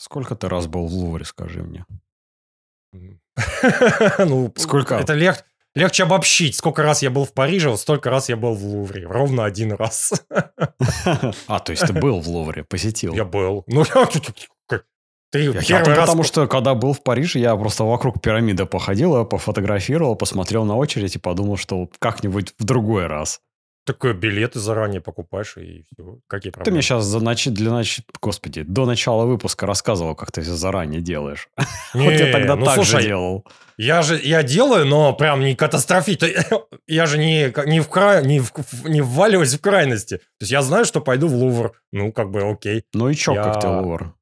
Сколько 0.00 0.34
ты 0.34 0.48
раз 0.48 0.66
был 0.66 0.86
в 0.86 0.94
Лувре, 0.94 1.26
скажи 1.26 1.62
мне? 1.62 1.84
Ну, 4.18 4.50
Сколько? 4.56 4.94
Это 4.94 5.12
лег- 5.12 5.44
легче 5.74 6.04
обобщить. 6.04 6.56
Сколько 6.56 6.82
раз 6.82 7.02
я 7.02 7.10
был 7.10 7.26
в 7.26 7.34
Париже, 7.34 7.68
вот 7.68 7.80
столько 7.80 8.08
раз 8.08 8.30
я 8.30 8.36
был 8.36 8.54
в 8.54 8.64
Лувре. 8.64 9.06
Ровно 9.06 9.44
один 9.44 9.72
раз. 9.72 10.12
А, 11.46 11.60
то 11.60 11.72
есть 11.72 11.86
ты 11.86 11.92
был 11.92 12.20
в 12.20 12.28
Лувре, 12.28 12.64
посетил. 12.64 13.14
Я 13.14 13.26
был. 13.26 13.64
Ну, 13.68 13.84
я... 13.94 14.06
Ты 15.32 15.38
Я, 15.42 15.60
я 15.60 15.84
раз... 15.84 15.98
потому 15.98 16.22
что, 16.24 16.48
когда 16.48 16.74
был 16.74 16.94
в 16.94 17.02
Париже, 17.02 17.38
я 17.38 17.54
просто 17.54 17.84
вокруг 17.84 18.22
пирамиды 18.22 18.64
походил, 18.64 19.18
я 19.18 19.24
пофотографировал, 19.24 20.16
посмотрел 20.16 20.64
на 20.64 20.76
очередь 20.76 21.14
и 21.14 21.18
подумал, 21.18 21.56
что 21.56 21.88
как-нибудь 21.98 22.54
в 22.58 22.64
другой 22.64 23.06
раз. 23.06 23.40
Такой 23.86 24.12
билеты 24.12 24.60
заранее 24.60 25.00
покупаешь, 25.00 25.56
и 25.56 25.84
все. 25.92 26.18
Какие 26.26 26.50
Ты 26.52 26.56
проблемы? 26.56 26.74
мне 26.76 26.82
сейчас 26.82 27.04
за 27.04 27.20
нач... 27.20 27.46
для 27.46 27.70
нач... 27.70 28.00
Господи, 28.20 28.62
до 28.62 28.84
начала 28.84 29.24
выпуска 29.24 29.66
рассказывал, 29.66 30.14
как 30.14 30.30
ты 30.32 30.42
все 30.42 30.54
заранее 30.54 31.00
делаешь. 31.00 31.48
Вот 31.94 32.12
я 32.12 32.26
Не, 32.26 32.32
тогда 32.32 32.56
ну, 32.56 32.66
так 32.66 32.76
же 32.76 32.84
слушай, 32.84 33.06
делал. 33.06 33.44
Я 33.78 34.02
же, 34.02 34.20
я 34.22 34.42
делаю, 34.42 34.84
но 34.84 35.14
прям 35.14 35.40
не 35.40 35.56
катастрофично. 35.56 36.28
Я 36.86 37.06
же 37.06 37.16
не, 37.18 37.52
не, 37.66 37.80
в 37.80 37.88
кра... 37.88 38.20
не, 38.20 38.40
в... 38.40 38.52
не 38.84 39.00
вваливаюсь 39.00 39.54
в 39.54 39.60
крайности. 39.60 40.18
То 40.18 40.42
есть 40.42 40.52
я 40.52 40.60
знаю, 40.62 40.84
что 40.84 41.00
пойду 41.00 41.28
в 41.28 41.34
Лувр. 41.34 41.72
Ну, 41.90 42.12
как 42.12 42.30
бы 42.30 42.42
окей. 42.42 42.84
Ну 42.92 43.08
и 43.08 43.14
чё, 43.14 43.34
как 43.34 43.54
Я- 43.54 43.60
ты 43.60 43.68
Лувр? 43.68 44.14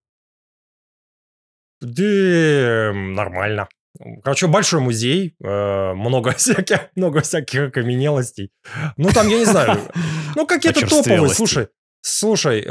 Да, 1.81 2.93
нормально. 2.95 3.69
Короче, 4.23 4.47
большой 4.47 4.81
музей, 4.81 5.35
э, 5.43 5.93
много 5.95 6.33
всяких, 6.37 6.91
много 6.95 7.21
всяких 7.21 7.69
окаменелостей. 7.69 8.51
Ну, 8.97 9.11
там, 9.11 9.29
я 9.29 9.39
не 9.39 9.45
знаю, 9.45 9.79
ну, 10.37 10.47
какие-то 10.47 10.87
топовые. 10.87 11.29
Слушай, 11.29 11.69
слушай, 12.01 12.65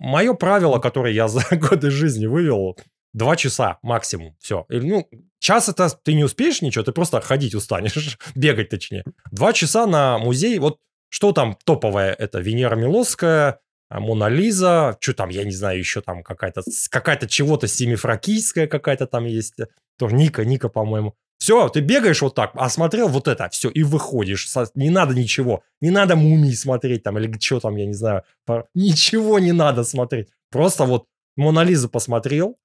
мое 0.00 0.34
правило, 0.34 0.78
которое 0.78 1.12
я 1.12 1.28
за 1.28 1.44
годы 1.56 1.90
жизни 1.90 2.26
вывел, 2.26 2.76
два 3.12 3.36
часа 3.36 3.78
максимум. 3.82 4.36
Все. 4.40 4.66
Ну, 4.68 5.08
час 5.38 5.68
это 5.68 5.88
ты 5.88 6.14
не 6.14 6.24
успеешь 6.24 6.62
ничего, 6.62 6.84
ты 6.84 6.92
просто 6.92 7.20
ходить 7.20 7.54
устанешь, 7.54 8.18
бегать 8.34 8.68
точнее. 8.68 9.04
Два 9.30 9.52
часа 9.52 9.86
на 9.86 10.18
музей, 10.18 10.58
вот 10.58 10.78
что 11.08 11.32
там 11.32 11.56
топовое, 11.64 12.12
это 12.12 12.38
Венера 12.38 12.76
Милосская, 12.76 13.60
а, 13.88 13.98
Мона 13.98 14.28
Лиза, 14.28 14.96
что 15.00 15.12
там, 15.12 15.28
я 15.30 15.44
не 15.44 15.50
знаю, 15.50 15.78
еще 15.78 16.00
там 16.00 16.22
какая-то, 16.22 16.62
какая-то 16.90 17.26
чего-то 17.26 17.66
семифракийская 17.66 18.68
какая-то 18.68 19.06
там 19.06 19.24
есть, 19.24 19.58
э, 19.58 19.66
тоже 20.00 20.16
Ника, 20.16 20.44
Ника, 20.44 20.68
по-моему. 20.68 21.14
Все, 21.38 21.68
ты 21.68 21.80
бегаешь 21.80 22.20
вот 22.22 22.34
так, 22.34 22.50
осмотрел 22.54 23.08
вот 23.08 23.28
это, 23.28 23.48
все, 23.50 23.70
и 23.70 23.82
выходишь. 23.82 24.48
Не 24.74 24.90
надо 24.90 25.14
ничего, 25.14 25.62
не 25.80 25.90
надо 25.90 26.16
мумии 26.16 26.52
смотреть 26.52 27.02
там, 27.02 27.18
или 27.18 27.32
что 27.38 27.60
там, 27.60 27.76
я 27.76 27.86
не 27.86 27.94
знаю. 27.94 28.24
Ничего 28.74 29.38
не 29.38 29.52
надо 29.52 29.84
смотреть. 29.84 30.28
Просто 30.50 30.84
вот 30.84 31.06
Мона 31.36 31.62
Лиза 31.62 31.88
посмотрел, 31.88 32.58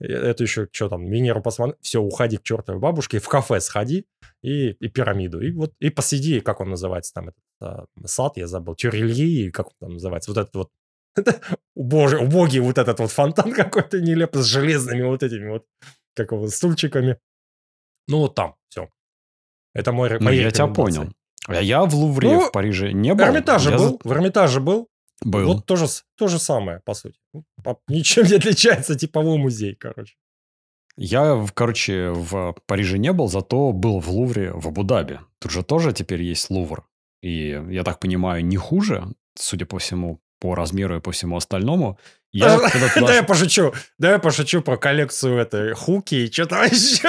э, 0.00 0.06
это 0.06 0.42
еще 0.42 0.68
что 0.72 0.88
там, 0.88 1.06
Венеру 1.06 1.42
посмотрел, 1.42 1.76
все, 1.82 2.00
уходи 2.00 2.38
к 2.38 2.42
чертовой 2.42 2.80
бабушке, 2.80 3.18
в 3.18 3.28
кафе 3.28 3.60
сходи 3.60 4.06
и, 4.42 4.70
и 4.70 4.88
пирамиду. 4.88 5.40
И 5.40 5.52
вот, 5.52 5.74
и 5.78 5.90
посиди, 5.90 6.40
как 6.40 6.60
он 6.60 6.70
называется 6.70 7.12
там, 7.14 7.28
этот 7.28 7.40
а, 7.60 7.84
сад, 8.04 8.36
я 8.36 8.46
забыл, 8.46 8.74
Тюрельи, 8.74 9.50
как 9.50 9.68
он 9.68 9.74
там 9.78 9.92
называется, 9.94 10.30
вот 10.30 10.38
этот 10.38 10.54
вот 10.54 10.70
это 11.16 11.40
боже, 11.74 12.18
убогий 12.18 12.60
вот 12.60 12.78
этот 12.78 12.98
вот 12.98 13.10
фонтан 13.10 13.52
какой-то 13.54 14.00
нелепый 14.00 14.42
с 14.42 14.46
железными 14.46 15.02
вот 15.02 15.22
этими 15.22 15.48
вот, 15.50 15.64
как 16.16 16.32
его, 16.32 16.48
стульчиками. 16.48 17.18
Ну, 18.08 18.18
вот 18.18 18.34
там, 18.34 18.54
все. 18.68 18.88
Это 19.74 19.92
мой, 19.92 20.18
Ну, 20.20 20.30
я 20.30 20.50
тебя 20.50 20.66
понял. 20.68 21.12
А 21.48 21.60
я 21.62 21.84
в 21.84 21.94
Лувре, 21.94 22.28
Ну, 22.28 22.40
в 22.40 22.52
Париже 22.52 22.92
не 22.92 23.12
В 23.12 23.16
был. 23.16 23.24
Эрмитаже 23.26 23.70
Я 23.70 23.78
был, 23.78 24.00
в 24.02 24.12
Эрмитаже 24.12 24.60
был. 24.60 24.88
Был. 25.22 25.46
Вот 25.46 25.66
то 25.66 25.76
же, 25.76 25.86
то 26.16 26.28
же 26.28 26.38
самое, 26.38 26.80
по 26.84 26.94
сути. 26.94 27.18
Ну, 27.32 27.44
Ничем 27.88 28.24
не 28.26 28.34
отличается 28.34 28.94
типовой 28.96 29.38
музей, 29.38 29.74
короче. 29.74 30.14
Я, 30.98 31.34
в- 31.34 31.52
короче, 31.52 32.10
в 32.10 32.54
Париже 32.66 32.98
не 32.98 33.12
был, 33.12 33.28
зато 33.28 33.72
был 33.72 34.00
в 34.00 34.08
Лувре 34.10 34.52
в 34.52 34.66
Абу-Даби. 34.68 35.20
Тут 35.38 35.52
же 35.52 35.62
тоже 35.62 35.92
теперь 35.92 36.22
есть 36.22 36.50
Лувр. 36.50 36.86
И, 37.22 37.62
я 37.70 37.82
так 37.84 37.98
понимаю, 38.00 38.44
не 38.44 38.56
хуже, 38.56 39.04
судя 39.34 39.66
по 39.66 39.78
всему, 39.78 40.20
по 40.40 40.54
размеру 40.54 40.96
и 40.96 41.00
по 41.00 41.10
всему 41.12 41.36
остальному. 41.36 41.98
Я 42.36 42.60
Да 43.00 43.14
я 43.14 43.22
пошучу. 43.22 43.72
Да 43.98 44.10
я 44.12 44.18
пошучу 44.18 44.62
про 44.62 44.76
коллекцию 44.76 45.38
этой 45.38 45.74
хуки 45.74 46.14
и 46.14 46.32
что 46.32 46.46
там 46.46 46.64
еще. 46.64 47.08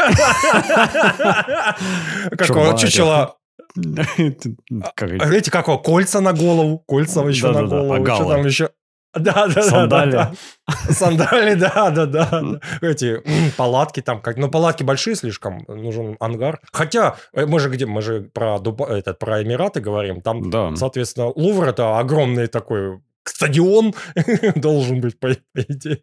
Какого 2.38 2.77
чучела. 2.77 3.35
А 3.75 5.33
Эти 5.33 5.49
какого? 5.49 5.77
Кольца 5.77 6.19
на 6.21 6.33
голову. 6.33 6.79
Кольца 6.79 7.21
еще 7.21 7.51
на 7.51 7.63
голову. 7.63 8.05
Что 8.05 8.29
там 8.29 8.45
еще? 8.45 8.69
Да, 9.13 9.47
да, 9.47 9.53
да. 9.55 9.61
Сандали. 9.63 10.11
да, 10.11 10.31
да. 10.67 10.93
Сандали, 10.93 11.53
да, 11.55 11.89
да, 11.89 12.05
да. 12.05 12.41
Эти 12.81 13.21
палатки 13.57 14.01
там, 14.01 14.21
как, 14.21 14.38
ну 14.38 14.49
палатки 14.49 14.83
большие 14.83 15.15
слишком, 15.15 15.63
нужен 15.67 16.17
ангар. 16.19 16.59
Хотя 16.71 17.15
э, 17.33 17.45
мы 17.45 17.59
же 17.59 17.69
где, 17.69 17.85
мы 17.85 18.01
же 18.01 18.29
про 18.33 18.57
этот, 18.89 19.17
про 19.17 19.41
Эмираты 19.41 19.79
говорим, 19.79 20.21
там, 20.21 20.49
Да. 20.51 20.75
соответственно, 20.75 21.27
Лувр 21.35 21.67
это 21.69 21.97
огромный 21.97 22.47
такой 22.47 22.99
стадион 23.29 23.93
должен 24.55 25.01
быть 25.01 25.19
по 25.19 25.29
по 25.53 25.61
идее. 25.61 26.01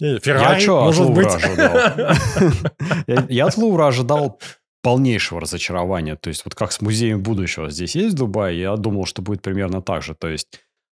Не, 0.00 0.14
Я 0.14 0.18
Феррари, 0.20 0.60
что 0.60 0.78
от 0.80 0.84
может 0.86 1.06
Лувра 1.06 1.24
быть. 1.24 1.34
ожидал? 1.34 1.76
Я- 3.06 3.26
Я 3.28 3.46
от 3.46 3.56
Лувра 3.56 3.86
ожидал 3.88 4.40
полнейшего 4.82 5.40
разочарования. 5.40 6.16
То 6.16 6.28
есть, 6.28 6.44
вот 6.44 6.54
как 6.54 6.72
с 6.72 6.80
музеем 6.80 7.22
будущего 7.22 7.70
здесь 7.70 7.94
есть 7.94 8.14
в 8.14 8.18
Дубае, 8.18 8.58
я 8.60 8.76
думал, 8.76 9.06
что 9.06 9.22
будет 9.22 9.42
примерно 9.42 9.80
так 9.80 10.02
же. 10.02 10.14
То 10.16 10.28
есть, 10.28 10.48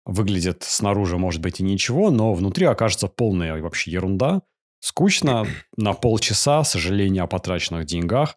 выглядит 0.06 0.62
снаружи, 0.62 1.18
может 1.18 1.40
быть, 1.42 1.60
и 1.60 1.62
ничего, 1.64 2.10
но 2.10 2.32
внутри 2.32 2.64
окажется 2.66 3.08
полная 3.08 3.60
вообще 3.60 3.90
ерунда. 3.90 4.40
Скучно, 4.80 5.46
на 5.76 5.92
полчаса, 5.94 6.62
сожаление 6.64 7.22
о 7.22 7.26
потраченных 7.26 7.84
деньгах, 7.86 8.36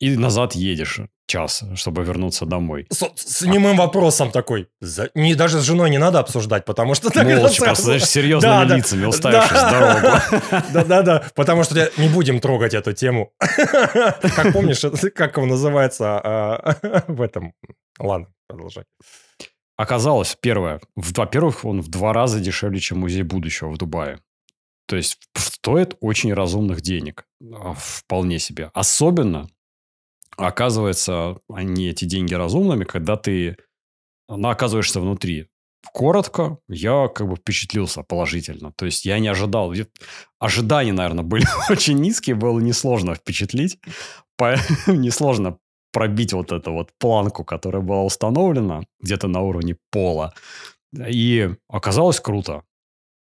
и 0.00 0.16
назад 0.16 0.54
едешь 0.54 1.00
час, 1.26 1.62
чтобы 1.76 2.02
вернуться 2.02 2.44
домой. 2.44 2.86
С, 2.90 3.04
с 3.14 3.42
немым 3.42 3.76
вопросом 3.76 4.32
такой. 4.32 4.68
За- 4.80 5.10
не, 5.14 5.36
даже 5.36 5.60
с 5.60 5.62
женой 5.62 5.88
не 5.90 5.98
надо 5.98 6.18
обсуждать, 6.18 6.64
потому 6.64 6.94
что... 6.94 7.08
Молча, 7.22 7.62
просто, 7.62 7.84
знаешь, 7.84 8.04
серьезными 8.04 8.52
Да, 8.52 8.64
да. 8.64 8.76
лицами 8.76 9.04
уставившись 9.06 9.52
Да. 9.52 9.70
дорогу. 9.70 10.64
Да-да-да, 10.72 11.24
потому 11.36 11.62
что 11.62 11.88
не 11.98 12.08
будем 12.08 12.40
трогать 12.40 12.74
эту 12.74 12.92
тему. 12.94 13.32
Как 13.38 14.52
помнишь, 14.52 14.80
как 15.14 15.38
он 15.38 15.48
называется 15.48 16.18
а, 16.18 17.04
в 17.06 17.22
этом... 17.22 17.52
Ладно, 18.00 18.26
продолжай. 18.48 18.84
Оказалось, 19.76 20.36
первое, 20.40 20.80
во-первых, 20.96 21.64
он 21.64 21.80
в 21.80 21.88
два 21.88 22.12
раза 22.12 22.40
дешевле, 22.40 22.80
чем 22.80 22.98
музей 22.98 23.22
будущего 23.22 23.70
в 23.70 23.78
Дубае. 23.78 24.18
То 24.86 24.96
есть 24.96 25.18
стоит 25.36 25.96
очень 26.00 26.34
разумных 26.34 26.80
денег. 26.80 27.24
А, 27.54 27.74
Вполне 27.74 28.38
себе. 28.40 28.70
Особенно, 28.74 29.48
оказывается, 30.46 31.38
они 31.48 31.88
эти 31.88 32.04
деньги 32.04 32.34
разумными, 32.34 32.84
когда 32.84 33.16
ты 33.16 33.56
ну, 34.28 34.48
оказываешься 34.48 35.00
внутри. 35.00 35.48
Коротко, 35.92 36.58
я 36.68 37.08
как 37.08 37.28
бы 37.28 37.36
впечатлился 37.36 38.02
положительно. 38.02 38.72
То 38.76 38.84
есть 38.86 39.04
я 39.04 39.18
не 39.18 39.28
ожидал. 39.28 39.72
Ожидания, 40.38 40.92
наверное, 40.92 41.24
были 41.24 41.46
очень 41.70 41.98
низкие, 41.98 42.36
было 42.36 42.60
несложно 42.60 43.14
впечатлить. 43.14 43.78
Несложно 44.86 45.58
пробить 45.92 46.32
вот 46.32 46.52
эту 46.52 46.72
вот 46.72 46.90
планку, 46.98 47.44
которая 47.44 47.82
была 47.82 48.04
установлена 48.04 48.84
где-то 49.00 49.28
на 49.28 49.40
уровне 49.40 49.76
пола. 49.90 50.32
И 50.96 51.50
оказалось 51.68 52.20
круто. 52.20 52.62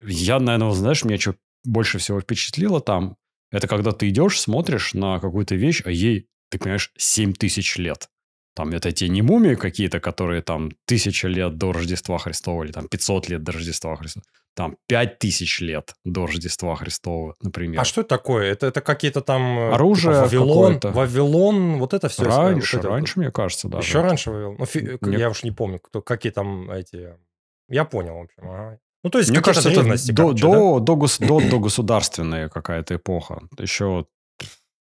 Я, 0.01 0.39
наверное, 0.39 0.71
знаешь, 0.71 1.03
меня 1.03 1.17
что 1.17 1.35
больше 1.65 1.97
всего 1.97 2.21
впечатлило 2.21 2.79
там, 2.79 3.17
это 3.51 3.67
когда 3.67 3.91
ты 3.91 4.09
идешь, 4.09 4.39
смотришь 4.39 4.93
на 4.93 5.19
какую-то 5.19 5.55
вещь, 5.55 5.81
а 5.85 5.91
ей, 5.91 6.27
ты 6.49 6.57
понимаешь, 6.59 6.91
7 6.97 7.33
тысяч 7.33 7.77
лет. 7.77 8.09
Там 8.55 8.71
это 8.71 8.91
те 8.91 9.07
не 9.07 9.21
мумии 9.21 9.55
какие-то, 9.55 9.99
которые 9.99 10.41
там 10.41 10.71
тысяча 10.85 11.27
лет 11.29 11.57
до 11.57 11.71
Рождества 11.71 12.17
Христова 12.17 12.63
или 12.63 12.71
там 12.71 12.87
500 12.87 13.29
лет 13.29 13.43
до 13.43 13.51
Рождества 13.53 13.95
Христова. 13.95 14.25
Там 14.55 14.75
5 14.87 15.19
тысяч 15.19 15.61
лет 15.61 15.93
до 16.03 16.25
Рождества 16.25 16.75
Христова, 16.75 17.35
например. 17.41 17.79
А 17.79 17.85
что 17.85 18.01
это 18.01 18.09
такое? 18.09 18.51
Это, 18.51 18.67
это 18.67 18.81
какие-то 18.81 19.21
там... 19.21 19.57
э, 19.57 19.71
Оружие 19.73 20.13
типа 20.13 20.21
Вавилон, 20.23 20.73
какое-то. 20.73 20.91
Вавилон, 20.91 21.77
вот 21.77 21.93
это 21.93 22.09
все. 22.09 22.23
раньше, 22.23 22.81
раньше, 22.81 23.19
мне 23.19 23.31
кажется, 23.31 23.69
даже. 23.69 23.87
Еще 23.87 24.01
раньше 24.01 24.31
Вавилон. 24.31 24.55
Ну, 24.59 24.65
фи- 24.65 24.97
Мне- 24.99 25.17
Я 25.19 25.29
уж 25.29 25.43
не 25.43 25.51
помню, 25.51 25.79
кто, 25.79 26.01
какие 26.01 26.31
там 26.33 26.69
эти... 26.71 27.15
Я 27.69 27.85
понял, 27.85 28.15
в 28.15 28.21
общем. 28.23 28.49
ага. 28.49 28.79
Ну, 29.03 29.09
то 29.09 29.19
есть, 29.19 29.29
Мне 29.29 29.39
кажется, 29.41 29.69
это 29.69 29.83
до, 29.83 30.13
короче, 30.15 30.41
да? 30.41 30.47
до, 30.51 30.79
до, 30.79 30.93
гос- 30.95 31.25
до, 31.25 31.39
до 31.49 31.59
государственная 31.59 32.49
какая-то 32.49 32.95
эпоха. 32.95 33.43
Еще 33.57 34.05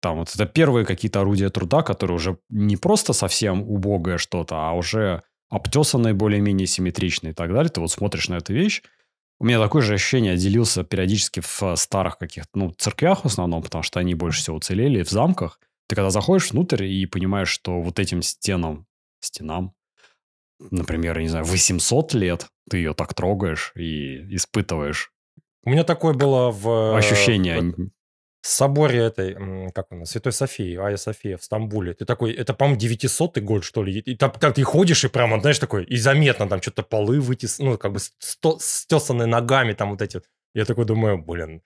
там 0.01 0.19
вот 0.19 0.35
это 0.35 0.47
первые 0.47 0.85
какие-то 0.85 1.21
орудия 1.21 1.51
труда, 1.51 1.83
которые 1.83 2.17
уже 2.17 2.39
не 2.49 2.77
просто 2.77 3.13
совсем 3.13 3.63
убогое 3.63 4.19
что-то, 4.19 4.69
а 4.69 4.73
уже 4.73 5.23
обтесанные, 5.49 6.15
более-менее 6.15 6.67
симметричные 6.67 7.33
и 7.33 7.35
так 7.35 7.53
далее. 7.53 7.71
Ты 7.71 7.81
вот 7.81 7.91
смотришь 7.91 8.29
на 8.29 8.35
эту 8.35 8.53
вещь, 8.53 8.83
у 9.39 9.45
меня 9.45 9.61
такое 9.61 9.83
же 9.83 9.95
ощущение, 9.95 10.37
делился 10.37 10.83
периодически 10.83 11.41
в 11.41 11.77
старых 11.77 12.17
каких-то, 12.19 12.51
ну, 12.55 12.71
церквях 12.71 13.23
в 13.23 13.27
основном, 13.27 13.63
потому 13.63 13.83
что 13.83 14.01
они 14.01 14.15
больше 14.15 14.41
всего 14.41 14.57
уцелели, 14.57 15.03
в 15.03 15.11
замках. 15.11 15.61
Ты 15.89 15.95
когда 15.95 16.11
заходишь 16.11 16.51
внутрь 16.51 16.85
и 16.85 17.07
понимаешь, 17.07 17.49
что 17.49 17.81
вот 17.81 17.99
этим 17.99 18.23
стенам, 18.23 18.87
стенам, 19.21 19.75
например, 20.59 21.19
я 21.19 21.23
не 21.23 21.29
знаю, 21.29 21.45
800 21.45 22.15
лет, 22.15 22.47
ты 22.69 22.79
ее 22.79 22.95
так 22.95 23.13
трогаешь 23.13 23.73
и 23.77 24.35
испытываешь 24.35 25.13
У 25.65 25.71
меня 25.71 25.85
такое 25.85 26.15
было 26.15 26.51
в... 26.51 26.97
Ощущение. 26.97 27.75
Соборе 28.47 29.01
этой, 29.05 29.71
как 29.73 29.87
она, 29.91 30.05
Святой 30.05 30.33
Софии, 30.33 30.77
Айя 30.77 30.97
София 30.97 31.37
в 31.37 31.45
Стамбуле. 31.45 31.95
Ты 31.95 32.05
такой, 32.05 32.33
это, 32.33 32.55
по-моему, 32.55 32.79
900 32.79 33.39
год, 33.39 33.65
что 33.65 33.83
ли. 33.83 33.99
И 33.99 34.17
там, 34.17 34.31
там 34.33 34.53
ты 34.53 34.63
ходишь 34.63 35.05
и 35.05 35.09
прямо, 35.09 35.41
знаешь, 35.41 35.59
такой, 35.59 35.85
и 35.85 35.97
заметно 35.97 36.49
там 36.49 36.63
что-то 36.63 36.83
полы 36.83 37.21
вытес, 37.21 37.59
ну, 37.59 37.79
как 37.79 37.93
бы 37.93 37.99
сто, 37.99 38.59
стесанные 38.61 39.27
ногами 39.27 39.73
там 39.73 39.91
вот 39.91 40.03
эти. 40.03 40.21
Я 40.55 40.65
такой 40.65 40.85
думаю, 40.85 41.19
блин, 41.19 41.63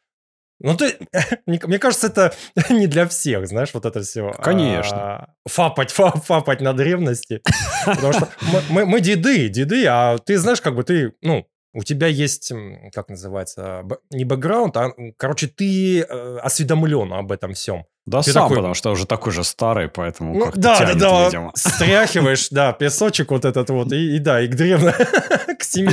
ну, 0.62 0.77
ты, 0.77 0.99
мне 1.47 1.79
кажется, 1.79 2.09
это 2.09 2.35
не 2.73 2.87
для 2.87 3.06
всех, 3.09 3.49
знаешь, 3.49 3.71
вот 3.73 3.87
это 3.87 4.03
все. 4.03 4.31
Конечно. 4.33 5.35
Фапать, 5.49 5.91
фа- 5.91 6.11
фапать 6.11 6.61
на 6.61 6.75
древности. 6.75 7.43
Потому 7.87 8.12
что 8.12 8.29
мы, 8.43 8.62
мы, 8.69 8.87
мы 8.87 9.00
деды, 9.00 9.49
деды, 9.49 9.87
а 9.87 10.19
ты 10.19 10.37
знаешь, 10.37 10.61
как 10.61 10.75
бы 10.75 10.85
ты, 10.85 11.15
ну, 11.23 11.47
у 11.73 11.83
тебя 11.85 12.09
есть, 12.09 12.53
как 12.93 13.09
называется, 13.09 13.85
не 14.11 14.25
бэкграунд, 14.25 14.77
а, 14.77 14.93
короче, 15.17 15.47
ты 15.47 16.01
э, 16.01 16.39
осведомлен 16.39 17.13
об 17.13 17.31
этом 17.33 17.53
всем. 17.55 17.85
Да 18.07 18.23
Ты 18.23 18.33
сам, 18.33 18.45
такой- 18.45 18.57
потому 18.57 18.75
что 18.75 18.91
уже 18.91 19.07
такой 19.07 19.33
же 19.33 19.45
старый, 19.45 19.89
поэтому 19.89 20.35
Ну, 20.35 20.45
как-то 20.47 20.61
да, 20.61 20.79
да, 20.79 20.87
тянет, 20.87 20.99
да, 20.99 21.27
видимо. 21.27 21.53
стряхиваешь, 21.55 22.49
да, 22.51 22.73
песочек 22.73 23.31
вот 23.31 23.45
этот 23.45 23.71
вот, 23.71 23.93
и, 23.93 24.17
и 24.17 24.19
да, 24.19 24.41
и 24.41 24.49
к 24.49 24.57
древно, 24.57 24.93
к 25.59 25.63
7 25.63 25.91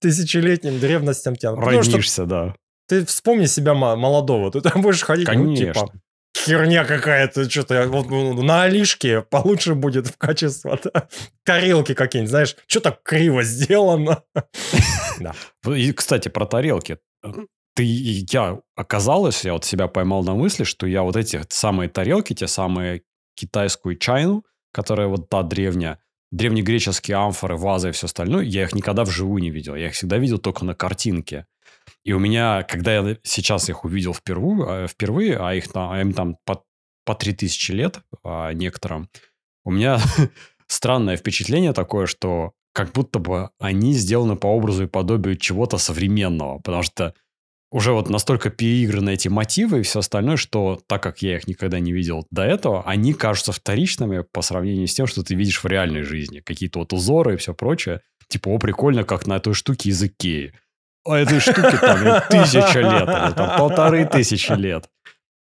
тысячелетним 0.00 0.78
древностям 0.78 1.36
тянут. 1.36 1.60
Роднишься, 1.64 2.26
да. 2.26 2.54
ты 2.88 3.04
вспомни 3.04 3.46
себя 3.46 3.74
мо- 3.74 3.96
молодого, 3.96 4.50
ты 4.50 4.60
там 4.60 4.82
будешь 4.82 5.02
ходить, 5.02 5.28
ну, 5.32 5.54
типа. 5.56 5.90
Херня 6.36 6.84
какая-то, 6.84 7.48
что-то 7.48 7.86
вот 7.88 8.10
ну, 8.10 8.42
на 8.42 8.64
Алишке 8.64 9.22
получше 9.22 9.74
будет 9.74 10.08
в 10.08 10.16
качестве 10.16 10.78
да, 10.82 11.08
тарелки 11.44 11.94
какие-нибудь, 11.94 12.30
знаешь, 12.30 12.56
что 12.66 12.80
так 12.80 13.02
криво 13.02 13.42
сделано. 13.42 14.22
И, 15.66 15.92
кстати, 15.92 16.28
про 16.28 16.46
тарелки. 16.46 16.98
Ты, 17.74 17.84
я 17.84 18.60
оказалось, 18.76 19.44
я 19.44 19.54
вот 19.54 19.64
себя 19.64 19.88
поймал 19.88 20.22
на 20.24 20.34
мысли, 20.34 20.64
что 20.64 20.86
я 20.86 21.02
вот 21.02 21.16
эти 21.16 21.42
самые 21.48 21.88
тарелки, 21.88 22.34
те 22.34 22.46
самые 22.46 23.02
китайскую 23.34 23.96
чайну, 23.96 24.44
которая 24.72 25.06
вот 25.06 25.28
та 25.30 25.42
древняя, 25.42 25.98
древнегреческие 26.32 27.16
амфоры, 27.16 27.56
вазы 27.56 27.90
и 27.90 27.92
все 27.92 28.06
остальное, 28.06 28.44
я 28.44 28.64
их 28.64 28.74
никогда 28.74 29.04
вживую 29.04 29.42
не 29.42 29.50
видел. 29.50 29.74
Я 29.74 29.86
их 29.86 29.94
всегда 29.94 30.18
видел 30.18 30.38
только 30.38 30.64
на 30.64 30.74
картинке. 30.74 31.46
И 32.04 32.12
у 32.12 32.18
меня, 32.18 32.62
когда 32.64 32.94
я 32.94 33.16
сейчас 33.22 33.68
их 33.68 33.84
увидел 33.84 34.14
впервые, 34.14 34.84
э, 34.84 34.86
впервые 34.88 35.36
а 35.38 35.54
их 35.54 35.66
а 35.74 36.00
им 36.00 36.12
там 36.12 36.36
по, 36.44 36.64
по 37.04 37.14
3000 37.14 37.72
лет 37.72 38.00
а, 38.24 38.52
некоторым, 38.52 39.08
у 39.64 39.70
меня 39.70 40.00
странное 40.66 41.16
впечатление 41.16 41.72
такое, 41.72 42.06
что 42.06 42.52
как 42.72 42.92
будто 42.92 43.18
бы 43.18 43.50
они 43.58 43.92
сделаны 43.92 44.36
по 44.36 44.46
образу 44.46 44.84
и 44.84 44.88
подобию 44.88 45.36
чего-то 45.36 45.78
современного, 45.78 46.58
потому 46.58 46.82
что 46.82 47.14
уже 47.72 47.92
вот 47.92 48.10
настолько 48.10 48.50
переиграны 48.50 49.14
эти 49.14 49.28
мотивы 49.28 49.80
и 49.80 49.82
все 49.82 50.00
остальное, 50.00 50.36
что 50.36 50.80
так 50.86 51.02
как 51.02 51.22
я 51.22 51.36
их 51.36 51.48
никогда 51.48 51.80
не 51.80 51.92
видел 51.92 52.26
до 52.30 52.42
этого, 52.42 52.82
они 52.86 53.14
кажутся 53.14 53.52
вторичными 53.52 54.24
по 54.30 54.42
сравнению 54.42 54.86
с 54.86 54.94
тем, 54.94 55.06
что 55.06 55.22
ты 55.22 55.34
видишь 55.34 55.62
в 55.62 55.66
реальной 55.66 56.02
жизни. 56.02 56.40
Какие-то 56.40 56.80
вот 56.80 56.92
узоры 56.92 57.34
и 57.34 57.36
все 57.38 57.54
прочее. 57.54 58.02
Типа, 58.28 58.50
о, 58.50 58.58
прикольно, 58.58 59.04
как 59.04 59.26
на 59.26 59.36
этой 59.36 59.54
штуке 59.54 59.88
из 59.88 60.02
Икеи. 60.02 60.52
А 61.04 61.18
этой 61.18 61.40
штуке 61.40 61.76
там 61.78 62.22
тысяча 62.30 62.80
лет, 62.80 63.06
там 63.36 63.58
полторы 63.58 64.06
тысячи 64.06 64.52
лет. 64.52 64.88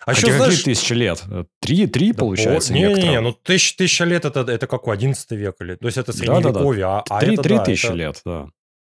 А 0.06 0.14
Хотя 0.14 0.20
еще, 0.20 0.26
какие 0.26 0.36
знаешь... 0.38 0.62
тысячи 0.62 0.92
лет? 0.92 1.24
Три, 1.60 1.86
три 1.86 2.12
да, 2.12 2.18
получается, 2.20 2.72
о, 2.72 2.76
Не-не-не, 2.76 2.94
некоторым. 2.94 3.24
ну 3.24 3.32
тысяч, 3.32 3.76
тысяча 3.76 4.04
лет 4.04 4.24
это, 4.24 4.40
это 4.40 4.66
какой, 4.66 4.94
11 4.94 5.30
век 5.32 5.56
или... 5.60 5.74
То 5.74 5.86
есть 5.86 5.98
это 5.98 6.12
средневековье, 6.12 6.84
а, 6.86 7.04
а 7.10 7.20
Три, 7.20 7.34
это, 7.34 7.42
три 7.42 7.56
да, 7.56 7.64
тысячи 7.64 7.86
это- 7.86 7.94
лет, 7.94 8.20
да. 8.24 8.46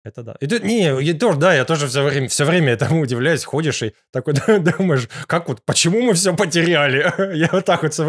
Это 0.07 0.23
да. 0.23 0.35
И 0.39 0.47
ты- 0.47 0.61
не, 0.61 1.03
я 1.03 1.13
тоже, 1.13 1.37
да, 1.37 1.53
я 1.53 1.65
тоже 1.65 1.87
все 1.87 2.01
время, 2.01 2.29
все 2.29 2.45
время 2.45 2.73
этому 2.73 3.01
удивляюсь, 3.01 3.43
ходишь 3.43 3.83
и 3.83 3.93
такой 4.11 4.33
думаешь, 4.59 5.09
как 5.27 5.49
вот, 5.49 5.61
почему 5.65 6.01
мы 6.01 6.13
все 6.13 6.33
потеряли? 6.33 7.13
Я 7.37 7.49
вот 7.51 7.65
так 7.65 7.83
вот 7.83 7.93
все 7.93 8.03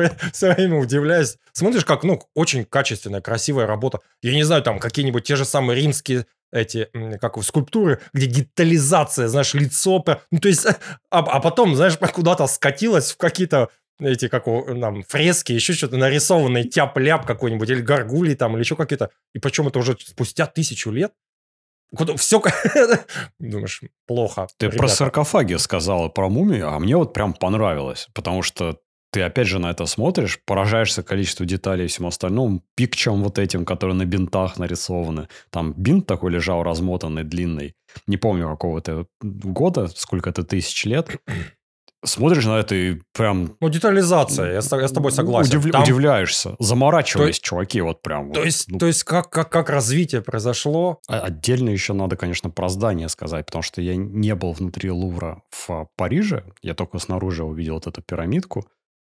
время 0.54 0.78
удивляюсь. 0.78 1.36
Смотришь, 1.52 1.84
как, 1.84 2.04
ну, 2.04 2.22
очень 2.34 2.64
качественная, 2.64 3.20
красивая 3.20 3.66
работа. 3.66 3.98
Я 4.22 4.32
не 4.32 4.44
знаю, 4.44 4.62
там 4.62 4.78
какие-нибудь 4.78 5.24
те 5.24 5.34
же 5.34 5.44
самые 5.44 5.80
римские 5.80 6.26
эти, 6.52 6.88
как 7.20 7.42
скульптуры, 7.42 8.00
где 8.12 8.26
детализация, 8.26 9.28
знаешь, 9.28 9.52
лицо, 9.54 10.02
ну, 10.30 10.38
то 10.38 10.48
есть, 10.48 10.66
а, 11.10 11.18
а 11.18 11.40
потом, 11.40 11.74
знаешь, 11.74 11.98
куда-то 11.98 12.46
скатилась 12.46 13.12
в 13.12 13.16
какие-то 13.16 13.70
эти, 14.00 14.28
как 14.28 14.46
его, 14.46 14.64
нам, 14.74 15.02
фрески, 15.02 15.52
еще 15.52 15.72
что-то 15.72 15.96
нарисованные, 15.96 16.64
тяп-ляп 16.64 17.26
какой-нибудь, 17.26 17.68
или 17.68 17.80
горгули 17.80 18.34
там, 18.34 18.54
или 18.54 18.62
еще 18.62 18.76
какие-то. 18.76 19.10
И 19.34 19.40
причем 19.40 19.66
это 19.68 19.78
уже 19.80 19.96
спустя 19.98 20.46
тысячу 20.46 20.90
лет. 20.90 21.12
Все, 22.16 22.42
думаешь, 23.38 23.82
плохо. 24.06 24.46
Ты 24.58 24.68
про 24.68 24.76
ребята. 24.76 24.94
саркофаги 24.94 25.54
сказала, 25.54 26.08
про 26.08 26.28
мумию, 26.28 26.68
а 26.68 26.78
мне 26.78 26.96
вот 26.96 27.12
прям 27.12 27.32
понравилось, 27.32 28.08
потому 28.14 28.42
что 28.42 28.78
ты 29.10 29.22
опять 29.22 29.46
же 29.46 29.58
на 29.58 29.70
это 29.70 29.86
смотришь, 29.86 30.38
поражаешься 30.44 31.02
количеству 31.02 31.46
деталей 31.46 31.86
и 31.86 31.88
всему 31.88 32.08
остальному, 32.08 32.62
пикчам 32.74 33.22
вот 33.22 33.38
этим, 33.38 33.64
которые 33.64 33.96
на 33.96 34.04
бинтах 34.04 34.58
нарисованы. 34.58 35.28
Там 35.50 35.72
бинт 35.72 36.06
такой 36.06 36.30
лежал 36.32 36.62
размотанный, 36.62 37.24
длинный. 37.24 37.74
Не 38.06 38.18
помню 38.18 38.48
какого 38.48 38.82
то 38.82 39.06
года, 39.22 39.88
сколько 39.88 40.28
это 40.28 40.44
тысяч 40.44 40.84
лет. 40.84 41.08
Смотришь 42.04 42.44
на 42.44 42.58
это 42.60 42.74
и 42.76 43.00
прям 43.12 43.56
Ну, 43.60 43.68
детализация, 43.68 44.52
я 44.52 44.62
с, 44.62 44.70
я 44.70 44.86
с 44.86 44.92
тобой 44.92 45.10
согласен. 45.10 45.58
удив- 45.58 45.72
Там- 45.72 45.82
удивляешься. 45.82 46.54
Заморачивались 46.60 47.40
чуваки 47.40 47.80
вот 47.80 48.02
прям. 48.02 48.32
то 48.32 48.38
вот. 48.40 48.46
есть, 48.46 48.70
Ну, 48.70 48.78
то 48.78 48.86
есть 48.86 49.02
как, 49.02 49.30
как, 49.30 49.50
как 49.50 49.68
развитие 49.68 50.22
произошло, 50.22 51.00
А- 51.08 51.20
Отдельно 51.20 51.70
еще 51.70 51.94
надо, 51.94 52.16
конечно, 52.16 52.50
про 52.50 52.68
здание 52.68 53.08
сказать, 53.08 53.46
потому 53.46 53.62
что 53.62 53.82
я 53.82 53.96
не 53.96 54.34
был 54.36 54.52
внутри 54.52 54.90
Лувра 54.92 55.42
в 55.50 55.70
а, 55.70 55.86
Париже. 55.96 56.44
Я 56.62 56.74
только 56.74 56.98
снаружи 57.00 57.42
увидел 57.42 57.74
вот 57.74 57.86
эту 57.88 58.00
пирамидку. 58.00 58.64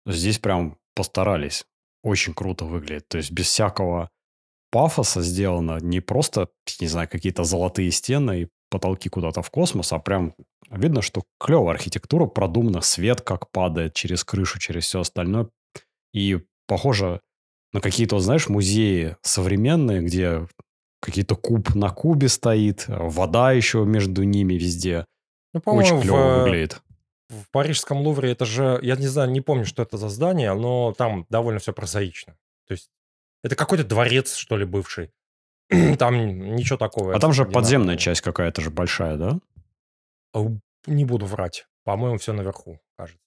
Здесь 0.05 0.39
прям 0.39 0.77
постарались. 0.95 1.65
Очень 2.03 2.33
круто 2.33 2.63
выглядит. 2.63 3.09
То 3.09 3.17
есть 3.17 3.31
без 3.31 3.47
всякого 3.47 4.09
пафоса 4.71 5.21
сделано 5.21 5.79
не 5.81 5.99
просто, 5.99 6.47
не 6.79 6.87
знаю, 6.87 7.09
какие-то 7.09 7.43
золотые 7.43 7.91
стены 7.91 8.41
и 8.43 8.47
потолки 8.69 9.09
куда-то 9.09 9.41
в 9.41 9.49
космос, 9.49 9.93
а 9.93 9.99
прям 9.99 10.33
видно, 10.69 11.01
что 11.01 11.23
клевая 11.39 11.75
архитектура, 11.75 12.25
продумана, 12.25 12.81
свет 12.81 13.21
как 13.21 13.49
падает 13.51 13.93
через 13.93 14.23
крышу, 14.23 14.59
через 14.59 14.85
все 14.85 15.01
остальное. 15.01 15.49
И 16.13 16.39
похоже 16.67 17.21
на 17.73 17.81
какие-то, 17.81 18.19
знаешь, 18.19 18.49
музеи 18.49 19.15
современные, 19.21 20.01
где 20.01 20.47
какие-то 21.01 21.35
куб 21.35 21.75
на 21.75 21.89
кубе 21.89 22.27
стоит, 22.27 22.85
вода 22.87 23.51
еще 23.51 23.85
между 23.85 24.23
ними 24.23 24.55
везде. 24.55 25.05
ну, 25.53 25.61
Очень 25.65 26.01
клево 26.01 26.39
в, 26.39 26.43
выглядит. 26.43 26.81
в 27.29 27.49
Парижском 27.51 27.99
Лувре 27.99 28.31
это 28.31 28.45
же, 28.45 28.79
я 28.81 28.95
не 28.95 29.07
знаю, 29.07 29.29
не 29.31 29.41
помню, 29.41 29.65
что 29.65 29.83
это 29.83 29.97
за 29.97 30.09
здание, 30.09 30.53
но 30.53 30.93
там 30.97 31.25
довольно 31.29 31.59
все 31.59 31.73
прозаично. 31.73 32.35
То 32.67 32.73
есть 32.73 32.89
это 33.43 33.55
какой-то 33.55 33.83
дворец, 33.83 34.35
что 34.35 34.57
ли, 34.57 34.65
бывший. 34.65 35.11
Там 35.97 36.15
ничего 36.55 36.77
такого. 36.77 37.15
А 37.15 37.19
там 37.19 37.33
же 37.33 37.45
подземная 37.45 37.97
часть 37.97 38.21
какая-то 38.21 38.61
же 38.61 38.69
большая, 38.69 39.17
да? 39.17 39.39
А, 40.33 40.45
Не 40.85 41.05
буду 41.05 41.25
врать. 41.25 41.67
По-моему, 41.83 42.17
все 42.17 42.33
наверху, 42.33 42.79
кажется. 42.97 43.21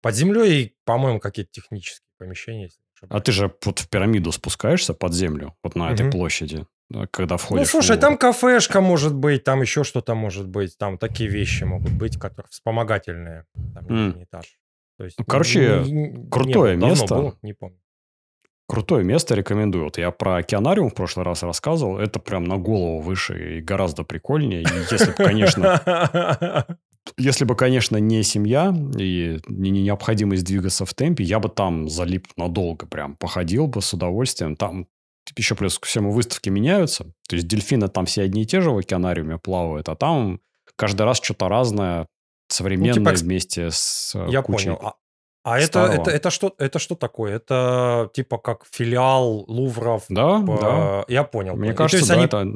Под 0.00 0.14
землей, 0.14 0.74
по-моему, 0.84 1.20
какие-то 1.20 1.50
технические 1.52 2.02
помещения. 2.18 2.70
А 3.08 3.20
ты 3.20 3.32
же 3.32 3.52
вот 3.64 3.78
в 3.80 3.88
пирамиду 3.88 4.32
спускаешься 4.32 4.94
под 4.94 5.12
землю, 5.12 5.54
вот 5.62 5.74
на 5.74 5.90
этой 5.92 6.02
Мгм. 6.04 6.12
площади, 6.12 6.66
да, 6.88 7.06
когда 7.08 7.34
Ну, 7.34 7.38
входишь 7.38 7.68
в 7.68 7.70
слушай, 7.70 7.90
Лувр. 7.92 8.00
там 8.00 8.16
кафешка 8.18 8.80
может 8.80 9.14
быть, 9.14 9.42
там 9.44 9.60
еще 9.60 9.82
что-то 9.84 10.14
может 10.14 10.46
быть, 10.48 10.78
там 10.78 10.98
такие 10.98 11.28
вещи 11.28 11.64
могут 11.64 11.92
быть, 11.92 12.16
которые 12.18 12.48
вспомогательные, 12.50 13.44
там 13.74 13.86
нижний 13.88 14.24
этаж. 14.24 14.58
То 14.98 15.04
есть, 15.04 15.18
Ну, 15.18 15.24
короче, 15.24 15.82
не- 15.84 15.92
не- 15.92 16.28
крутое 16.30 16.76
не 16.76 16.80
было, 16.80 16.90
место. 16.90 17.14
было, 17.14 17.38
не 17.42 17.54
помню. 17.54 17.80
Крутое 18.72 19.04
место, 19.04 19.34
рекомендую. 19.34 19.84
Вот 19.84 19.98
я 19.98 20.10
про 20.10 20.36
океанариум 20.36 20.88
в 20.88 20.94
прошлый 20.94 21.26
раз 21.26 21.42
рассказывал. 21.42 21.98
Это 21.98 22.18
прям 22.18 22.44
на 22.44 22.56
голову 22.56 23.00
выше 23.00 23.58
и 23.58 23.60
гораздо 23.60 24.02
прикольнее. 24.02 24.62
И 24.62 24.66
если 24.90 25.10
бы, 25.10 25.12
конечно, 25.12 26.66
если 27.18 27.44
бы, 27.44 27.54
конечно, 27.54 27.98
не 27.98 28.22
семья 28.22 28.74
и 28.96 29.38
не 29.46 29.70
не 29.70 29.82
необходимость 29.82 30.46
двигаться 30.46 30.86
в 30.86 30.94
темпе, 30.94 31.22
я 31.22 31.38
бы 31.38 31.50
там 31.50 31.90
залип 31.90 32.28
надолго 32.38 32.86
прям. 32.86 33.14
Походил 33.16 33.66
бы 33.66 33.82
с 33.82 33.92
удовольствием. 33.92 34.56
Там 34.56 34.86
еще 35.36 35.54
плюс 35.54 35.78
ко 35.78 35.86
всему 35.86 36.10
выставки 36.10 36.48
меняются. 36.48 37.12
То 37.28 37.36
есть 37.36 37.46
дельфины 37.46 37.88
там 37.88 38.06
все 38.06 38.22
одни 38.22 38.44
и 38.44 38.46
те 38.46 38.62
же 38.62 38.70
в 38.70 38.78
океанариуме 38.78 39.36
плавают, 39.36 39.90
а 39.90 39.96
там 39.96 40.40
каждый 40.76 41.02
раз 41.02 41.20
что-то 41.22 41.50
разное, 41.50 42.06
современное 42.48 43.12
экс- 43.12 43.20
вместе 43.20 43.70
с 43.70 44.14
э, 44.14 44.28
Я 44.30 44.40
кучей. 44.40 44.70
понял. 44.70 44.94
А, 45.44 45.58
это, 45.58 45.80
это, 45.80 46.10
это, 46.10 46.30
что, 46.30 46.54
это 46.58 46.78
что 46.78 46.94
такое? 46.94 47.36
Это 47.36 48.10
типа 48.14 48.38
как 48.38 48.64
филиал 48.70 49.44
Лувров? 49.48 50.04
Да, 50.08 50.40
по- 50.40 50.60
да. 50.60 51.04
Я 51.08 51.24
понял. 51.24 51.56
Мне 51.56 51.72
понял. 51.72 51.76
Кажется, 51.76 52.06
да, 52.08 52.14
они 52.14 52.24
это... 52.24 52.46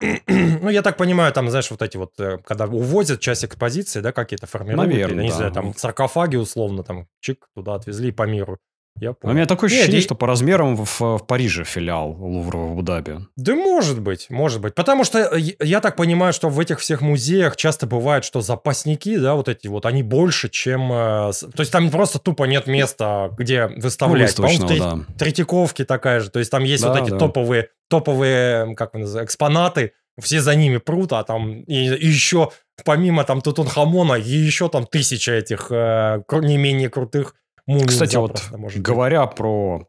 ну, 0.26 0.68
я 0.68 0.82
так 0.82 0.96
понимаю, 0.96 1.32
там, 1.32 1.48
знаешь, 1.48 1.70
вот 1.70 1.80
эти 1.80 1.96
вот, 1.96 2.18
э, 2.18 2.38
когда 2.44 2.66
увозят 2.66 3.20
часть 3.20 3.44
экспозиции, 3.44 4.00
да, 4.00 4.12
какие-то 4.12 4.46
формируют, 4.46 4.90
Наверно, 4.90 5.14
или, 5.14 5.22
не 5.22 5.28
да. 5.30 5.36
знаю, 5.36 5.52
там, 5.52 5.74
саркофаги 5.74 6.36
условно, 6.36 6.82
там, 6.82 7.06
чик, 7.20 7.48
туда 7.54 7.74
отвезли 7.74 8.12
по 8.12 8.24
миру. 8.24 8.58
Я 9.00 9.10
У 9.10 9.14
понял. 9.14 9.34
меня 9.34 9.46
такое 9.46 9.68
Нет, 9.70 9.76
ощущение, 9.78 10.00
и- 10.00 10.04
что 10.04 10.14
по 10.14 10.26
размерам 10.28 10.76
в, 10.76 11.00
в 11.00 11.18
Париже 11.26 11.64
филиал 11.64 12.12
Лувра 12.12 12.58
в 12.58 12.72
Абу-Даби. 12.72 13.26
Да 13.36 13.54
может 13.56 14.00
быть, 14.00 14.26
может 14.30 14.60
быть. 14.60 14.74
Потому 14.76 15.02
что 15.02 15.18
э, 15.18 15.40
я- 15.40 15.54
я 15.60 15.80
так 15.80 15.96
понимаю, 15.96 16.32
что 16.32 16.48
в 16.48 16.60
этих 16.60 16.78
всех 16.78 17.00
музеях 17.00 17.56
часто 17.56 17.86
бывает, 17.88 18.24
что 18.24 18.40
запасники, 18.40 19.16
да, 19.18 19.34
вот 19.34 19.48
эти 19.48 19.66
вот, 19.66 19.84
они 19.86 20.04
больше, 20.04 20.48
чем... 20.48 20.92
э, 20.92 21.32
с- 21.32 21.40
То 21.40 21.60
есть 21.60 21.72
там 21.72 21.90
просто 21.90 22.20
тупо 22.20 22.44
нет 22.44 22.68
места, 22.68 23.30
где 23.36 23.66
Ну, 23.66 23.80
выставлять. 23.80 24.36
По-моему, 24.36 24.58
выставочного, 24.62 24.96
Тре- 24.96 25.06
да. 25.08 25.14
Третьяковке 25.18 25.84
такая 25.84 26.20
же. 26.20 26.30
То 26.30 26.38
есть 26.38 26.52
там 26.52 26.62
есть 26.62 26.84
вот 26.84 26.94
Да, 26.94 27.00
эти 27.02 27.10
да. 27.10 27.18
топовые, 27.18 27.70
топовые, 27.88 28.74
как 28.76 28.94
вы 28.94 29.00
называете, 29.00 29.26
экспонаты, 29.26 29.92
все 30.20 30.40
за 30.40 30.54
ними 30.54 30.76
прут, 30.76 31.12
а 31.12 31.24
там 31.24 31.62
и, 31.62 31.74
и 31.96 32.06
еще 32.06 32.50
помимо 32.84 33.24
там 33.24 33.40
Тутанхамона 33.40 34.14
и 34.14 34.28
еще 34.30 34.68
там 34.68 34.86
тысяча 34.86 35.32
этих 35.32 35.68
э, 35.70 36.22
не 36.42 36.56
менее 36.58 36.88
крутых 36.90 37.34
мумий 37.66 37.86
Кстати, 37.86 38.16
вот 38.16 38.42
может 38.52 38.78
быть. 38.78 38.86
говоря 38.86 39.26
про 39.26 39.86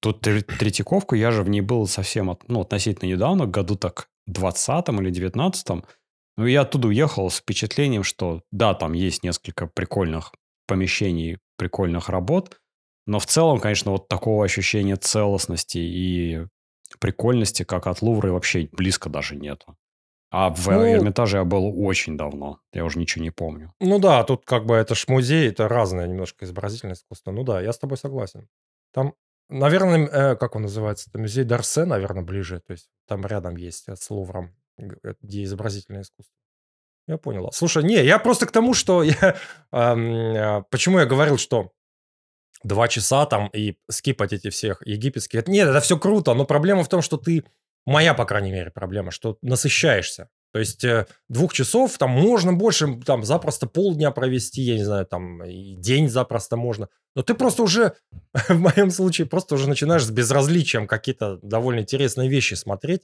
ту 0.00 0.12
Тре- 0.12 0.42
Третьяковку, 0.42 1.14
я 1.14 1.30
же 1.30 1.42
в 1.42 1.48
ней 1.48 1.60
был 1.60 1.86
совсем 1.86 2.30
от- 2.30 2.48
ну, 2.48 2.60
относительно 2.60 3.08
недавно, 3.08 3.46
году 3.46 3.76
так 3.76 4.08
20 4.26 5.00
или 5.00 5.10
19 5.10 5.84
Ну, 6.36 6.46
я 6.46 6.62
оттуда 6.62 6.88
уехал 6.88 7.28
с 7.30 7.36
впечатлением, 7.40 8.02
что 8.04 8.42
да, 8.50 8.72
там 8.74 8.94
есть 8.94 9.22
несколько 9.22 9.66
прикольных 9.66 10.32
помещений, 10.66 11.38
прикольных 11.58 12.08
работ, 12.08 12.58
но 13.06 13.18
в 13.18 13.26
целом, 13.26 13.60
конечно, 13.60 13.90
вот 13.90 14.08
такого 14.08 14.44
ощущения 14.44 14.96
целостности 14.96 15.78
и 15.78 16.46
прикольности, 17.00 17.64
как 17.64 17.86
от 17.86 18.00
Лувра, 18.02 18.32
вообще 18.32 18.68
близко 18.72 19.10
даже 19.10 19.36
нету. 19.36 19.76
А 20.34 20.48
в 20.48 20.66
Ну- 20.66 20.86
Эрмитаже 20.86 21.36
я 21.36 21.44
был 21.44 21.72
очень 21.86 22.16
давно. 22.16 22.58
Я 22.72 22.84
уже 22.84 22.98
ничего 22.98 23.22
не 23.22 23.30
помню. 23.30 23.74
Ну 23.80 23.98
да, 23.98 24.24
тут 24.24 24.44
как 24.46 24.64
бы 24.64 24.74
это 24.74 24.94
ж 24.94 25.04
музей, 25.08 25.48
это 25.50 25.68
разное 25.68 26.06
немножко 26.06 26.44
изобразительное 26.46 26.94
искусство. 26.94 27.32
Ну 27.32 27.44
да, 27.44 27.60
я 27.60 27.70
с 27.72 27.78
тобой 27.78 27.98
согласен. 27.98 28.48
Там, 28.94 29.12
наверное, 29.50 30.06
э, 30.08 30.36
как 30.36 30.56
он 30.56 30.62
называется, 30.62 31.10
это 31.10 31.18
музей 31.18 31.44
Дарсе, 31.44 31.84
наверное, 31.84 32.22
ближе. 32.22 32.60
То 32.66 32.72
есть 32.72 32.88
там 33.06 33.26
рядом 33.26 33.56
есть 33.56 33.86
с 33.88 34.10
Лувром, 34.10 34.56
э, 34.78 35.14
где 35.20 35.42
изобразительное 35.44 36.00
искусство. 36.02 36.34
Я 37.06 37.18
понял. 37.18 37.50
Слушай, 37.52 37.82
не, 37.84 38.02
я 38.02 38.18
просто 38.18 38.46
к 38.46 38.52
тому, 38.52 38.72
что 38.72 39.02
я... 39.02 39.36
э, 39.70 40.62
Почему 40.70 40.98
я 40.98 41.04
говорил, 41.04 41.36
что 41.36 41.72
два 42.64 42.88
часа 42.88 43.26
там 43.26 43.48
и 43.52 43.76
скипать 43.90 44.32
эти 44.32 44.48
всех 44.48 44.80
египетских... 44.86 45.40
Это- 45.40 45.50
Нет, 45.50 45.68
это 45.68 45.80
все 45.80 45.98
круто, 45.98 46.32
но 46.34 46.44
проблема 46.46 46.84
в 46.84 46.88
том, 46.88 47.02
что 47.02 47.16
ты... 47.18 47.44
Моя, 47.86 48.14
по 48.14 48.24
крайней 48.24 48.52
мере, 48.52 48.70
проблема, 48.70 49.10
что 49.10 49.38
насыщаешься. 49.42 50.28
То 50.52 50.58
есть 50.58 50.84
э, 50.84 51.06
двух 51.28 51.54
часов 51.54 51.96
там 51.96 52.10
можно 52.10 52.52
больше, 52.52 53.00
там 53.06 53.24
запросто 53.24 53.66
полдня 53.66 54.10
провести, 54.10 54.60
я 54.60 54.76
не 54.76 54.84
знаю, 54.84 55.06
там 55.06 55.42
и 55.44 55.76
день 55.76 56.08
запросто 56.08 56.56
можно. 56.56 56.88
Но 57.16 57.22
ты 57.22 57.34
просто 57.34 57.62
уже, 57.62 57.94
в 58.48 58.58
моем 58.58 58.90
случае, 58.90 59.26
просто 59.26 59.54
уже 59.54 59.68
начинаешь 59.68 60.04
с 60.04 60.10
безразличием 60.10 60.86
какие-то 60.86 61.38
довольно 61.42 61.80
интересные 61.80 62.28
вещи 62.28 62.54
смотреть. 62.54 63.02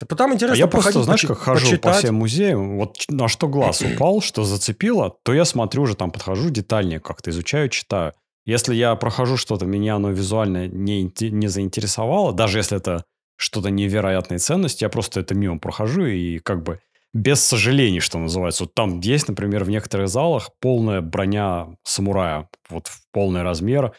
Да 0.00 0.16
Там 0.16 0.32
А 0.32 0.34
интересно 0.34 0.58
я 0.58 0.66
просто, 0.66 1.02
знаешь, 1.04 1.22
как 1.22 1.38
хожу 1.38 1.66
по 1.66 1.70
почитать. 1.72 1.98
всем 1.98 2.16
музеям, 2.16 2.78
вот 2.78 2.96
на 3.08 3.28
что 3.28 3.46
глаз 3.46 3.82
упал, 3.94 4.20
что 4.20 4.42
зацепило, 4.42 5.16
то 5.22 5.32
я 5.32 5.44
смотрю 5.44 5.82
уже 5.82 5.94
там, 5.94 6.10
подхожу 6.10 6.50
детальнее 6.50 6.98
как-то, 6.98 7.30
изучаю, 7.30 7.68
читаю. 7.68 8.12
Если 8.44 8.74
я 8.74 8.96
прохожу 8.96 9.36
что-то, 9.36 9.66
меня 9.66 9.94
оно 9.94 10.10
визуально 10.10 10.66
не, 10.66 11.12
не 11.20 11.46
заинтересовало, 11.46 12.32
даже 12.32 12.58
если 12.58 12.76
это 12.78 13.04
что-то 13.42 13.70
невероятной 13.70 14.38
ценности, 14.38 14.84
я 14.84 14.88
просто 14.88 15.20
это 15.20 15.34
мимо 15.34 15.58
прохожу 15.58 16.06
и 16.06 16.38
как 16.38 16.62
бы 16.62 16.80
без 17.12 17.42
сожалений, 17.42 18.00
что 18.00 18.18
называется. 18.18 18.64
Вот 18.64 18.74
там 18.74 19.00
есть, 19.00 19.28
например, 19.28 19.64
в 19.64 19.68
некоторых 19.68 20.08
залах 20.08 20.50
полная 20.60 21.00
броня 21.00 21.76
самурая, 21.82 22.48
вот 22.70 22.86
в 22.86 23.02
полный 23.12 23.42
размер. 23.42 23.92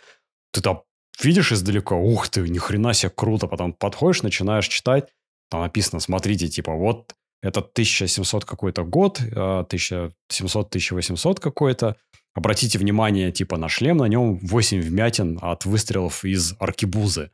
Ты 0.51 0.61
там 0.61 0.83
видишь 1.21 1.51
издалека, 1.51 1.95
ух 1.95 2.29
ты, 2.29 2.41
ни 2.41 2.57
хрена 2.57 2.93
себе 2.93 3.11
круто, 3.13 3.47
потом 3.47 3.73
подходишь, 3.73 4.23
начинаешь 4.23 4.67
читать, 4.67 5.09
там 5.49 5.61
написано, 5.61 5.99
смотрите, 5.99 6.47
типа, 6.47 6.73
вот 6.73 7.13
это 7.41 7.59
1700 7.59 8.45
какой-то 8.45 8.83
год, 8.83 9.19
э, 9.21 9.63
1700-1800 9.67 11.39
какой-то. 11.39 11.97
Обратите 12.33 12.79
внимание, 12.79 13.31
типа, 13.31 13.57
на 13.57 13.67
шлем, 13.67 13.97
на 13.97 14.05
нем 14.05 14.39
8 14.41 14.81
вмятин 14.81 15.37
от 15.41 15.65
выстрелов 15.65 16.23
из 16.25 16.55
аркебузы. 16.59 17.29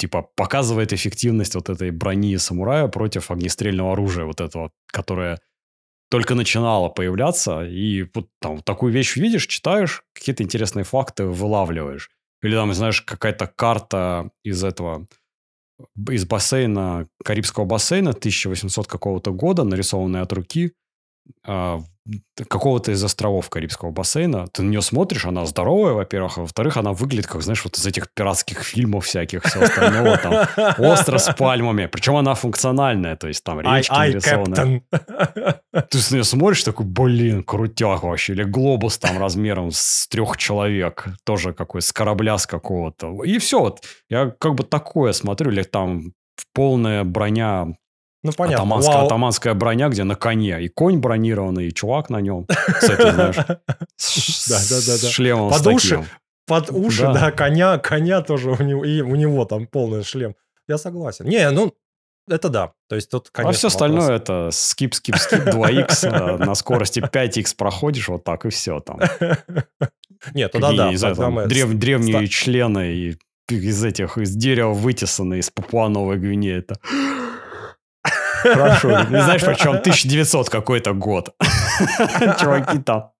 Типа, 0.00 0.22
показывает 0.34 0.94
эффективность 0.94 1.54
вот 1.54 1.68
этой 1.68 1.90
брони 1.90 2.38
самурая 2.38 2.88
против 2.88 3.30
огнестрельного 3.30 3.92
оружия, 3.92 4.24
вот 4.24 4.40
этого, 4.40 4.70
которое 4.86 5.38
только 6.10 6.34
начинало 6.34 6.88
появляться, 6.88 7.66
и 7.66 8.06
вот 8.14 8.30
там 8.40 8.62
такую 8.62 8.94
вещь 8.94 9.16
видишь, 9.16 9.46
читаешь, 9.46 10.02
какие-то 10.14 10.42
интересные 10.42 10.84
факты 10.84 11.24
вылавливаешь. 11.24 12.08
Или 12.42 12.54
там, 12.54 12.72
знаешь, 12.72 13.02
какая-то 13.02 13.46
карта 13.46 14.30
из 14.42 14.64
этого, 14.64 15.06
из 16.08 16.24
бассейна, 16.24 17.06
Карибского 17.22 17.66
бассейна 17.66 18.12
1800 18.12 18.86
какого-то 18.86 19.32
года, 19.32 19.64
нарисованная 19.64 20.22
от 20.22 20.32
руки, 20.32 20.72
а, 21.44 21.82
какого-то 22.48 22.92
из 22.92 23.02
островов 23.02 23.48
Карибского 23.50 23.90
бассейна. 23.90 24.46
Ты 24.48 24.62
на 24.62 24.70
нее 24.70 24.82
смотришь, 24.82 25.24
она 25.24 25.46
здоровая, 25.46 25.92
во-первых, 25.92 26.38
а 26.38 26.40
во-вторых, 26.42 26.76
она 26.76 26.92
выглядит, 26.92 27.26
как, 27.26 27.42
знаешь, 27.42 27.64
вот 27.64 27.76
из 27.76 27.86
этих 27.86 28.12
пиратских 28.12 28.62
фильмов 28.62 29.06
всяких, 29.06 29.44
все 29.44 29.62
остальное, 29.62 30.16
там, 30.16 30.74
остров 30.78 31.20
с 31.20 31.34
пальмами. 31.34 31.86
Причем 31.86 32.16
она 32.16 32.34
функциональная, 32.34 33.16
то 33.16 33.28
есть 33.28 33.44
там 33.44 33.60
речки 33.60 33.92
ай, 33.92 34.10
нарисованы. 34.10 34.82
кэптен. 34.90 35.54
Ты 35.90 35.98
с 35.98 36.10
нее 36.10 36.24
смотришь, 36.24 36.64
такой, 36.64 36.86
блин, 36.86 37.44
крутяк 37.44 38.02
вообще. 38.02 38.32
Или 38.32 38.44
глобус 38.44 38.98
там 38.98 39.18
размером 39.18 39.70
с 39.72 40.06
трех 40.08 40.36
человек. 40.36 41.06
Тоже 41.24 41.52
какой, 41.52 41.82
с 41.82 41.92
корабля 41.92 42.38
с 42.38 42.46
какого-то. 42.46 43.22
И 43.24 43.38
все, 43.38 43.60
вот. 43.60 43.84
Я 44.08 44.32
как 44.38 44.54
бы 44.54 44.64
такое 44.64 45.12
смотрю. 45.12 45.50
Или 45.50 45.62
там 45.62 46.12
полная 46.54 47.04
броня, 47.04 47.68
Ну, 48.22 48.32
понятно. 48.32 48.64
атаманская, 48.64 48.96
Вау. 48.96 49.06
атаманская 49.06 49.54
броня, 49.54 49.88
где 49.88 50.04
на 50.04 50.14
коне. 50.14 50.62
И 50.62 50.68
конь 50.68 50.98
бронированный, 50.98 51.68
и 51.68 51.74
чувак 51.74 52.10
на 52.10 52.20
нем. 52.20 52.46
С 52.80 52.84
этой, 52.90 53.12
знаешь, 53.12 53.36
с, 53.96 55.08
шлемом 55.08 55.50
Под 55.50 55.66
уши. 55.66 56.04
Под 56.46 56.70
уши, 56.70 57.02
Да. 57.02 57.30
коня, 57.30 57.78
коня 57.78 58.20
тоже 58.22 58.50
у 58.50 58.62
него, 58.62 58.84
и 58.84 59.00
у 59.00 59.14
него 59.14 59.44
там 59.44 59.66
полный 59.66 60.02
шлем. 60.04 60.34
Я 60.68 60.78
согласен. 60.78 61.26
Не, 61.26 61.50
ну, 61.50 61.72
это 62.28 62.48
да. 62.48 62.72
То 62.88 62.96
есть 62.96 63.10
тут, 63.10 63.30
конечно, 63.30 63.50
а 63.50 63.52
все 63.52 63.68
остальное 63.68 64.16
это 64.16 64.50
скип, 64.52 64.94
скип, 64.94 65.16
скип, 65.16 65.40
2х, 65.40 66.08
э, 66.08 66.36
на 66.44 66.54
скорости 66.54 67.00
5х 67.00 67.56
проходишь, 67.56 68.08
вот 68.08 68.24
так, 68.24 68.44
и 68.46 68.50
все 68.50 68.80
там. 68.80 68.98
Нет, 70.34 70.52
Какие, 70.52 70.76
да. 70.76 71.46
древ- 71.46 71.74
древние 71.74 72.28
члены 72.28 72.92
и 72.92 73.16
из 73.48 73.82
этих, 73.84 74.18
из 74.18 74.34
дерева 74.34 74.72
вытесанные, 74.72 75.40
из 75.40 75.50
Папуа 75.50 75.88
Новой 75.88 76.18
Гвинеи. 76.18 76.58
Это... 76.58 76.76
Хорошо. 78.42 78.90
Не 79.10 79.22
знаешь, 79.22 79.42
причем 79.44 79.70
1900 79.76 80.48
какой-то 80.48 80.92
год. 80.94 81.34
Чуваки 82.40 82.78
там 82.78 83.10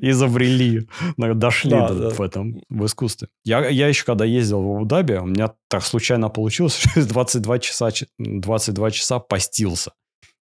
изобрели, 0.00 0.88
дошли 1.16 1.70
Да, 1.70 1.88
до- 1.88 1.94
да. 1.94 2.10
в 2.10 2.20
этом, 2.20 2.60
в 2.68 2.86
искусстве. 2.86 3.28
Я, 3.44 3.68
я 3.68 3.88
еще 3.88 4.04
когда 4.04 4.24
ездил 4.24 4.62
в 4.62 4.76
Абу-Даби, 4.76 5.14
у 5.14 5.26
меня 5.26 5.52
так 5.68 5.82
случайно 5.82 6.28
получилось, 6.28 6.76
что 6.94 7.06
22 7.06 7.58
часа, 7.58 7.90
ч- 7.90 8.06
22 8.18 8.90
часа 8.92 9.18
постился. 9.18 9.90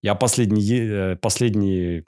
Я 0.03 0.13
последний, 0.15 0.79
э, 0.79 1.15
последний 1.15 2.03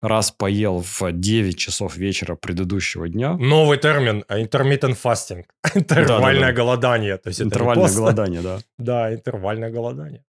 раз 0.00 0.30
поел 0.30 0.84
в 0.86 1.12
9 1.12 1.58
часов 1.58 1.96
вечера 1.96 2.36
предыдущего 2.36 3.08
дня. 3.08 3.32
Новый 3.34 3.78
термин 3.78 4.22
intermittent 4.28 4.96
fasting. 5.02 5.44
Интервальное 5.74 6.52
голодание. 6.52 7.16
То 7.16 7.28
есть 7.30 7.40
Интервальное 7.40 7.90
голодание, 7.92 8.40
да. 8.42 8.58
Да, 8.78 9.12
интервальное 9.14 9.70
голодание. 9.70 10.22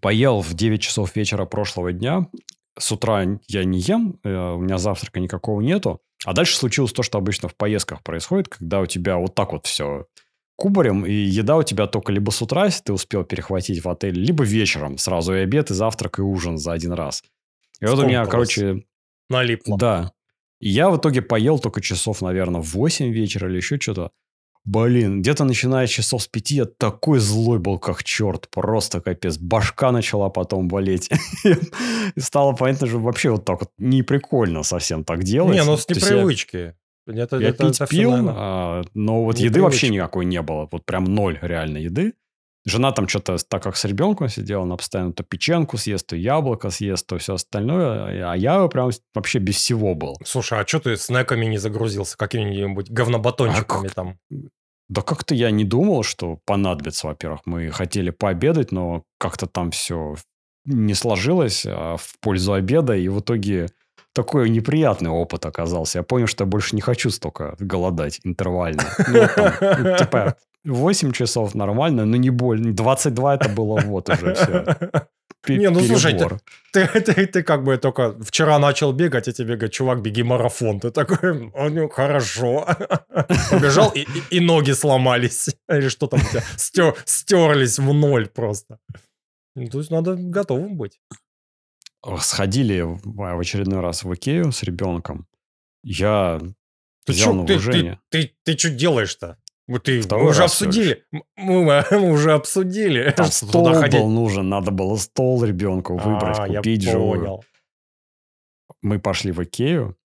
Поел 0.00 0.40
в 0.40 0.54
9 0.54 0.80
часов 0.80 1.14
вечера 1.16 1.44
прошлого 1.44 1.92
дня. 1.92 2.28
С 2.78 2.92
утра 2.92 3.24
я 3.48 3.64
не 3.64 3.80
ем, 3.80 4.20
э, 4.22 4.52
у 4.52 4.58
меня 4.60 4.78
завтрака 4.78 5.20
никакого 5.20 5.60
нету. 5.60 6.00
А 6.24 6.32
дальше 6.32 6.56
случилось 6.56 6.92
то, 6.92 7.02
что 7.02 7.18
обычно 7.18 7.48
в 7.48 7.56
поездках 7.56 8.02
происходит, 8.02 8.48
когда 8.48 8.80
у 8.80 8.86
тебя 8.86 9.16
вот 9.16 9.34
так 9.34 9.52
вот 9.52 9.66
все 9.66 10.06
кубарем, 10.56 11.06
и 11.06 11.12
еда 11.12 11.56
у 11.56 11.62
тебя 11.62 11.86
только 11.86 12.12
либо 12.12 12.30
с 12.30 12.42
утра, 12.42 12.64
если 12.64 12.82
ты 12.82 12.92
успел 12.92 13.24
перехватить 13.24 13.84
в 13.84 13.88
отеле, 13.88 14.20
либо 14.20 14.44
вечером 14.44 14.98
сразу 14.98 15.34
и 15.34 15.38
обед, 15.38 15.70
и 15.70 15.74
завтрак, 15.74 16.18
и 16.18 16.22
ужин 16.22 16.58
за 16.58 16.72
один 16.72 16.92
раз. 16.92 17.22
И 17.80 17.86
вот 17.86 17.98
у 18.00 18.06
меня, 18.06 18.26
короче, 18.26 18.82
Налипло. 19.28 19.78
Да. 19.78 20.12
И 20.60 20.68
я 20.70 20.90
в 20.90 20.96
итоге 20.96 21.22
поел 21.22 21.58
только 21.58 21.80
часов, 21.80 22.22
наверное, 22.22 22.60
в 22.60 22.72
8 22.72 23.10
вечера 23.10 23.48
или 23.48 23.56
еще 23.56 23.78
что-то. 23.78 24.10
Блин, 24.70 25.22
где-то 25.22 25.44
начиная 25.44 25.86
с 25.86 25.90
часов 25.90 26.22
с 26.22 26.28
5 26.28 26.50
я 26.50 26.64
такой 26.66 27.20
злой 27.20 27.58
был, 27.58 27.78
как 27.78 28.04
черт. 28.04 28.48
Просто 28.50 29.00
капец. 29.00 29.38
Башка 29.38 29.92
начала 29.92 30.28
потом 30.28 30.68
болеть. 30.68 31.08
И 31.44 32.20
стало 32.20 32.52
понятно, 32.52 32.86
что 32.86 32.98
вообще 32.98 33.30
вот 33.30 33.46
так 33.46 33.60
вот 33.60 33.70
не 33.78 34.02
прикольно 34.02 34.62
совсем 34.62 35.04
так 35.04 35.24
делать. 35.24 35.54
Не, 35.54 35.64
ну 35.64 35.76
с 35.78 35.86
есть 35.88 36.02
я- 36.02 36.08
непривычки. 36.16 36.74
Это, 37.06 37.38
Я 37.38 37.48
это- 37.48 37.66
пить 37.66 37.76
это 37.80 37.86
пил, 37.86 38.10
наверное, 38.10 38.34
а, 38.36 38.82
но 38.92 39.24
вот 39.24 39.38
еды 39.38 39.62
вообще 39.62 39.86
непривычно. 39.86 39.94
никакой 40.02 40.24
не 40.26 40.42
было. 40.42 40.68
Вот 40.70 40.84
прям 40.84 41.04
ноль 41.04 41.38
реально 41.40 41.78
еды. 41.78 42.12
Жена 42.66 42.92
там 42.92 43.08
что-то, 43.08 43.38
так 43.48 43.62
как 43.62 43.78
с 43.78 43.84
ребенком 43.86 44.28
сидела, 44.28 44.64
она 44.64 44.76
постоянно 44.76 45.14
то 45.14 45.22
печенку 45.22 45.78
съест, 45.78 46.06
то 46.08 46.16
яблоко 46.16 46.68
съест, 46.68 47.06
то 47.06 47.16
все 47.16 47.32
остальное. 47.34 48.30
А 48.30 48.36
я 48.36 48.66
прям 48.68 48.90
вообще 49.14 49.38
без 49.38 49.56
всего 49.56 49.94
был. 49.94 50.18
Слушай, 50.26 50.60
а 50.60 50.66
что 50.66 50.80
ты 50.80 50.96
снеками 50.98 51.46
не 51.46 51.56
загрузился? 51.56 52.18
Какими-нибудь 52.18 52.90
говнобатончиками 52.90 53.86
А 53.88 53.94
там? 53.94 54.18
Да 54.88 55.02
как-то 55.02 55.34
я 55.34 55.50
не 55.50 55.64
думал, 55.64 56.02
что 56.02 56.38
понадобится, 56.46 57.06
во-первых. 57.08 57.42
Мы 57.44 57.70
хотели 57.70 58.10
пообедать, 58.10 58.72
но 58.72 59.04
как-то 59.18 59.46
там 59.46 59.70
все 59.70 60.16
не 60.64 60.94
сложилось 60.94 61.64
а, 61.66 61.96
в 61.96 62.18
пользу 62.20 62.52
обеда, 62.52 62.94
и 62.94 63.08
в 63.08 63.20
итоге 63.20 63.68
такой 64.14 64.50
неприятный 64.50 65.10
опыт 65.10 65.46
оказался. 65.46 65.98
Я 65.98 66.02
понял, 66.02 66.26
что 66.26 66.44
я 66.44 66.48
больше 66.48 66.74
не 66.74 66.80
хочу 66.80 67.10
столько 67.10 67.54
голодать 67.58 68.20
интервально. 68.24 68.82
Ну, 69.08 69.26
ну, 69.78 69.96
типа 69.96 70.36
8 70.64 71.12
часов 71.12 71.54
нормально, 71.54 72.04
но 72.04 72.16
не 72.16 72.30
больно. 72.30 72.72
22 72.72 73.34
это 73.34 73.48
было 73.48 73.80
вот 73.80 74.08
уже 74.08 74.34
все. 74.34 74.76
Не, 75.46 75.70
ну, 75.70 75.80
слушай, 75.80 76.12
Ты, 76.72 76.86
ты, 77.00 77.26
ты 77.26 77.42
как 77.42 77.62
бы 77.64 77.76
только 77.78 78.14
вчера 78.22 78.58
начал 78.58 78.92
бегать, 78.92 79.28
а 79.28 79.32
тебе 79.32 79.54
говорят, 79.54 79.72
чувак, 79.72 80.02
беги 80.02 80.22
марафон. 80.22 80.80
Ты 80.80 80.90
такой, 80.90 81.50
«А, 81.54 81.68
ну, 81.70 81.88
хорошо. 81.88 82.66
Побежал, 83.50 83.90
и, 83.94 84.00
и- 84.00 84.36
и 84.36 84.40
ноги 84.40 84.72
сломались. 84.72 85.48
Или 85.70 85.88
что 85.88 86.06
там 86.06 86.20
у 86.20 86.24
тебя, 86.30 86.42
стер- 86.56 86.96
стерлись 87.04 87.78
в 87.78 87.92
ноль 87.94 88.26
просто. 88.26 88.78
Ну, 89.56 89.68
То 89.68 89.78
есть 89.78 89.90
надо 89.90 90.14
готовым 90.16 90.76
быть. 90.76 91.00
Сходили 92.20 92.80
в 92.82 93.00
в 93.04 93.38
очередной 93.40 93.80
раз 93.80 94.04
в 94.04 94.14
Икею 94.14 94.52
с 94.52 94.62
ребенком. 94.62 95.26
Я 95.82 96.40
Ты 97.06 97.12
взял 97.12 97.32
чё, 97.32 97.34
на 97.40 97.46
ты, 97.46 97.54
вооружение. 97.54 98.00
ты, 98.10 98.22
ты, 98.44 98.52
ты 98.52 98.58
что 98.58 98.70
делаешь-то? 98.70 99.36
Вот 99.68 99.82
ты, 99.84 100.00
Второй 100.00 100.24
мы 100.24 100.30
уже 100.30 100.44
обсудили. 100.44 101.04
Мы, 101.36 101.84
мы 101.90 102.10
уже 102.10 102.32
обсудили. 102.32 103.10
Там 103.16 103.26
стол 103.26 103.74
ходить. 103.74 104.00
был 104.00 104.08
нужен, 104.08 104.48
надо 104.48 104.70
было 104.70 104.96
стол 104.96 105.44
ребенку 105.44 105.96
выбрать, 105.96 106.38
А, 106.38 106.48
я 106.48 106.56
купить 106.58 106.82
живую. 106.82 107.18
понял. 107.20 107.44
Мы 108.82 108.98
пошли 108.98 109.30
в 109.30 109.42
Икею, 109.44 109.96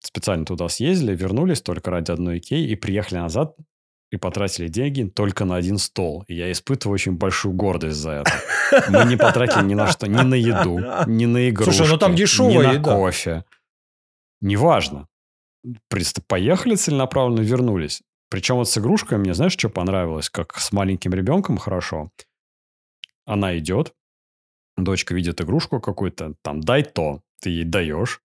специально 0.00 0.44
туда 0.46 0.68
съездили, 0.68 1.14
вернулись 1.14 1.60
только 1.60 1.90
ради 1.90 2.10
одной 2.10 2.38
Икеи 2.38 2.66
и 2.68 2.74
приехали 2.74 3.18
назад 3.18 3.54
и 4.12 4.16
потратили 4.16 4.68
деньги 4.68 5.02
только 5.02 5.44
на 5.44 5.56
один 5.56 5.76
стол. 5.78 6.24
И 6.28 6.34
я 6.34 6.50
испытываю 6.50 6.94
очень 6.94 7.12
большую 7.16 7.52
гордость 7.54 7.98
за 7.98 8.10
это. 8.22 8.32
Мы 8.88 9.04
не 9.04 9.16
потратили 9.16 9.64
ни 9.64 9.74
на 9.74 9.88
что, 9.88 10.06
ни 10.06 10.22
на 10.22 10.34
еду, 10.36 10.78
ни 11.06 11.26
на 11.26 11.50
игрушки, 11.50 11.72
Слушай, 11.76 11.90
ну 11.90 11.98
там 11.98 12.12
ни 12.12 12.16
дешевая 12.16 12.68
на 12.68 12.72
еда. 12.74 12.94
кофе. 12.94 13.44
Неважно. 14.40 15.06
Просто 15.88 16.22
поехали 16.26 16.76
целенаправленно, 16.76 17.40
вернулись. 17.40 18.02
Причем 18.28 18.56
вот 18.56 18.68
с 18.68 18.76
игрушками 18.78 19.20
мне, 19.20 19.34
знаешь, 19.34 19.52
что 19.52 19.68
понравилось? 19.68 20.30
Как 20.30 20.56
с 20.58 20.72
маленьким 20.72 21.14
ребенком 21.14 21.58
хорошо. 21.58 22.10
Она 23.24 23.56
идет, 23.58 23.92
дочка 24.76 25.14
видит 25.14 25.40
игрушку 25.40 25.80
какую-то, 25.80 26.34
там, 26.42 26.60
дай 26.60 26.82
то, 26.82 27.22
ты 27.40 27.50
ей 27.50 27.64
даешь. 27.64 28.20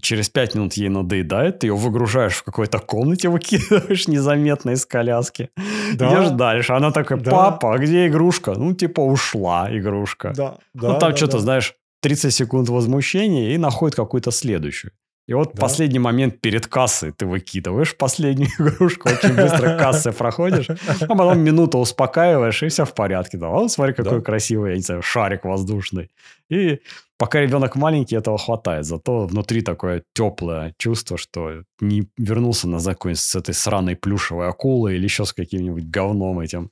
Через 0.00 0.30
пять 0.30 0.54
минут 0.54 0.72
ей 0.74 0.88
надоедает, 0.88 1.58
ты 1.58 1.66
ее 1.66 1.76
выгружаешь 1.76 2.34
в 2.36 2.44
какой-то 2.44 2.78
комнате, 2.78 3.28
выкидываешь 3.30 4.08
незаметно 4.08 4.70
из 4.70 4.86
коляски. 4.86 5.50
Да. 5.94 6.08
Идешь 6.08 6.30
дальше. 6.30 6.72
Она 6.72 6.92
такая, 6.92 7.18
Да. 7.18 7.30
папа, 7.30 7.74
а 7.74 7.78
где 7.78 8.06
игрушка? 8.08 8.54
Ну, 8.54 8.74
типа, 8.74 9.00
ушла 9.00 9.68
игрушка. 9.70 10.32
Да, 10.34 10.58
ну, 10.72 10.98
там 10.98 11.14
что-то, 11.14 11.40
знаешь, 11.40 11.74
30 12.00 12.32
секунд 12.32 12.68
возмущения 12.68 13.54
и 13.54 13.58
находит 13.58 13.94
какую-то 13.94 14.30
следующую. 14.30 14.92
И 15.28 15.34
вот 15.34 15.54
Да. 15.54 15.60
последний 15.60 16.00
момент 16.00 16.40
перед 16.40 16.66
кассой 16.66 17.12
ты 17.12 17.26
выкидываешь 17.26 17.96
последнюю 17.96 18.50
игрушку, 18.58 19.08
очень 19.08 19.34
быстро 19.36 19.78
кассы 19.78 20.10
проходишь, 20.12 20.68
а 20.68 21.06
потом 21.06 21.38
минуту 21.40 21.78
успокаиваешь, 21.78 22.62
и 22.62 22.68
все 22.68 22.84
в 22.84 22.92
порядке. 22.94 23.38
Да, 23.38 23.48
вот 23.48 23.70
смотри, 23.70 23.94
какой 23.94 24.18
Да. 24.18 24.24
красивый, 24.24 24.70
я 24.70 24.76
не 24.76 24.82
знаю, 24.82 25.02
шарик 25.02 25.44
воздушный. 25.44 26.10
И 26.50 26.80
пока 27.18 27.40
ребенок 27.40 27.76
маленький, 27.76 28.16
этого 28.16 28.36
хватает. 28.36 28.84
Зато 28.84 29.26
внутри 29.26 29.62
такое 29.62 30.02
теплое 30.12 30.74
чувство, 30.76 31.16
что 31.16 31.62
не 31.80 32.08
вернулся 32.18 32.68
на 32.68 32.80
закон 32.80 33.14
с 33.14 33.36
этой 33.36 33.54
сраной 33.54 33.94
плюшевой 33.94 34.48
акулой 34.48 34.96
или 34.96 35.04
еще 35.04 35.24
с 35.24 35.32
каким-нибудь 35.32 35.84
говном 35.88 36.40
этим. 36.40 36.70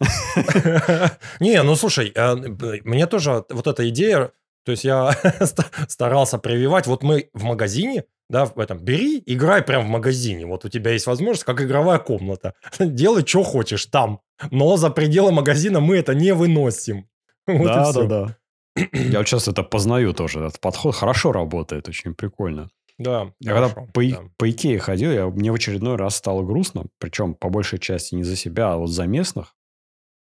Не, 1.40 1.62
ну 1.62 1.76
слушай, 1.76 2.10
б- 2.14 2.80
мне 2.84 3.06
тоже 3.06 3.44
вот 3.50 3.66
эта 3.66 3.86
идея, 3.90 4.30
то 4.70 4.72
есть 4.72 4.84
я 4.84 5.12
ста- 5.46 5.66
старался 5.88 6.38
прививать, 6.38 6.86
вот 6.86 7.02
мы 7.02 7.28
в 7.34 7.42
магазине, 7.42 8.04
да, 8.28 8.44
в 8.44 8.56
этом, 8.60 8.78
бери, 8.78 9.20
играй 9.26 9.62
прям 9.62 9.84
в 9.84 9.88
магазине, 9.88 10.46
вот 10.46 10.64
у 10.64 10.68
тебя 10.68 10.92
есть 10.92 11.08
возможность, 11.08 11.42
как 11.42 11.60
игровая 11.60 11.98
комната, 11.98 12.54
делай, 12.78 13.26
что 13.26 13.42
хочешь 13.42 13.86
там, 13.86 14.20
но 14.52 14.76
за 14.76 14.90
пределы 14.90 15.32
магазина 15.32 15.80
мы 15.80 15.96
это 15.96 16.14
не 16.14 16.32
выносим. 16.32 17.08
Вот 17.48 17.66
да, 17.66 17.92
да, 17.92 18.04
да. 18.04 18.36
Я 18.92 19.18
вот 19.18 19.26
сейчас 19.26 19.48
это 19.48 19.64
познаю 19.64 20.12
тоже. 20.12 20.38
Этот 20.38 20.60
подход 20.60 20.94
хорошо 20.94 21.32
работает, 21.32 21.88
очень 21.88 22.14
прикольно. 22.14 22.70
Да, 22.96 23.32
Я 23.40 23.54
когда 23.54 23.68
по, 23.92 24.04
да. 24.04 24.20
по 24.36 24.48
Икее 24.48 24.78
ходил, 24.78 25.10
я, 25.10 25.26
мне 25.26 25.50
в 25.50 25.54
очередной 25.54 25.96
раз 25.96 26.14
стало 26.14 26.42
грустно, 26.44 26.84
причем 26.98 27.34
по 27.34 27.48
большей 27.48 27.80
части 27.80 28.14
не 28.14 28.22
за 28.22 28.36
себя, 28.36 28.74
а 28.74 28.76
вот 28.76 28.90
за 28.90 29.06
местных, 29.06 29.56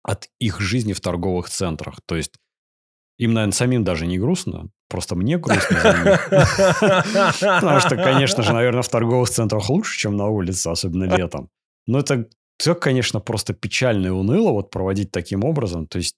от 0.03 0.29
их 0.41 0.61
жизни 0.61 0.93
в 0.93 1.01
торговых 1.01 1.49
центрах. 1.49 2.01
То 2.05 2.17
есть 2.17 2.33
им, 3.19 3.33
наверное, 3.35 3.53
самим 3.53 3.85
даже 3.85 4.07
не 4.07 4.19
грустно, 4.19 4.69
просто 4.89 5.15
мне 5.17 5.39
грустно 5.39 5.81
за 5.81 5.93
них. 6.11 6.29
Потому 7.41 7.81
что, 7.81 7.97
конечно 7.97 8.43
же, 8.43 8.53
наверное, 8.53 8.83
в 8.83 8.89
торговых 8.89 9.31
центрах 9.31 9.69
лучше, 9.71 9.99
чем 9.99 10.17
на 10.17 10.27
улице, 10.29 10.69
особенно 10.69 11.05
летом. 11.05 11.49
Но 11.87 11.99
это 12.01 12.27
все, 12.59 12.75
конечно, 12.75 13.21
просто 13.21 13.55
печально 13.55 14.09
и 14.09 14.11
уныло 14.11 14.51
вот 14.53 14.71
проводить 14.71 15.11
таким 15.13 15.45
образом. 15.45 15.87
То 15.87 15.99
есть 15.99 16.15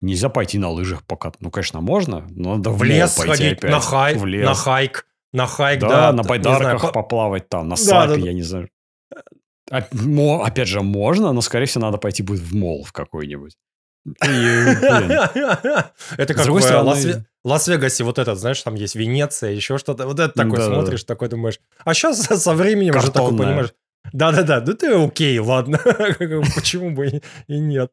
нельзя 0.00 0.28
пойти 0.28 0.58
на 0.58 0.70
лыжах 0.70 1.04
покататься. 1.04 1.42
Ну, 1.44 1.50
конечно, 1.50 1.80
можно, 1.80 2.26
но 2.30 2.56
надо 2.56 2.70
в, 2.70 2.78
В 2.78 2.82
лес 2.84 3.14
пойти 3.14 3.34
сходить, 3.34 3.58
опять. 3.58 3.70
на, 3.70 3.80
хай, 3.80 4.14
в 4.16 4.26
лес. 4.26 4.46
на 4.46 4.54
хайк, 4.54 5.06
на 5.32 5.46
хайк, 5.46 5.80
Да, 5.80 5.88
да. 5.88 6.12
на 6.12 6.22
байдарках 6.22 6.60
знаю, 6.80 6.80
по- 6.80 7.02
поплавать 7.02 7.48
там, 7.48 7.68
на 7.68 7.76
Да, 7.76 7.82
сапе, 7.82 8.20
да, 8.20 8.26
я 8.26 8.32
не 8.32 8.42
знаю. 8.42 8.68
Опять 9.70 10.68
же, 10.68 10.82
можно, 10.82 11.32
но, 11.32 11.40
скорее 11.40 11.66
всего, 11.66 11.82
надо 11.84 11.98
пойти 11.98 12.22
будет 12.22 12.40
в 12.40 12.54
мол 12.54 12.84
в 12.84 12.92
какой-нибудь. 12.92 13.56
Это 16.16 16.34
как 16.34 16.44
в 16.46 16.60
Лас-Ве- 16.82 17.24
Лас-Вегасе, 17.44 18.04
вот 18.04 18.18
этот, 18.18 18.38
знаешь, 18.38 18.62
там 18.62 18.74
есть 18.74 18.94
Венеция, 18.94 19.50
еще 19.52 19.78
что-то. 19.78 20.06
Вот 20.06 20.18
это 20.18 20.32
такой 20.34 20.58
смотришь, 20.74 21.04
такой 21.04 21.28
думаешь. 21.28 21.60
А 21.84 21.94
сейчас 21.94 22.22
со 22.22 22.54
временем 22.54 22.94
уже 22.96 23.10
такой 23.12 23.30
понимаешь. 23.46 23.72
Да-да-да, 24.12 24.60
да 24.60 24.72
ты 24.74 24.92
окей, 24.94 25.38
ладно. 25.38 25.78
Почему 26.54 26.90
бы 26.90 27.06
и- 27.48 27.58
нет. 27.58 27.90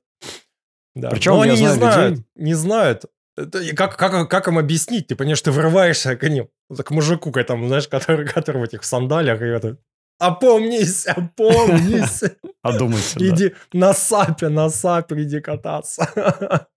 Да. 0.95 1.09
Причем 1.09 1.33
Но 1.33 1.41
они 1.41 1.51
не 1.51 1.57
знаю 1.57 1.75
знают, 1.77 2.11
людей- 2.11 2.25
не 2.35 2.53
знают. 2.53 3.05
Как, 3.75 3.97
как, 3.97 4.29
как 4.29 4.47
им 4.47 4.59
объяснить? 4.59 5.07
Ты 5.07 5.15
понимаешь, 5.15 5.41
ты 5.41 5.51
врываешься 5.51 6.15
к 6.15 6.29
ним, 6.29 6.49
к 6.69 6.91
мужику, 6.91 7.31
к 7.31 7.37
этому, 7.37 7.67
знаешь, 7.67 7.87
который, 7.87 8.27
который 8.27 8.61
в 8.61 8.63
этих 8.63 8.83
сандалиях, 8.83 9.41
и 9.41 9.45
это... 9.45 9.77
Опомнись, 10.19 11.05
опомнись. 11.07 12.23
одумайся. 12.61 13.19
Иди 13.19 13.53
на 13.73 13.93
сапе, 13.93 14.49
на 14.49 14.69
сапе 14.69 15.23
иди 15.23 15.39
кататься. 15.39 16.07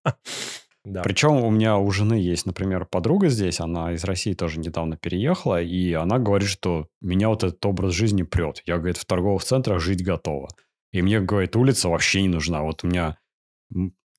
Да. 0.89 1.03
Причем 1.03 1.43
у 1.43 1.51
меня 1.51 1.79
у 1.79 1.91
жены 1.91 2.15
есть, 2.15 2.47
например, 2.47 2.85
подруга 2.87 3.29
здесь, 3.29 3.59
она 3.59 3.93
из 3.93 4.05
России 4.05 4.35
тоже 4.35 4.61
недавно 4.61 4.97
переехала, 4.97 5.61
и 5.61 5.93
она 5.95 6.21
говорит, 6.21 6.49
что 6.49 6.87
меня 7.01 7.29
вот 7.29 7.43
этот 7.43 7.67
образ 7.67 7.93
жизни 7.93 8.23
прет. 8.23 8.63
Я, 8.67 8.77
говорит, 8.77 8.97
в 8.97 9.05
торговых 9.05 9.43
центрах 9.43 9.81
жить 9.81 10.05
готова. 10.05 10.49
И 10.93 11.03
мне, 11.03 11.21
говорит, 11.21 11.57
улица 11.57 11.89
вообще 11.89 12.23
не 12.23 12.29
нужна. 12.29 12.63
Вот 12.63 12.85
у 12.85 12.87
меня 12.87 13.19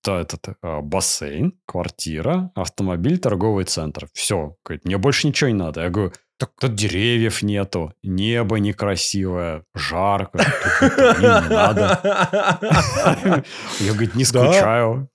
та- 0.03 0.19
этот 0.19 0.57
а, 0.61 0.81
бассейн, 0.81 1.57
квартира, 1.65 2.51
автомобиль, 2.53 3.17
торговый 3.17 3.63
центр. 3.63 4.09
Все. 4.13 4.57
Говорит, 4.65 4.83
мне 4.83 4.97
больше 4.97 5.27
ничего 5.27 5.49
не 5.49 5.55
надо. 5.55 5.83
Я 5.83 5.89
говорю, 5.89 6.11
так 6.37 6.51
тут 6.59 6.75
деревьев 6.75 7.41
нету, 7.41 7.93
небо 8.03 8.57
некрасивое, 8.57 9.63
жарко, 9.73 10.37
не 10.81 11.49
надо. 11.49 11.99
Я, 13.79 13.91
говорит, 13.91 14.15
не 14.15 14.23
скучаю. 14.23 15.09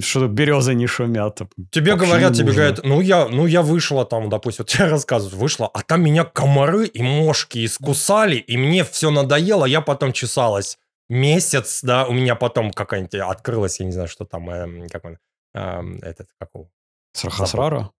Что 0.00 0.28
березы 0.28 0.74
не 0.74 0.86
шумят. 0.86 1.40
Тебе 1.70 1.92
Вообще 1.92 2.06
говорят, 2.06 2.34
тебе 2.34 2.52
говорят, 2.52 2.80
ну 2.84 3.00
я, 3.00 3.28
ну 3.28 3.46
я 3.46 3.62
вышла 3.62 4.04
там, 4.04 4.28
допустим, 4.28 4.64
тебе 4.64 4.86
рассказывают, 4.86 5.34
вышла, 5.34 5.68
а 5.72 5.82
там 5.82 6.02
меня 6.02 6.24
комары 6.24 6.86
и 6.86 7.02
мошки 7.02 7.64
искусали, 7.64 8.36
и 8.36 8.56
мне 8.56 8.84
все 8.84 9.10
надоело, 9.10 9.64
я 9.64 9.80
потом 9.80 10.12
чесалась 10.12 10.78
месяц, 11.08 11.80
да, 11.82 12.06
у 12.06 12.12
меня 12.12 12.36
потом 12.36 12.70
какая-нибудь 12.70 13.14
открылась, 13.16 13.80
я 13.80 13.86
не 13.86 13.92
знаю, 13.92 14.08
что 14.08 14.24
там, 14.24 14.48
эм, 14.48 14.88
как 14.88 15.04
он, 15.04 15.18
эм, 15.54 15.98
этот, 16.02 16.28
как 16.38 16.50
его, 16.54 16.70
Сахасрара? 17.12 17.90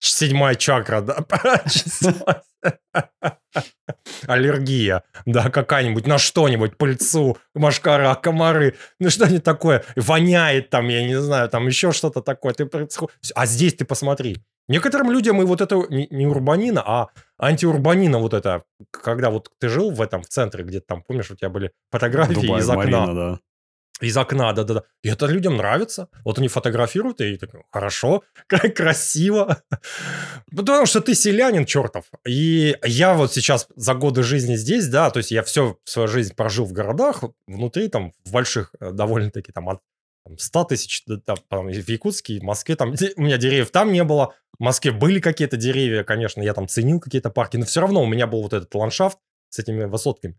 Седьмая 0.00 0.54
чакра, 0.54 1.00
да. 1.00 1.24
Аллергия, 4.26 5.04
да, 5.26 5.50
какая-нибудь 5.50 6.06
на 6.06 6.18
что-нибудь, 6.18 6.76
пыльцу, 6.76 7.38
машкара, 7.54 8.14
комары, 8.14 8.76
ну 8.98 9.10
что-нибудь 9.10 9.44
такое, 9.44 9.84
воняет 9.96 10.70
там, 10.70 10.88
я 10.88 11.06
не 11.06 11.20
знаю, 11.20 11.48
там 11.48 11.66
еще 11.66 11.92
что-то 11.92 12.20
такое. 12.20 12.52
Ты 12.54 12.68
А 13.34 13.46
здесь 13.46 13.74
ты 13.74 13.84
посмотри. 13.84 14.42
Некоторым 14.68 15.10
людям 15.10 15.40
и 15.40 15.46
вот 15.46 15.62
это 15.62 15.76
не, 15.88 16.06
не 16.10 16.26
урбанина, 16.26 16.82
а 16.84 17.08
антиурбанина 17.38 18.18
вот 18.18 18.34
это, 18.34 18.64
когда 18.90 19.30
вот 19.30 19.50
ты 19.58 19.70
жил 19.70 19.90
в 19.92 20.02
этом, 20.02 20.22
в 20.22 20.26
центре, 20.26 20.62
где-то 20.62 20.86
там, 20.86 21.02
помнишь, 21.02 21.30
у 21.30 21.36
тебя 21.36 21.48
были 21.48 21.72
фотографии 21.90 22.34
Дубай, 22.34 22.60
из 22.60 22.68
окна. 22.68 22.82
Марина, 22.82 23.14
да. 23.14 23.38
Из 24.00 24.16
окна, 24.16 24.52
да-да-да. 24.52 24.84
И 25.02 25.08
это 25.08 25.26
людям 25.26 25.56
нравится. 25.56 26.08
Вот 26.24 26.38
они 26.38 26.48
фотографируют, 26.48 27.20
и 27.20 27.36
так, 27.36 27.50
хорошо, 27.70 28.22
как 28.46 28.76
красиво. 28.76 29.62
Потому 30.56 30.86
что 30.86 31.00
ты 31.00 31.14
селянин 31.14 31.66
чертов. 31.66 32.04
И 32.26 32.76
я 32.84 33.14
вот 33.14 33.32
сейчас 33.32 33.66
за 33.74 33.94
годы 33.94 34.22
жизни 34.22 34.56
здесь, 34.56 34.88
да, 34.88 35.10
то 35.10 35.18
есть 35.18 35.30
я 35.30 35.42
всю 35.42 35.80
свою 35.84 36.08
жизнь 36.08 36.34
прожил 36.34 36.64
в 36.64 36.72
городах, 36.72 37.24
внутри, 37.46 37.88
там, 37.88 38.12
в 38.24 38.32
больших, 38.32 38.74
э, 38.80 38.92
довольно-таки, 38.92 39.52
там, 39.52 39.68
от 39.68 39.80
100 40.36 40.64
тысяч, 40.64 41.04
там, 41.48 41.68
в 41.68 41.88
Якутске, 41.88 42.38
в 42.40 42.42
Москве, 42.42 42.76
там, 42.76 42.94
у 43.16 43.22
меня 43.22 43.38
деревьев 43.38 43.70
там 43.70 43.92
не 43.92 44.04
было. 44.04 44.34
В 44.58 44.62
Москве 44.62 44.92
были 44.92 45.20
какие-то 45.20 45.56
деревья, 45.56 46.04
конечно, 46.04 46.42
я 46.42 46.54
там 46.54 46.68
ценил 46.68 47.00
какие-то 47.00 47.30
парки, 47.30 47.56
но 47.56 47.64
все 47.64 47.80
равно 47.80 48.02
у 48.02 48.06
меня 48.06 48.26
был 48.26 48.42
вот 48.42 48.52
этот 48.52 48.74
ландшафт 48.74 49.18
с 49.50 49.58
этими 49.58 49.84
высотками. 49.84 50.38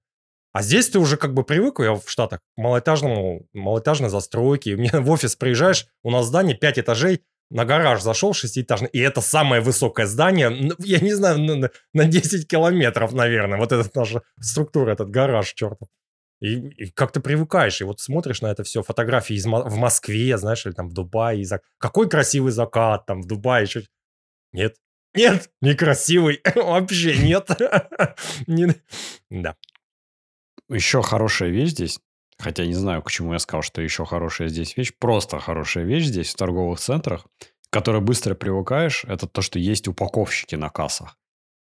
А 0.52 0.62
здесь 0.64 0.90
ты 0.90 1.00
уже 1.00 1.18
как 1.18 1.34
бы 1.34 1.44
привык, 1.44 1.80
я 1.80 1.94
в 1.94 2.10
Штатах, 2.10 2.40
к 2.40 2.44
малоэтажному, 2.58 3.48
малоэтажной 3.54 4.10
застройке. 4.10 4.76
Мне 4.76 4.92
в 4.94 5.10
офис 5.12 5.36
приезжаешь, 5.36 5.86
у 6.04 6.12
нас 6.12 6.26
здание 6.26 6.58
5 6.58 6.80
этажей, 6.80 7.24
на 7.52 7.66
гараж 7.66 8.02
зашел 8.02 8.34
шестиэтажный, 8.34 8.90
и 8.90 9.00
это 9.00 9.22
самое 9.22 9.62
высокое 9.62 10.06
здание, 10.06 10.72
я 10.80 11.00
не 11.00 11.14
знаю, 11.14 11.40
на, 11.40 11.70
на 11.94 12.06
10 12.06 12.48
километров, 12.48 13.14
наверное, 13.14 13.58
вот 13.58 13.72
эта 13.72 13.90
наша 13.98 14.22
структура, 14.40 14.92
этот 14.92 15.10
гараж, 15.10 15.54
чертов. 15.54 15.88
И, 16.42 16.56
и 16.56 16.92
как 16.92 17.12
ты 17.12 17.20
привыкаешь, 17.20 17.82
и 17.82 17.84
вот 17.84 18.00
смотришь 18.00 18.42
на 18.42 18.48
это 18.48 18.64
все, 18.64 18.82
фотографии 18.82 19.36
из, 19.36 19.46
в 19.46 19.76
Москве, 19.76 20.38
знаешь, 20.38 20.66
или 20.66 20.74
там 20.74 20.90
в 20.90 20.94
Дубае, 20.94 21.44
зак... 21.44 21.64
какой 21.78 22.08
красивый 22.08 22.52
закат 22.52 23.06
там 23.06 23.22
в 23.22 23.28
Дубае, 23.28 23.64
еще... 23.64 23.84
Нет, 24.54 24.78
нет, 25.14 25.50
некрасивый, 25.62 26.42
вообще 26.56 27.18
нет. 27.18 27.50
Да. 29.30 29.56
Еще 30.70 31.02
хорошая 31.02 31.50
вещь 31.50 31.72
здесь, 31.72 32.00
хотя 32.38 32.66
не 32.66 32.74
знаю, 32.74 33.02
к 33.02 33.12
чему 33.12 33.34
я 33.34 33.40
сказал, 33.40 33.64
что 33.64 33.82
еще 33.82 34.06
хорошая 34.06 34.50
здесь 34.50 34.78
вещь, 34.78 34.94
просто 34.98 35.40
хорошая 35.40 35.84
вещь 35.84 36.06
здесь 36.06 36.32
в 36.32 36.36
торговых 36.36 36.80
центрах, 36.80 37.26
к 37.70 37.74
которой 37.74 38.02
быстро 38.02 38.36
привыкаешь, 38.36 39.04
это 39.06 39.28
то, 39.28 39.42
что 39.42 39.58
есть 39.58 39.88
упаковщики 39.88 40.56
на 40.56 40.70
кассах. 40.70 41.18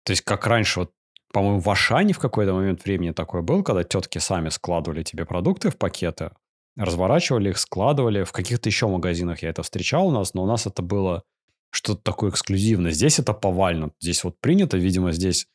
То 0.04 0.12
есть, 0.12 0.22
как 0.22 0.46
раньше, 0.46 0.80
вот, 0.80 0.92
по-моему, 1.32 1.60
в 1.60 1.68
Ашане 1.68 2.12
в 2.14 2.18
какой-то 2.18 2.54
момент 2.54 2.84
времени 2.84 3.10
такое 3.10 3.42
был, 3.42 3.62
когда 3.62 3.84
тетки 3.84 4.18
сами 4.18 4.48
складывали 4.48 5.02
тебе 5.02 5.24
продукты 5.24 5.70
в 5.70 5.76
пакеты, 5.76 6.30
разворачивали 6.76 7.50
их, 7.50 7.58
складывали. 7.58 8.24
В 8.24 8.32
каких-то 8.32 8.68
еще 8.68 8.86
магазинах 8.88 9.42
я 9.42 9.50
это 9.50 9.62
встречал 9.62 10.08
у 10.08 10.10
нас, 10.10 10.34
но 10.34 10.42
у 10.44 10.46
нас 10.46 10.66
это 10.66 10.82
было 10.82 11.24
что-то 11.70 12.02
такое 12.02 12.30
эксклюзивное. 12.30 12.92
Здесь 12.92 13.18
это 13.18 13.32
повально. 13.32 13.90
Здесь 14.00 14.24
вот 14.24 14.38
принято, 14.40 14.76
видимо, 14.76 15.12
здесь 15.12 15.46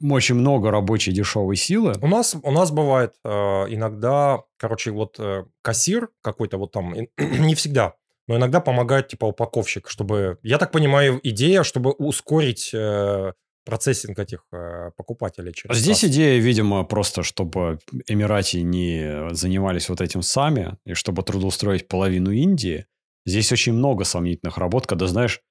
очень 0.00 0.36
много 0.36 0.70
рабочей 0.70 1.12
дешевой 1.12 1.56
силы. 1.56 1.94
У 2.00 2.06
нас, 2.06 2.36
у 2.42 2.50
нас 2.50 2.70
бывает 2.70 3.14
э, 3.24 3.30
иногда, 3.30 4.42
короче, 4.56 4.90
вот 4.90 5.16
э, 5.18 5.44
кассир 5.62 6.08
какой-то 6.22 6.58
вот 6.58 6.72
там, 6.72 6.94
не 7.18 7.54
всегда, 7.54 7.94
но 8.26 8.36
иногда 8.36 8.60
помогает 8.60 9.08
типа 9.08 9.26
упаковщик, 9.26 9.88
чтобы, 9.88 10.38
я 10.42 10.58
так 10.58 10.70
понимаю, 10.70 11.18
идея, 11.22 11.62
чтобы 11.62 11.92
ускорить 11.92 12.70
э, 12.72 13.32
процессинг 13.64 14.18
этих 14.18 14.44
э, 14.52 14.92
покупателей. 14.96 15.52
Через 15.52 15.76
Здесь 15.76 16.00
кассу. 16.00 16.06
идея, 16.06 16.40
видимо, 16.40 16.84
просто, 16.84 17.22
чтобы 17.22 17.80
Эмирати 18.06 18.58
не 18.58 19.34
занимались 19.34 19.88
вот 19.88 20.00
этим 20.00 20.22
сами, 20.22 20.76
и 20.86 20.94
чтобы 20.94 21.22
трудоустроить 21.22 21.88
половину 21.88 22.30
Индии. 22.30 22.86
Здесь 23.26 23.52
очень 23.52 23.74
много 23.74 24.04
сомнительных 24.04 24.56
работ, 24.56 24.86
когда, 24.86 25.06
знаешь, 25.06 25.42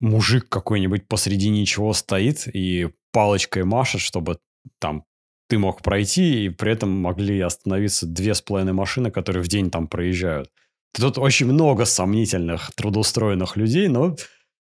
мужик 0.00 0.48
какой-нибудь 0.48 1.08
посреди 1.08 1.48
ничего 1.48 1.92
стоит 1.92 2.46
и 2.54 2.90
палочкой 3.14 3.64
машет, 3.64 4.00
чтобы 4.00 4.38
там 4.80 5.04
ты 5.48 5.56
мог 5.56 5.82
пройти, 5.82 6.46
и 6.46 6.48
при 6.48 6.72
этом 6.72 6.90
могли 6.90 7.40
остановиться 7.40 8.06
две 8.06 8.34
с 8.34 8.42
половиной 8.42 8.72
машины, 8.72 9.10
которые 9.10 9.42
в 9.42 9.48
день 9.48 9.70
там 9.70 9.86
проезжают. 9.86 10.50
Тут 10.92 11.16
очень 11.18 11.46
много 11.46 11.84
сомнительных 11.84 12.72
трудоустроенных 12.74 13.56
людей, 13.56 13.88
но 13.88 14.16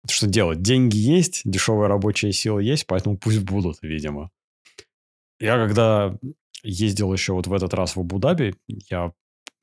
что 0.09 0.27
делать? 0.27 0.61
Деньги 0.61 0.97
есть, 0.97 1.43
дешевая 1.45 1.89
рабочая 1.89 2.33
сила 2.33 2.59
есть, 2.59 2.87
поэтому 2.87 3.17
пусть 3.17 3.41
будут, 3.41 3.79
видимо. 3.83 4.31
Я 5.39 5.57
когда 5.57 6.17
ездил 6.65 7.13
еще 7.13 7.35
вот 7.35 7.47
в 7.47 7.53
этот 7.53 7.75
раз 7.75 7.95
в 7.95 8.01
Абу-Даби, 8.01 8.55
я 8.67 9.13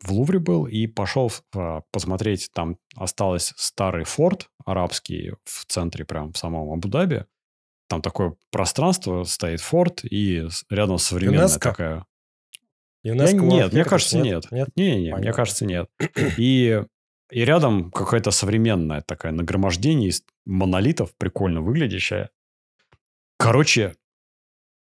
в 0.02 0.12
Лувре 0.12 0.40
был 0.40 0.66
и 0.66 0.88
пошел 0.88 1.32
а, 1.54 1.82
посмотреть, 1.92 2.50
там 2.54 2.78
осталось 2.96 3.54
старый 3.58 4.06
форт 4.06 4.50
арабский 4.66 5.34
в 5.44 5.66
центре, 5.66 6.06
прям 6.06 6.32
в 6.32 6.38
самом 6.38 6.72
Абу-Даби. 6.72 7.26
Там 7.90 8.02
такое 8.02 8.36
пространство, 8.52 9.24
стоит 9.26 9.60
форт, 9.60 10.04
и 10.04 10.48
рядом 10.70 10.98
современная 10.98 11.40
ЮНЕСКО? 11.40 11.70
такая... 11.70 12.06
ЮНЕСКО 13.04 13.36
я, 13.36 13.42
нет, 13.42 13.74
мне 13.74 13.84
кажется, 13.84 14.20
нет. 14.20 14.52
Нет? 14.52 14.70
Не, 14.76 15.02
не, 15.02 15.16
мне 15.16 15.34
кажется, 15.34 15.66
нет. 15.66 15.90
И, 16.38 16.84
и 17.32 17.46
рядом 17.46 17.92
какая-то 17.92 18.32
современная 18.32 19.02
такая 19.02 19.32
нагромождение 19.32 20.10
из 20.10 20.24
монолитов, 20.46 21.16
прикольно 21.18 21.62
выглядящая. 21.62 22.30
Короче, 23.38 23.96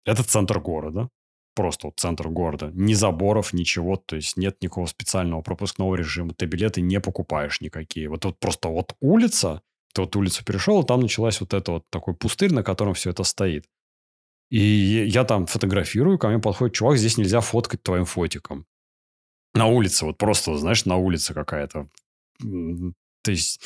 это 0.06 0.24
центр 0.24 0.60
города 0.60 1.10
просто 1.56 1.88
вот 1.88 2.00
центр 2.00 2.30
города. 2.30 2.70
Ни 2.74 2.94
заборов, 2.94 3.54
ничего, 3.54 3.96
то 3.96 4.18
есть 4.18 4.38
нет 4.38 4.62
никакого 4.62 4.86
специального 4.86 5.42
пропускного 5.42 5.96
режима. 5.96 6.34
Ты 6.34 6.46
билеты 6.46 6.82
не 6.82 7.00
покупаешь 7.00 7.62
никакие. 7.62 8.10
Вот 8.10 8.22
тут 8.22 8.40
просто 8.40 8.68
вот 8.68 8.96
улица, 9.00 9.62
ты 9.96 10.02
вот 10.02 10.16
улицу 10.16 10.44
перешел, 10.44 10.82
и 10.84 10.86
там 10.86 11.00
началась 11.00 11.40
вот 11.40 11.54
это 11.54 11.72
вот 11.72 11.84
такой 11.90 12.14
пустырь, 12.14 12.54
на 12.54 12.64
котором 12.64 12.94
все 12.94 13.12
это 13.12 13.24
стоит. 13.24 13.66
И 14.52 14.60
я 15.08 15.24
там 15.24 15.46
фотографирую, 15.46 16.20
ко 16.20 16.28
мне 16.28 16.40
подходит 16.40 16.76
чувак, 16.76 16.98
здесь 16.98 17.18
нельзя 17.18 17.40
фоткать 17.40 17.82
твоим 17.82 18.06
фотиком. 18.06 18.66
На 19.54 19.68
улице, 19.68 20.06
вот 20.06 20.18
просто, 20.18 20.58
знаешь, 20.58 20.86
на 20.86 20.98
улице 20.98 21.34
какая-то. 21.34 21.88
То 22.40 23.32
есть 23.32 23.62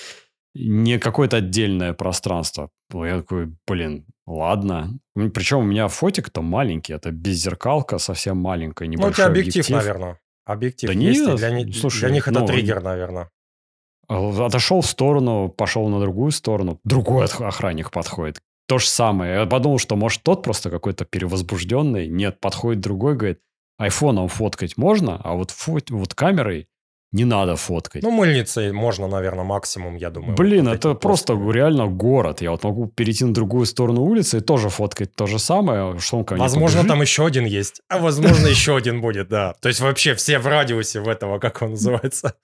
не 0.53 0.99
какое-то 0.99 1.37
отдельное 1.37 1.93
пространство. 1.93 2.69
Я 2.93 3.17
такой, 3.17 3.51
блин, 3.67 4.05
ладно. 4.27 4.99
Причем 5.15 5.59
у 5.59 5.63
меня 5.63 5.87
фотик-то 5.87 6.41
маленький, 6.41 6.93
это 6.93 7.11
беззеркалка 7.11 7.97
совсем 7.97 8.37
маленькая, 8.37 8.87
небольшой 8.87 9.09
Ну, 9.09 9.15
тебя 9.15 9.25
объектив, 9.25 9.65
объектив. 9.65 9.75
наверное. 9.75 10.19
Объектив 10.45 10.89
да 10.89 10.93
нет, 10.95 11.35
для, 11.37 11.73
слушай, 11.73 11.99
для 11.99 12.09
них 12.09 12.27
это 12.27 12.39
ну, 12.39 12.47
триггер, 12.47 12.81
наверное. 12.81 13.29
Отошел 14.09 14.81
в 14.81 14.87
сторону, 14.87 15.49
пошел 15.49 15.87
на 15.87 15.99
другую 15.99 16.31
сторону, 16.31 16.79
другой 16.83 17.25
охранник 17.25 17.91
подходит. 17.91 18.41
То 18.67 18.79
же 18.79 18.87
самое. 18.87 19.35
Я 19.35 19.45
подумал, 19.45 19.77
что 19.77 19.95
может 19.95 20.23
тот 20.23 20.43
просто 20.43 20.69
какой-то 20.69 21.05
перевозбужденный. 21.05 22.07
Нет, 22.07 22.39
подходит 22.39 22.81
другой, 22.81 23.15
говорит, 23.15 23.39
айфоном 23.77 24.27
фоткать 24.27 24.77
можно, 24.77 25.19
а 25.23 25.33
вот, 25.33 25.51
фот, 25.51 25.89
вот 25.89 26.13
камерой 26.13 26.67
не 27.11 27.25
надо 27.25 27.55
фоткать. 27.55 28.03
Ну, 28.03 28.11
мыльницей 28.11 28.71
можно, 28.71 29.07
наверное, 29.07 29.43
максимум, 29.43 29.95
я 29.95 30.09
думаю. 30.09 30.35
Блин, 30.35 30.65
вот 30.65 30.75
это 30.75 30.93
просто 30.93 31.33
постами. 31.33 31.53
реально 31.53 31.87
город. 31.87 32.41
Я 32.41 32.51
вот 32.51 32.63
могу 32.63 32.87
перейти 32.87 33.25
на 33.25 33.33
другую 33.33 33.65
сторону 33.65 34.01
улицы 34.01 34.37
и 34.37 34.41
тоже 34.41 34.69
фоткать 34.69 35.15
то 35.15 35.25
же 35.25 35.39
самое, 35.39 35.97
что 35.99 36.17
он 36.17 36.25
ко 36.25 36.35
мне 36.35 36.43
Возможно, 36.43 36.83
там 36.83 37.01
еще 37.01 37.25
один 37.25 37.45
есть. 37.45 37.81
А 37.89 37.97
возможно, 37.97 38.47
еще 38.47 38.75
один 38.75 39.01
будет, 39.01 39.27
да. 39.27 39.55
То 39.61 39.69
есть 39.69 39.79
вообще 39.79 40.13
все 40.13 40.37
в 40.37 40.47
радиусе 40.47 40.99
в 40.99 41.07
этого, 41.07 41.39
как 41.39 41.61
он 41.61 41.71
называется. 41.71 42.35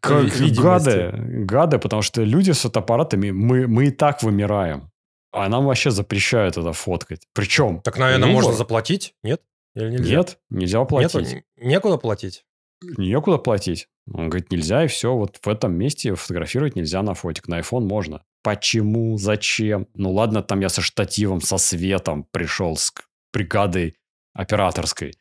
Гады, 0.00 1.12
гады, 1.44 1.78
потому 1.78 2.02
что 2.02 2.22
люди 2.22 2.52
с 2.52 2.60
фотоаппаратами, 2.60 3.32
мы, 3.32 3.66
мы 3.66 3.86
и 3.86 3.90
так 3.90 4.22
вымираем. 4.22 4.92
А 5.32 5.48
нам 5.48 5.66
вообще 5.66 5.90
запрещают 5.90 6.56
это 6.56 6.72
фоткать. 6.72 7.26
Причем... 7.34 7.80
Так, 7.80 7.98
наверное, 7.98 8.28
можно 8.28 8.52
заплатить, 8.52 9.14
нет? 9.24 9.42
Или 9.74 9.90
нельзя? 9.90 10.16
Нет, 10.16 10.38
нельзя 10.50 10.84
платить. 10.84 11.14
Нету, 11.32 11.44
некуда 11.56 11.96
платить? 11.98 12.44
Некуда 12.82 13.38
платить. 13.38 13.88
Он 14.12 14.28
говорит, 14.28 14.50
нельзя, 14.50 14.84
и 14.84 14.88
все, 14.88 15.14
вот 15.14 15.38
в 15.42 15.48
этом 15.48 15.74
месте 15.74 16.14
фотографировать 16.14 16.76
нельзя 16.76 17.02
на 17.02 17.14
фотик, 17.14 17.48
на 17.48 17.60
iPhone 17.60 17.82
можно. 17.82 18.22
Почему? 18.42 19.18
Зачем? 19.18 19.88
Ну 19.94 20.12
ладно, 20.12 20.42
там 20.42 20.60
я 20.60 20.68
со 20.68 20.80
штативом, 20.80 21.40
со 21.40 21.58
светом 21.58 22.24
пришел, 22.30 22.76
с 22.76 22.92
бригадой 23.32 23.96
операторской. 24.32 25.14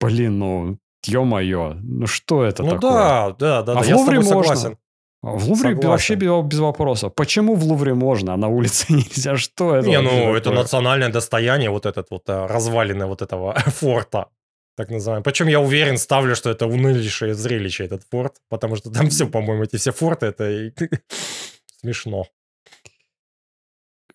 Блин, 0.00 0.38
ну, 0.38 0.78
ё-моё, 1.06 1.74
ну 1.82 2.06
что 2.06 2.44
это 2.44 2.62
ну, 2.62 2.70
такое? 2.70 2.90
да, 2.90 3.30
да, 3.38 3.62
да, 3.62 3.72
а 3.72 3.76
да, 3.76 3.82
в 3.82 3.86
я 3.86 3.96
Лувре 3.96 4.20
можно. 4.20 4.56
Согласен. 4.56 4.78
А 5.22 5.30
в 5.30 5.48
Лувре 5.48 5.70
Согласен. 5.70 5.88
вообще 5.88 6.14
без, 6.16 6.44
без 6.44 6.58
вопроса. 6.58 7.08
Почему 7.08 7.54
в 7.54 7.64
Лувре 7.64 7.94
можно, 7.94 8.34
а 8.34 8.36
на 8.36 8.48
улице 8.48 8.86
нельзя? 8.92 9.36
Что 9.36 9.76
это? 9.76 9.86
Не, 9.86 10.00
ну, 10.00 10.34
это 10.34 10.50
национальное 10.50 11.10
достояние, 11.10 11.70
вот 11.70 11.86
этот 11.86 12.10
вот 12.10 12.28
э, 12.28 12.46
развалины 12.46 13.06
вот 13.06 13.22
этого 13.22 13.54
форта 13.66 14.26
так 14.76 14.90
называемый. 14.90 15.24
Причем 15.24 15.48
я 15.48 15.60
уверен, 15.60 15.98
ставлю, 15.98 16.34
что 16.34 16.50
это 16.50 16.66
унылейшее 16.66 17.34
зрелище, 17.34 17.84
этот 17.84 18.02
форт, 18.10 18.36
потому 18.48 18.76
что 18.76 18.90
там 18.90 19.08
все, 19.08 19.26
по-моему, 19.26 19.64
эти 19.64 19.76
все 19.76 19.92
форты, 19.92 20.26
это 20.26 20.72
смешно. 21.80 22.26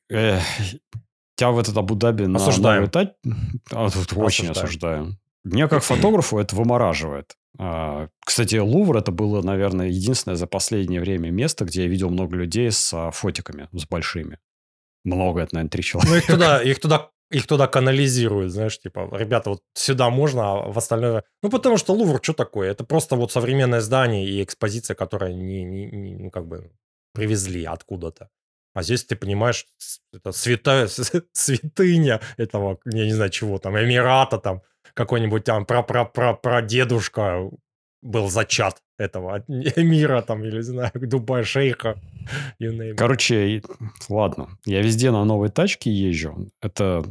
Эх, 0.09 0.43
тебя 1.35 1.51
в 1.51 1.59
этот 1.59 1.77
Абу-Даби 1.77 2.25
на 2.25 2.37
Осуждаем. 2.37 2.85
этап... 2.85 3.13
а, 3.71 3.89
тут 3.89 4.13
очень 4.15 4.49
осуждаю. 4.49 5.17
Мне 5.43 5.67
как 5.67 5.83
фотографу 5.83 6.39
это 6.39 6.55
вымораживает. 6.55 7.35
А, 7.59 8.07
кстати, 8.25 8.55
Лувр 8.55 8.97
это 8.97 9.11
было, 9.11 9.41
наверное, 9.41 9.87
единственное 9.87 10.35
за 10.35 10.47
последнее 10.47 11.01
время 11.01 11.29
место, 11.29 11.65
где 11.65 11.83
я 11.83 11.87
видел 11.87 12.09
много 12.09 12.35
людей 12.35 12.71
с 12.71 12.93
а, 12.93 13.11
фотиками, 13.11 13.67
с 13.73 13.85
большими. 13.85 14.39
Много, 15.03 15.41
это, 15.41 15.55
наверное, 15.55 15.71
три 15.71 15.83
человека. 15.83 16.11
Ну, 16.11 16.17
их 16.17 16.27
туда, 16.27 16.61
их 16.61 16.79
туда 16.79 17.09
их 17.29 17.47
туда 17.47 17.67
канализируют, 17.67 18.51
знаешь, 18.51 18.79
типа, 18.79 19.09
ребята, 19.11 19.49
вот 19.49 19.61
сюда 19.73 20.09
можно, 20.09 20.51
а 20.51 20.71
в 20.71 20.77
остальное... 20.77 21.23
Ну, 21.43 21.49
потому 21.49 21.77
что 21.77 21.93
Лувр, 21.93 22.19
что 22.21 22.33
такое? 22.33 22.71
Это 22.71 22.83
просто 22.83 23.15
вот 23.15 23.31
современное 23.31 23.81
здание 23.81 24.25
и 24.25 24.43
экспозиция, 24.43 24.95
которая 24.95 25.33
не, 25.33 25.63
не, 25.63 25.85
не 25.87 26.15
ну, 26.15 26.31
как 26.31 26.47
бы 26.47 26.71
привезли 27.13 27.65
откуда-то. 27.65 28.29
А 28.73 28.83
здесь 28.83 29.03
ты 29.03 29.15
понимаешь, 29.15 29.65
это 30.13 30.31
святая, 30.31 30.87
святыня 31.33 32.21
этого, 32.37 32.79
я 32.85 33.05
не 33.05 33.13
знаю 33.13 33.31
чего 33.31 33.57
там, 33.57 33.77
Эмирата 33.77 34.37
там, 34.37 34.61
какой-нибудь 34.93 35.43
там 35.43 35.65
пра-пра-пра-прадедушка 35.65 37.49
был 38.01 38.29
зачат 38.29 38.81
этого 38.97 39.43
эмира 39.47 40.21
там, 40.27 40.43
или, 40.43 40.57
не 40.57 40.61
знаю, 40.61 40.91
Дубай 40.95 41.43
шейха. 41.43 41.99
Короче, 42.97 43.61
ладно, 44.09 44.49
я 44.65 44.81
везде 44.81 45.11
на 45.11 45.23
новой 45.23 45.49
тачке 45.49 45.91
езжу. 45.91 46.49
Это 46.61 47.05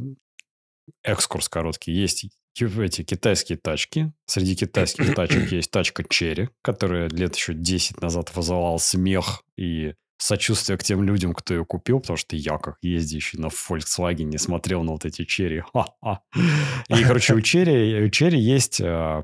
экскурс 1.03 1.49
короткий. 1.49 1.91
Есть 1.91 2.27
эти 2.59 3.03
китайские 3.03 3.57
тачки. 3.57 4.11
Среди 4.25 4.55
китайских 4.55 5.13
тачек 5.15 5.51
есть 5.51 5.71
тачка 5.71 6.03
Черри, 6.03 6.49
которая 6.61 7.09
лет 7.09 7.35
еще 7.35 7.53
10 7.53 8.01
назад 8.01 8.35
вызывала 8.35 8.77
смех 8.77 9.43
и 9.57 9.93
сочувствие 10.17 10.77
к 10.77 10.83
тем 10.83 11.03
людям, 11.03 11.33
кто 11.33 11.53
ее 11.53 11.65
купил, 11.65 11.99
потому 11.99 12.17
что 12.17 12.35
я, 12.35 12.57
как 12.57 12.77
ездящий 12.81 13.39
на 13.39 13.47
Volkswagen, 13.47 14.35
смотрел 14.37 14.83
на 14.83 14.93
вот 14.93 15.05
эти 15.05 15.25
черри. 15.25 15.63
И, 16.89 17.03
короче, 17.03 17.35
у 17.35 17.41
черри, 17.41 18.03
у 18.03 18.09
черри 18.09 18.39
есть 18.39 18.81
э, 18.81 19.23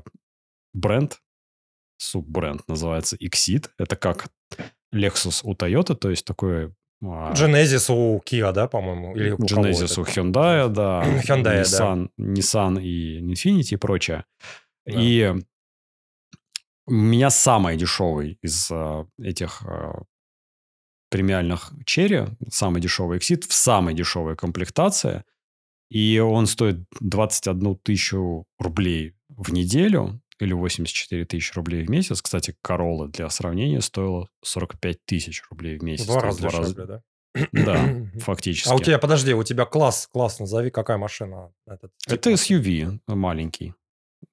бренд, 0.72 1.20
суббренд, 1.96 2.66
называется 2.68 3.16
Exit. 3.16 3.70
Это 3.78 3.96
как 3.96 4.28
Lexus 4.94 5.40
у 5.42 5.54
Toyota, 5.54 5.94
то 5.94 6.10
есть 6.10 6.24
такой... 6.24 6.72
А, 7.02 7.32
Genesis 7.34 7.92
у 7.92 8.20
Kia, 8.20 8.52
да, 8.52 8.68
по-моему? 8.68 9.14
Или 9.16 9.30
у 9.32 9.38
Genesis 9.38 10.00
у 10.00 10.04
Hyundai, 10.04 10.68
да. 10.68 11.02
Hyundai, 11.26 11.62
Nissan, 11.62 12.08
да. 12.16 12.24
Nissan 12.24 12.82
и 12.82 13.20
Infiniti 13.20 13.74
и 13.74 13.76
прочее. 13.76 14.24
Да. 14.86 15.00
И 15.00 15.34
у 16.86 16.92
меня 16.92 17.30
самый 17.30 17.76
дешевый 17.76 18.38
из 18.42 18.70
uh, 18.70 19.08
этих 19.18 19.62
uh, 19.64 20.04
премиальных 21.10 21.72
черри, 21.86 22.24
самый 22.50 22.80
дешевый 22.82 23.18
Exit, 23.18 23.46
в 23.48 23.52
самой 23.54 23.94
дешевой 23.94 24.36
комплектации. 24.36 25.24
И 25.90 26.18
он 26.18 26.46
стоит 26.46 26.76
21 27.00 27.76
тысячу 27.76 28.46
рублей 28.58 29.14
в 29.28 29.52
неделю 29.52 30.20
или 30.40 30.52
84 30.52 31.24
тысячи 31.24 31.54
рублей 31.54 31.84
в 31.84 31.90
месяц. 31.90 32.20
Кстати, 32.22 32.56
Corolla 32.66 33.08
для 33.08 33.28
сравнения 33.30 33.80
стоила 33.80 34.28
45 34.42 35.04
тысяч 35.04 35.42
рублей 35.50 35.78
в 35.78 35.82
месяц. 35.82 36.06
Два 36.06 36.20
раза 36.20 36.42
дешевле, 36.42 36.60
раза... 36.60 36.86
да? 36.86 37.02
Да, 37.52 37.88
фактически. 38.20 38.68
А 38.68 38.74
у 38.74 38.78
тебя, 38.78 38.98
подожди, 38.98 39.34
у 39.34 39.42
тебя 39.42 39.64
класс, 39.64 40.08
класс 40.10 40.38
назови, 40.38 40.70
какая 40.70 40.98
машина? 40.98 41.52
Этот, 41.66 41.92
Это 42.06 42.30
SUV 42.30 43.00
маленький. 43.08 43.74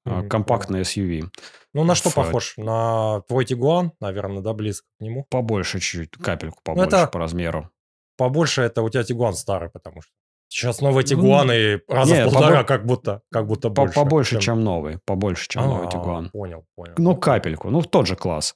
Mm-hmm. 0.08 0.28
Компактный 0.28 0.82
SUV. 0.82 1.30
Ну, 1.74 1.84
на 1.84 1.96
что 1.96 2.10
в... 2.10 2.16
похож? 2.16 2.54
На 2.58 3.22
твой 3.28 3.46
Тигуан, 3.46 3.92
наверное, 4.00 4.42
да, 4.42 4.54
близко 4.54 4.88
к 4.98 5.02
нему? 5.02 5.26
Побольше 5.30 5.80
чуть-чуть, 5.80 6.12
капельку 6.12 6.60
ну, 6.60 6.74
побольше 6.74 6.96
это... 6.96 7.08
по 7.08 7.20
размеру. 7.20 7.70
Побольше 8.18 8.62
это 8.62 8.82
у 8.82 8.90
тебя 8.90 9.04
Тигуан 9.04 9.34
старый, 9.34 9.70
потому 9.70 10.02
что 10.02 10.12
сейчас 10.52 10.82
новые 10.82 11.04
Тигуаны 11.04 11.82
ну, 11.88 11.96
раза 11.96 12.14
нет, 12.14 12.28
в 12.28 12.34
полтора, 12.34 12.58
побо... 12.58 12.64
как 12.68 12.86
будто, 12.86 13.22
как 13.32 13.48
будто 13.48 13.70
больше. 13.70 13.96
Побольше, 13.96 14.32
чем... 14.32 14.42
чем 14.42 14.64
новый, 14.64 15.00
побольше, 15.06 15.48
чем 15.48 15.62
А-а-а, 15.64 15.70
новый 15.70 15.90
Тигуан. 15.90 16.30
Понял, 16.30 16.66
понял. 16.76 16.94
Ну, 16.98 17.16
капельку, 17.16 17.70
ну, 17.70 17.82
тот 17.82 18.08
же 18.08 18.16
класс. 18.16 18.56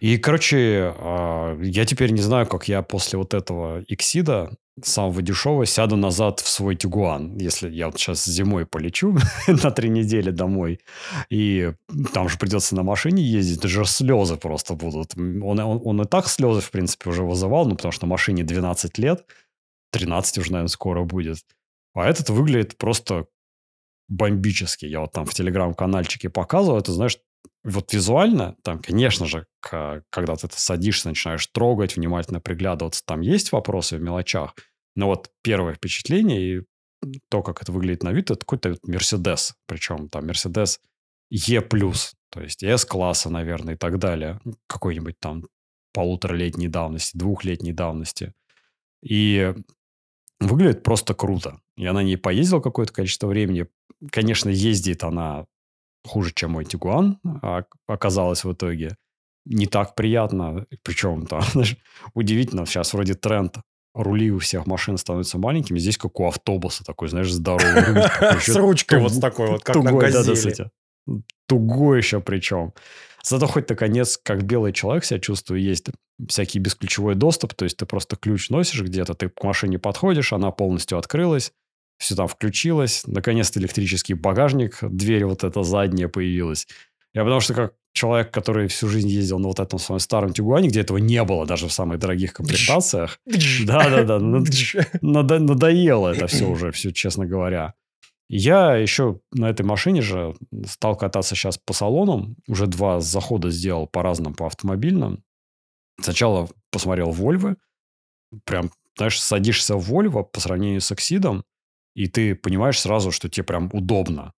И, 0.00 0.18
короче, 0.18 0.94
а, 0.98 1.58
я 1.62 1.86
теперь 1.86 2.10
не 2.10 2.20
знаю, 2.20 2.46
как 2.46 2.68
я 2.68 2.82
после 2.82 3.18
вот 3.18 3.34
этого 3.34 3.82
Иксида 3.88 4.50
самого 4.82 5.22
дешевого 5.22 5.66
сяду 5.66 5.96
назад 5.96 6.40
в 6.40 6.48
свой 6.48 6.74
Тигуан. 6.74 7.36
Если 7.38 7.70
я 7.70 7.86
вот 7.86 7.98
сейчас 7.98 8.24
зимой 8.24 8.66
полечу 8.66 9.16
на 9.46 9.70
три 9.70 9.88
недели 9.88 10.30
домой, 10.30 10.80
и 11.30 11.72
там 12.12 12.28
же 12.28 12.38
придется 12.38 12.74
на 12.74 12.82
машине 12.82 13.22
ездить, 13.22 13.58
это 13.58 13.68
же 13.68 13.84
слезы 13.84 14.36
просто 14.36 14.74
будут. 14.74 15.12
Он, 15.16 15.60
он, 15.60 15.80
он 15.84 16.02
и 16.02 16.04
так 16.06 16.26
слезы, 16.26 16.60
в 16.60 16.70
принципе, 16.70 17.10
уже 17.10 17.22
вызывал, 17.22 17.66
ну, 17.66 17.76
потому 17.76 17.92
что 17.92 18.06
машине 18.06 18.42
12 18.42 18.98
лет, 18.98 19.24
13 19.94 20.38
уже, 20.38 20.52
наверное, 20.52 20.68
скоро 20.68 21.04
будет. 21.04 21.38
А 21.94 22.06
этот 22.06 22.28
выглядит 22.30 22.76
просто 22.76 23.26
бомбически. 24.08 24.86
Я 24.86 25.00
вот 25.00 25.12
там 25.12 25.24
в 25.24 25.32
телеграм-канальчике 25.32 26.28
показывал, 26.28 26.78
это, 26.78 26.92
знаешь, 26.92 27.18
вот 27.62 27.92
визуально, 27.94 28.56
там, 28.62 28.80
конечно 28.80 29.26
же, 29.26 29.46
когда 29.60 30.36
ты 30.36 30.48
садишься, 30.50 31.08
начинаешь 31.08 31.46
трогать, 31.46 31.96
внимательно 31.96 32.40
приглядываться, 32.40 33.02
там 33.06 33.20
есть 33.22 33.52
вопросы 33.52 33.96
в 33.96 34.02
мелочах, 34.02 34.54
но 34.96 35.06
вот 35.06 35.30
первое 35.42 35.74
впечатление 35.74 36.40
и 36.42 36.62
то, 37.30 37.42
как 37.42 37.62
это 37.62 37.72
выглядит 37.72 38.02
на 38.02 38.12
вид, 38.12 38.30
это 38.30 38.40
какой-то 38.40 38.76
Мерседес. 38.82 39.54
Причем 39.66 40.08
там 40.08 40.26
Мерседес 40.26 40.80
Е+, 41.30 41.60
то 41.62 42.40
есть 42.40 42.62
С-класса, 42.62 43.30
наверное, 43.30 43.74
и 43.74 43.76
так 43.76 43.98
далее. 43.98 44.40
Какой-нибудь 44.66 45.18
там 45.20 45.44
полуторалетней 45.92 46.68
давности, 46.68 47.16
двухлетней 47.16 47.72
давности. 47.72 48.32
И 49.02 49.54
выглядит 50.40 50.82
просто 50.82 51.14
круто. 51.14 51.60
Я 51.76 51.92
на 51.92 52.02
ней 52.02 52.16
поездил 52.16 52.60
какое-то 52.60 52.92
количество 52.92 53.26
времени. 53.26 53.66
Конечно, 54.10 54.48
ездит 54.48 55.04
она 55.04 55.46
хуже, 56.06 56.32
чем 56.34 56.52
мой 56.52 56.64
Тигуан, 56.64 57.18
а 57.42 57.64
оказалось 57.86 58.44
в 58.44 58.52
итоге. 58.52 58.96
Не 59.46 59.66
так 59.66 59.94
приятно. 59.94 60.66
Причем, 60.82 61.26
там, 61.26 61.42
знаешь, 61.52 61.76
удивительно, 62.14 62.66
сейчас 62.66 62.92
вроде 62.92 63.14
тренд 63.14 63.56
рули 63.94 64.30
у 64.30 64.38
всех 64.38 64.66
машин 64.66 64.98
становятся 64.98 65.38
маленькими. 65.38 65.78
Здесь 65.78 65.96
как 65.96 66.18
у 66.18 66.26
автобуса 66.26 66.84
такой, 66.84 67.08
знаешь, 67.08 67.30
здоровый. 67.30 68.02
С 68.40 68.56
ручкой 68.56 68.98
вот 69.00 69.20
такой 69.20 69.48
вот, 69.48 69.64
как 69.64 69.76
на 69.76 69.92
газели. 69.92 70.70
Тугой 71.46 71.98
еще 71.98 72.20
причем. 72.20 72.72
Зато 73.26 73.46
хоть 73.46 73.68
наконец, 73.70 74.18
как 74.22 74.44
белый 74.44 74.72
человек 74.72 75.04
себя 75.04 75.18
чувствую, 75.18 75.62
есть 75.62 75.86
всякий 76.28 76.58
бесключевой 76.58 77.14
доступ, 77.14 77.54
то 77.54 77.64
есть 77.64 77.78
ты 77.78 77.86
просто 77.86 78.16
ключ 78.16 78.50
носишь 78.50 78.82
где-то, 78.82 79.14
ты 79.14 79.28
к 79.30 79.42
машине 79.42 79.78
подходишь, 79.78 80.32
она 80.32 80.50
полностью 80.50 80.98
открылась, 80.98 81.52
все 81.98 82.14
там 82.14 82.28
включилось. 82.28 83.04
Наконец-то 83.06 83.60
электрический 83.60 84.14
багажник, 84.14 84.78
дверь 84.82 85.24
вот 85.24 85.42
эта 85.42 85.62
задняя 85.62 86.08
появилась. 86.08 86.66
Я 87.14 87.22
потому 87.22 87.40
что 87.40 87.54
как 87.54 87.74
человек, 87.94 88.30
который 88.30 88.68
всю 88.68 88.88
жизнь 88.88 89.08
ездил 89.08 89.38
на 89.38 89.48
вот 89.48 89.60
этом 89.60 89.78
своем 89.78 90.00
старом 90.00 90.32
Тигуане, 90.32 90.68
где 90.68 90.80
этого 90.80 90.98
не 90.98 91.22
было 91.24 91.46
даже 91.46 91.68
в 91.68 91.72
самых 91.72 91.98
дорогих 92.00 92.34
комплектациях. 92.34 93.20
Да-да-да, 93.64 94.18
надоело 95.00 96.08
это 96.08 96.26
все 96.26 96.44
уже, 96.46 96.72
все 96.72 96.92
честно 96.92 97.24
говоря. 97.24 97.74
Я 98.36 98.74
еще 98.74 99.20
на 99.32 99.48
этой 99.48 99.64
машине 99.64 100.02
же 100.02 100.34
стал 100.66 100.96
кататься 100.96 101.34
сейчас 101.34 101.56
по 101.56 101.72
салонам. 101.72 102.36
Уже 102.48 102.66
два 102.66 103.00
захода 103.00 103.50
сделал 103.50 103.86
по 103.86 104.02
разным, 104.02 104.34
по 104.34 104.46
автомобильным. 104.46 105.22
Сначала 106.00 106.48
посмотрел 106.72 107.10
Вольвы. 107.10 107.56
Прям, 108.44 108.70
знаешь, 108.96 109.22
садишься 109.22 109.76
в 109.76 109.84
Вольво 109.84 110.24
по 110.24 110.40
сравнению 110.40 110.80
с 110.80 110.90
Оксидом 110.90 111.44
и 111.94 112.08
ты 112.08 112.34
понимаешь 112.34 112.80
сразу, 112.80 113.10
что 113.10 113.28
тебе 113.28 113.44
прям 113.44 113.70
удобно. 113.72 114.32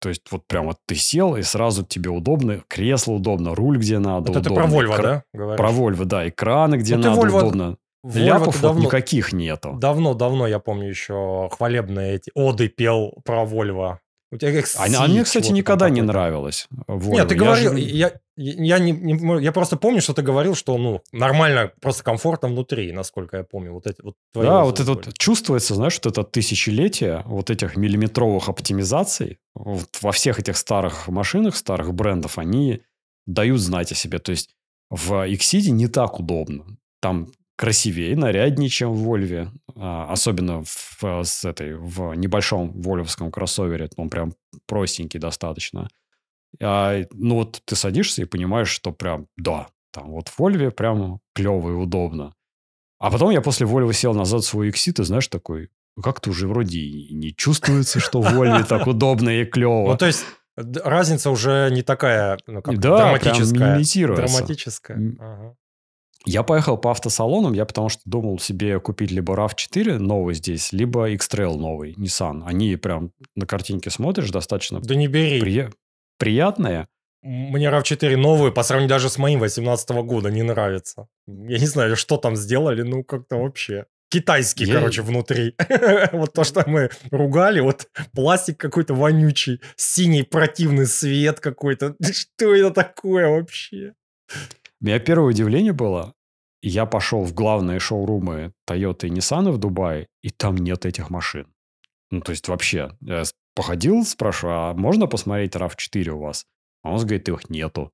То 0.00 0.08
есть 0.08 0.30
вот 0.30 0.46
прям 0.46 0.66
вот 0.66 0.78
ты 0.86 0.94
сел, 0.94 1.36
и 1.36 1.42
сразу 1.42 1.84
тебе 1.84 2.10
удобно, 2.10 2.62
кресло 2.68 3.12
удобно, 3.12 3.54
руль 3.54 3.78
где 3.78 3.98
надо 3.98 4.32
Вот 4.32 4.40
это 4.40 4.54
про 4.54 4.66
Экра... 4.66 5.02
да? 5.02 5.24
Говоришь? 5.34 5.58
Про 5.58 5.70
Volvo, 5.70 6.04
да, 6.04 6.28
экраны 6.28 6.76
где 6.76 6.96
Но 6.96 7.10
надо, 7.10 7.20
Volvo... 7.20 7.38
удобно. 7.38 7.76
Ляпов 8.02 8.60
давно, 8.60 8.80
вот 8.80 8.86
никаких 8.86 9.32
нету. 9.32 9.76
Давно-давно, 9.78 10.46
я 10.46 10.58
помню, 10.58 10.88
еще 10.88 11.48
хвалебные 11.52 12.14
эти 12.14 12.30
оды 12.34 12.68
пел 12.68 13.12
про 13.24 13.44
Volvo. 13.44 13.98
У 14.32 14.36
тебя 14.36 14.52
как 14.52 14.70
а, 14.78 14.84
а 14.84 15.08
мне, 15.08 15.24
кстати, 15.24 15.50
никогда 15.50 15.90
не 15.90 16.02
нравилось. 16.02 16.68
Volvo. 16.86 17.10
Нет, 17.10 17.28
ты 17.28 17.34
я 17.34 17.40
говорил, 17.40 17.72
же... 17.72 17.80
я, 17.80 18.12
я, 18.36 18.78
не, 18.78 18.92
не, 18.92 19.42
я 19.42 19.50
просто 19.52 19.76
помню, 19.76 20.00
что 20.00 20.14
ты 20.14 20.22
говорил, 20.22 20.54
что 20.54 20.78
ну 20.78 21.02
нормально, 21.12 21.72
просто 21.80 22.04
комфортно 22.04 22.48
внутри, 22.48 22.92
насколько 22.92 23.38
я 23.38 23.44
помню. 23.44 23.72
Вот 23.72 23.86
эти, 23.86 24.00
вот 24.00 24.14
да, 24.32 24.62
вот 24.62 24.78
это 24.78 24.92
вот 24.92 25.12
чувствуется, 25.18 25.74
знаешь, 25.74 25.94
что 25.94 26.10
это 26.10 26.22
тысячелетие 26.22 27.22
вот 27.26 27.50
этих 27.50 27.76
миллиметровых 27.76 28.48
оптимизаций 28.48 29.38
вот 29.54 29.88
во 30.00 30.12
всех 30.12 30.38
этих 30.38 30.56
старых 30.56 31.08
машинах, 31.08 31.56
старых 31.56 31.92
брендов, 31.92 32.38
они 32.38 32.82
дают 33.26 33.60
знать 33.60 33.92
о 33.92 33.96
себе. 33.96 34.20
То 34.20 34.30
есть 34.30 34.54
в 34.90 35.12
Xceed 35.28 35.70
не 35.70 35.88
так 35.88 36.20
удобно. 36.20 36.64
Там 37.00 37.32
красивее, 37.60 38.16
наряднее, 38.16 38.70
чем 38.70 38.94
в 38.94 39.02
Вольве. 39.02 39.50
А, 39.76 40.10
особенно 40.10 40.64
в, 40.64 41.02
с 41.02 41.44
этой, 41.44 41.76
в 41.76 42.14
небольшом 42.14 42.72
вольвовском 42.80 43.30
кроссовере. 43.30 43.90
Он 43.96 44.08
прям 44.08 44.32
простенький 44.66 45.20
достаточно. 45.20 45.90
А, 46.62 47.02
ну 47.12 47.34
вот 47.34 47.60
ты 47.66 47.76
садишься 47.76 48.22
и 48.22 48.24
понимаешь, 48.24 48.70
что 48.70 48.92
прям, 48.92 49.26
да, 49.36 49.68
там 49.92 50.10
вот 50.10 50.28
в 50.28 50.38
Вольве 50.38 50.70
прям 50.70 51.20
клево 51.34 51.68
и 51.68 51.74
удобно. 51.74 52.34
А 52.98 53.10
потом 53.10 53.28
я 53.28 53.42
после 53.42 53.66
Вольвы 53.66 53.92
сел 53.92 54.14
назад 54.14 54.40
в 54.40 54.46
свой 54.46 54.70
Exit, 54.70 55.02
и 55.02 55.04
знаешь, 55.04 55.28
такой, 55.28 55.68
как-то 56.02 56.30
уже 56.30 56.48
вроде 56.48 56.78
и 56.78 57.14
не 57.14 57.36
чувствуется, 57.36 58.00
что 58.00 58.22
в 58.22 58.32
Вольве 58.32 58.64
так 58.68 58.86
удобно 58.86 59.28
и 59.28 59.44
клево. 59.44 59.90
Ну, 59.90 59.98
то 59.98 60.06
есть 60.06 60.24
разница 60.56 61.28
уже 61.28 61.68
не 61.70 61.82
такая 61.82 62.38
ну, 62.46 62.62
как, 62.62 62.78
да, 62.78 63.18
драматическая. 63.18 63.84
Прям 63.84 64.16
драматическая. 64.16 64.98
Ага. 65.18 65.56
Я 66.26 66.42
поехал 66.42 66.76
по 66.76 66.90
автосалонам, 66.90 67.54
я 67.54 67.64
потому 67.64 67.88
что 67.88 68.02
думал 68.04 68.38
себе 68.38 68.78
купить 68.78 69.10
либо 69.10 69.34
RAV4 69.34 69.98
новый 69.98 70.34
здесь, 70.34 70.72
либо 70.72 71.08
X-Trail 71.10 71.56
новый, 71.56 71.94
Nissan. 71.94 72.42
Они 72.44 72.76
прям 72.76 73.12
на 73.36 73.46
картинке 73.46 73.90
смотришь, 73.90 74.30
достаточно 74.30 74.80
Да 74.80 74.94
не 74.94 75.06
бери. 75.08 75.40
прия- 75.40 75.72
приятные. 76.18 76.88
Мне 77.22 77.66
RAV4 77.68 78.16
новый, 78.16 78.52
по 78.52 78.62
сравнению 78.62 78.90
даже 78.90 79.08
с 79.08 79.18
моим 79.18 79.40
18 79.40 79.90
года, 80.02 80.30
не 80.30 80.42
нравится. 80.42 81.06
Я 81.26 81.58
не 81.58 81.66
знаю, 81.66 81.96
что 81.96 82.16
там 82.18 82.36
сделали, 82.36 82.82
ну 82.82 83.02
как-то 83.04 83.36
вообще. 83.36 83.86
Китайский, 84.10 84.64
Я- 84.64 84.74
короче, 84.74 85.02
внутри. 85.02 85.54
Вот 86.12 86.32
то, 86.34 86.44
что 86.44 86.64
мы 86.66 86.90
ругали, 87.10 87.60
вот 87.60 87.86
пластик 88.12 88.58
какой-то 88.58 88.92
вонючий, 88.94 89.60
синий 89.76 90.22
противный 90.24 90.86
свет 90.86 91.40
какой-то. 91.40 91.94
Что 92.12 92.54
это 92.54 92.70
такое 92.72 93.28
вообще? 93.28 93.92
У 94.80 94.86
меня 94.86 94.98
первое 94.98 95.28
удивление 95.30 95.72
было, 95.72 96.14
я 96.62 96.86
пошел 96.86 97.22
в 97.24 97.34
главные 97.34 97.78
шоурумы 97.78 98.52
Toyota 98.68 99.06
и 99.06 99.10
Nissan 99.10 99.50
в 99.50 99.58
Дубае, 99.58 100.08
и 100.22 100.30
там 100.30 100.56
нет 100.56 100.86
этих 100.86 101.10
машин. 101.10 101.46
Ну, 102.10 102.20
то 102.20 102.30
есть 102.30 102.48
вообще, 102.48 102.90
я 103.00 103.22
походил, 103.54 104.04
спрашиваю, 104.04 104.56
а 104.56 104.74
можно 104.74 105.06
посмотреть 105.06 105.54
RAV4 105.54 106.08
у 106.10 106.20
вас? 106.20 106.44
А 106.82 106.92
он 106.92 107.00
говорит, 107.00 107.28
их 107.28 107.50
нету. 107.50 107.92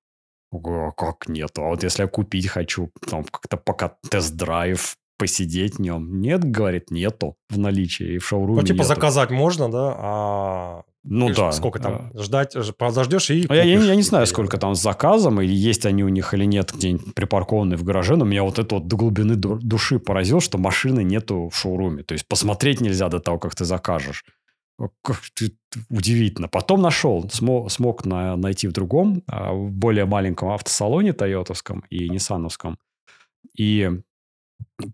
Говорю, 0.52 0.88
«А 0.88 0.92
как 0.92 1.28
нету? 1.28 1.64
А 1.64 1.68
вот 1.68 1.82
если 1.82 2.02
я 2.02 2.08
купить 2.08 2.46
хочу, 2.46 2.90
там 3.10 3.24
как-то 3.24 3.56
пока 3.56 3.96
тест-драйв, 4.08 4.96
посидеть 5.18 5.76
в 5.76 5.80
нем. 5.80 6.20
Нет, 6.20 6.44
говорит, 6.44 6.90
нету 6.90 7.36
в 7.48 7.58
наличии 7.58 8.14
и 8.14 8.18
в 8.18 8.26
шоуруме 8.26 8.60
Ну, 8.60 8.66
типа 8.66 8.78
нету. 8.78 8.88
заказать 8.88 9.30
можно, 9.30 9.70
да, 9.70 9.94
а 9.98 10.82
Ну 11.08 11.32
да. 11.32 11.52
сколько 11.52 11.78
там, 11.78 12.10
А, 12.14 12.22
ждать, 12.22 12.56
подождешь 12.76 13.30
и 13.30 13.46
а 13.48 13.54
Я, 13.54 13.62
я- 13.62 13.78
я 13.80 13.94
не 13.94 14.02
знаю, 14.02 14.26
сколько 14.26 14.58
там 14.58 14.74
с 14.74 14.82
заказом, 14.82 15.40
или 15.40 15.52
есть 15.54 15.86
они 15.86 16.02
у 16.04 16.08
них 16.08 16.34
или 16.34 16.44
нет, 16.46 16.72
где-нибудь 16.74 17.14
припаркованные 17.14 17.76
в 17.76 17.84
гараже, 17.84 18.16
но 18.16 18.24
меня 18.24 18.42
вот 18.42 18.58
это 18.58 18.74
вот 18.76 18.88
до 18.88 18.96
глубины 18.96 19.36
ду- 19.36 19.58
души 19.62 19.98
поразило, 19.98 20.40
что 20.40 20.58
машины 20.58 21.04
нету 21.04 21.48
в 21.52 21.56
шоуруме. 21.56 22.02
То 22.02 22.14
есть 22.14 22.26
посмотреть 22.26 22.80
нельзя 22.80 23.08
до 23.08 23.20
того, 23.20 23.38
как 23.38 23.54
ты 23.54 23.64
закажешь. 23.64 24.24
Удивительно. 25.90 26.48
Потом 26.48 26.82
нашел, 26.82 27.28
смог, 27.30 27.70
смог 27.70 28.04
на- 28.04 28.36
найти 28.36 28.68
в 28.68 28.72
другом, 28.72 29.22
а, 29.26 29.52
в 29.52 29.70
более 29.70 30.04
маленьком 30.06 30.48
автосалоне 30.50 31.12
тойотовском 31.12 31.84
и 31.90 32.08
ниссановском. 32.08 32.78
И 33.56 33.90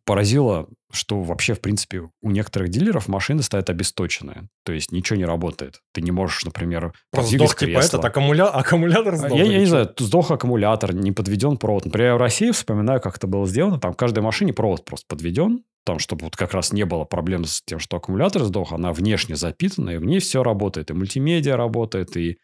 поразило, 0.05 0.69
что 0.93 1.23
вообще, 1.23 1.55
в 1.55 1.61
принципе, 1.61 2.09
у 2.21 2.31
некоторых 2.31 2.69
дилеров 2.69 3.09
машины 3.09 3.43
стоят 3.43 3.71
обесточенные. 3.71 4.49
То 4.65 4.73
есть 4.73 4.93
ничего 4.93 5.17
не 5.17 5.25
работает. 5.25 5.81
Ты 5.93 6.03
не 6.03 6.11
можешь, 6.11 6.45
например, 6.45 6.93
Просто 7.11 7.37
сдох, 7.37 7.57
типа, 7.57 7.73
кресло. 7.73 7.99
этот 7.99 8.05
аккумуля... 8.05 8.47
аккумулятор 8.53 9.15
А 9.15 9.17
сдох. 9.17 9.39
Я, 9.39 9.45
я 9.45 9.59
не 9.59 9.67
знаю, 9.67 9.93
сдох 9.99 10.31
аккумулятор, 10.31 10.95
не 10.95 11.13
подведен 11.13 11.57
провод. 11.57 11.87
Например, 11.87 12.11
я 12.11 12.15
в 12.15 12.19
России 12.19 12.51
вспоминаю, 12.51 13.01
как 13.01 13.17
это 13.17 13.27
было 13.27 13.47
сделано. 13.47 13.79
Там 13.79 13.93
в 13.93 13.97
каждой 13.97 14.21
машине 14.21 14.53
провод 14.53 14.85
просто 14.85 15.07
подведен. 15.09 15.65
Там, 15.85 15.99
чтобы 15.99 16.27
вот 16.27 16.37
как 16.37 16.55
раз 16.55 16.73
не 16.73 16.85
было 16.85 17.05
проблем 17.05 17.45
с 17.45 17.61
тем, 17.65 17.81
что 17.81 17.97
аккумулятор 17.97 18.45
сдох, 18.45 18.73
она 18.73 18.93
внешне 18.93 19.35
запитана, 19.35 19.91
и 19.91 19.97
в 19.97 20.05
ней 20.05 20.21
все 20.21 20.45
работает. 20.45 20.91
И 20.91 20.95
мультимедиа 20.95 21.57
работает, 21.57 22.17
и, 22.17 22.39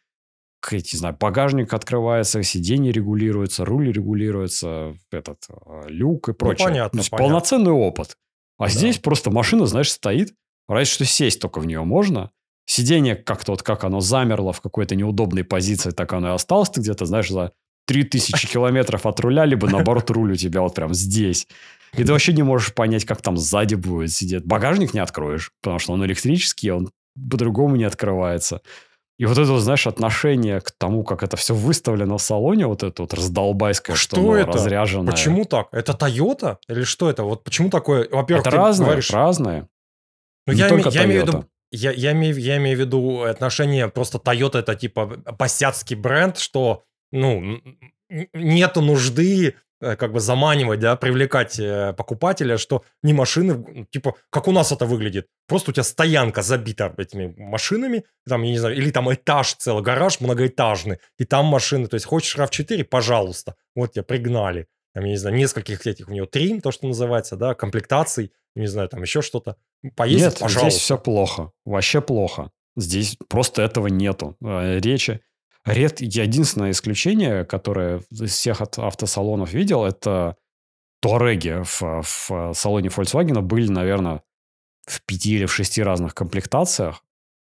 не 0.73 0.99
знаю, 0.99 1.16
багажник 1.18 1.73
открывается, 1.73 2.42
сиденье 2.42 2.92
регулируется, 2.92 3.64
руль 3.64 3.90
регулируется, 3.92 4.97
этот, 5.11 5.38
э, 5.49 5.83
люк 5.88 6.29
и 6.29 6.33
прочее. 6.33 6.66
понятно, 6.66 6.99
То 6.99 7.01
есть 7.03 7.11
понятно. 7.11 7.29
полноценный 7.29 7.73
опыт. 7.73 8.16
А 8.59 8.64
Да. 8.64 8.71
здесь 8.71 8.99
просто 8.99 9.31
машина, 9.31 9.66
знаешь, 9.66 9.90
стоит, 9.90 10.35
разве 10.68 10.85
что 10.87 11.05
сесть 11.05 11.40
только 11.40 11.61
в 11.61 11.66
нее 11.66 11.83
можно. 11.85 12.31
Сиденье 12.66 13.14
как-то 13.16 13.53
вот 13.53 13.62
как 13.62 13.85
оно 13.85 14.01
замерло 14.01 14.53
в 14.53 14.61
какой-то 14.61 14.94
неудобной 14.94 15.44
позиции, 15.44 15.90
так 15.90 16.12
оно 16.12 16.31
и 16.31 16.35
осталось 16.35 16.68
ты 16.71 16.81
где-то, 16.81 17.07
знаешь, 17.07 17.31
за 17.31 17.53
3000 17.87 18.47
километров 18.53 19.07
от 19.07 19.21
руля, 19.21 19.44
либо 19.47 19.68
наоборот 19.71 20.11
руль 20.11 20.33
у 20.33 20.37
тебя 20.37 20.61
вот 20.61 20.75
прям 20.75 20.92
здесь. 20.92 21.47
И 21.97 22.05
ты 22.05 22.12
вообще 22.12 22.35
не 22.35 22.42
можешь 22.42 22.75
понять, 22.75 23.07
как 23.07 23.23
там 23.23 23.38
сзади 23.38 23.75
будет 23.77 24.12
сидеть. 24.12 24.44
Багажник 24.44 24.92
не 24.92 25.01
откроешь, 25.01 25.53
потому 25.62 25.79
что 25.79 25.94
он 25.94 26.05
электрический, 26.05 26.71
он 26.71 26.90
по-другому 27.31 27.77
не 27.77 27.85
открывается. 27.85 28.61
И 29.18 29.26
вот 29.26 29.37
это, 29.37 29.50
вот, 29.50 29.61
знаешь, 29.61 29.87
отношение 29.87 30.61
к 30.61 30.70
тому, 30.70 31.02
как 31.02 31.24
это 31.24 31.37
все 31.37 31.52
выставлено 31.52 32.18
в 32.18 32.22
салоне, 32.22 32.66
вот 32.68 32.85
это 32.85 33.02
вот 33.02 33.12
раздолбайское, 33.14 33.96
что, 33.96 34.16
Что 34.16 34.24
оно 34.24 34.37
это? 34.37 34.52
разряженное. 34.52 35.11
Почему 35.11 35.44
так? 35.44 35.68
Это 35.72 35.92
Toyota? 35.92 36.59
Или 36.68 36.85
что 36.85 37.11
это? 37.11 37.24
Вот 37.24 37.42
почему 37.42 37.68
такое? 37.68 38.09
Во-первых, 38.09 38.46
Это 38.46 38.57
разное, 38.57 38.87
говоришь... 38.87 39.11
разное. 39.11 39.68
Ну, 40.46 40.52
я, 40.52 40.68
только 40.68 40.90
я 40.90 41.04
имею 41.04 41.24
в 41.24 41.26
виду... 41.26 41.44
Я, 41.70 41.90
я, 41.90 42.12
имею, 42.12 42.38
я 42.38 42.57
имею 42.57 42.76
в 42.76 42.81
виду 42.81 43.22
отношение 43.22 43.88
просто 43.88 44.18
Toyota 44.18 44.61
это 44.61 44.74
типа 44.74 45.07
посядский 45.37 45.96
бренд, 45.96 46.38
что 46.38 46.85
ну 47.12 47.61
нету 48.33 48.81
нужды 48.81 49.48
э, 49.48 49.52
как 49.81 50.12
бы 50.12 50.21
заманивать, 50.21 50.81
да, 50.81 50.97
привлекать 50.97 51.59
э, 51.59 51.93
покупателя, 51.97 52.59
что 52.59 52.85
не 53.03 53.12
машины, 53.12 53.87
типа, 53.91 54.14
как 54.31 54.49
у 54.49 54.53
нас 54.53 54.73
это 54.73 54.87
выглядит. 54.87 55.29
Просто 55.47 55.71
у 55.71 55.75
тебя 55.75 55.85
стоянка 55.85 56.43
забита 56.43 56.93
этими 56.97 57.35
машинами, 57.37 58.05
там, 58.29 58.43
я 58.43 58.51
не 58.51 58.59
знаю, 58.59 58.77
или 58.77 58.91
там 58.91 59.12
этаж 59.12 59.55
целый, 59.55 59.83
гараж 59.83 60.21
многоэтажный, 60.21 60.99
и 61.19 61.25
там 61.25 61.47
машины. 61.47 61.87
То 61.87 61.95
есть 61.95 62.07
хочешь 62.07 62.37
RAV4, 62.37 62.85
пожалуйста, 62.85 63.55
вот 63.75 63.93
тебя 63.93 64.03
пригнали. 64.03 64.67
Там, 64.95 65.05
я 65.05 65.11
не 65.11 65.17
знаю, 65.17 65.37
нескольких 65.37 65.87
этих 65.87 66.09
у 66.09 66.12
него 66.12 66.27
трим, 66.27 66.61
то, 66.61 66.73
что 66.73 66.87
называется, 66.87 67.37
да, 67.37 67.55
комплектаций, 67.55 68.33
не 68.57 68.67
знаю, 68.67 68.88
там 68.88 69.03
еще 69.03 69.23
что-то. 69.23 69.57
Поездить, 69.95 70.25
Нет, 70.25 70.38
пожалуйста. 70.41 70.71
здесь 70.71 70.83
все 70.83 70.99
плохо. 70.99 71.53
Вообще 71.64 72.01
плохо. 72.01 72.51
Здесь 72.77 73.17
просто 73.29 73.62
этого 73.62 73.88
нету. 73.88 74.37
Э, 74.43 74.79
Речи. 74.81 75.21
Ред... 75.68 76.00
я 76.00 76.24
Единственное 76.24 76.70
исключение, 76.70 77.44
которое 77.44 78.02
из 78.11 78.33
всех 78.33 78.61
от 78.61 78.78
автосалонов 78.78 79.52
видел, 79.52 79.85
это 79.85 80.37
Туареги 81.00 81.62
в, 81.62 82.02
в 82.02 82.52
салоне 82.54 82.88
Volkswagen 82.88 83.40
были, 83.40 83.68
наверное, 83.68 84.22
в 84.87 85.02
пяти 85.04 85.35
или 85.37 85.46
в 85.46 85.52
шести 85.52 85.83
разных 85.83 86.14
комплектациях. 86.14 87.04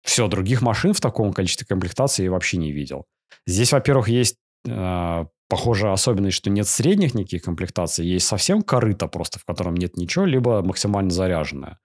Все, 0.03 0.29
других 0.29 0.63
машин 0.63 0.93
в 0.93 1.01
таком 1.01 1.33
количестве 1.33 1.67
комплектаций 1.67 2.25
я 2.25 2.31
вообще 2.31 2.57
не 2.57 2.73
видел. 2.73 3.07
Здесь, 3.47 3.73
во-первых, 3.73 4.09
есть 4.09 4.37
э, 4.67 5.25
похожая 5.49 5.93
особенность, 5.93 6.37
что 6.37 6.51
нет 6.51 6.67
средних 6.67 7.15
никаких 7.15 7.43
комплектаций, 7.43 8.07
есть 8.07 8.27
совсем 8.27 8.63
корыто 8.63 9.09
просто, 9.09 9.39
в 9.39 9.45
котором 9.45 9.75
нет 9.75 9.97
ничего, 9.97 10.25
либо 10.25 10.63
максимально 10.63 11.11
заряженная. 11.11 11.79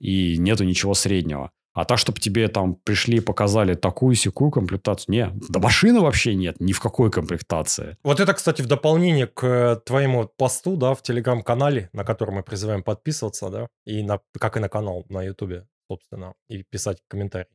И 0.00 0.36
нету 0.38 0.64
ничего 0.64 0.94
среднего. 0.94 1.52
А 1.74 1.84
так, 1.84 1.98
чтобы 1.98 2.20
тебе 2.20 2.48
там 2.48 2.74
пришли 2.74 3.16
и 3.16 3.20
показали 3.20 3.74
такую-сякую 3.74 4.50
комплектацию, 4.50 5.12
не, 5.12 5.30
да 5.48 5.58
машины 5.58 6.00
вообще 6.00 6.34
нет, 6.34 6.60
ни 6.60 6.72
в 6.72 6.80
какой 6.80 7.10
комплектации. 7.10 7.96
Вот 8.02 8.20
это, 8.20 8.34
кстати, 8.34 8.60
в 8.60 8.66
дополнение 8.66 9.26
к 9.26 9.44
э, 9.44 9.76
твоему 9.84 10.28
посту, 10.36 10.76
да, 10.76 10.94
в 10.94 11.02
телеграм-канале, 11.02 11.88
на 11.92 12.04
который 12.04 12.34
мы 12.34 12.42
призываем 12.42 12.82
подписываться, 12.82 13.48
да, 13.48 13.68
и 13.86 14.02
на, 14.02 14.20
как 14.38 14.56
и 14.58 14.60
на 14.60 14.68
канал 14.68 15.06
на 15.08 15.22
ютубе, 15.22 15.66
собственно, 15.90 16.34
и 16.48 16.62
писать 16.62 17.02
комментарии. 17.08 17.48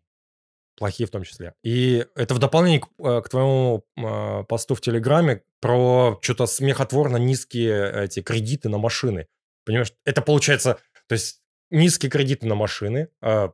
Плохие 0.77 1.07
в 1.07 1.11
том 1.11 1.23
числе. 1.23 1.53
И 1.63 2.05
это 2.15 2.35
в 2.35 2.39
дополнение 2.39 2.81
к, 2.81 2.87
э, 2.99 3.21
к 3.21 3.29
твоему 3.29 3.83
э, 3.97 4.43
посту 4.45 4.73
в 4.73 4.81
Телеграме 4.81 5.43
про 5.59 6.17
что-то 6.21 6.47
смехотворно 6.47 7.17
низкие 7.17 8.03
эти 8.05 8.21
кредиты 8.21 8.69
на 8.69 8.79
машины. 8.79 9.27
Понимаешь, 9.65 9.93
это 10.05 10.21
получается, 10.21 10.79
то 11.07 11.13
есть 11.13 11.41
низкие 11.69 12.09
кредиты 12.09 12.47
на 12.47 12.55
машины, 12.55 13.09
э, 13.21 13.49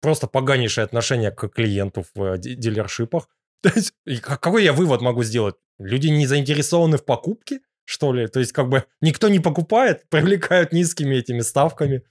просто 0.00 0.26
поганейшее 0.26 0.84
отношение 0.84 1.30
к 1.30 1.48
клиенту 1.48 2.04
в 2.14 2.22
э, 2.22 2.38
ди- 2.38 2.54
дилершипах. 2.54 3.28
То 3.62 3.70
есть, 3.74 3.92
какой 4.22 4.64
я 4.64 4.72
вывод 4.72 5.00
могу 5.00 5.22
сделать? 5.22 5.56
Люди 5.78 6.08
не 6.08 6.26
заинтересованы 6.26 6.98
в 6.98 7.04
покупке, 7.04 7.60
что 7.84 8.12
ли? 8.12 8.26
То 8.26 8.40
есть, 8.40 8.52
как 8.52 8.68
бы 8.68 8.84
никто 9.00 9.28
не 9.28 9.40
покупает, 9.40 10.06
привлекают 10.10 10.72
низкими 10.72 11.16
этими 11.16 11.40
ставками. 11.40 12.02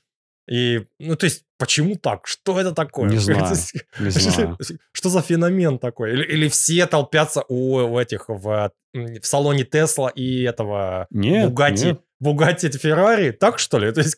И, 0.49 0.88
ну, 0.99 1.15
то 1.15 1.25
есть, 1.25 1.43
почему 1.60 1.95
так? 1.95 2.25
Что 2.25 2.60
это 2.60 2.73
такое? 2.73 3.10
Не 3.10 3.17
знаю, 3.19 3.56
Не 3.99 4.10
знаю. 4.10 4.58
Что 4.91 5.10
за 5.10 5.21
феномен 5.21 5.78
такой? 5.78 6.13
Или, 6.13 6.23
или 6.23 6.49
все 6.49 6.88
толпятся 6.88 7.43
у, 7.47 7.75
у 7.78 7.99
этих 7.99 8.30
в, 8.30 8.71
в 8.93 9.21
салоне 9.21 9.63
Тесла 9.63 10.10
и 10.10 10.41
этого 10.41 11.06
Нет, 11.12 11.54
нет. 11.86 12.02
Бугатти 12.19 12.69
Феррари, 12.71 13.32
так 13.32 13.60
что 13.60 13.77
ли? 13.79 13.91
То 13.93 14.01
есть, 14.01 14.17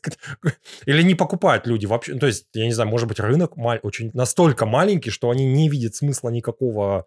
или 0.85 1.01
не 1.03 1.15
покупают 1.15 1.67
люди 1.67 1.85
вообще? 1.85 2.15
То 2.15 2.27
есть, 2.27 2.47
я 2.53 2.65
не 2.65 2.73
знаю, 2.73 2.89
может 2.89 3.07
быть, 3.07 3.19
рынок 3.19 3.57
мал- 3.57 3.79
очень 3.83 4.11
настолько 4.13 4.65
маленький, 4.65 5.11
что 5.11 5.29
они 5.29 5.45
не 5.45 5.69
видят 5.69 5.95
смысла 5.95 6.29
никакого 6.29 7.05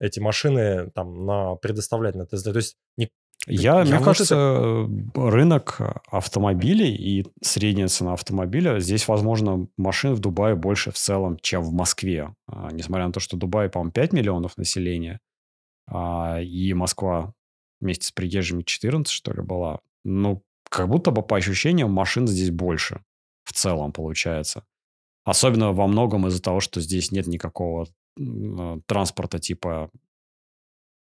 эти 0.00 0.20
машины 0.20 0.90
там 0.94 1.26
на 1.26 1.56
предоставлять 1.56 2.14
на 2.14 2.24
тест 2.24 2.44
То 2.44 2.52
есть, 2.54 2.76
не- 2.96 3.10
Я, 3.48 3.78
Я 3.80 3.84
мне 3.84 3.98
кажется, 4.04 4.88
рынок 5.14 5.80
автомобилей 6.10 6.94
и 6.94 7.26
средняя 7.42 7.88
цена 7.88 8.12
автомобиля, 8.12 8.78
здесь, 8.80 9.08
возможно, 9.08 9.66
машин 9.76 10.14
в 10.14 10.20
Дубае 10.20 10.54
больше 10.54 10.90
в 10.92 10.96
целом, 10.96 11.38
чем 11.40 11.62
в 11.62 11.72
Москве. 11.72 12.34
А, 12.46 12.70
Несмотря 12.72 13.06
на 13.06 13.12
то, 13.12 13.20
что 13.20 13.36
Дубай, 13.36 13.68
по-моему, 13.68 13.90
5 13.92 14.12
миллионов 14.12 14.56
населения, 14.56 15.20
а, 15.86 16.40
и 16.40 16.72
Москва 16.74 17.32
вместе 17.80 18.06
с 18.06 18.12
приезжими 18.12 18.62
14, 18.62 19.12
что 19.12 19.32
ли, 19.32 19.40
была. 19.42 19.80
Ну, 20.04 20.42
как 20.70 20.88
будто 20.88 21.10
бы 21.10 21.22
по 21.22 21.36
ощущениям 21.36 21.90
машин 21.90 22.26
здесь 22.26 22.50
больше 22.50 23.02
в 23.44 23.52
целом 23.52 23.92
получается. 23.92 24.64
Особенно 25.24 25.72
во 25.72 25.86
многом 25.86 26.26
из-за 26.28 26.42
того, 26.42 26.60
что 26.60 26.80
здесь 26.80 27.10
нет 27.12 27.26
никакого 27.26 27.86
э, 28.18 28.76
транспорта 28.86 29.38
типа 29.38 29.90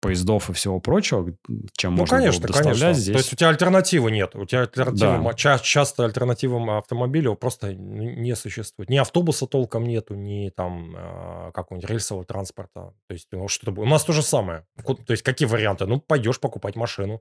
поездов 0.01 0.49
и 0.49 0.55
всего 0.55 0.81
прочего, 0.81 1.37
чем 1.77 1.93
Ну, 1.95 1.99
можно 2.01 2.17
было 2.17 2.23
конечно, 2.25 2.41
бы 2.41 2.49
доставлять 2.49 2.81
конечно. 2.81 3.01
здесь. 3.03 3.13
То 3.13 3.19
есть 3.19 3.33
у 3.35 3.37
тебя 3.37 3.49
альтернативы 3.51 4.11
нет. 4.11 4.35
У 4.35 4.47
тебя 4.47 4.63
альтернативы, 4.63 5.23
Да. 5.23 5.35
ча- 5.35 5.59
часто 5.59 6.05
альтернативам 6.07 6.71
автомобилю 6.71 7.35
просто 7.37 7.75
не 7.75 8.35
существует. 8.35 8.89
Ни 8.89 8.97
автобуса 8.97 9.47
толком 9.47 9.85
нету, 9.87 10.15
ни 10.15 10.49
там 10.49 10.97
э, 10.97 11.53
какого-нибудь 11.53 11.91
рельсового 11.91 12.25
транспорта. 12.25 12.95
То 13.09 13.13
есть 13.13 13.29
ну, 13.31 13.47
что-то... 13.49 13.79
У 13.79 13.85
нас 13.85 14.03
то 14.05 14.13
же 14.13 14.23
самое. 14.23 14.65
То 14.85 15.11
есть 15.13 15.23
какие 15.23 15.47
варианты? 15.47 15.85
Ну, 15.87 16.01
пойдешь 16.01 16.41
покупать 16.41 16.77
машину. 16.77 17.21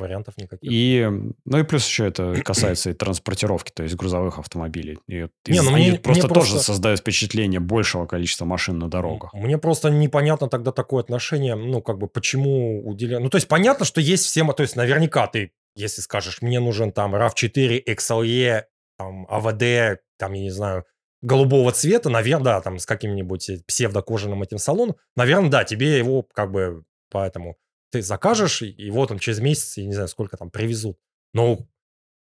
Вариантов 0.00 0.36
никаких. 0.38 0.70
И, 0.70 1.08
ну 1.44 1.58
и 1.58 1.62
плюс 1.62 1.86
еще 1.86 2.06
это 2.08 2.34
касается 2.44 2.90
и 2.90 2.92
транспортировки, 2.94 3.70
то 3.70 3.82
есть 3.82 3.94
грузовых 3.94 4.38
автомобилей. 4.38 4.98
И 5.06 5.26
Не, 5.46 5.60
ну 5.62 5.74
они 5.74 5.90
мне- 5.90 5.98
просто 5.98 6.26
мне 6.26 6.34
тоже 6.34 6.50
просто- 6.52 6.66
создают 6.72 7.00
впечатление 7.00 7.60
большего 7.60 8.06
количества 8.06 8.44
машин 8.44 8.78
на 8.78 8.88
дорогах. 8.90 9.32
Мне 9.34 9.58
просто 9.58 9.90
непонятно 9.90 10.48
тогда 10.48 10.72
такое 10.72 11.02
отношение, 11.02 11.54
ну, 11.54 11.80
как 11.82 11.98
бы, 11.98 12.08
почему 12.08 12.84
уделяют... 12.86 13.22
Ну, 13.22 13.30
то 13.30 13.36
есть, 13.36 13.46
понятно, 13.48 13.84
что 13.84 14.00
есть 14.00 14.24
все... 14.24 14.42
мо- 14.42 14.54
То 14.54 14.62
есть, 14.62 14.76
наверняка 14.76 15.26
ты, 15.26 15.52
если 15.76 16.00
скажешь, 16.02 16.42
мне 16.42 16.58
нужен 16.60 16.90
там 16.92 17.14
RAV4, 17.14 17.82
XLE, 17.88 18.64
там, 18.98 19.26
АВД, 19.30 20.00
там, 20.18 20.32
я 20.32 20.42
не 20.42 20.50
знаю, 20.50 20.84
голубого 21.22 21.70
цвета, 21.72 22.08
наверное, 22.10 22.44
да, 22.44 22.60
там, 22.60 22.78
с 22.78 22.86
каким-нибудь 22.86 23.50
псевдокожаным 23.66 24.42
этим 24.42 24.58
салоном, 24.58 24.96
наверное, 25.16 25.50
да, 25.50 25.64
тебе 25.64 25.98
его, 25.98 26.22
как 26.34 26.50
бы, 26.50 26.82
поэтому 27.10 27.56
ты 27.90 28.02
закажешь, 28.02 28.62
и, 28.62 28.90
вот 28.90 29.10
он 29.10 29.18
через 29.18 29.40
месяц, 29.40 29.76
я 29.76 29.84
не 29.86 29.92
знаю, 29.92 30.08
сколько 30.08 30.36
там 30.36 30.50
привезут. 30.50 30.98
Ну, 31.34 31.68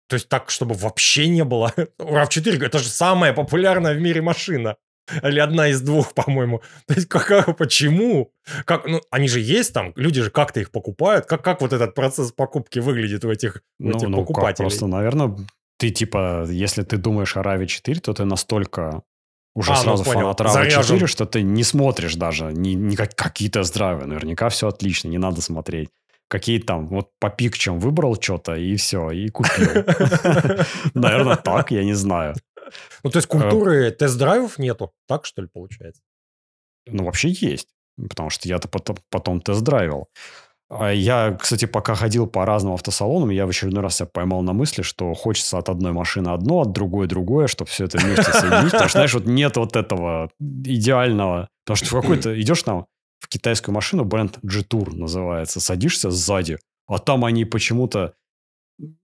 то 0.07 0.15
есть 0.15 0.27
так, 0.27 0.49
чтобы 0.49 0.75
вообще 0.75 1.27
не 1.27 1.43
было. 1.43 1.73
RAV4, 1.99 2.65
это 2.65 2.79
же 2.79 2.89
самая 2.89 3.33
популярная 3.33 3.93
в 3.93 3.99
мире 4.01 4.21
машина. 4.21 4.75
Или 5.23 5.39
одна 5.39 5.69
из 5.69 5.81
двух, 5.81 6.13
по-моему. 6.15 6.61
То 6.87 6.93
есть 6.95 7.07
как, 7.07 7.57
почему? 7.57 8.31
Как, 8.65 8.85
ну, 8.85 9.01
они 9.11 9.27
же 9.27 9.39
есть 9.39 9.73
там, 9.73 9.93
люди 9.95 10.21
же 10.21 10.29
как-то 10.31 10.59
их 10.59 10.71
покупают. 10.71 11.25
Как, 11.25 11.43
как 11.43 11.61
вот 11.61 11.73
этот 11.73 11.95
процесс 11.95 12.31
покупки 12.31 12.79
выглядит 12.79 13.25
у 13.25 13.31
этих, 13.31 13.61
у 13.79 13.89
Ну, 13.89 13.97
этих 13.97 14.07
ну 14.09 14.17
как, 14.17 14.27
покупателей? 14.27 14.67
просто, 14.69 14.87
наверное, 14.87 15.35
ты 15.77 15.89
типа, 15.91 16.45
если 16.49 16.83
ты 16.83 16.97
думаешь 16.97 17.37
о 17.37 17.41
RAV 17.41 17.65
4, 17.65 18.01
то 18.01 18.13
ты 18.13 18.25
настолько 18.25 19.01
уже 19.59 19.73
А, 19.73 19.75
ну, 19.75 19.81
сразу 19.81 20.03
понял. 20.05 20.33
фанат 20.33 20.53
Заряжен. 20.53 20.83
4, 20.83 21.07
что 21.07 21.25
ты 21.25 21.41
не 21.41 21.63
смотришь 21.63 22.15
даже 22.15 22.53
ни, 22.53 22.69
ни 22.69 22.95
как, 22.95 23.13
какие 23.13 23.49
тест-драйвы. 23.49 24.05
Наверняка 24.05 24.47
все 24.47 24.69
отлично, 24.69 25.09
не 25.09 25.17
надо 25.17 25.41
смотреть. 25.41 25.89
Какие 26.29 26.59
там, 26.59 26.87
вот 26.87 27.09
по 27.19 27.29
пикчам 27.29 27.79
выбрал 27.79 28.15
что-то, 28.21 28.55
и 28.55 28.77
все, 28.77 29.11
и 29.11 29.27
купил. 29.27 29.67
Наверное, 30.93 31.35
так, 31.35 31.71
я 31.71 31.83
не 31.83 31.93
знаю. 31.93 32.35
Ну, 33.03 33.09
то 33.09 33.17
есть 33.17 33.27
культуры 33.27 33.91
тест-драйвов 33.91 34.59
нету. 34.59 34.93
Так, 35.07 35.25
что 35.25 35.41
ли, 35.41 35.49
получается? 35.51 36.01
Ну, 36.85 37.03
вообще 37.03 37.29
есть. 37.29 37.67
Потому 37.97 38.29
что 38.29 38.47
я-то 38.47 38.69
потом, 38.69 38.97
потом 39.09 39.41
тест-драйвил. 39.41 40.07
А 40.69 40.91
Я, 40.91 41.35
кстати, 41.39 41.65
пока 41.65 41.95
ходил 41.95 42.27
по 42.27 42.45
разным 42.45 42.73
автосалонам, 42.73 43.31
я 43.31 43.47
в 43.47 43.49
очередной 43.49 43.81
раз 43.81 43.97
себя 43.97 44.05
поймал 44.05 44.43
на 44.43 44.53
мысли, 44.53 44.83
что 44.83 45.13
хочется 45.15 45.57
от 45.57 45.67
одной 45.67 45.93
машины 45.93 46.29
одно, 46.29 46.61
от 46.61 46.73
другой 46.73 47.07
другое, 47.07 47.47
чтобы 47.47 47.71
все 47.71 47.85
это 47.85 47.97
вместе 47.97 48.31
соединить. 48.31 48.71
Потому 48.71 48.89
что, 48.89 48.99
знаешь, 48.99 49.13
вот 49.15 49.25
нет 49.25 49.57
вот 49.57 49.75
этого 49.75 50.29
идеального. 50.39 51.49
Потому 51.65 51.75
что 51.75 51.85
в 51.87 52.01
какой-то 52.01 52.39
идешь 52.39 52.61
там 52.61 52.85
в 53.19 53.27
китайскую 53.27 53.73
машину, 53.73 54.05
бренд 54.05 54.37
G-Tour 54.43 54.95
называется, 54.95 55.59
садишься 55.59 56.11
сзади, 56.11 56.59
а 56.87 56.99
там 56.99 57.25
они 57.25 57.45
почему-то 57.45 58.13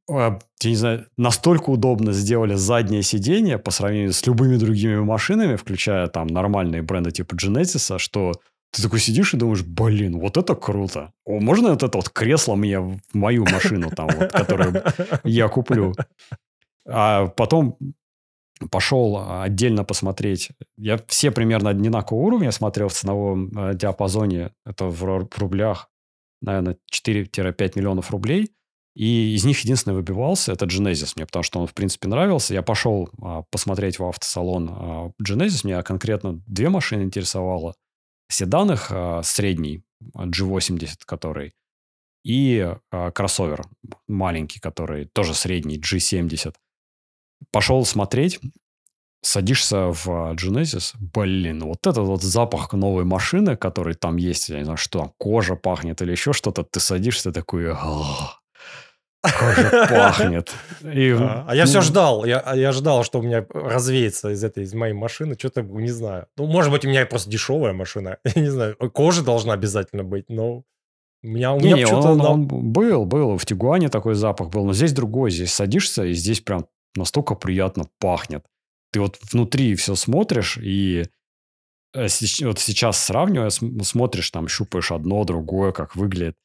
а, 0.09 0.39
я 0.61 0.69
не 0.69 0.75
знаю, 0.75 1.07
настолько 1.17 1.69
удобно 1.69 2.13
сделали 2.13 2.53
заднее 2.53 3.01
сиденье 3.01 3.57
по 3.57 3.71
сравнению 3.71 4.13
с 4.13 4.25
любыми 4.25 4.57
другими 4.57 4.99
машинами, 4.99 5.55
включая 5.55 6.07
там 6.07 6.27
нормальные 6.27 6.81
бренды 6.81 7.11
типа 7.11 7.35
Genesis, 7.35 7.97
что 7.99 8.33
ты 8.71 8.81
такой 8.81 8.99
сидишь 8.99 9.33
и 9.33 9.37
думаешь, 9.37 9.63
блин, 9.63 10.19
вот 10.19 10.37
это 10.37 10.55
круто. 10.55 11.13
О, 11.25 11.39
можно 11.39 11.69
вот 11.69 11.83
это 11.83 11.97
вот 11.97 12.09
кресло 12.09 12.55
мне 12.55 12.79
в 12.79 12.99
мою 13.13 13.45
машину 13.45 13.89
там, 13.89 14.07
вот, 14.07 14.31
которую 14.31 14.83
я 15.23 15.47
куплю? 15.47 15.93
А 16.87 17.27
потом 17.27 17.77
пошел 18.71 19.41
отдельно 19.41 19.83
посмотреть. 19.83 20.49
Я 20.77 20.99
все 21.07 21.31
примерно 21.31 21.69
одинакового 21.69 22.23
уровня 22.23 22.51
смотрел 22.51 22.89
в 22.89 22.93
ценовом 22.93 23.49
э, 23.57 23.75
диапазоне. 23.75 24.51
Это 24.65 24.85
в 24.85 25.29
рублях, 25.37 25.89
наверное, 26.41 26.77
4-5 26.93 27.71
миллионов 27.75 28.11
рублей. 28.11 28.51
И 28.95 29.35
из 29.35 29.43
них 29.43 29.59
единственный 29.59 29.93
выбивался, 29.93 30.53
это 30.53 30.65
Genesis 30.65 31.13
мне, 31.17 31.25
потому 31.25 31.43
что 31.43 31.59
он, 31.59 31.67
в 31.67 31.73
принципе, 31.73 32.07
нравился. 32.07 32.53
Я 32.53 32.61
пошел 32.61 33.09
а, 33.21 33.43
посмотреть 33.51 33.99
в 33.99 34.05
автосалон 34.05 34.69
а, 34.71 35.11
Genesis. 35.21 35.67
Меня 35.67 35.83
конкретно 35.83 36.41
две 36.47 36.69
машины 36.69 37.01
интересовало. 37.03 37.75
Седан 38.27 38.71
их 38.71 38.87
а, 38.89 39.21
средний, 39.23 39.83
а, 40.13 40.25
G80, 40.25 40.99
который, 41.05 41.53
и 42.23 42.75
а, 42.91 43.11
кроссовер 43.11 43.63
маленький, 44.07 44.59
который 44.59 45.05
тоже 45.05 45.33
средний, 45.33 45.79
G70. 45.79 46.55
Пошел 47.51 47.85
смотреть, 47.85 48.39
садишься 49.21 49.91
в 49.91 50.07
а, 50.07 50.33
Genesis, 50.33 50.95
блин, 50.99 51.63
вот 51.63 51.85
этот 51.85 52.07
вот 52.07 52.23
запах 52.23 52.73
новой 52.73 53.03
машины, 53.03 53.55
который 53.55 53.93
там 53.93 54.17
есть, 54.17 54.49
я 54.49 54.57
не 54.57 54.63
знаю, 54.63 54.77
что 54.77 54.99
там, 54.99 55.13
кожа 55.17 55.55
пахнет 55.55 56.01
или 56.01 56.11
еще 56.11 56.33
что-то, 56.33 56.63
ты 56.63 56.79
садишься 56.79 57.31
такой, 57.31 57.71
«Ах, 57.71 58.41
как 59.31 59.55
же 59.57 59.69
пахнет. 59.89 60.51
И, 60.83 61.11
А 61.11 61.45
а 61.47 61.55
я 61.55 61.63
ну, 61.63 61.69
все 61.69 61.81
ждал, 61.81 62.25
я, 62.25 62.39
а 62.39 62.55
я 62.55 62.71
ждал, 62.71 63.03
что 63.03 63.19
у 63.19 63.21
меня 63.21 63.45
развеется 63.53 64.29
из 64.31 64.43
этой, 64.43 64.63
из 64.63 64.73
моей 64.73 64.93
машины, 64.93 65.35
что-то 65.37 65.61
не 65.61 65.91
знаю. 65.91 66.27
Ну, 66.37 66.45
может 66.47 66.71
быть, 66.71 66.85
у 66.85 66.89
меня 66.89 67.05
просто 67.05 67.29
дешевая 67.29 67.73
машина, 67.73 68.17
я 68.35 68.41
не 68.41 68.49
знаю, 68.49 68.75
кожа 68.93 69.23
должна 69.23 69.53
обязательно 69.53 70.03
быть, 70.03 70.25
но 70.29 70.63
у 71.23 71.27
меня, 71.27 71.53
у 71.53 71.59
меня 71.59 71.75
Не, 71.75 71.85
что-то... 71.87 72.09
он, 72.09 72.17
на- 72.17 72.29
он 72.29 72.47
был, 72.47 73.05
был. 73.05 73.37
В 73.37 73.45
Тигуане 73.45 73.89
такой 73.89 74.13
запах 74.13 74.49
был. 74.49 74.63
Но 74.65 74.73
здесь 74.73 74.93
другой. 74.93 75.31
Здесь 75.31 75.53
садишься, 75.53 76.03
и 76.05 76.13
здесь 76.13 76.39
прям 76.39 76.67
настолько 76.95 77.33
приятно 77.33 77.85
пахнет. 77.99 78.45
Ты 78.91 78.99
вот 79.01 79.17
внутри 79.31 79.73
все 79.75 79.95
смотришь, 79.95 80.57
и 80.61 81.05
э, 81.95 82.07
вот 82.43 82.59
сейчас 82.59 83.03
сравнивая, 83.03 83.49
см- 83.49 83.83
смотришь, 83.83 84.29
там, 84.29 84.47
щупаешь 84.47 84.91
одно, 84.91 85.23
другое, 85.23 85.71
как 85.71 85.95
выглядит. 85.95 86.35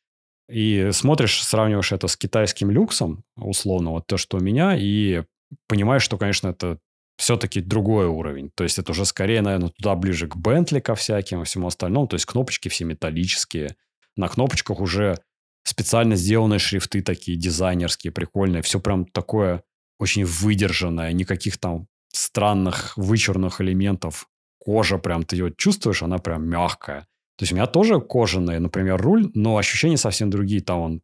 И 0.51 0.91
смотришь, 0.93 1.43
сравниваешь 1.43 1.93
это 1.93 2.09
с 2.09 2.17
китайским 2.17 2.71
люксом, 2.71 3.23
условно, 3.37 3.91
вот 3.91 4.07
то, 4.07 4.17
что 4.17 4.39
у 4.39 4.41
меня, 4.41 4.77
и 4.77 5.23
понимаешь, 5.69 6.03
что, 6.03 6.19
конечно, 6.19 6.49
это 6.49 6.79
все-таки 7.17 7.61
другой 7.61 8.07
уровень. 8.07 8.51
То 8.55 8.65
есть 8.65 8.79
это 8.79 8.93
уже 8.93 9.05
скорее, 9.05 9.43
наверное, 9.43 9.69
туда 9.69 9.95
ближе 9.95 10.27
к 10.27 10.37
Бентли 10.37 10.81
ко 10.81 10.95
всяким 10.95 11.43
и 11.43 11.45
всему 11.45 11.67
остальному. 11.67 12.07
То 12.07 12.15
есть 12.15 12.25
кнопочки 12.25 12.69
все 12.69 12.85
металлические. 12.85 13.77
На 14.17 14.29
кнопочках 14.29 14.81
уже 14.81 15.19
специально 15.63 16.17
сделанные 16.17 16.59
шрифты 16.59 17.03
такие 17.03 17.37
дизайнерские, 17.37 18.11
прикольные. 18.11 18.63
Все 18.63 18.81
прям 18.81 19.05
такое 19.05 19.63
очень 19.99 20.25
выдержанное. 20.25 21.13
Никаких 21.13 21.59
там 21.59 21.87
странных 22.11 22.97
вычурных 22.97 23.61
элементов. 23.61 24.27
Кожа 24.59 24.99
прям, 24.99 25.23
ты 25.25 25.37
ее 25.37 25.53
чувствуешь, 25.57 26.03
она 26.03 26.19
прям 26.19 26.49
мягкая. 26.49 27.07
То 27.41 27.45
есть 27.45 27.53
у 27.53 27.57
меня 27.57 27.67
тоже 27.67 28.03
кожаный, 28.03 28.59
например, 28.61 29.01
руль, 29.01 29.31
но 29.33 29.57
ощущения 29.57 29.97
совсем 29.97 30.29
другие. 30.29 30.61
Там 30.61 30.81
он, 30.81 31.01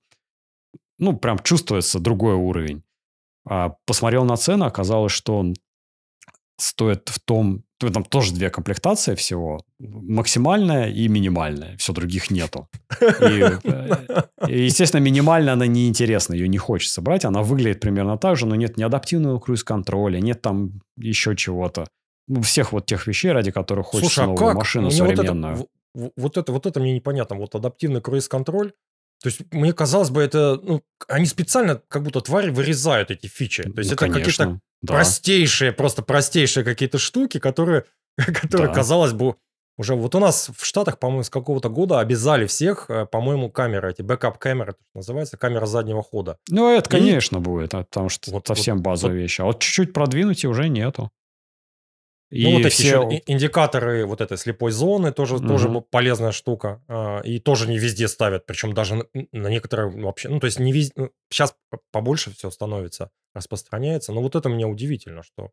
ну, 0.98 1.16
прям 1.16 1.38
чувствуется 1.38 1.98
другой 1.98 2.34
уровень. 2.34 2.82
А, 3.48 3.70
посмотрел 3.86 4.26
на 4.26 4.36
цены, 4.36 4.64
оказалось, 4.64 5.12
что 5.12 5.38
он 5.38 5.54
стоит 6.60 7.08
в 7.08 7.18
том... 7.20 7.62
Там 7.78 8.04
тоже 8.04 8.34
две 8.34 8.50
комплектации 8.50 9.14
всего. 9.14 9.62
Максимальная 9.78 10.90
и 10.90 11.08
минимальная. 11.08 11.78
Все, 11.78 11.94
других 11.94 12.30
нету. 12.30 12.68
И, 13.00 13.42
э, 13.64 13.98
и, 14.46 14.64
естественно, 14.64 15.00
минимальная 15.00 15.54
она 15.54 15.66
неинтересна, 15.66 16.34
ее 16.34 16.48
не 16.48 16.58
хочется 16.58 17.00
брать. 17.00 17.24
Она 17.24 17.42
выглядит 17.42 17.80
примерно 17.80 18.18
так 18.18 18.36
же, 18.36 18.44
но 18.44 18.56
нет 18.56 18.76
ни 18.76 18.82
адаптивного 18.82 19.38
круиз-контроля, 19.38 20.20
нет 20.20 20.42
там 20.42 20.82
еще 20.98 21.34
чего-то. 21.34 21.86
Всех 22.42 22.72
вот 22.72 22.84
тех 22.84 23.06
вещей, 23.06 23.32
ради 23.32 23.50
которых 23.52 23.86
хочется 23.86 24.10
Слушай, 24.14 24.24
а 24.24 24.26
новую 24.28 24.46
как? 24.48 24.54
машину 24.56 24.88
Мне 24.88 25.00
вот 25.02 25.10
это- 25.12 25.16
современную. 25.16 25.56
в- 25.56 25.60
в- 25.60 25.66
Вот 26.16 26.36
это, 26.36 26.52
вот 26.52 26.66
это 26.66 26.78
мне 26.80 26.92
непонятно. 26.94 27.36
Вот 27.36 27.54
адаптивный 27.54 28.00
круиз-контроль. 28.00 28.72
То 29.22 29.28
есть, 29.30 29.40
мне 29.50 29.72
казалось 29.72 30.10
бы, 30.10 30.22
это... 30.22 30.60
Ну, 30.62 30.82
они 31.08 31.24
специально 31.26 31.80
как 31.88 32.02
будто 32.02 32.20
твари 32.20 32.50
вырезают 32.50 33.10
эти 33.10 33.26
фичи. 33.28 33.62
То 33.62 33.78
есть, 33.78 33.90
Ну, 33.90 33.94
это 33.94 34.08
какие-то 34.12 34.60
да. 34.82 34.92
простейшие, 34.94 35.72
просто 35.72 36.02
простейшие 36.02 36.64
какие-то 36.64 36.98
штуки, 36.98 37.38
которые, 37.38 37.84
которые 38.18 38.68
Да. 38.68 38.74
казалось 38.74 39.12
бы, 39.14 39.36
уже 39.78 39.94
вот 39.94 40.14
у 40.14 40.18
нас 40.18 40.50
в 40.54 40.64
Штатах, 40.66 40.98
по-моему, 40.98 41.22
с 41.22 41.30
какого-то 41.30 41.68
года 41.70 41.98
обязали 42.00 42.46
всех, 42.46 42.90
э, 42.90 43.06
по-моему, 43.06 43.50
камеры, 43.50 43.90
эти 43.90 44.02
backup 44.02 44.33
-камеры, 44.33 44.74
называется, 44.94 45.36
камера 45.38 45.64
заднего 45.66 46.02
хода. 46.02 46.38
Ну, 46.50 46.70
это, 46.74 46.88
И- 46.90 47.00
конечно, 47.00 47.40
будет, 47.40 47.74
а, 47.74 47.84
потому 47.84 48.08
что 48.10 48.30
Вот- 48.30 48.46
совсем 48.46 48.76
вот- 48.76 48.84
базовые 48.84 49.22
вещи. 49.22 49.40
А 49.40 49.44
вот 49.44 49.60
чуть-чуть 49.60 49.92
продвинуть 49.94 50.44
и 50.44 50.46
уже 50.48 50.68
нету. 50.68 51.10
И 52.30 52.44
ну, 52.44 52.54
вот 52.54 52.66
эти 52.66 52.74
все... 52.74 53.02
еще 53.02 53.22
индикаторы 53.26 54.04
вот 54.04 54.20
этой 54.20 54.36
слепой 54.36 54.72
зоны 54.72 55.12
тоже, 55.12 55.38
тоже 55.38 55.68
Мгм. 55.68 55.84
полезная 55.90 56.32
штука. 56.32 56.82
а, 56.88 57.20
И 57.20 57.38
тоже 57.38 57.68
не 57.68 57.78
везде 57.78 58.08
ставят, 58.08 58.46
причем 58.46 58.72
даже 58.74 58.96
на, 58.96 59.04
на 59.32 59.48
некоторые 59.48 59.88
вообще, 60.02 60.28
ну, 60.28 60.40
то 60.40 60.46
есть 60.46 60.58
не 60.58 60.72
везде, 60.72 61.10
сейчас 61.30 61.54
побольше 61.92 62.32
все 62.34 62.50
становится, 62.50 63.10
распространяется. 63.34 64.12
Но 64.12 64.22
вот 64.22 64.34
это 64.34 64.48
мне 64.48 64.66
удивительно, 64.66 65.22
что 65.22 65.50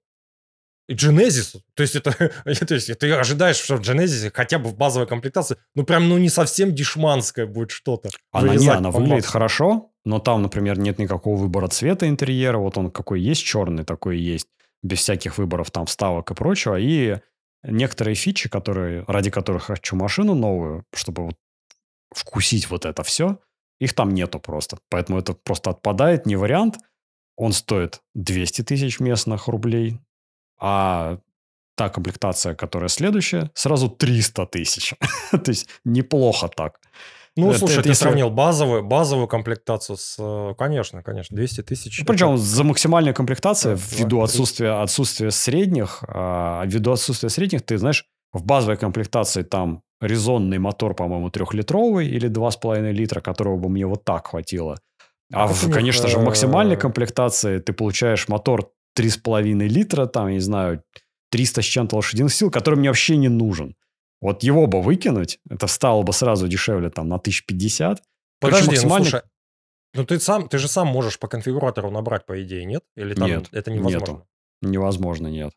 И 0.89 0.95
Genesis, 0.95 1.59
то 1.76 1.84
есть 1.84 1.95
это, 1.95 2.11
то 2.67 2.74
есть 2.74 2.97
ты 2.97 3.11
ожидаешь, 3.13 3.57
что 3.57 3.78
в 3.78 3.82
Genesis 3.82 4.32
хотя 4.34 4.57
бы 4.57 4.69
в 4.69 4.76
базовой 4.76 5.07
комплектации, 5.07 5.57
ну 5.76 5.84
прям, 5.84 6.09
ну 6.09 6.17
не 6.17 6.30
совсем 6.30 6.74
дешманское 6.74 7.45
будет 7.45 7.69
что-то. 7.69 8.09
Она 8.32 8.55
не, 8.55 8.67
она 8.67 8.89
выглядит 8.89 9.26
хорошо, 9.28 9.91
но 10.05 10.19
там, 10.19 10.41
например, 10.41 10.80
нет 10.80 10.97
никакого 10.97 11.38
выбора 11.38 11.67
цвета 11.67 12.07
интерьера, 12.09 12.57
вот 12.57 12.78
он 12.78 12.89
какой 12.91 13.21
есть 13.21 13.43
черный, 13.43 13.86
такой 13.86 14.17
есть, 14.17 14.47
без 14.84 14.99
всяких 14.99 15.38
выборов 15.38 15.71
там 15.71 15.86
вставок 15.86 16.31
и 16.31 16.36
прочего, 16.36 16.77
и 16.79 17.19
некоторые 17.63 18.15
фичи, 18.15 18.49
которые, 18.49 19.05
ради 19.07 19.31
которых 19.31 19.63
хочу 19.63 19.95
машину 19.95 20.36
новую, 20.36 20.86
чтобы 20.93 21.25
вот 21.25 21.36
вкусить 22.13 22.69
вот 22.69 22.86
это 22.86 23.03
все, 23.03 23.39
их 23.79 23.93
там 23.93 24.13
нету 24.13 24.39
просто. 24.39 24.77
Поэтому 24.89 25.19
это 25.19 25.34
просто 25.34 25.71
отпадает, 25.71 26.25
не 26.25 26.36
вариант. 26.36 26.77
Он 27.36 27.53
стоит 27.53 28.01
200 28.13 28.63
тысяч 28.63 28.99
местных 28.99 29.47
рублей, 29.47 29.99
а 30.59 31.17
та 31.75 31.89
комплектация, 31.89 32.53
которая 32.53 32.89
следующая, 32.89 33.49
сразу 33.55 33.89
300 33.89 34.45
тысяч. 34.45 34.93
То 35.31 35.49
есть 35.51 35.67
неплохо 35.84 36.47
так. 36.47 36.79
Ну, 37.36 37.49
это, 37.49 37.59
слушай, 37.59 37.73
это 37.73 37.84
ты 37.84 37.89
если... 37.89 38.03
сравнил 38.03 38.29
базовую, 38.29 38.84
базовую 38.84 39.27
комплектацию 39.27 39.97
с... 39.97 40.17
Э, 40.19 40.53
конечно, 40.55 41.01
конечно, 41.01 41.36
200 41.36 41.61
тысяч. 41.63 41.99
Ну, 41.99 42.05
причем 42.05 42.34
это... 42.34 42.38
за 42.38 42.63
максимальная 42.63 43.13
комплектация, 43.13 43.75
да, 43.75 43.81
ввиду 43.91 44.21
отсутствия, 44.21 44.81
отсутствия 44.81 45.31
средних, 45.31 46.03
а, 46.07 46.63
ввиду 46.65 46.91
отсутствия 46.91 47.29
средних, 47.29 47.63
ты 47.63 47.77
знаешь, 47.79 48.05
в 48.34 48.43
базовой 48.43 48.77
комплектации 48.77 49.41
там 49.41 49.81
резонный 49.99 50.59
мотор, 50.59 50.93
по-моему, 50.93 51.29
трехлитровый 51.31 52.07
или 52.07 52.29
2,5 52.29 52.91
литра, 52.91 53.19
которого 53.19 53.57
бы 53.57 53.69
мне 53.69 53.88
вот 53.88 54.03
так 54.03 54.27
хватило. 54.27 54.77
А, 55.34 55.45
а 55.45 55.47
в, 55.47 55.71
конечно 55.71 56.07
же, 56.07 56.19
в 56.19 56.23
максимальной 56.23 56.75
э, 56.75 56.79
комплектации 56.79 57.59
ты 57.59 57.73
получаешь 57.73 58.27
мотор 58.27 58.69
3,5 58.97 59.41
литра, 59.67 60.05
там, 60.05 60.27
я 60.27 60.34
не 60.36 60.39
знаю, 60.39 60.84
300 61.31 61.61
с 61.63 61.65
чем-то 61.65 61.95
лошадиных 61.95 62.31
сил, 62.31 62.51
который 62.51 62.75
мне 62.75 62.89
вообще 62.89 63.17
не 63.17 63.29
нужен. 63.29 63.75
Вот 64.24 64.41
его 64.41 64.67
бы 64.67 64.82
выкинуть, 64.82 65.39
это 65.49 65.67
стало 65.67 66.01
бы 66.03 66.13
сразу 66.13 66.47
дешевле 66.47 66.89
там 66.89 67.09
на 67.09 67.15
1050. 67.15 68.01
Подожди, 68.39 68.65
ну, 68.67 68.71
максимально... 68.71 68.97
ну 68.97 69.09
слушай, 69.09 69.21
ну 69.95 70.05
ты 70.05 70.19
сам, 70.21 70.47
ты 70.47 70.57
же 70.59 70.69
сам 70.69 70.88
можешь 70.88 71.19
по 71.19 71.28
конфигуратору 71.28 71.91
набрать, 71.91 72.26
по 72.26 72.41
идее, 72.41 72.63
нет? 72.63 72.84
Или 72.95 73.15
там 73.15 73.28
нет, 73.28 73.49
это 73.51 73.69
невозможно? 73.69 73.99
Нету. 73.99 74.28
Невозможно, 74.61 75.28
нет. 75.28 75.51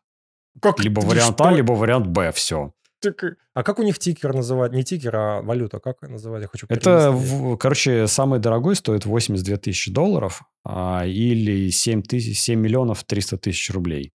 Как? 0.61 0.81
Либо 0.81 0.99
вариант 0.99 1.35
что? 1.35 1.45
А, 1.45 1.53
либо 1.53 1.71
вариант 1.71 2.07
Б, 2.07 2.33
все. 2.33 2.73
Так, 2.99 3.23
а 3.53 3.63
как 3.63 3.79
у 3.79 3.83
них 3.83 3.99
тикер 3.99 4.33
называть? 4.33 4.73
Не 4.73 4.83
тикер, 4.83 5.15
а 5.15 5.41
валюта. 5.41 5.79
Как 5.79 6.01
называть? 6.01 6.41
Я 6.41 6.47
хочу 6.49 6.67
Это, 6.67 7.11
в, 7.11 7.55
короче, 7.55 8.07
самый 8.07 8.39
дорогой 8.39 8.75
стоит 8.75 9.05
82 9.05 9.57
тысячи 9.57 9.89
долларов 9.89 10.41
а, 10.65 11.05
или 11.05 11.69
7, 11.69 12.01
тысяч, 12.01 12.37
7 12.41 12.59
миллионов 12.59 13.05
300 13.05 13.37
тысяч 13.37 13.71
рублей. 13.71 14.11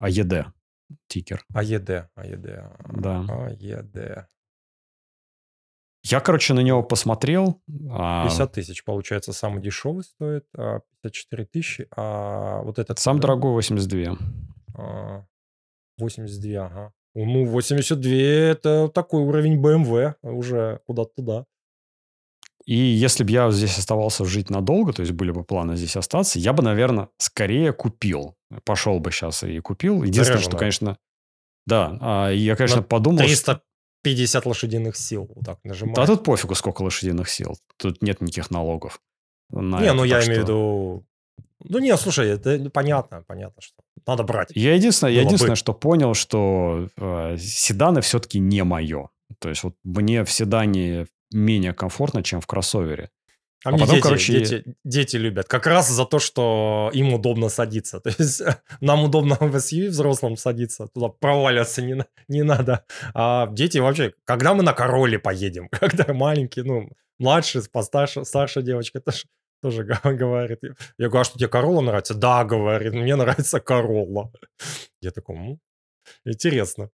АЕД 0.00 0.55
тикер. 1.08 1.44
АЕД, 1.54 2.08
АЕД. 2.14 2.46
Да. 2.92 3.24
АЕД. 3.28 4.28
Я, 6.08 6.20
короче, 6.20 6.54
на 6.54 6.60
него 6.60 6.84
посмотрел. 6.84 7.60
50 7.66 8.40
а 8.40 8.46
тысяч, 8.46 8.84
получается, 8.84 9.32
самый 9.32 9.60
дешевый 9.60 10.04
стоит, 10.04 10.44
54 11.02 11.42
а 11.42 11.46
тысячи, 11.46 11.88
а 11.96 12.62
вот 12.62 12.78
этот... 12.78 13.00
Сам 13.00 13.18
дорогой 13.18 13.52
82. 13.52 14.16
82, 15.98 16.62
а, 16.62 16.66
ага. 16.66 16.92
Ну, 17.14 17.46
82 17.46 18.12
это 18.12 18.88
такой 18.88 19.22
уровень 19.22 19.60
BMW 19.60 20.14
уже 20.22 20.80
куда-то 20.86 21.10
туда. 21.16 21.46
И 22.66 22.76
если 22.76 23.24
бы 23.24 23.30
я 23.30 23.50
здесь 23.50 23.78
оставался 23.78 24.24
жить 24.24 24.50
надолго, 24.50 24.92
то 24.92 25.00
есть 25.00 25.12
были 25.12 25.30
бы 25.30 25.44
планы 25.44 25.76
здесь 25.76 25.96
остаться, 25.96 26.38
я 26.38 26.52
бы, 26.52 26.62
наверное, 26.62 27.08
скорее 27.16 27.72
купил. 27.72 28.35
Пошел 28.64 29.00
бы 29.00 29.10
сейчас 29.10 29.42
и 29.42 29.58
купил. 29.60 30.02
Единственное, 30.02 30.24
Заряженного. 30.24 30.50
что, 30.50 30.58
конечно... 30.58 30.98
Да, 31.66 31.98
а 32.00 32.30
я, 32.30 32.54
конечно, 32.54 32.78
На 32.78 32.82
подумал... 32.82 33.18
350 33.18 34.40
что... 34.40 34.48
лошадиных 34.48 34.96
сил 34.96 35.28
вот 35.34 35.44
так 35.44 35.58
нажимаешь. 35.64 35.96
Да 35.96 36.06
тут 36.06 36.24
пофигу, 36.24 36.54
сколько 36.54 36.82
лошадиных 36.82 37.28
сил. 37.28 37.56
Тут 37.76 38.02
нет 38.02 38.20
никаких 38.20 38.50
налогов. 38.50 39.00
На 39.50 39.80
не, 39.80 39.86
это, 39.86 39.94
ну 39.94 40.04
я 40.04 40.20
что... 40.20 40.30
имею 40.30 40.42
в 40.42 40.44
виду... 40.44 41.06
Ну 41.64 41.78
не, 41.78 41.96
слушай, 41.96 42.28
это 42.28 42.70
понятно, 42.70 43.24
понятно, 43.26 43.60
что 43.60 43.74
надо 44.06 44.22
брать. 44.22 44.50
Я 44.54 44.74
единственное, 44.74 45.12
я 45.12 45.22
единственное 45.22 45.52
бы. 45.52 45.56
что 45.56 45.72
понял, 45.72 46.14
что 46.14 46.88
э, 46.96 47.36
седаны 47.38 48.00
все-таки 48.02 48.38
не 48.38 48.62
мое. 48.62 49.08
То 49.40 49.48
есть 49.48 49.64
вот 49.64 49.74
мне 49.82 50.24
в 50.24 50.30
седане 50.30 51.06
менее 51.32 51.72
комфортно, 51.72 52.22
чем 52.22 52.40
в 52.40 52.46
кроссовере. 52.46 53.10
А, 53.66 53.70
а 53.70 53.72
потом, 53.72 53.88
дети, 53.88 54.00
короче... 54.00 54.32
дети, 54.32 54.64
дети 54.84 55.16
любят. 55.16 55.48
Как 55.48 55.66
раз 55.66 55.90
за 55.90 56.04
то, 56.04 56.20
что 56.20 56.90
им 56.94 57.12
удобно 57.12 57.48
садиться. 57.48 57.98
То 58.04 58.10
есть 58.10 58.42
нам 58.80 59.04
удобно 59.04 59.36
в 59.40 59.56
SUV 59.56 59.88
взрослым 59.88 60.36
садиться, 60.36 60.86
туда 60.86 61.08
проваливаться 61.08 61.82
не, 61.82 62.04
не 62.28 62.44
надо. 62.44 62.84
А 63.12 63.48
дети 63.48 63.78
вообще, 63.78 64.12
когда 64.24 64.54
мы 64.54 64.62
на 64.62 64.72
короле 64.72 65.18
поедем? 65.18 65.68
Когда 65.72 66.14
маленький, 66.14 66.62
ну, 66.62 66.90
младший, 67.18 67.62
постарше, 67.72 68.24
старшая 68.24 68.62
девочка 68.62 69.00
тоже, 69.00 69.24
тоже 69.60 69.82
говорит. 69.82 70.60
Я 70.96 71.08
говорю, 71.08 71.20
а 71.22 71.24
что 71.24 71.36
тебе 71.36 71.48
Королла 71.48 71.82
нравится? 71.82 72.14
Да, 72.14 72.44
говорит, 72.44 72.92
мне 72.92 73.16
нравится 73.16 73.58
Королла. 73.58 74.30
Я 75.00 75.10
такой, 75.10 75.58
интересно 76.24 76.90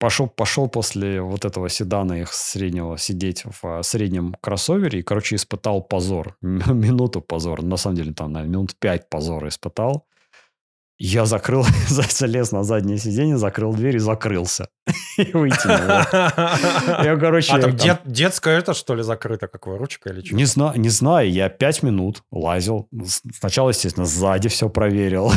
пошел, 0.00 0.26
пошел 0.26 0.68
после 0.68 1.20
вот 1.20 1.44
этого 1.44 1.68
седана 1.68 2.14
их 2.14 2.32
среднего 2.32 2.98
сидеть 2.98 3.44
в 3.44 3.64
а, 3.64 3.82
среднем 3.82 4.34
кроссовере 4.40 4.98
и, 4.98 5.02
короче, 5.02 5.36
испытал 5.36 5.82
позор. 5.82 6.36
Минуту 6.42 7.20
позор. 7.20 7.62
На 7.62 7.76
самом 7.76 7.96
деле, 7.96 8.12
там, 8.12 8.32
наверное, 8.32 8.52
минут 8.52 8.74
пять 8.76 9.08
позора 9.08 9.48
испытал. 9.48 10.06
Я 11.02 11.24
закрыл, 11.24 11.64
залез 11.88 12.52
на 12.52 12.62
заднее 12.62 12.98
сиденье, 12.98 13.36
закрыл 13.36 13.72
дверь 13.72 13.96
и 13.96 13.98
закрылся. 13.98 14.68
И 15.18 15.32
вытянул. 15.32 16.04
Я, 17.04 17.16
короче... 17.18 17.52
А 17.54 17.60
там, 17.60 17.76
дет, 17.76 18.00
детская 18.04 18.58
это, 18.58 18.74
что 18.74 18.94
ли, 18.94 19.02
закрыта, 19.02 19.48
какой, 19.48 19.76
ручка 19.76 20.10
или 20.10 20.22
что? 20.22 20.34
Не, 20.34 20.44
знаю, 20.44 20.78
не 20.78 20.88
знаю, 20.88 21.30
я 21.30 21.48
пять 21.48 21.82
минут 21.82 22.22
лазил. 22.30 22.88
Сначала, 23.38 23.70
естественно, 23.70 24.06
сзади 24.06 24.48
все 24.48 24.68
проверил. 24.68 25.32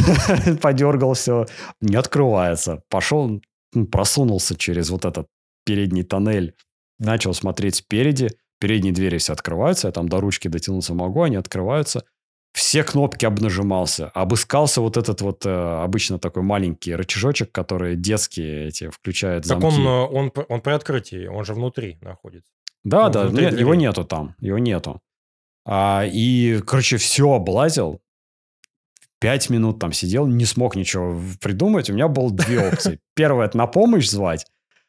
Подергал 0.62 1.14
все. 1.14 1.46
Не 1.82 1.96
открывается. 1.96 2.82
Пошел, 2.90 3.42
просунулся 3.92 4.56
через 4.56 4.90
вот 4.90 5.06
этот 5.06 5.28
передний 5.66 6.04
тоннель, 6.04 6.56
начал 7.00 7.34
смотреть 7.34 7.76
спереди, 7.76 8.30
передние 8.60 8.94
двери 8.94 9.18
все 9.18 9.34
открываются, 9.34 9.88
я 9.88 9.92
там 9.92 10.08
до 10.08 10.20
ручки 10.20 10.48
дотянуться 10.48 10.94
могу, 10.94 11.24
они 11.24 11.36
открываются. 11.36 12.06
Все 12.54 12.84
кнопки 12.84 13.26
обнажимался. 13.26 14.10
Обыскался 14.10 14.80
вот 14.82 14.96
этот 14.96 15.22
вот 15.22 15.44
э, 15.44 15.50
обычно 15.50 16.20
такой 16.20 16.44
маленький 16.44 16.94
рычажочек, 16.94 17.52
который 17.52 17.96
детские 17.96 18.68
эти 18.68 18.90
включают 18.90 19.46
замки. 19.46 19.66
Так 19.66 19.74
он, 19.74 19.88
э, 19.88 19.90
он, 19.90 20.32
он 20.50 20.62
при 20.62 20.72
открытии, 20.72 21.26
он 21.26 21.46
же 21.46 21.56
внутри 21.56 21.98
находится. 22.02 22.52
Да, 22.84 23.08
он 23.08 23.12
да, 23.12 23.30
нет, 23.30 23.60
его 23.60 23.74
нету 23.74 24.06
там, 24.06 24.36
его 24.40 24.60
нету. 24.60 25.02
А, 25.66 26.06
и, 26.06 26.62
короче, 26.66 26.98
все 26.98 27.32
облазил, 27.32 28.03
пять 29.24 29.50
минут 29.50 29.80
там 29.80 29.94
сидел, 29.94 30.28
не 30.28 30.44
смог 30.44 30.76
ничего 30.76 31.18
придумать. 31.40 31.90
У 31.90 31.94
меня 31.94 32.10
было 32.10 32.30
две 32.30 32.60
опции. 32.60 33.00
Первое– 33.16 33.46
это 33.48 33.58
на 33.58 33.68
помощь 33.68 34.10
звать. 34.10 34.46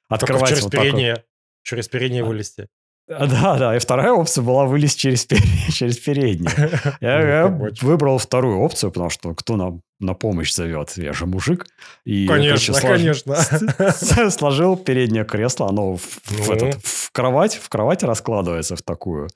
Открывать 0.09 0.51
через 0.51 0.65
вот 0.65 0.73
переднее, 0.73 1.13
вот. 1.13 1.25
через 1.63 1.87
переднее 1.87 2.25
а, 2.25 2.27
вылезти. 2.27 2.67
Да, 3.07 3.57
да. 3.59 3.77
И 3.77 3.79
вторая 3.79 4.11
опция 4.11 4.43
была 4.43 4.65
вылезть 4.65 4.99
через, 4.99 5.25
через 5.73 5.99
переднее. 5.99 6.53
Я, 7.01 7.19
ну, 7.21 7.27
я 7.27 7.73
выбрал 7.81 8.19
вторую 8.19 8.59
опцию, 8.59 8.91
потому 8.91 9.09
что 9.09 9.35
кто 9.35 9.55
на, 9.55 9.79
на 10.01 10.15
помощь 10.15 10.53
зовет? 10.53 10.95
Я 10.97 11.13
же 11.13 11.27
мужик. 11.27 11.69
И, 12.05 12.27
конечно, 12.27 12.75
слож... 12.75 12.93
конечно. 12.93 13.37
Сложил 14.31 14.77
переднее 14.77 15.25
кресло, 15.25 15.69
оно 15.69 15.95
в, 15.95 16.21
ну. 16.29 16.43
в, 16.43 16.51
этот, 16.51 16.85
в 16.85 17.13
кровать, 17.13 17.55
в 17.55 17.69
кровать 17.69 18.03
раскладывается 18.03 18.75
в 18.75 18.83
такую. 18.83 19.29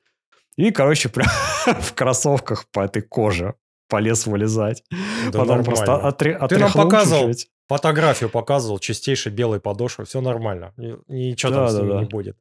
И, 0.56 0.72
короче, 0.72 1.08
прям 1.08 1.28
в 1.66 1.94
кроссовках 1.94 2.66
по 2.72 2.80
этой 2.80 3.02
коже 3.02 3.54
полез 3.88 4.26
вылезать. 4.26 4.84
Да 5.32 5.38
Потом 5.40 5.64
просто 5.64 5.92
отре- 6.04 6.48
Ты 6.48 6.58
нам 6.58 6.72
показывал, 6.72 7.28
чуть-чуть. 7.28 7.50
фотографию 7.68 8.30
показывал, 8.30 8.78
чистейшей 8.78 9.32
белой 9.32 9.60
подошвы, 9.60 10.04
все 10.04 10.20
нормально. 10.20 10.74
Ничего 11.08 11.52
да, 11.52 11.56
там 11.56 11.66
да, 11.66 11.72
с 11.72 11.88
да. 11.88 12.00
не 12.00 12.04
будет. 12.06 12.36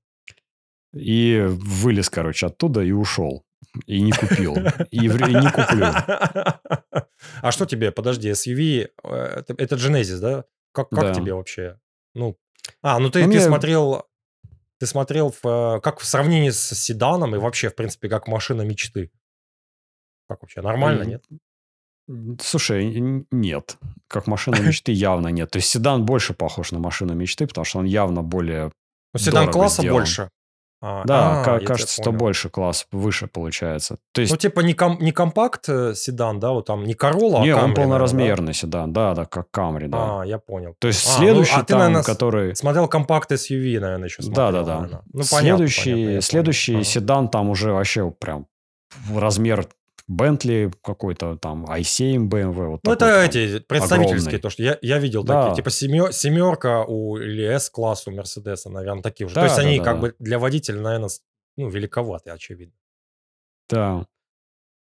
И 0.93 1.43
вылез, 1.47 2.09
короче, 2.09 2.47
оттуда 2.47 2.81
и 2.81 2.91
ушел. 2.91 3.45
И 3.85 4.01
не 4.01 4.11
купил. 4.11 4.55
И, 4.91 5.05
и 5.05 5.09
не 5.09 5.51
куплю. 5.51 5.87
А 7.41 7.51
что 7.51 7.65
тебе, 7.65 7.91
подожди, 7.91 8.29
SUV, 8.29 8.89
э, 9.03 9.09
это, 9.09 9.55
это 9.57 9.75
Genesis, 9.75 10.19
да? 10.19 10.45
Как, 10.71 10.89
как 10.89 11.01
да. 11.01 11.13
тебе 11.13 11.33
вообще? 11.33 11.79
Ну, 12.13 12.37
а, 12.81 12.99
ну 12.99 13.09
ты, 13.09 13.25
ну, 13.25 13.31
ты 13.31 13.37
мне... 13.37 13.41
смотрел, 13.41 14.03
ты 14.79 14.85
смотрел 14.85 15.31
в, 15.31 15.45
э, 15.77 15.81
как 15.81 15.99
в 15.99 16.05
сравнении 16.05 16.51
с 16.51 16.75
седаном 16.75 17.35
и 17.35 17.39
вообще, 17.39 17.69
в 17.69 17.75
принципе, 17.75 18.09
как 18.09 18.27
машина 18.27 18.61
мечты. 18.61 19.11
Как 20.28 20.41
вообще, 20.41 20.61
нормально, 20.61 21.03
нет? 21.03 21.23
Слушай, 22.41 23.23
нет. 23.32 23.78
Как 24.07 24.28
машина 24.28 24.55
мечты 24.61 24.91
явно 24.91 25.28
нет. 25.28 25.51
То 25.51 25.57
есть 25.57 25.69
седан 25.69 26.05
больше 26.05 26.34
похож 26.34 26.71
на 26.71 26.80
машину 26.80 27.13
мечты, 27.13 27.47
потому 27.47 27.65
что 27.65 27.80
он 27.80 27.86
явно 27.86 28.23
более 28.23 28.71
ну, 29.13 29.19
Седан 29.19 29.51
класса 29.51 29.82
сделан. 29.82 29.99
больше. 29.99 30.30
А, 30.80 31.03
Да, 31.05 31.41
а, 31.41 31.59
кажется, 31.59 32.01
что 32.01 32.11
больше 32.11 32.49
класс, 32.49 32.86
выше 32.91 33.25
получается. 33.28 33.97
То 34.13 34.21
есть, 34.21 34.32
Ну, 34.32 34.38
типа 34.38 34.59
не, 34.59 34.73
ком- 34.75 34.99
не 35.01 35.11
компакт 35.11 35.67
э, 35.69 35.95
седан, 35.95 36.39
да, 36.39 36.51
вот 36.51 36.67
там 36.67 36.84
не 36.86 36.93
Corolla, 36.93 37.41
не, 37.41 37.49
а 37.49 37.63
он 37.63 37.71
Camry, 37.71 37.75
полноразмерный 37.75 38.53
седан, 38.53 38.93
да, 38.93 39.15
да, 39.15 39.25
как 39.25 39.49
Камри, 39.49 39.88
да. 39.88 39.97
да? 39.97 40.21
А, 40.21 40.25
я 40.25 40.38
понял. 40.38 40.75
То 40.78 40.88
есть 40.88 41.03
А, 41.07 41.13
ну, 41.13 41.17
следующий 41.17 41.55
а 41.55 41.59
ты, 41.61 41.65
там, 41.73 41.80
наверное, 41.80 42.03
который... 42.03 42.55
Смотрел 42.55 42.88
компакт 42.88 43.32
SUV, 43.32 43.80
наверное, 43.80 44.05
еще 44.07 44.21
Да, 44.21 44.23
смотрел. 44.25 44.51
да, 44.51 44.63
да. 44.63 44.75
наверное. 44.75 45.01
Ну, 45.07 45.11
понятно, 45.13 45.28
следующий 45.39 45.93
понятно, 45.93 46.21
следующий 46.21 46.75
Ага. 46.75 46.84
седан 46.84 47.30
там 47.30 47.49
уже 47.49 47.71
вообще 47.73 48.11
прям 48.11 48.45
размер 49.15 49.67
Бентли 50.08 50.72
какой-то, 50.84 51.36
там 51.38 51.66
i7 51.66 52.30
BMW. 52.30 52.68
Вот 52.70 52.80
Ну, 52.84 52.91
это 52.93 53.05
прям. 53.05 53.20
эти 53.26 53.60
представительские, 53.60 54.38
огромный. 54.38 54.39
то, 54.39 54.49
что 54.49 54.64
я, 54.64 54.78
я 54.82 54.99
видел 54.99 55.24
Да. 55.24 55.49
такие, 55.49 55.55
типа 55.58 55.70
семё- 55.70 56.12
семерка 56.12 56.86
у 56.86 57.18
или 57.18 57.43
S-класс 57.55 58.08
у 58.08 58.12
Мерседеса, 58.12 58.70
наверное, 58.70 59.01
такие 59.03 59.26
уже. 59.26 59.36
Да, 59.36 59.41
то 59.41 59.45
есть 59.47 59.58
да, 59.58 59.64
они 59.64 59.80
да, 59.80 59.84
как 59.84 59.95
да. 59.95 60.01
бы 60.01 60.16
для 60.20 60.39
водителя, 60.39 60.80
наверное, 60.82 61.10
ну, 61.58 61.70
великоваты, 61.70 62.30
очевидно. 62.30 62.74
Да. 63.70 64.05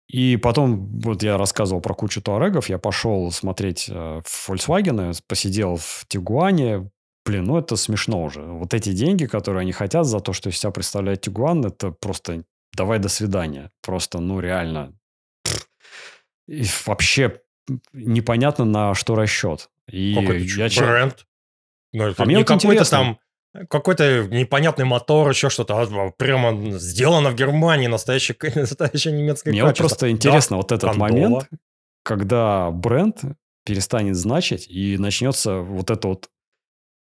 И 0.08 0.36
потом, 0.36 1.00
вот 1.00 1.22
я 1.22 1.38
рассказывал 1.38 1.80
про 1.80 1.94
кучу 1.94 2.20
туарегов, 2.20 2.68
я 2.68 2.78
пошел 2.78 3.30
смотреть 3.30 3.86
э, 3.88 4.20
в 4.24 4.48
Volkswagen, 4.50 5.14
посидел 5.26 5.76
в 5.76 6.04
Тигуане. 6.08 6.90
Блин, 7.24 7.44
ну 7.44 7.56
это 7.58 7.76
смешно 7.76 8.24
уже. 8.24 8.42
Вот 8.42 8.74
эти 8.74 8.92
деньги, 8.92 9.26
которые 9.26 9.60
они 9.62 9.72
хотят 9.72 10.04
за 10.06 10.18
то, 10.20 10.32
что 10.32 10.50
из 10.50 10.58
себя 10.58 10.72
представляет 10.72 11.20
Тигуан, 11.20 11.64
это 11.64 11.92
просто 11.92 12.42
давай 12.76 12.98
до 12.98 13.08
свидания. 13.08 13.70
Просто, 13.80 14.18
ну 14.18 14.40
реально. 14.40 14.92
И 16.52 16.66
вообще 16.84 17.40
непонятно 17.94 18.66
на 18.66 18.94
что 18.94 19.14
расчет. 19.14 19.70
И 19.90 20.14
Какой 20.14 20.46
это 20.46 20.68
я 20.68 20.86
бренд? 20.86 21.26
Ну, 21.94 22.04
это 22.04 22.22
А 22.22 22.26
мне 22.26 22.36
не 22.36 22.44
какой-то 22.44 22.88
там 22.88 23.18
какой-то 23.68 24.26
непонятный 24.28 24.84
мотор, 24.84 25.28
еще 25.28 25.50
что-то, 25.50 25.78
а, 25.78 26.10
прямо 26.12 26.78
сделано 26.78 27.30
в 27.30 27.34
Германии, 27.34 27.86
настоящее, 27.86 28.36
настоящее 28.54 29.12
немецкое 29.12 29.52
Мне 29.52 29.64
вот 29.64 29.76
просто 29.76 30.10
интересно 30.10 30.56
вот 30.56 30.72
этот 30.72 30.90
кондола. 30.90 31.10
момент, 31.10 31.48
когда 32.02 32.70
бренд 32.70 33.22
перестанет 33.64 34.16
значить 34.16 34.68
и 34.68 34.96
начнется 34.98 35.58
вот 35.58 35.90
это 35.90 36.08
вот 36.08 36.30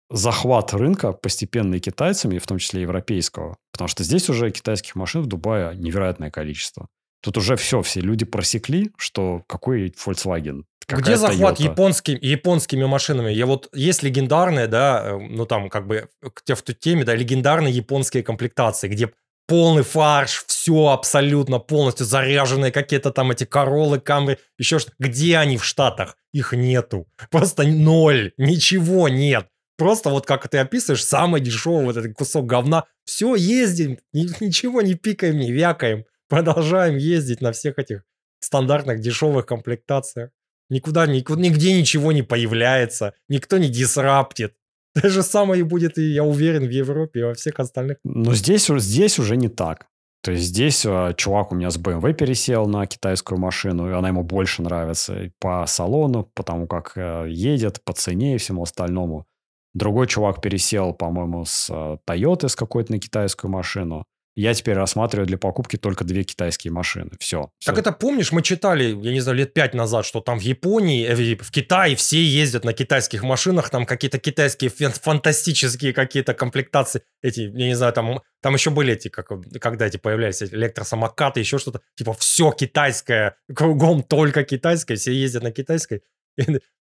захват 0.09 0.73
рынка 0.73 1.11
постепенный 1.11 1.79
китайцами, 1.79 2.37
в 2.37 2.47
том 2.47 2.59
числе 2.59 2.81
европейского. 2.81 3.57
Потому 3.71 3.87
что 3.89 4.03
здесь 4.03 4.29
уже 4.29 4.51
китайских 4.51 4.95
машин 4.95 5.21
в 5.21 5.27
Дубае 5.27 5.75
невероятное 5.75 6.31
количество. 6.31 6.87
Тут 7.22 7.38
уже 7.38 7.55
все, 7.55 7.82
все 7.82 7.99
люди 8.01 8.26
просекли, 8.26 8.91
что 8.97 9.43
какой 9.47 9.89
Volkswagen, 9.89 10.63
какая 10.86 11.03
Где 11.03 11.18
захват 11.18 11.59
Toyota. 11.59 11.63
японским, 11.63 12.18
японскими 12.22 12.86
машинами? 12.86 13.32
Я 13.32 13.45
вот 13.45 13.70
есть 13.74 14.03
легендарные, 14.03 14.68
да, 14.68 15.03
э, 15.03 15.18
ну 15.30 15.45
там 15.45 15.70
как 15.70 15.88
бы 15.88 16.07
к 16.34 16.43
те- 16.43 16.55
в 16.55 16.61
той 16.61 16.76
теме, 16.76 17.03
да, 17.03 17.15
легендарные 17.15 17.74
японские 17.74 18.24
комплектации, 18.24 18.88
где 18.88 19.11
полный 19.47 19.84
фарш, 19.84 20.43
все 20.47 20.88
абсолютно 20.89 21.59
полностью 21.59 22.05
заряженные 22.05 22.72
какие-то 22.72 23.11
там 23.11 23.32
эти 23.32 23.45
королы, 23.45 23.99
камры, 23.99 24.38
еще 24.57 24.78
что 24.80 24.91
Где 24.99 25.38
они 25.38 25.57
в 25.57 25.63
Штатах? 25.65 26.18
Их 26.34 26.53
нету. 26.53 27.07
Просто 27.32 27.63
ноль, 27.63 28.34
ничего 28.38 29.09
нет. 29.09 29.47
Просто 29.78 30.09
вот 30.09 30.26
как 30.26 30.47
ты 30.49 30.57
описываешь, 30.57 31.03
самый 31.05 31.39
дешевый 31.41 31.86
вот 31.86 31.97
этот 31.97 32.13
кусок 32.13 32.45
говна. 32.45 32.86
Все, 33.05 33.36
ездим, 33.36 33.99
ни- 34.13 34.43
ничего 34.43 34.82
не 34.82 34.95
пикаем, 34.95 35.38
не 35.38 35.51
вякаем. 35.51 36.03
Продолжаем 36.30 36.97
ездить 36.97 37.41
на 37.41 37.51
всех 37.51 37.80
этих 37.80 38.03
стандартных 38.39 38.99
дешевых 38.99 39.45
комплектациях. 39.45 40.32
Никуда, 40.69 41.07
никуда, 41.07 41.41
нигде 41.41 41.80
ничего 41.80 42.11
не 42.11 42.23
появляется, 42.23 43.13
никто 43.30 43.57
не 43.57 43.69
дисраптит. 43.69 44.53
То 44.93 45.09
же 45.09 45.23
самое 45.23 45.61
и 45.61 45.63
будет, 45.63 45.97
и 45.97 46.13
я 46.13 46.23
уверен, 46.23 46.67
в 46.67 46.71
Европе 46.71 47.19
и 47.19 47.23
во 47.23 47.34
всех 47.34 47.59
остальных. 47.59 47.97
Но 48.03 48.34
здесь, 48.34 48.67
здесь 48.67 49.19
уже 49.19 49.38
не 49.38 49.47
так. 49.47 49.88
То 50.23 50.32
есть 50.32 50.45
здесь 50.45 50.86
э, 50.86 51.13
чувак 51.15 51.51
у 51.51 51.55
меня 51.55 51.69
с 51.69 51.78
BMW 51.78 52.13
пересел 52.13 52.65
на 52.65 52.86
китайскую 52.86 53.39
машину, 53.39 53.89
и 53.89 53.93
она 53.93 54.09
ему 54.09 54.23
больше 54.23 54.61
нравится 54.61 55.23
и 55.23 55.32
по 55.39 55.65
салону, 55.67 56.30
потому 56.34 56.67
как 56.67 56.93
э, 56.97 57.28
едет, 57.30 57.82
по 57.86 57.93
цене 57.93 58.36
и 58.36 58.38
всему 58.38 58.63
остальному. 58.63 59.25
Другой 59.73 60.07
чувак 60.07 60.41
пересел, 60.41 60.93
по-моему, 60.93 61.45
с 61.45 61.69
Toyota 62.09 62.49
с 62.49 62.55
какой-то 62.55 62.91
на 62.91 62.99
китайскую 62.99 63.51
машину. 63.51 64.05
Я 64.38 64.53
теперь 64.53 64.75
рассматриваю 64.75 65.25
для 65.25 65.39
покупки 65.39 65.77
только 65.77 66.03
две 66.03 66.23
китайские 66.23 66.71
машины. 66.71 67.09
Все. 67.19 67.49
Так 67.65 67.79
это 67.79 67.91
помнишь, 67.91 68.31
мы 68.31 68.43
читали, 68.43 68.95
я 69.01 69.11
не 69.11 69.19
знаю, 69.19 69.39
лет 69.39 69.51
пять 69.51 69.73
назад, 69.73 70.05
что 70.05 70.21
там 70.21 70.38
в 70.38 70.43
Японии, 70.43 71.07
э, 71.07 71.35
в 71.35 71.51
Китае 71.51 71.95
все 71.95 72.23
ездят 72.23 72.63
на 72.63 72.73
китайских 72.73 73.23
машинах, 73.23 73.71
там 73.71 73.88
какие-то 73.88 74.19
китайские 74.19 74.69
фантастические 74.69 75.91
какие-то 75.91 76.35
комплектации, 76.35 77.01
эти, 77.23 77.41
я 77.41 77.65
не 77.65 77.73
знаю, 77.73 77.93
там, 77.93 78.21
там 78.43 78.53
еще 78.53 78.69
были 78.69 78.93
эти, 78.93 79.07
как, 79.07 79.31
когда 79.59 79.88
эти 79.88 79.97
появлялись, 79.97 80.43
электросамокаты, 80.43 81.39
еще 81.39 81.57
что-то, 81.57 81.81
типа 81.95 82.13
все 82.13 82.51
китайское, 82.51 83.38
кругом 83.55 84.03
только 84.03 84.43
китайское, 84.43 84.97
все 84.97 85.13
ездят 85.13 85.41
на 85.41 85.51
китайской. 85.51 86.03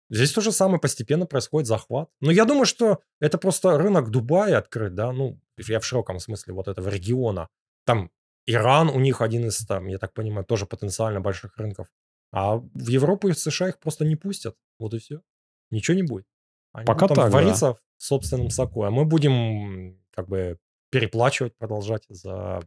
Здесь 0.09 0.31
то 0.31 0.41
же 0.41 0.51
самое 0.51 0.79
постепенно 0.79 1.25
происходит 1.25 1.67
захват. 1.67 2.09
Но 2.21 2.31
я 2.31 2.45
думаю, 2.45 2.65
что 2.65 2.99
это 3.19 3.37
просто 3.37 3.77
рынок 3.77 4.09
Дубая 4.09 4.57
открыт, 4.57 4.95
да, 4.95 5.11
ну, 5.11 5.39
я 5.57 5.79
в 5.79 5.85
широком 5.85 6.19
смысле 6.19 6.53
вот 6.53 6.67
этого 6.67 6.89
региона. 6.89 7.49
Там 7.85 8.09
Иран 8.45 8.89
у 8.89 8.99
них 8.99 9.21
один 9.21 9.47
из, 9.47 9.57
там, 9.65 9.87
я 9.87 9.97
так 9.97 10.13
понимаю, 10.13 10.45
тоже 10.45 10.65
потенциально 10.65 11.19
больших 11.19 11.57
рынков. 11.57 11.87
А 12.31 12.57
в 12.57 12.87
Европу 12.87 13.27
и 13.27 13.33
в 13.33 13.39
США 13.39 13.69
их 13.69 13.79
просто 13.79 14.05
не 14.05 14.15
пустят. 14.15 14.55
Вот 14.79 14.93
и 14.93 14.99
все. 14.99 15.21
Ничего 15.69 15.95
не 15.95 16.03
будет. 16.03 16.25
Они 16.71 16.85
Пока 16.85 17.07
будут 17.07 17.15
там 17.15 17.25
так, 17.25 17.31
да. 17.31 17.37
вариться 17.37 17.73
в 17.73 17.79
собственном 17.97 18.49
соку. 18.49 18.83
А 18.83 18.91
мы 18.91 19.05
будем 19.05 19.99
как 20.11 20.27
бы 20.27 20.57
переплачивать, 20.89 21.55
продолжать 21.57 22.05
за... 22.09 22.61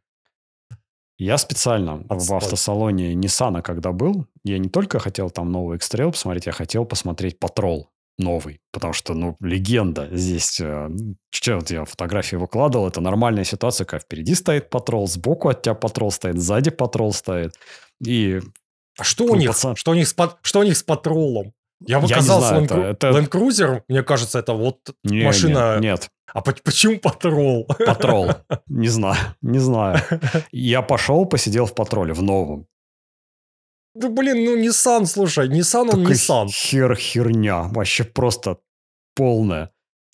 Я 1.21 1.37
специально 1.39 1.99
в 2.09 2.12
Отстой. 2.12 2.39
автосалоне 2.39 3.12
Nissan, 3.14 3.61
когда 3.62 3.93
был, 3.93 4.27
я 4.43 4.59
не 4.59 4.68
только 4.71 4.99
хотел 4.99 5.31
там 5.31 5.53
новый 5.53 5.77
X-Trail 5.77 6.12
посмотреть, 6.12 6.47
я 6.47 6.53
хотел 6.53 6.87
посмотреть 6.87 7.37
Patrol 7.39 7.85
новый. 8.16 8.61
Потому 8.73 8.95
что, 8.95 9.12
ну, 9.14 9.37
легенда 9.41 10.09
здесь. 10.12 10.59
Э, 10.61 10.89
че, 11.31 11.57
вот 11.57 11.71
я 11.71 11.85
фотографии 11.85 12.37
выкладывал, 12.37 12.89
это 12.89 13.01
нормальная 13.03 13.45
ситуация, 13.45 13.85
когда 13.85 14.01
впереди 14.03 14.35
стоит 14.35 14.73
Patrol, 14.75 15.07
сбоку 15.07 15.49
от 15.51 15.61
тебя 15.62 15.75
Patrol 15.75 16.11
стоит, 16.11 16.39
сзади 16.39 16.71
Patrol 16.71 17.12
стоит. 17.12 17.55
И 18.03 18.41
А 18.99 19.05
что 19.05 19.25
у 19.25 19.29
Ну, 19.29 19.35
них? 19.37 19.51
пацан- 19.51 19.77
Что 19.77 19.91
у 19.91 19.95
них 19.95 20.09
с, 20.09 20.14
что 20.43 20.61
у 20.61 20.62
них 20.62 20.77
с 20.77 20.83
патролом? 20.83 21.53
Я 21.87 21.97
Я 21.97 22.03
не 22.03 22.09
показал 22.09 22.41
знаю, 22.41 22.62
Land, 22.62 22.64
это- 22.64 22.81
это- 23.07 23.09
Land 23.11 23.28
Cruiser, 23.31 23.83
мне 23.89 24.03
кажется, 24.03 24.39
это 24.39 24.53
вот 24.53 24.78
не, 25.05 25.24
машина... 25.24 25.74
Нет, 25.74 25.83
нет, 25.83 26.09
А 26.35 26.41
по- 26.43 26.55
почему 26.64 26.99
патрол? 26.99 27.66
Патрол. 27.87 28.31
Не 28.68 28.89
знаю, 28.89 29.16
не 29.43 29.59
знаю. 29.59 29.99
Я 30.53 30.83
пошел, 30.83 31.24
посидел 31.26 31.64
в 31.66 31.74
Патроле, 31.74 32.12
в 32.12 32.22
новом. 32.22 32.66
Да 33.95 34.09
блин, 34.09 34.45
ну 34.45 34.57
Nissan, 34.57 35.07
слушай, 35.07 35.49
Nissan 35.49 35.89
он 35.93 36.07
Nissan. 36.07 36.49
хер 36.49 36.95
херня. 36.97 37.62
Вообще 37.72 38.05
просто 38.05 38.59
полная. 39.16 39.70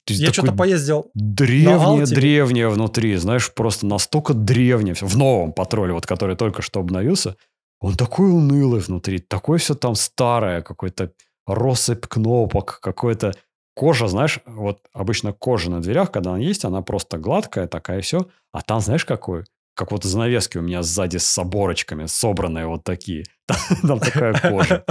Я 0.08 0.32
что-то 0.32 0.52
поездил. 0.52 1.10
Древнее, 1.14 2.06
древнее 2.06 2.68
внутри, 2.68 3.16
знаешь, 3.16 3.52
просто 3.52 3.86
настолько 3.86 4.34
древнее 4.34 4.94
все. 4.94 5.06
В 5.06 5.16
новом 5.16 5.52
патруле, 5.52 5.92
вот 5.92 6.06
который 6.06 6.36
только 6.36 6.62
что 6.62 6.78
обновился, 6.80 7.36
он 7.80 7.96
такой 7.96 8.30
унылый 8.30 8.80
внутри, 8.80 9.18
такое 9.18 9.58
все 9.58 9.74
там 9.74 9.94
старое, 9.96 10.62
какой-то 10.62 11.10
россыпь 11.46 12.06
кнопок, 12.06 12.78
какой-то 12.80 13.32
кожа, 13.74 14.08
знаешь, 14.08 14.40
вот 14.46 14.80
обычно 14.92 15.32
кожа 15.32 15.70
на 15.70 15.80
дверях, 15.80 16.10
когда 16.10 16.30
она 16.30 16.38
есть, 16.38 16.64
она 16.64 16.82
просто 16.82 17.18
гладкая 17.18 17.66
такая, 17.66 18.00
все, 18.00 18.26
а 18.52 18.62
там, 18.62 18.80
знаешь, 18.80 19.04
какой? 19.04 19.44
Как 19.74 19.92
вот 19.92 20.04
занавески 20.04 20.56
у 20.56 20.62
меня 20.62 20.82
сзади 20.82 21.18
с 21.18 21.38
оборочками, 21.38 22.06
собранные 22.06 22.66
вот 22.66 22.82
такие. 22.82 23.24
Там 23.86 24.00
такая 24.00 24.32
кожа. 24.32 24.84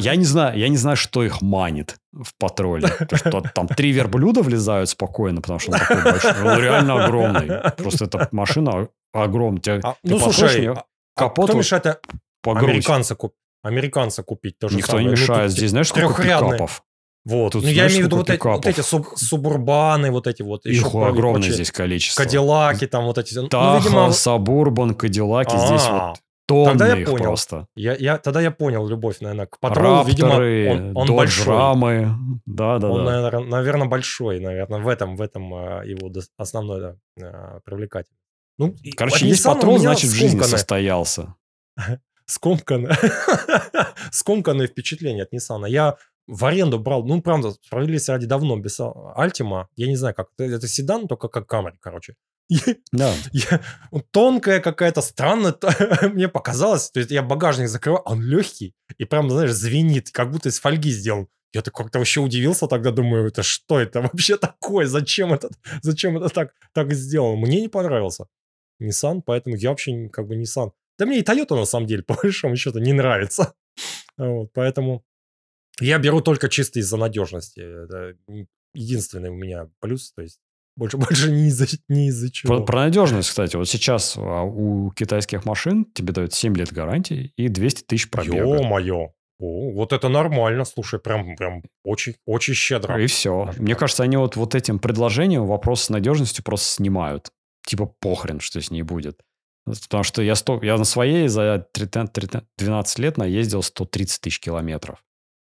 Я 0.00 0.16
не 0.16 0.24
знаю, 0.24 0.58
я 0.58 0.68
не 0.68 0.76
знаю, 0.76 0.96
что 0.98 1.22
их 1.24 1.40
манит 1.40 1.96
в 2.12 2.34
патруле. 2.38 2.88
То, 2.88 3.16
что 3.16 3.40
там 3.40 3.66
три 3.68 3.92
верблюда 3.92 4.42
влезают 4.42 4.90
спокойно, 4.90 5.40
потому 5.40 5.58
что 5.58 5.72
он 5.72 5.78
такой 5.78 6.02
большой. 6.02 6.42
Он 6.42 6.58
реально 6.60 7.04
огромный. 7.04 7.72
Просто 7.78 8.04
эта 8.04 8.28
машина 8.32 8.88
огромная. 9.14 9.60
Тебя- 9.62 9.80
А, 9.82 9.92
ты 9.94 9.98
ну 10.10 10.18
слушай, 10.18 10.66
а- 10.68 10.72
а 10.72 10.84
капот 11.16 11.46
кто 11.46 11.52
вот 11.54 11.58
мешает 11.60 11.86
э, 11.86 11.96
по 12.42 12.54
грудь. 12.54 12.68
американца, 12.70 13.14
куп- 13.14 13.32
американца 13.62 14.22
купить? 14.22 14.58
То 14.58 14.68
же 14.68 14.76
Никто 14.76 14.92
самое. 14.92 15.06
не 15.06 15.14
Ну, 15.14 15.20
мешает. 15.20 15.48
тут 15.50 15.58
Здесь 15.58 15.70
знаешь, 15.70 15.88
сколько 15.88 16.22
пикапов? 16.22 16.82
Вот. 17.24 17.52
Тут 17.52 17.62
ну, 17.62 17.68
я 17.68 17.74
знаешь, 17.74 17.92
имею 17.92 18.04
в 18.04 18.06
виду 18.06 18.16
вот 18.16 18.30
эти, 18.30 18.42
вот 18.42 18.66
эти 18.66 18.80
суб- 18.80 19.16
субурбаны, 19.16 20.10
вот 20.10 20.26
эти 20.26 20.42
вот. 20.42 20.64
Их 20.64 20.86
огромное 20.86 21.20
прочие 21.34 21.52
здесь 21.52 21.70
количество. 21.70 22.22
Кадиллаки 22.22 22.86
там 22.86 23.04
вот 23.04 23.18
эти. 23.18 23.34
Ну, 23.36 23.48
Таха, 23.48 23.78
видимо, 23.78 24.12
Сабурбан, 24.12 24.94
Кадиллаки. 24.94 25.56
Здесь 25.56 25.84
А, 25.88 26.08
вот 26.08 26.18
тонны 26.46 26.78
тогда 26.78 26.94
я 26.94 27.00
их 27.02 27.06
понял. 27.10 27.24
просто. 27.24 27.66
я, 27.76 27.94
я, 27.96 28.16
тогда 28.16 28.40
я 28.40 28.50
понял 28.50 28.88
любовь, 28.88 29.20
наверное, 29.20 29.46
к 29.46 29.60
патрулу. 29.60 30.04
Видимо, 30.04 30.28
Рапторы, 30.28 30.70
он, 30.70 30.96
он 30.96 31.08
Dodge 31.10 31.16
большой. 31.16 31.56
Рамы. 31.56 32.16
Да-да-да. 32.46 32.90
Он, 32.94 33.50
наверное, 33.50 33.88
большой, 33.88 34.40
наверное, 34.40 34.80
в 34.80 34.88
этом, 34.88 35.16
в 35.16 35.20
этом 35.20 35.52
а, 35.52 35.82
его 35.84 36.10
основной 36.38 36.80
да, 36.80 36.96
а, 37.20 37.60
привлекательность. 37.64 38.22
Ну, 38.56 38.74
Короче, 38.96 39.26
есть 39.26 39.44
меня 39.44 39.78
значит, 39.78 40.10
в 40.10 40.14
жизни 40.14 40.40
состоялся. 40.40 41.34
скомканное, 42.28 42.96
скомканное 44.12 44.68
впечатление 44.68 45.24
от 45.24 45.32
Nissan. 45.32 45.68
Я 45.68 45.96
в 46.28 46.44
аренду 46.44 46.78
брал, 46.78 47.04
ну, 47.04 47.20
правда, 47.22 47.52
справедливости 47.52 48.10
ради 48.10 48.26
давно 48.26 48.56
без 48.58 48.78
Альтима. 49.16 49.68
Я 49.76 49.88
не 49.88 49.96
знаю, 49.96 50.14
как. 50.14 50.28
Это, 50.38 50.68
седан, 50.68 51.08
только 51.08 51.28
как 51.28 51.46
Камри, 51.46 51.78
короче. 51.80 52.14
Да. 52.92 53.12
Я, 53.32 53.60
он 53.90 54.02
тонкая 54.10 54.60
какая-то, 54.60 55.02
странная, 55.02 55.54
мне 56.12 56.28
показалось. 56.28 56.90
То 56.90 57.00
есть 57.00 57.10
я 57.10 57.22
багажник 57.22 57.68
закрываю, 57.68 58.02
а 58.06 58.12
он 58.12 58.22
легкий 58.22 58.74
и 58.98 59.04
прям, 59.04 59.30
знаешь, 59.30 59.52
звенит, 59.52 60.10
как 60.10 60.30
будто 60.30 60.48
из 60.48 60.60
фольги 60.60 60.90
сделан. 60.90 61.28
Я 61.54 61.62
так 61.62 61.74
как-то 61.74 61.98
вообще 61.98 62.20
удивился 62.20 62.66
тогда, 62.66 62.90
думаю, 62.90 63.26
это 63.26 63.42
что 63.42 63.80
это 63.80 64.02
вообще 64.02 64.36
такое? 64.36 64.86
Зачем 64.86 65.32
это, 65.32 65.48
зачем 65.82 66.18
это 66.18 66.28
так, 66.28 66.52
так 66.74 66.92
сделано? 66.92 67.36
Мне 67.36 67.62
не 67.62 67.68
понравился 67.68 68.26
Nissan, 68.82 69.22
поэтому 69.24 69.56
я 69.56 69.70
вообще 69.70 70.08
как 70.08 70.26
бы 70.26 70.36
Nissan. 70.36 70.72
Да 70.98 71.06
мне 71.06 71.20
и 71.20 71.22
Toyota 71.22 71.54
на 71.54 71.64
самом 71.64 71.86
деле, 71.86 72.02
по 72.06 72.14
большому 72.14 72.56
счету, 72.56 72.78
не 72.78 72.92
нравится. 72.92 73.54
Вот, 74.16 74.50
поэтому 74.52 75.04
я 75.80 75.98
беру 75.98 76.20
только 76.20 76.48
чисто 76.48 76.80
из-за 76.80 76.96
надежности. 76.96 77.60
Это 77.60 78.16
единственный 78.74 79.30
у 79.30 79.34
меня 79.34 79.68
плюс. 79.80 80.12
То 80.12 80.22
есть 80.22 80.40
больше, 80.76 80.96
больше 80.98 81.30
не 81.30 81.48
из-за, 81.48 81.66
не 81.88 82.08
из-за 82.08 82.30
чего. 82.32 82.56
Про, 82.58 82.64
про 82.64 82.80
надежность, 82.80 83.28
кстати. 83.28 83.56
Вот 83.56 83.68
сейчас 83.68 84.16
а, 84.16 84.42
у 84.42 84.90
китайских 84.92 85.44
машин 85.44 85.84
тебе 85.92 86.12
дают 86.12 86.34
7 86.34 86.56
лет 86.56 86.72
гарантии 86.72 87.32
и 87.36 87.48
200 87.48 87.84
тысяч 87.84 88.10
пробега. 88.10 88.38
Ё-моё. 88.38 89.12
О, 89.40 89.70
вот 89.72 89.92
это 89.92 90.08
нормально, 90.08 90.64
слушай, 90.64 90.98
прям, 90.98 91.36
прям 91.36 91.62
очень, 91.84 92.16
очень 92.26 92.54
щедро. 92.54 93.00
И 93.00 93.06
все. 93.06 93.52
Мне 93.56 93.76
кажется, 93.76 94.02
они 94.02 94.16
вот, 94.16 94.34
вот 94.34 94.56
этим 94.56 94.80
предложением 94.80 95.46
вопрос 95.46 95.82
с 95.82 95.90
надежностью 95.90 96.42
просто 96.42 96.66
снимают. 96.66 97.30
Типа 97.64 97.86
похрен, 97.86 98.40
что 98.40 98.60
с 98.60 98.72
ней 98.72 98.82
будет. 98.82 99.20
Потому 99.68 100.04
что 100.04 100.22
я, 100.22 100.34
100, 100.34 100.60
я 100.62 100.76
на 100.76 100.84
своей 100.84 101.28
за 101.28 101.66
12 101.74 102.98
лет 102.98 103.16
наездил 103.16 103.62
130 103.62 104.20
тысяч 104.20 104.40
километров. 104.40 105.04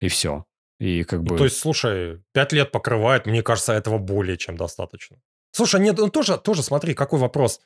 И 0.00 0.08
все. 0.08 0.44
И 0.80 1.04
как 1.04 1.22
бы... 1.22 1.32
Ну, 1.32 1.38
то 1.38 1.44
есть, 1.44 1.58
слушай, 1.58 2.22
5 2.32 2.52
лет 2.52 2.70
покрывает, 2.70 3.26
мне 3.26 3.42
кажется, 3.42 3.72
этого 3.72 3.98
более 3.98 4.36
чем 4.36 4.56
достаточно. 4.56 5.16
Слушай, 5.50 5.80
нет, 5.80 5.98
ну 5.98 6.08
тоже, 6.08 6.38
тоже 6.38 6.62
смотри, 6.62 6.94
какой 6.94 7.18
вопрос. 7.18 7.60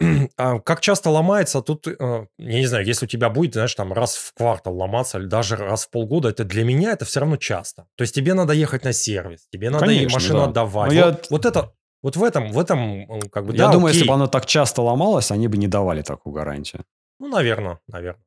а 0.36 0.60
как 0.60 0.80
часто 0.80 1.10
ломается, 1.10 1.60
тут, 1.60 1.88
э, 1.88 2.26
я 2.38 2.58
не 2.60 2.66
знаю, 2.66 2.86
если 2.86 3.06
у 3.06 3.08
тебя 3.08 3.28
будет, 3.30 3.54
знаешь, 3.54 3.74
там 3.74 3.92
раз 3.92 4.16
в 4.16 4.32
квартал 4.34 4.76
ломаться, 4.76 5.18
или 5.18 5.26
даже 5.26 5.56
раз 5.56 5.86
в 5.86 5.90
полгода, 5.90 6.28
это 6.28 6.44
для 6.44 6.64
меня 6.64 6.92
это 6.92 7.04
все 7.04 7.20
равно 7.20 7.36
часто. 7.36 7.88
То 7.96 8.02
есть 8.02 8.14
тебе 8.14 8.34
надо 8.34 8.52
ехать 8.52 8.84
на 8.84 8.92
сервис, 8.92 9.48
тебе 9.50 9.70
надо 9.70 9.86
Конечно, 9.86 10.14
машину 10.14 10.38
да. 10.38 10.44
отдавать. 10.44 10.92
Вот, 10.92 10.96
я... 10.96 11.20
вот 11.30 11.44
это, 11.44 11.72
вот 12.02 12.16
в 12.16 12.22
этом, 12.22 12.52
в 12.52 12.58
этом, 12.58 13.06
как 13.30 13.46
бы, 13.46 13.52
Я 13.52 13.66
да, 13.66 13.72
думаю, 13.72 13.88
окей. 13.88 13.98
если 13.98 14.08
бы 14.08 14.14
оно 14.14 14.26
так 14.26 14.46
часто 14.46 14.82
ломалось, 14.82 15.30
они 15.30 15.48
бы 15.48 15.56
не 15.56 15.66
давали 15.66 16.02
такую 16.02 16.32
гарантию. 16.32 16.84
Ну, 17.18 17.28
наверное, 17.28 17.80
наверное. 17.88 18.24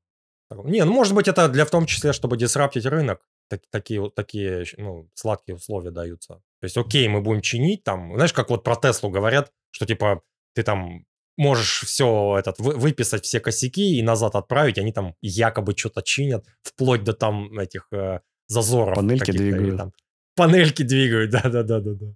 Не, 0.65 0.84
ну, 0.84 0.93
может 0.93 1.15
быть, 1.15 1.30
это 1.30 1.47
для 1.47 1.65
в 1.65 1.69
том 1.69 1.86
числе, 1.86 2.11
чтобы 2.11 2.36
дисраптить 2.36 2.86
рынок. 2.86 3.22
Так, 3.49 3.61
такие, 3.69 4.09
такие 4.15 4.65
ну, 4.78 5.09
сладкие 5.13 5.55
условия 5.55 5.91
даются. 5.91 6.36
То 6.36 6.65
есть, 6.65 6.78
окей, 6.78 7.07
мы 7.07 7.22
будем 7.22 7.41
чинить 7.41 7.84
там. 7.84 8.13
Знаешь, 8.15 8.34
как 8.34 8.49
вот 8.49 8.63
про 8.63 8.76
Теслу 8.76 9.09
говорят, 9.09 9.51
что 9.72 9.86
типа 9.86 10.22
ты 10.53 10.63
там 10.63 11.05
можешь 11.38 11.84
все 11.86 12.36
этот 12.38 12.59
вы, 12.59 12.76
выписать 12.76 13.24
все 13.24 13.39
косяки 13.39 13.97
и 13.97 14.03
назад 14.03 14.36
отправить, 14.36 14.78
они 14.78 14.91
там 14.91 15.15
якобы 15.22 15.74
что-то 15.76 16.01
чинят, 16.01 16.45
вплоть 16.61 17.03
до 17.03 17.13
там 17.13 17.57
этих 17.57 17.88
э, 17.91 18.19
зазоров. 18.47 18.95
Панельки 18.95 19.32
двигают. 19.32 19.78
Там, 19.78 19.93
панельки 20.36 20.84
двигают, 20.84 21.32
да-да-да-да-да. 21.32 22.13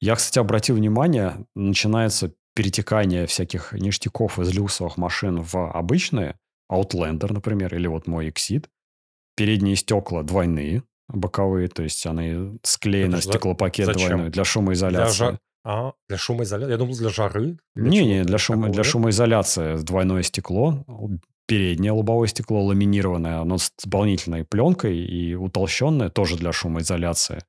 Я, 0.00 0.16
кстати, 0.16 0.38
обратил 0.38 0.76
внимание, 0.76 1.46
начинается 1.54 2.32
перетекание 2.54 3.26
всяких 3.26 3.72
ништяков 3.72 4.38
из 4.38 4.52
люксовых 4.54 4.96
машин 4.96 5.42
в 5.42 5.70
обычные. 5.70 6.36
Outlander, 6.70 7.32
например, 7.32 7.74
или 7.74 7.86
вот 7.86 8.06
мой 8.06 8.28
Exit. 8.28 8.66
Передние 9.36 9.76
стекла 9.76 10.22
двойные, 10.22 10.82
боковые, 11.08 11.68
то 11.68 11.82
есть 11.82 12.06
они 12.06 12.58
склеены, 12.62 13.20
стеклопакет 13.20 13.86
Зачем? 13.86 14.08
двойной 14.08 14.30
для 14.30 14.44
шумоизоляции. 14.44 15.24
Для, 15.24 15.38
а, 15.64 15.92
для 16.08 16.18
шумоизоляции? 16.18 16.72
Я 16.72 16.78
думал, 16.78 16.94
для 16.94 17.08
жары. 17.10 17.58
Не-не, 17.74 18.22
для, 18.22 18.24
для, 18.24 18.38
шума, 18.38 18.68
для 18.68 18.84
шумоизоляции 18.84 19.76
двойное 19.82 20.22
стекло, 20.22 20.84
переднее 21.46 21.92
лобовое 21.92 22.28
стекло 22.28 22.64
ламинированное, 22.64 23.40
оно 23.40 23.58
с 23.58 23.72
дополнительной 23.82 24.44
пленкой 24.44 24.98
и 24.98 25.34
утолщенное, 25.34 26.10
тоже 26.10 26.36
для 26.36 26.52
шумоизоляции. 26.52 27.42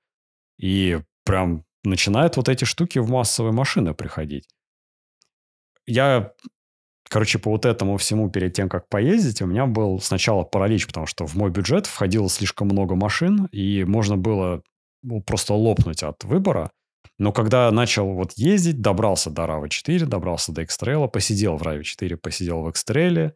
И 0.57 0.99
прям 1.25 1.64
начинают 1.88 2.38
вот 2.38 2.49
эти 2.49 2.65
штуки 2.65 2.99
в 2.99 3.09
массовые 3.09 3.53
машины 3.53 3.93
приходить. 3.93 4.47
Я, 5.88 6.31
короче, 7.09 7.39
по 7.39 7.51
вот 7.51 7.65
этому 7.65 7.97
всему 7.97 8.29
перед 8.29 8.53
тем, 8.53 8.69
как 8.69 8.89
поездить, 8.89 9.41
у 9.41 9.45
меня 9.45 9.65
был 9.65 9.99
сначала 9.99 10.43
паралич, 10.43 10.88
потому 10.88 11.05
что 11.05 11.25
в 11.25 11.36
мой 11.36 11.51
бюджет 11.51 11.86
входило 11.86 12.29
слишком 12.29 12.67
много 12.67 12.95
машин, 12.95 13.45
и 13.51 13.83
можно 13.83 14.17
было 14.17 14.61
ну, 15.03 15.21
просто 15.21 15.53
лопнуть 15.53 16.03
от 16.03 16.23
выбора. 16.23 16.71
Но 17.17 17.31
когда 17.31 17.71
начал 17.71 18.13
вот 18.13 18.33
ездить, 18.33 18.81
добрался 18.81 19.29
до 19.29 19.43
RAV4, 19.43 20.05
добрался 20.05 20.51
до 20.51 20.63
X-Trail, 20.63 21.07
посидел 21.07 21.55
в 21.55 21.63
RAV4, 21.63 22.17
посидел 22.17 22.61
в 22.63 22.69
X-Trail, 22.69 23.31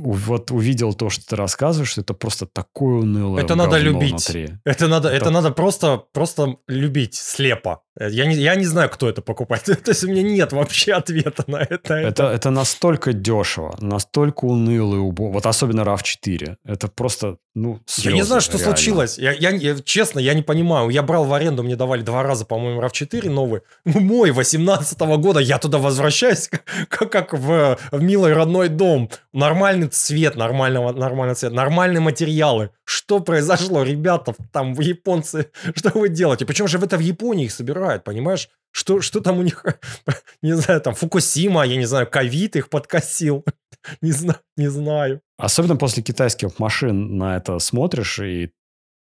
вот 0.00 0.50
увидел 0.50 0.94
то, 0.94 1.10
что 1.10 1.26
ты 1.26 1.36
рассказываешь, 1.36 1.98
это 1.98 2.14
просто 2.14 2.46
такое 2.46 3.00
унылое 3.00 3.42
Это 3.42 3.54
надо 3.54 3.78
любить. 3.78 4.10
Внутри. 4.10 4.50
Это 4.64 4.88
надо, 4.88 5.08
это... 5.08 5.16
это 5.16 5.30
надо 5.30 5.50
просто, 5.50 6.02
просто 6.12 6.56
любить 6.66 7.14
слепо. 7.14 7.82
Я 8.08 8.24
не, 8.24 8.34
я 8.34 8.54
не 8.54 8.64
знаю, 8.64 8.88
кто 8.88 9.08
это 9.08 9.20
покупает. 9.20 9.64
То 9.84 9.90
есть 9.90 10.04
у 10.04 10.08
меня 10.08 10.22
нет 10.22 10.52
вообще 10.52 10.94
ответа 10.94 11.44
на 11.46 11.56
это. 11.58 11.94
Это, 11.94 12.24
это 12.24 12.50
настолько 12.60 13.12
дешево, 13.12 13.76
настолько 13.80 14.46
уныло 14.46 14.96
и 14.96 14.98
убо... 14.98 15.30
Вот 15.30 15.44
особенно 15.44 15.82
RAV4. 15.82 16.56
Это 16.64 16.88
просто, 16.88 17.36
ну, 17.54 17.80
слезы, 17.84 18.08
Я 18.08 18.14
не 18.14 18.22
знаю, 18.22 18.40
что 18.40 18.56
реально. 18.56 18.76
случилось. 18.76 19.18
Я, 19.18 19.32
я, 19.32 19.50
я, 19.50 19.76
честно, 19.84 20.18
я 20.18 20.32
не 20.32 20.42
понимаю. 20.42 20.88
Я 20.88 21.02
брал 21.02 21.24
в 21.24 21.34
аренду, 21.34 21.62
мне 21.62 21.76
давали 21.76 22.00
два 22.00 22.22
раза, 22.22 22.46
по-моему, 22.46 22.80
RAV4 22.80 23.28
новый. 23.28 23.60
Мой 23.84 24.30
18 24.30 24.98
-го 24.98 25.18
года, 25.18 25.40
я 25.40 25.58
туда 25.58 25.78
возвращаюсь, 25.78 26.48
как, 26.88 27.12
как 27.12 27.34
в, 27.34 27.78
в 27.90 28.02
милый 28.02 28.32
родной 28.32 28.68
дом. 28.68 29.10
Нормальный 29.34 29.88
цвет, 29.88 30.36
нормального, 30.36 30.92
нормальный 30.92 31.34
цвет, 31.34 31.52
нормальные 31.52 32.00
материалы. 32.00 32.70
Что 32.92 33.20
произошло, 33.20 33.84
ребята, 33.84 34.34
там, 34.50 34.74
в 34.74 34.80
японцы, 34.80 35.52
что 35.76 35.96
вы 35.96 36.08
делаете? 36.08 36.44
Причем 36.44 36.66
же 36.66 36.76
это 36.76 36.96
в 36.96 37.00
Японии 37.00 37.44
их 37.44 37.52
собирают, 37.52 38.02
понимаешь? 38.02 38.48
Что, 38.72 39.00
что 39.00 39.20
там 39.20 39.38
у 39.38 39.42
них, 39.42 39.64
не 40.42 40.56
знаю, 40.56 40.80
там, 40.80 40.96
Фукусима, 40.96 41.64
я 41.64 41.76
не 41.76 41.84
знаю, 41.84 42.08
ковид 42.10 42.56
их 42.56 42.68
подкосил. 42.68 43.44
не, 44.02 44.10
знаю, 44.10 44.40
не 44.56 44.68
знаю. 44.68 45.20
Особенно 45.38 45.76
после 45.76 46.02
китайских 46.02 46.58
машин 46.58 47.16
на 47.16 47.36
это 47.36 47.60
смотришь, 47.60 48.18
и 48.18 48.50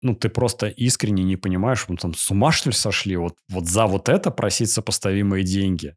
ну, 0.03 0.13
ты 0.13 0.29
просто 0.29 0.67
искренне 0.67 1.23
не 1.23 1.35
понимаешь, 1.35 1.83
ну, 1.87 1.95
там, 1.95 2.13
с 2.13 2.29
ума 2.29 2.51
что 2.51 2.69
ли 2.69 2.75
сошли? 2.75 3.15
Вот, 3.17 3.37
вот 3.49 3.65
за 3.65 3.87
вот 3.87 4.07
это 4.07 4.29
просить 4.29 4.69
сопоставимые 4.69 5.43
деньги 5.43 5.95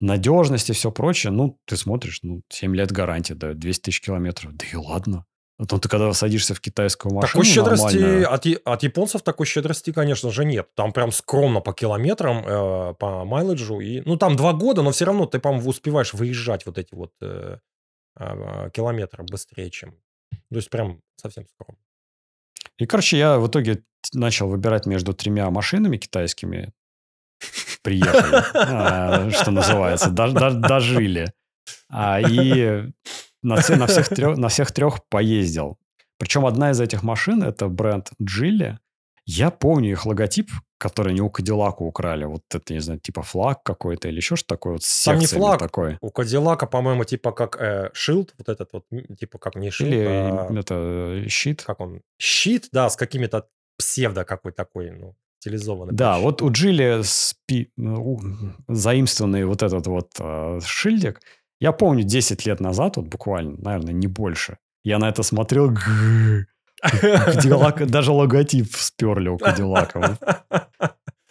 надежность 0.00 0.70
и 0.70 0.72
все 0.72 0.90
прочее, 0.90 1.32
ну, 1.32 1.56
ты 1.66 1.76
смотришь, 1.76 2.18
ну, 2.22 2.42
7 2.48 2.74
лет 2.74 2.90
гарантии 2.90 3.34
дают, 3.34 3.58
200 3.58 3.82
тысяч 3.82 4.00
километров, 4.00 4.56
да 4.56 4.64
и 4.66 4.76
ладно. 4.76 5.24
Потом 5.58 5.80
ты 5.80 5.88
когда 5.88 6.12
садишься 6.12 6.54
в 6.54 6.60
китайскую 6.60 7.12
машину 7.12 7.42
Такой 7.42 7.44
щедрости 7.44 8.22
от, 8.22 8.46
от 8.64 8.82
японцев 8.84 9.22
такой 9.22 9.44
щедрости, 9.44 9.92
конечно 9.92 10.30
же, 10.30 10.44
нет. 10.44 10.68
Там 10.76 10.92
прям 10.92 11.10
скромно 11.10 11.60
по 11.60 11.72
километрам, 11.72 12.44
э, 12.46 12.94
по 12.94 13.24
майледжу. 13.24 13.80
И, 13.80 14.00
ну, 14.02 14.16
там 14.16 14.36
два 14.36 14.52
года, 14.52 14.82
но 14.82 14.92
все 14.92 15.04
равно 15.04 15.26
ты, 15.26 15.40
по-моему, 15.40 15.68
успеваешь 15.68 16.14
выезжать 16.14 16.64
вот 16.64 16.78
эти 16.78 16.94
вот 16.94 17.12
э, 17.20 17.58
э, 18.20 18.70
километры 18.72 19.24
быстрее, 19.24 19.68
чем... 19.70 19.96
То 20.30 20.56
есть 20.56 20.70
прям 20.70 21.02
совсем 21.16 21.44
скромно. 21.48 21.82
И, 22.78 22.86
короче, 22.86 23.18
я 23.18 23.38
в 23.38 23.48
итоге 23.48 23.82
начал 24.12 24.48
выбирать 24.48 24.86
между 24.86 25.12
тремя 25.12 25.50
машинами 25.50 25.96
китайскими 25.96 26.72
приехали, 27.82 28.44
а, 28.54 29.30
что 29.30 29.50
называется, 29.50 30.10
дожили. 30.10 31.32
А, 31.90 32.20
и 32.20 32.90
на 33.42 33.86
всех 33.86 34.08
трех, 34.08 34.36
на 34.36 34.48
всех 34.48 34.72
трех 34.72 35.04
поездил. 35.08 35.78
Причем 36.18 36.46
одна 36.46 36.70
из 36.72 36.80
этих 36.80 37.02
машин, 37.02 37.42
это 37.42 37.68
бренд 37.68 38.10
Джилли. 38.22 38.78
Я 39.24 39.50
помню 39.50 39.90
их 39.90 40.06
логотип, 40.06 40.50
который 40.78 41.12
они 41.12 41.20
у 41.20 41.28
Кадиллака 41.28 41.82
украли. 41.82 42.24
Вот 42.24 42.42
это, 42.52 42.72
не 42.72 42.80
знаю, 42.80 42.98
типа 42.98 43.22
флаг 43.22 43.62
какой-то 43.62 44.08
или 44.08 44.16
еще 44.16 44.36
что 44.36 44.46
такое. 44.48 44.74
Вот 44.74 44.82
Там 45.04 45.18
не 45.18 45.26
флаг. 45.26 45.58
Такой. 45.58 45.98
У 46.00 46.10
Кадиллака, 46.10 46.66
по-моему, 46.66 47.04
типа 47.04 47.32
как 47.32 47.60
э, 47.60 47.90
шилд, 47.92 48.34
вот 48.38 48.48
этот 48.48 48.72
вот, 48.72 48.84
типа 49.18 49.38
как 49.38 49.56
не 49.56 49.70
шилд, 49.70 49.90
Или 49.90 50.04
а... 50.08 50.48
это 50.58 50.74
э, 51.24 51.28
щит. 51.28 51.62
Как 51.62 51.80
он? 51.80 52.00
Щит, 52.18 52.68
да, 52.72 52.88
с 52.88 52.96
какими-то 52.96 53.46
псевдо 53.76 54.24
какой 54.24 54.52
такой, 54.52 54.90
ну, 54.92 55.14
стилизованный. 55.40 55.94
Да, 55.94 56.18
вот 56.18 56.42
у 56.42 56.50
Джилли 56.50 57.02
спи... 57.04 57.70
Ну, 57.76 58.18
заимствованный 58.66 59.44
вот 59.44 59.62
этот 59.62 59.86
вот 59.86 60.12
э, 60.18 60.60
шильдик, 60.64 61.20
я 61.60 61.72
помню 61.72 62.04
10 62.04 62.46
лет 62.46 62.60
назад, 62.60 62.96
вот 62.96 63.06
буквально, 63.06 63.56
наверное, 63.58 63.92
не 63.92 64.06
больше, 64.06 64.58
я 64.84 64.98
на 64.98 65.08
это 65.08 65.22
смотрел, 65.22 65.76
даже 67.86 68.12
логотип 68.12 68.74
сперли 68.74 69.28
у 69.28 69.38
Кадиллака. 69.38 70.18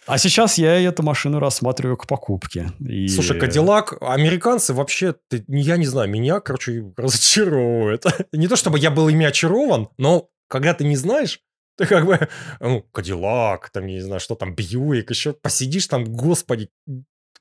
А 0.08 0.16
сейчас 0.16 0.56
я 0.56 0.80
эту 0.80 1.02
машину 1.02 1.38
рассматриваю 1.38 1.98
к 1.98 2.06
покупке. 2.06 2.72
И... 2.80 3.08
Слушай, 3.08 3.38
Кадиллак, 3.38 3.98
американцы 4.00 4.72
вообще, 4.72 5.14
ты, 5.28 5.44
я 5.48 5.76
не 5.76 5.84
знаю, 5.84 6.08
меня, 6.08 6.40
короче, 6.40 6.92
разочаровывают. 6.96 8.04
Не 8.32 8.48
то 8.48 8.56
чтобы 8.56 8.78
я 8.78 8.90
был 8.90 9.10
ими 9.10 9.26
очарован, 9.26 9.90
но 9.98 10.30
когда 10.48 10.72
ты 10.72 10.84
не 10.84 10.96
знаешь, 10.96 11.40
ты 11.76 11.84
как 11.84 12.06
бы, 12.06 12.26
ну, 12.58 12.80
Кадиллак, 12.90 13.68
там, 13.68 13.86
не 13.86 14.00
знаю, 14.00 14.20
что 14.20 14.34
там, 14.34 14.54
Бьюик, 14.54 15.10
еще 15.10 15.34
посидишь 15.34 15.86
там, 15.86 16.04
господи, 16.04 16.70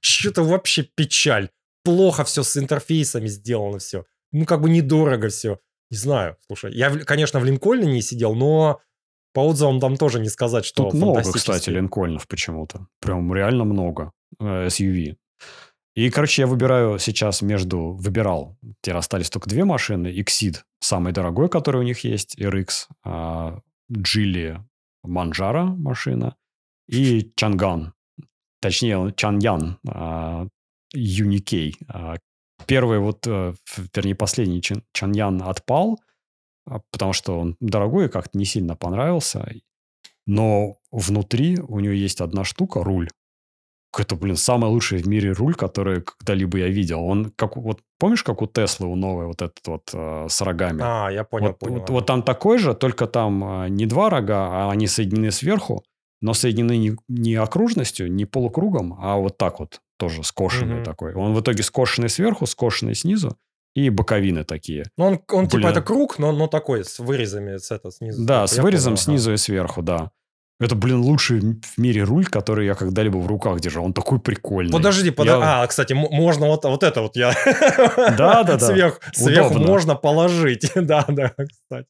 Что-то 0.02 0.44
вообще 0.44 0.84
печаль. 0.84 1.50
Плохо 1.88 2.26
все 2.26 2.44
с 2.44 2.58
интерфейсами 2.58 3.28
сделано 3.28 3.80
все. 3.80 4.04
Ну, 4.34 4.46
как 4.46 4.62
бы 4.62 4.70
недорого 4.70 5.30
все. 5.30 5.60
Не 5.90 5.96
знаю, 5.96 6.36
слушай, 6.46 6.74
я, 6.74 6.90
конечно, 6.90 7.40
в 7.40 7.46
Линкольне 7.46 7.90
не 7.90 8.02
сидел, 8.02 8.36
но 8.36 8.82
по 9.34 9.40
отзывам 9.48 9.80
там 9.80 9.96
тоже 9.96 10.20
не 10.20 10.28
сказать, 10.28 10.66
что 10.66 10.84
Тут 10.84 10.96
много, 10.96 11.22
кстати, 11.22 11.70
Линкольнов 11.70 12.28
почему-то. 12.28 12.88
Прям 13.00 13.34
реально 13.34 13.64
много 13.64 14.12
э, 14.38 14.68
SUV. 14.68 15.16
И, 15.96 16.10
короче, 16.10 16.42
я 16.42 16.48
выбираю 16.48 17.00
сейчас 17.00 17.42
между... 17.42 17.94
Выбирал. 17.94 18.58
Теперь 18.82 18.98
остались 18.98 19.30
только 19.30 19.50
две 19.50 19.64
машины. 19.64 20.08
Exceed, 20.08 20.58
самый 20.82 21.14
дорогой, 21.14 21.48
который 21.48 21.80
у 21.80 21.84
них 21.84 22.02
есть, 22.02 22.38
RX. 22.38 22.88
А, 23.06 23.62
Geely 23.90 24.60
Manjaro 25.06 25.68
машина. 25.78 26.36
И 26.90 27.32
Чанган. 27.38 27.94
Точнее, 28.60 29.14
Чаньян. 29.16 29.80
А, 30.94 30.98
Юникей. 30.98 31.78
А, 31.88 32.16
первый 32.66 33.00
вот, 33.00 33.26
э, 33.28 33.54
вернее, 33.96 34.16
последний 34.16 34.62
Чаньян 34.94 35.42
отпал, 35.44 36.00
а, 36.66 36.82
потому 36.92 37.14
что 37.14 37.40
он 37.40 37.56
дорогой 37.60 38.06
и 38.06 38.10
как-то 38.10 38.38
не 38.38 38.46
сильно 38.46 38.76
понравился. 38.76 39.50
Но 40.26 40.78
внутри 40.92 41.58
у 41.60 41.80
него 41.80 41.94
есть 41.94 42.22
одна 42.22 42.44
штука, 42.44 42.84
руль. 42.84 43.10
Это, 43.98 44.16
блин, 44.16 44.36
самый 44.36 44.70
лучший 44.70 45.00
в 45.00 45.08
мире 45.08 45.32
руль, 45.32 45.56
который 45.56 46.02
когда-либо 46.02 46.60
я 46.60 46.68
видел. 46.68 47.04
Он 47.04 47.32
как 47.36 47.58
вот 47.58 47.82
помнишь, 47.98 48.24
как 48.24 48.42
у 48.42 48.48
Теслы 48.48 48.88
у 48.88 48.96
новой 48.96 49.26
вот 49.26 49.42
этот 49.42 49.66
вот 49.66 49.90
э, 49.94 50.28
с 50.30 50.42
рогами? 50.42 50.82
А, 50.84 51.10
я 51.10 51.24
понял, 51.24 51.48
вот, 51.48 51.60
понял. 51.60 51.80
Вот, 51.80 51.90
вот 51.90 52.06
там 52.06 52.22
такой 52.22 52.60
же, 52.60 52.76
только 52.76 53.08
там 53.08 53.64
э, 53.64 53.70
не 53.70 53.86
два 53.86 54.10
рога, 54.10 54.50
а 54.50 54.72
они 54.72 54.88
соединены 54.88 55.32
сверху, 55.32 55.84
но 56.22 56.34
соединены 56.34 56.78
не, 56.78 56.96
не 57.08 57.36
окружностью, 57.36 58.12
не 58.12 58.26
полукругом, 58.26 58.96
а 59.00 59.18
вот 59.18 59.38
так 59.38 59.60
вот 59.60 59.82
тоже 59.98 60.24
скошенный 60.24 60.78
mm-hmm. 60.78 60.84
такой. 60.84 61.14
Он 61.14 61.34
в 61.34 61.42
итоге 61.42 61.64
скошенный 61.64 62.10
сверху, 62.10 62.46
скошенный 62.46 62.96
снизу 62.96 63.38
и 63.76 63.90
боковины 63.90 64.44
такие. 64.44 64.86
Ну, 64.98 65.06
он, 65.06 65.22
он 65.32 65.48
типа 65.48 65.68
это 65.68 65.82
круг, 65.82 66.18
но, 66.20 66.32
но 66.32 66.48
такой, 66.48 66.84
с 66.84 67.00
вырезами 67.00 67.58
с 67.58 67.72
это, 67.72 67.92
снизу. 67.92 68.26
Да, 68.26 68.48
с 68.48 68.58
вырезом 68.58 68.94
понял, 68.94 69.04
снизу 69.04 69.30
ага. 69.30 69.36
и 69.36 69.38
сверху, 69.38 69.82
да. 69.82 70.12
Это, 70.60 70.74
блин, 70.74 71.02
лучший 71.02 71.40
в 71.40 71.78
мире 71.78 72.04
руль, 72.04 72.26
который 72.26 72.66
я 72.66 72.74
когда-либо 72.74 73.18
в 73.18 73.28
руках 73.28 73.60
держал. 73.60 73.86
Он 73.86 73.94
такой 73.94 74.20
прикольный. 74.20 74.72
Подожди, 74.72 75.12
подожди. 75.12 75.40
Я... 75.40 75.62
А, 75.62 75.68
кстати, 75.68 75.94
можно 75.94 76.48
вот, 76.48 76.66
вот 76.66 76.82
это 76.82 77.02
вот 77.04 77.16
я... 77.16 77.36
Да, 78.18 78.44
да, 78.44 78.44
да. 78.58 78.60
Сверху, 78.60 79.00
сверху 79.14 79.60
можно 79.60 79.96
положить. 79.96 80.72
да, 80.76 81.06
да, 81.08 81.30
кстати. 81.38 81.88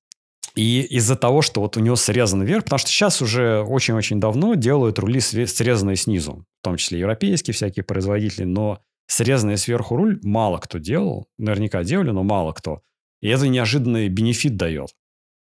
И 0.58 0.82
из-за 0.82 1.16
того, 1.16 1.44
что 1.44 1.62
вот 1.62 1.78
у 1.78 1.82
него 1.82 1.96
срезан 1.96 2.42
вверх, 2.42 2.64
потому 2.64 2.80
что 2.80 2.90
сейчас 2.90 3.22
уже 3.22 3.62
очень-очень 3.62 4.20
давно 4.20 4.56
делают 4.56 4.98
рули 4.98 5.20
срезанные 5.20 5.96
снизу, 5.96 6.46
в 6.62 6.64
том 6.64 6.78
числе 6.78 7.00
европейские 7.00 7.54
всякие 7.54 7.84
производители, 7.84 8.46
но 8.46 8.80
срезанный 9.06 9.58
сверху 9.58 9.96
руль 9.96 10.20
мало 10.24 10.58
кто 10.58 10.80
делал, 10.80 11.28
наверняка 11.38 11.84
делали, 11.84 12.10
но 12.10 12.24
мало 12.24 12.54
кто. 12.54 12.82
И 13.22 13.30
это 13.30 13.48
неожиданный 13.48 14.10
бенефит 14.10 14.58
дает. 14.58 14.90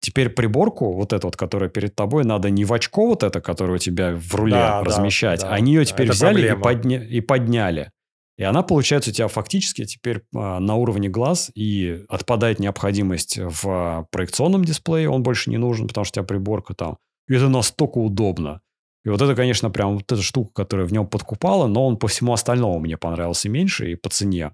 Теперь 0.00 0.28
приборку, 0.28 0.92
вот 0.92 1.14
эту 1.14 1.28
вот, 1.28 1.36
которая 1.36 1.70
перед 1.70 1.96
тобой, 1.96 2.24
надо 2.24 2.50
не 2.50 2.66
в 2.66 2.72
очко 2.74 3.06
вот 3.06 3.22
это, 3.22 3.40
которое 3.40 3.76
у 3.76 3.78
тебя 3.78 4.14
в 4.14 4.34
руле 4.34 4.52
да, 4.52 4.84
размещать, 4.84 5.40
да, 5.40 5.48
да. 5.48 5.54
они 5.54 5.72
ее 5.72 5.86
теперь 5.86 6.10
взяли 6.10 6.52
и, 6.52 6.54
подня... 6.54 7.02
и 7.02 7.22
подняли. 7.22 7.90
И 8.38 8.42
она, 8.42 8.62
получается, 8.62 9.10
у 9.10 9.12
тебя 9.12 9.28
фактически 9.28 9.84
теперь 9.86 10.22
а, 10.34 10.60
на 10.60 10.74
уровне 10.74 11.08
глаз, 11.08 11.50
и 11.54 12.04
отпадает 12.08 12.58
необходимость 12.58 13.38
в 13.38 14.06
проекционном 14.10 14.64
дисплее, 14.64 15.08
он 15.08 15.22
больше 15.22 15.50
не 15.50 15.56
нужен, 15.56 15.88
потому 15.88 16.04
что 16.04 16.20
у 16.20 16.22
тебя 16.22 16.28
приборка 16.28 16.74
там. 16.74 16.98
И 17.28 17.34
это 17.34 17.48
настолько 17.48 17.98
удобно. 17.98 18.60
И 19.04 19.08
вот 19.08 19.22
это, 19.22 19.34
конечно, 19.34 19.70
прям 19.70 19.94
вот 19.94 20.10
эта 20.10 20.20
штука, 20.20 20.52
которая 20.52 20.86
в 20.86 20.92
нем 20.92 21.06
подкупала, 21.06 21.66
но 21.66 21.86
он 21.86 21.96
по 21.96 22.08
всему 22.08 22.32
остальному 22.32 22.78
мне 22.80 22.96
понравился 22.96 23.48
меньше 23.48 23.92
и 23.92 23.94
по 23.94 24.10
цене. 24.10 24.52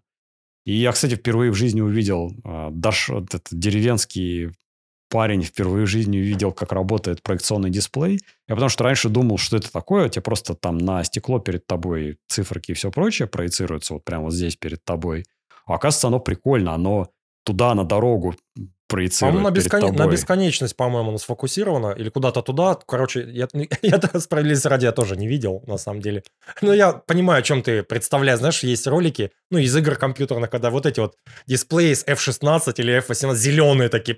И 0.64 0.74
я, 0.74 0.93
кстати, 0.93 1.14
впервые 1.14 1.51
в 1.51 1.57
жизни 1.57 1.80
увидел 1.80 2.33
э, 2.45 2.68
даш, 2.70 3.11
этот 3.11 3.49
деревенский 3.51 4.51
парень 5.13 5.43
впервые 5.43 5.85
в 5.85 5.91
жизни 5.91 6.19
увидел, 6.19 6.53
как 6.53 6.73
работает 6.73 7.23
проекционный 7.23 7.69
дисплей. 7.69 8.19
Я 8.49 8.55
потому 8.55 8.71
что 8.71 8.85
раньше 8.85 9.11
думал, 9.11 9.37
что 9.37 9.59
это 9.59 9.71
такое, 9.71 10.09
тебе 10.09 10.23
просто 10.23 10.55
там 10.55 10.79
на 10.79 11.05
стекло 11.05 11.39
перед 11.39 11.67
тобой 11.67 12.17
циферки 12.29 12.71
и 12.71 12.75
все 12.75 12.91
прочее 12.91 13.29
проецируются 13.29 13.93
вот 13.93 14.05
прямо 14.05 14.25
вот 14.25 14.33
здесь 14.33 14.57
перед 14.57 14.83
тобой. 14.87 15.27
А 15.67 15.75
оказывается, 15.75 16.07
оно 16.07 16.19
прикольно, 16.19 16.73
оно 16.73 17.11
туда, 17.45 17.75
на 17.75 17.85
дорогу 17.85 18.35
проецирует 18.93 19.32
По-моему, 19.32 19.49
на, 19.49 19.51
бескон... 19.51 19.95
на 19.95 20.07
бесконечность, 20.07 20.76
по-моему, 20.76 21.09
оно 21.09 21.18
сфокусировано. 21.18 21.95
Или 21.99 22.11
куда-то 22.11 22.43
туда. 22.43 22.78
Короче, 22.86 23.26
я, 23.32 23.49
я 23.82 24.01
справедливости 24.20 24.68
ради 24.68 24.84
я 24.84 24.93
тоже 24.93 25.16
не 25.16 25.26
видел, 25.26 25.64
на 25.66 25.78
самом 25.78 26.03
деле. 26.03 26.22
Но 26.61 26.74
я 26.74 26.93
понимаю, 26.93 27.40
о 27.40 27.43
чем 27.43 27.62
ты 27.62 27.82
представляешь. 27.82 28.40
Знаешь, 28.40 28.62
есть 28.62 28.86
ролики, 28.86 29.30
ну, 29.51 29.59
из 29.59 29.74
игр 29.74 29.97
компьютерных, 29.97 30.51
когда 30.51 30.70
вот 30.70 30.84
эти 30.84 31.01
вот 31.01 31.14
дисплеи 31.47 31.95
с 31.95 32.05
F16 32.05 32.74
или 32.76 32.99
F18 32.99 33.34
зеленые 33.34 33.88
такие. 33.88 34.14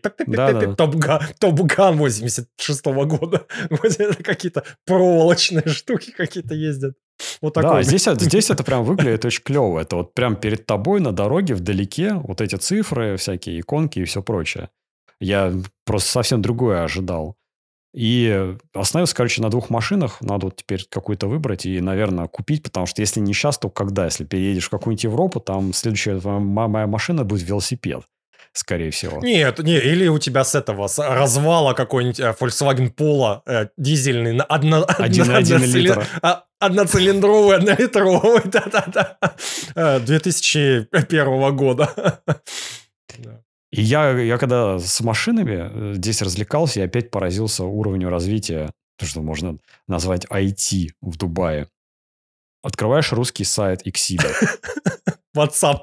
Топ-ган 1.39 1.97
86 1.97 2.85
года. 2.85 3.47
Это 3.71 4.23
какие-то 4.25 4.65
проволочные 4.87 5.69
штуки 5.69 6.11
какие-то 6.11 6.55
ездят. 6.55 6.95
Вот 7.41 7.55
такой. 7.55 7.71
Да, 7.71 7.83
здесь, 7.83 8.05
здесь 8.05 8.51
это 8.51 8.65
прям 8.65 8.85
выглядит 8.85 9.25
очень 9.25 9.43
клево. 9.43 9.79
Это 9.79 9.97
вот 9.97 10.15
прям 10.15 10.37
перед 10.37 10.67
тобой 10.67 11.01
на 11.01 11.13
дороге 11.13 11.55
вдалеке 11.55 12.15
вот 12.15 12.41
эти 12.41 12.57
цифры, 12.57 13.17
всякие 13.17 13.61
иконки 13.61 13.99
и 13.99 14.05
все 14.05 14.23
прочее. 14.23 14.71
Я 15.21 15.53
просто 15.85 16.11
совсем 16.11 16.43
другое 16.43 16.83
ожидал. 16.85 17.37
И 17.95 18.57
остановился, 18.73 19.15
короче, 19.15 19.41
на 19.41 19.51
двух 19.51 19.71
машинах. 19.71 20.21
Надо 20.21 20.47
вот 20.47 20.57
теперь 20.57 20.85
какую-то 20.89 21.29
выбрать 21.29 21.65
и, 21.65 21.81
наверное, 21.81 22.27
купить, 22.27 22.63
потому 22.65 22.87
что 22.87 23.01
если 23.01 23.21
не 23.21 23.33
сейчас, 23.33 23.57
то 23.57 23.71
когда? 23.71 24.07
Если 24.07 24.25
переедешь 24.25 24.67
в 24.67 24.71
какую-нибудь 24.71 25.05
Европу, 25.05 25.39
там 25.39 25.73
следующая 25.73 26.21
моя 26.21 26.89
машина 26.89 27.25
будет 27.25 27.43
велосипед 27.43 28.05
скорее 28.55 28.91
всего. 28.91 29.21
Нет, 29.21 29.59
не, 29.59 29.77
или 29.77 30.09
у 30.09 30.19
тебя 30.19 30.45
с 30.45 30.55
этого, 30.55 30.87
с 30.87 30.99
развала 30.99 31.75
какой-нибудь 31.75 32.21
э, 32.21 32.35
Volkswagen 32.39 32.95
Polo 32.95 33.43
э, 33.47 33.69
дизельный, 33.77 34.33
на 34.33 34.45
одно, 34.45 34.87
один, 34.99 35.23
одно, 35.23 35.37
один 35.37 35.57
одноцилин... 35.57 35.85
литр. 35.85 36.07
А, 36.23 36.45
одноцилиндровый, 36.61 37.57
однолитровый, 37.57 38.43
да-да-да, 38.45 39.99
2001 40.01 40.89
э, 40.93 41.51
года. 41.53 42.21
И 43.73 43.83
я, 43.83 44.11
я 44.13 44.39
когда 44.39 44.79
с 44.79 45.01
машинами 45.01 45.95
здесь 45.95 46.23
развлекался, 46.23 46.79
я 46.79 46.87
опять 46.87 47.11
поразился 47.11 47.65
уровню 47.65 48.09
развития, 48.09 48.71
то, 48.97 49.05
что 49.05 49.21
можно 49.21 49.59
назвать 49.89 50.27
IT 50.27 50.91
в 51.01 51.17
Дубае. 51.17 51.67
Открываешь 52.63 53.13
русский 53.13 53.43
сайт 53.43 53.85
Exida. 53.85 54.33
WhatsApp. 55.37 55.83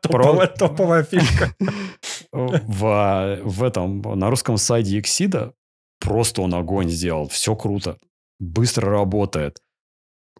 топовая, 0.00 0.46
топовая 0.46 1.04
фишка. 1.04 1.54
В, 2.32 3.40
в 3.42 3.62
этом, 3.62 4.00
на 4.00 4.30
русском 4.30 4.56
сайте 4.56 4.98
Exida 4.98 5.52
просто 6.00 6.42
он 6.42 6.54
огонь 6.54 6.88
сделал. 6.88 7.28
Все 7.28 7.54
круто. 7.54 7.98
Быстро 8.40 8.90
работает. 8.90 9.60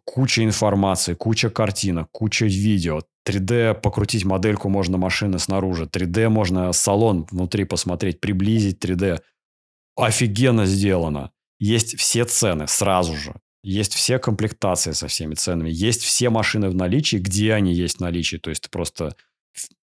Куча 0.05 0.43
информации, 0.43 1.15
куча 1.15 1.51
картинок, 1.51 2.09
куча 2.11 2.47
видео. 2.47 3.01
3D 3.29 3.75
покрутить 3.75 4.25
модельку 4.25 4.69
можно 4.69 4.99
машины 4.99 5.39
снаружи. 5.39 5.85
3D 5.85 6.29
можно 6.29 6.73
салон 6.73 7.27
внутри 7.31 7.65
посмотреть, 7.65 8.21
приблизить 8.21 8.85
3D. 8.85 9.21
Офигенно 9.97 10.67
сделано. 10.67 11.31
Есть 11.61 11.99
все 11.99 12.25
цены 12.25 12.67
сразу 12.67 13.15
же. 13.15 13.35
Есть 13.63 13.95
все 13.95 14.19
комплектации 14.19 14.93
со 14.93 15.07
всеми 15.07 15.35
ценами. 15.35 15.71
Есть 15.71 16.03
все 16.03 16.31
машины 16.31 16.69
в 16.69 16.75
наличии, 16.75 17.17
где 17.17 17.53
они 17.55 17.73
есть 17.73 17.99
в 17.99 18.01
наличии. 18.01 18.37
То 18.37 18.51
есть 18.51 18.63
ты 18.63 18.69
просто 18.71 19.15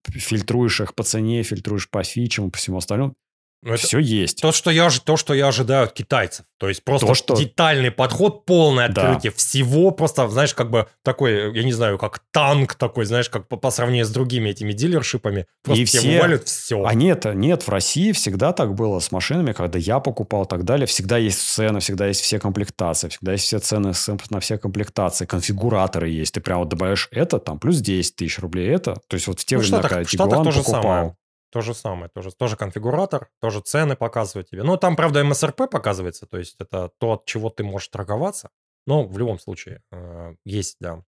фильтруешь 0.09 0.81
их 0.81 0.95
по 0.95 1.03
цене, 1.03 1.43
фильтруешь 1.43 1.89
по 1.89 2.03
фичам, 2.03 2.51
по 2.51 2.57
всему 2.57 2.77
остальному. 2.77 3.15
Но 3.61 3.71
ну, 3.71 3.77
Все 3.77 3.99
есть. 3.99 4.41
То 4.41 4.53
что, 4.53 4.71
я, 4.71 4.89
то, 4.89 5.17
что 5.17 5.33
я 5.33 5.47
ожидаю 5.47 5.83
от 5.83 5.93
китайцев. 5.93 6.45
То 6.59 6.69
есть 6.69 6.83
просто 6.83 7.07
то, 7.07 7.13
что... 7.13 7.35
детальный 7.35 7.91
подход, 7.91 8.45
полное 8.45 8.85
открытие 8.85 9.31
да. 9.31 9.37
всего. 9.37 9.91
Просто, 9.91 10.29
знаешь, 10.29 10.53
как 10.53 10.69
бы 10.69 10.87
такой, 11.03 11.53
я 11.53 11.63
не 11.63 11.73
знаю, 11.73 11.97
как 11.97 12.21
танк 12.31 12.75
такой, 12.75 13.03
знаешь, 13.03 13.29
как 13.29 13.49
по, 13.49 13.57
по 13.57 13.69
сравнению 13.69 14.05
с 14.05 14.09
другими 14.09 14.49
этими 14.49 14.71
дилершипами. 14.71 15.45
Просто 15.63 15.81
и 15.81 15.85
все 15.85 16.01
вывалят 16.01 16.47
все. 16.47 16.85
А 16.85 16.93
нет, 16.93 17.25
нет, 17.33 17.63
в 17.63 17.69
России 17.69 18.13
всегда 18.13 18.53
так 18.53 18.75
было 18.75 18.99
с 18.99 19.11
машинами, 19.11 19.51
когда 19.51 19.77
я 19.77 19.99
покупал 19.99 20.43
и 20.43 20.47
так 20.47 20.63
далее. 20.63 20.87
Всегда 20.87 21.17
есть 21.17 21.41
цены, 21.41 21.81
всегда 21.81 22.07
есть 22.07 22.21
все 22.21 22.39
комплектации, 22.39 23.09
всегда 23.09 23.33
есть 23.33 23.43
все 23.43 23.59
цены 23.59 23.91
на 24.29 24.39
все 24.39 24.57
комплектации, 24.57 25.25
конфигураторы 25.25 26.07
есть. 26.07 26.33
Ты 26.33 26.39
прям 26.39 26.59
вот 26.59 26.69
добавляешь 26.69 27.09
это, 27.11 27.39
там, 27.39 27.59
плюс 27.59 27.79
10 27.79 28.15
тысяч 28.15 28.39
рублей 28.39 28.69
это. 28.69 28.95
То 29.07 29.15
есть 29.15 29.27
вот 29.27 29.41
в 29.41 29.45
те 29.45 29.57
ну, 29.57 29.63
времена, 29.63 29.81
когда 29.81 30.03
Тигуан 30.05 30.45
покупал... 30.45 30.81
Самое. 30.81 31.15
То 31.51 31.61
же 31.61 31.73
самое, 31.73 32.09
тоже, 32.09 32.31
тоже 32.31 32.55
конфигуратор, 32.55 33.29
тоже 33.41 33.61
цены 33.61 33.95
показывают 33.95 34.49
тебе. 34.49 34.63
Ну, 34.63 34.77
там, 34.77 34.95
правда, 34.95 35.21
MSRP 35.21 35.67
показывается, 35.67 36.25
то 36.27 36.37
есть 36.37 36.55
это 36.59 36.91
то, 36.99 37.13
от 37.13 37.25
чего 37.25 37.49
ты 37.49 37.63
можешь 37.63 37.87
торговаться. 37.87 38.49
Но 38.85 39.07
в 39.07 39.17
любом 39.17 39.39
случае 39.39 39.81
э, 39.91 40.35
есть, 40.45 40.77
да. 40.79 41.03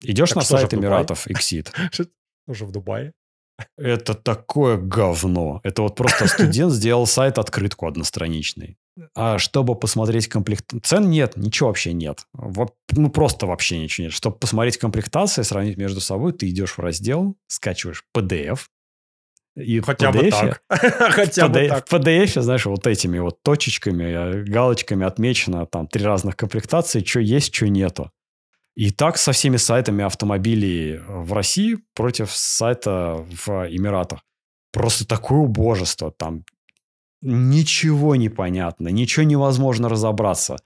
Идешь 0.00 0.30
так 0.30 0.36
на 0.36 0.42
сайт 0.42 0.74
Эмиратов, 0.74 1.26
Exit. 1.26 1.74
Уже 2.46 2.64
в 2.64 2.70
Дубае? 2.70 3.12
Это 3.76 4.14
такое 4.14 4.76
говно. 4.76 5.60
Это 5.64 5.82
вот 5.82 5.96
просто 5.96 6.26
студент 6.28 6.72
сделал 6.72 7.06
сайт 7.06 7.38
открытку 7.38 7.86
одностраничный. 7.86 8.78
А 9.14 9.38
чтобы 9.38 9.74
посмотреть 9.74 10.28
комплект... 10.28 10.72
Цен 10.82 11.10
нет, 11.10 11.36
ничего 11.36 11.68
вообще 11.68 11.92
нет. 11.92 12.26
Ну, 12.32 13.10
просто 13.10 13.46
вообще 13.46 13.78
ничего 13.78 14.06
нет. 14.06 14.12
Чтобы 14.12 14.38
посмотреть 14.38 14.78
комплектации, 14.78 15.42
сравнить 15.42 15.76
между 15.76 16.00
собой, 16.00 16.32
ты 16.32 16.48
идешь 16.48 16.72
в 16.72 16.78
раздел, 16.80 17.36
скачиваешь 17.46 18.04
PDF, 18.16 18.60
и 19.58 19.80
Хотя 19.80 20.12
бы 20.12 20.30
так. 20.30 20.62
Хотя 20.68 21.48
бы 21.48 21.68
так. 21.68 21.88
В 21.88 21.92
PDF, 21.92 22.40
знаешь, 22.40 22.66
вот 22.66 22.86
этими 22.86 23.18
вот 23.18 23.42
точечками, 23.42 24.04
э, 24.04 24.44
галочками 24.44 25.04
отмечено 25.04 25.66
там 25.66 25.86
три 25.86 26.04
разных 26.04 26.36
комплектации, 26.36 27.02
что 27.04 27.20
есть, 27.20 27.54
что 27.54 27.68
нету. 27.68 28.10
И 28.76 28.90
так 28.90 29.18
со 29.18 29.32
всеми 29.32 29.56
сайтами 29.56 30.04
автомобилей 30.04 31.00
в 31.08 31.32
России 31.32 31.78
против 31.94 32.30
сайта 32.30 33.26
в 33.28 33.66
Эмиратах. 33.68 34.20
Просто 34.72 35.06
такое 35.06 35.38
убожество. 35.38 36.12
Там 36.12 36.44
ничего 37.20 38.14
не 38.14 38.28
понятно, 38.28 38.88
ничего 38.88 39.24
невозможно 39.24 39.88
разобраться. 39.88 40.56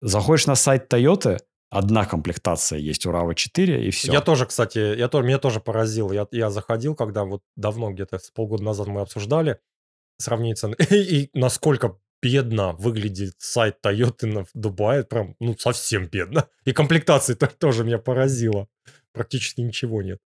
Заходишь 0.00 0.46
на 0.46 0.54
сайт 0.54 0.90
Toyota, 0.92 1.38
одна 1.70 2.04
комплектация 2.04 2.78
есть 2.78 3.06
у 3.06 3.12
RAV4, 3.12 3.82
и 3.82 3.90
все. 3.90 4.12
Я 4.12 4.20
тоже, 4.20 4.46
кстати, 4.46 4.96
я 4.96 5.08
тоже, 5.08 5.26
меня 5.26 5.38
тоже 5.38 5.60
поразил. 5.60 6.12
Я, 6.12 6.26
я 6.32 6.50
заходил, 6.50 6.94
когда 6.94 7.24
вот 7.24 7.42
давно, 7.56 7.92
где-то 7.92 8.18
полгода 8.34 8.64
назад 8.64 8.88
мы 8.88 9.00
обсуждали 9.00 9.58
сравнение 10.18 10.56
цен, 10.56 10.74
и, 10.90 10.94
и 10.94 11.30
насколько 11.32 11.96
бедно 12.22 12.72
выглядит 12.72 13.34
сайт 13.38 13.78
Toyota 13.82 14.44
в 14.44 14.48
Дубае, 14.52 15.04
прям, 15.04 15.36
ну, 15.40 15.56
совсем 15.56 16.06
бедно. 16.06 16.48
И 16.64 16.72
комплектации 16.72 17.34
-то 17.34 17.46
тоже 17.46 17.84
меня 17.84 17.98
поразило. 17.98 18.68
Практически 19.12 19.62
ничего 19.62 20.02
нет. 20.02 20.18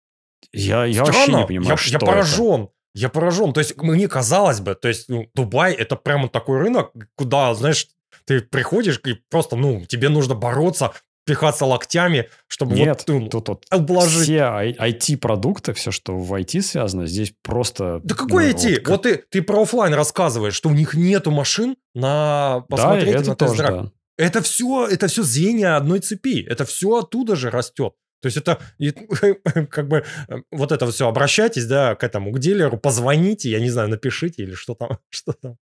Я, 0.52 0.86
я 0.86 1.04
вообще 1.04 1.32
не 1.32 1.46
понимаю, 1.46 1.70
я, 1.70 1.76
что 1.76 1.92
я 1.92 1.98
поражен. 1.98 2.62
Это. 2.62 2.72
Я 2.94 3.08
поражен. 3.08 3.52
То 3.52 3.60
есть, 3.60 3.76
мне 3.76 4.08
казалось 4.08 4.60
бы, 4.60 4.74
то 4.74 4.88
есть, 4.88 5.08
ну, 5.08 5.30
Дубай 5.34 5.72
это 5.72 5.96
прямо 5.96 6.28
такой 6.28 6.58
рынок, 6.58 6.92
куда, 7.14 7.54
знаешь, 7.54 7.88
ты 8.24 8.40
приходишь 8.40 9.00
и 9.04 9.14
просто, 9.30 9.56
ну, 9.56 9.84
тебе 9.86 10.08
нужно 10.08 10.34
бороться, 10.34 10.92
пихаться 11.24 11.66
локтями, 11.66 12.28
чтобы 12.48 12.74
Нет, 12.74 13.04
вот, 13.06 13.20
ну, 13.20 13.28
тут 13.28 13.48
вот 13.48 13.66
обложить. 13.70 14.24
Все 14.24 14.74
IT-продукты, 14.78 15.72
все, 15.72 15.90
что 15.90 16.16
в 16.16 16.32
IT 16.34 16.62
связано, 16.62 17.06
здесь 17.06 17.34
просто... 17.42 18.00
Да 18.04 18.14
какой 18.14 18.52
ну, 18.52 18.58
IT? 18.58 18.80
Вот, 18.80 18.88
вот 18.88 19.02
ты, 19.02 19.24
ты 19.28 19.42
про 19.42 19.62
офлайн 19.62 19.94
рассказываешь, 19.94 20.54
что 20.54 20.68
у 20.68 20.72
них 20.72 20.94
нету 20.94 21.30
машин 21.30 21.76
на 21.94 22.64
посмотреть 22.68 23.14
да, 23.14 23.20
это 23.20 23.30
на 23.30 23.36
тест 23.36 23.56
Да. 23.56 23.92
Это 24.18 24.42
все, 24.42 24.86
это 24.86 25.08
все 25.08 25.22
звенья 25.22 25.76
одной 25.76 26.00
цепи. 26.00 26.44
Это 26.46 26.64
все 26.64 26.98
оттуда 26.98 27.34
же 27.34 27.50
растет. 27.50 27.94
То 28.20 28.26
есть 28.26 28.36
это 28.36 28.60
как 29.70 29.88
бы 29.88 30.04
вот 30.52 30.70
это 30.70 30.90
все 30.90 31.08
обращайтесь, 31.08 31.66
да, 31.66 31.96
к 31.96 32.04
этому, 32.04 32.32
к 32.32 32.38
дилеру, 32.38 32.78
позвоните, 32.78 33.50
я 33.50 33.58
не 33.58 33.68
знаю, 33.68 33.88
напишите 33.88 34.44
или 34.44 34.54
что 34.54 34.74
там, 34.74 34.98
что 35.10 35.32
там. 35.32 35.56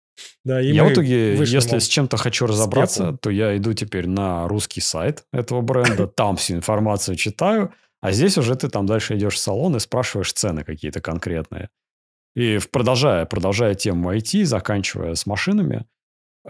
Да, 0.43 0.61
и 0.61 0.71
я 0.71 0.83
в 0.83 0.93
итоге, 0.93 1.35
если 1.35 1.79
с 1.79 1.87
чем-то 1.87 2.17
хочу 2.17 2.45
разобраться, 2.45 3.17
то 3.21 3.29
я 3.29 3.55
иду 3.57 3.73
теперь 3.73 4.07
на 4.07 4.47
русский 4.47 4.81
сайт 4.81 5.25
этого 5.31 5.61
бренда, 5.61 6.07
там 6.07 6.37
всю 6.37 6.55
информацию 6.55 7.15
читаю, 7.15 7.73
а 8.01 8.11
здесь 8.11 8.37
уже 8.37 8.55
ты 8.55 8.69
там 8.69 8.85
дальше 8.85 9.17
идешь 9.17 9.35
в 9.35 9.39
салон 9.39 9.75
и 9.75 9.79
спрашиваешь 9.79 10.31
цены 10.33 10.63
какие-то 10.63 11.01
конкретные. 11.01 11.69
И 12.35 12.59
продолжая, 12.71 13.25
продолжая 13.25 13.73
тему 13.73 14.13
IT, 14.13 14.45
заканчивая 14.45 15.15
с 15.15 15.25
машинами, 15.25 15.85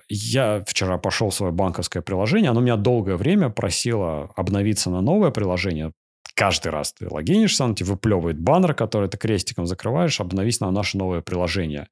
я 0.09 0.63
вчера 0.67 0.97
пошел 0.97 1.29
в 1.29 1.33
свое 1.33 1.51
банковское 1.51 2.03
приложение, 2.03 2.51
оно 2.51 2.61
меня 2.61 2.75
долгое 2.75 3.15
время 3.15 3.49
просило 3.49 4.29
обновиться 4.35 4.89
на 4.89 5.01
новое 5.01 5.31
приложение. 5.31 5.93
Каждый 6.35 6.67
раз 6.67 6.93
ты 6.93 7.07
логинишься, 7.09 7.65
оно 7.65 7.73
тебе 7.73 7.91
выплевывает 7.91 8.39
баннер, 8.39 8.73
который 8.73 9.09
ты 9.09 9.17
крестиком 9.17 9.65
закрываешь, 9.65 10.19
обновись 10.19 10.59
на 10.59 10.69
наше 10.69 10.97
новое 10.97 11.21
приложение. 11.21 11.87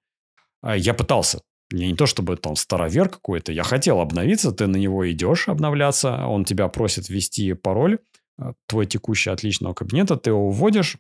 А 0.62 0.76
я 0.76 0.94
пытался 0.94 1.40
я 1.72 1.88
не 1.88 1.96
то 1.96 2.06
чтобы 2.06 2.38
там 2.38 2.56
старовер 2.56 3.10
какой-то, 3.10 3.52
я 3.52 3.64
хотел 3.64 4.00
обновиться, 4.00 4.52
ты 4.52 4.68
на 4.68 4.78
него 4.78 5.10
идешь 5.12 5.48
обновляться, 5.48 6.26
он 6.28 6.46
тебя 6.46 6.68
просит 6.68 7.10
ввести 7.10 7.54
пароль, 7.54 8.00
э, 8.40 8.54
твой 8.68 8.86
текущий 8.86 9.30
отличного 9.30 9.74
кабинета, 9.74 10.18
ты 10.18 10.30
его 10.30 10.50
вводишь, 10.50 10.98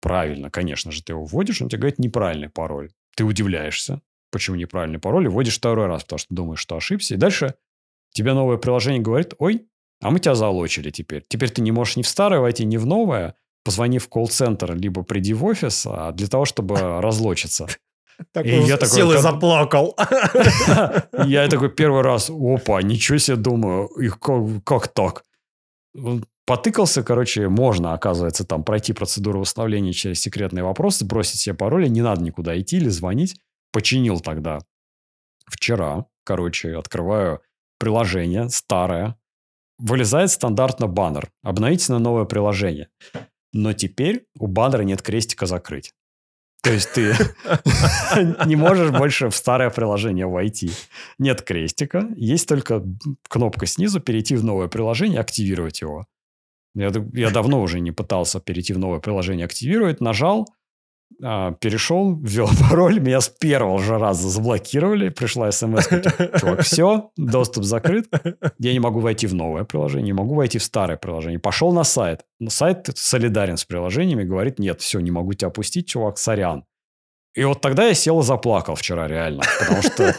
правильно, 0.00 0.50
конечно 0.50 0.90
же, 0.90 1.02
ты 1.02 1.12
его 1.12 1.24
вводишь, 1.24 1.62
он 1.62 1.68
тебе 1.68 1.80
говорит 1.80 1.98
неправильный 1.98 2.48
пароль. 2.48 2.90
Ты 3.16 3.24
удивляешься, 3.24 4.00
почему 4.30 4.56
неправильный 4.56 4.98
пароль, 4.98 5.26
и 5.26 5.28
вводишь 5.28 5.58
второй 5.58 5.86
раз, 5.86 6.02
потому 6.02 6.18
что 6.18 6.34
думаешь, 6.34 6.60
что 6.60 6.76
ошибся, 6.76 7.14
и 7.14 7.18
дальше 7.18 7.54
тебе 8.12 8.32
новое 8.32 8.56
приложение 8.56 9.00
говорит, 9.00 9.34
ой, 9.38 9.66
а 10.00 10.10
мы 10.10 10.18
тебя 10.18 10.34
залочили 10.34 10.90
теперь. 10.90 11.24
Теперь 11.28 11.50
ты 11.50 11.62
не 11.62 11.72
можешь 11.72 11.96
ни 11.96 12.02
в 12.02 12.08
старое 12.08 12.40
войти, 12.40 12.64
ни 12.64 12.76
в 12.76 12.86
новое, 12.86 13.34
позвони 13.64 13.98
в 13.98 14.08
колл-центр, 14.08 14.74
либо 14.74 15.02
приди 15.02 15.34
в 15.34 15.44
офис 15.44 15.86
а 15.86 16.12
для 16.12 16.26
того, 16.26 16.44
чтобы 16.44 16.76
разлочиться. 17.00 17.66
Такой 18.32 18.50
и 18.50 18.62
я 18.62 18.76
такой, 18.76 18.96
сел 18.96 19.12
и 19.12 19.18
заплакал. 19.18 19.96
Я 21.26 21.48
такой 21.50 21.70
первый 21.70 22.02
раз, 22.02 22.30
опа, 22.30 22.82
ничего 22.82 23.18
себе 23.18 23.36
думаю, 23.36 23.86
их 23.86 24.18
как, 24.18 24.64
как 24.64 24.88
так? 24.88 25.24
Потыкался, 26.46 27.02
короче, 27.02 27.48
можно, 27.48 27.92
оказывается, 27.92 28.44
там 28.44 28.64
пройти 28.64 28.92
процедуру 28.92 29.40
восстановления 29.40 29.92
через 29.92 30.20
секретные 30.20 30.64
вопросы, 30.64 31.04
бросить 31.04 31.40
себе 31.40 31.54
пароли, 31.54 31.88
не 31.88 32.02
надо 32.02 32.22
никуда 32.22 32.58
идти 32.60 32.76
или 32.76 32.88
звонить. 32.88 33.36
Починил 33.72 34.20
тогда. 34.20 34.58
Вчера, 35.46 36.06
короче, 36.24 36.76
открываю 36.76 37.40
приложение 37.78 38.48
старое, 38.50 39.16
вылезает 39.78 40.30
стандартно 40.30 40.86
баннер. 40.86 41.30
Обновите 41.42 41.92
на 41.92 41.98
новое 41.98 42.24
приложение. 42.24 42.88
Но 43.52 43.72
теперь 43.72 44.26
у 44.38 44.46
баннера 44.46 44.82
нет 44.82 45.02
крестика 45.02 45.46
закрыть. 45.46 45.92
То 46.62 46.72
есть 46.72 46.92
ты 46.92 47.14
не 48.46 48.56
можешь 48.56 48.90
больше 48.90 49.28
в 49.28 49.36
старое 49.36 49.70
приложение 49.70 50.26
войти. 50.26 50.70
Нет 51.18 51.42
крестика, 51.42 52.08
есть 52.16 52.48
только 52.48 52.84
кнопка 53.28 53.66
снизу 53.66 54.00
перейти 54.00 54.36
в 54.36 54.44
новое 54.44 54.68
приложение, 54.68 55.20
активировать 55.20 55.80
его. 55.80 56.06
Я, 56.74 56.92
я 57.14 57.30
давно 57.30 57.62
уже 57.62 57.80
не 57.80 57.92
пытался 57.92 58.40
перейти 58.40 58.72
в 58.72 58.78
новое 58.78 59.00
приложение, 59.00 59.44
активировать, 59.46 60.00
нажал, 60.00 60.46
а, 61.22 61.52
перешел, 61.52 62.14
ввел 62.14 62.48
пароль, 62.70 63.00
меня 63.00 63.20
с 63.20 63.28
первого 63.28 63.78
же 63.78 63.98
раза 63.98 64.28
заблокировали, 64.28 65.08
пришла 65.10 65.50
смс, 65.52 65.88
чувак, 66.40 66.62
все, 66.62 67.10
доступ 67.16 67.64
закрыт, 67.64 68.08
я 68.58 68.72
не 68.72 68.80
могу 68.80 69.00
войти 69.00 69.26
в 69.26 69.34
новое 69.34 69.64
приложение, 69.64 70.06
не 70.06 70.12
могу 70.12 70.34
войти 70.34 70.58
в 70.58 70.62
старое 70.62 70.96
приложение. 70.96 71.38
Пошел 71.38 71.72
на 71.72 71.84
сайт, 71.84 72.24
но 72.38 72.50
сайт 72.50 72.90
солидарен 72.94 73.56
с 73.56 73.64
приложениями, 73.64 74.24
говорит, 74.24 74.58
нет, 74.58 74.80
все, 74.80 75.00
не 75.00 75.10
могу 75.10 75.34
тебя 75.34 75.50
пустить, 75.50 75.88
чувак, 75.88 76.18
сорян. 76.18 76.64
И 77.34 77.44
вот 77.44 77.60
тогда 77.60 77.86
я 77.86 77.94
сел 77.94 78.20
и 78.20 78.24
заплакал 78.24 78.74
вчера 78.74 79.06
реально, 79.06 79.42
потому 79.60 79.82
что, 79.82 80.16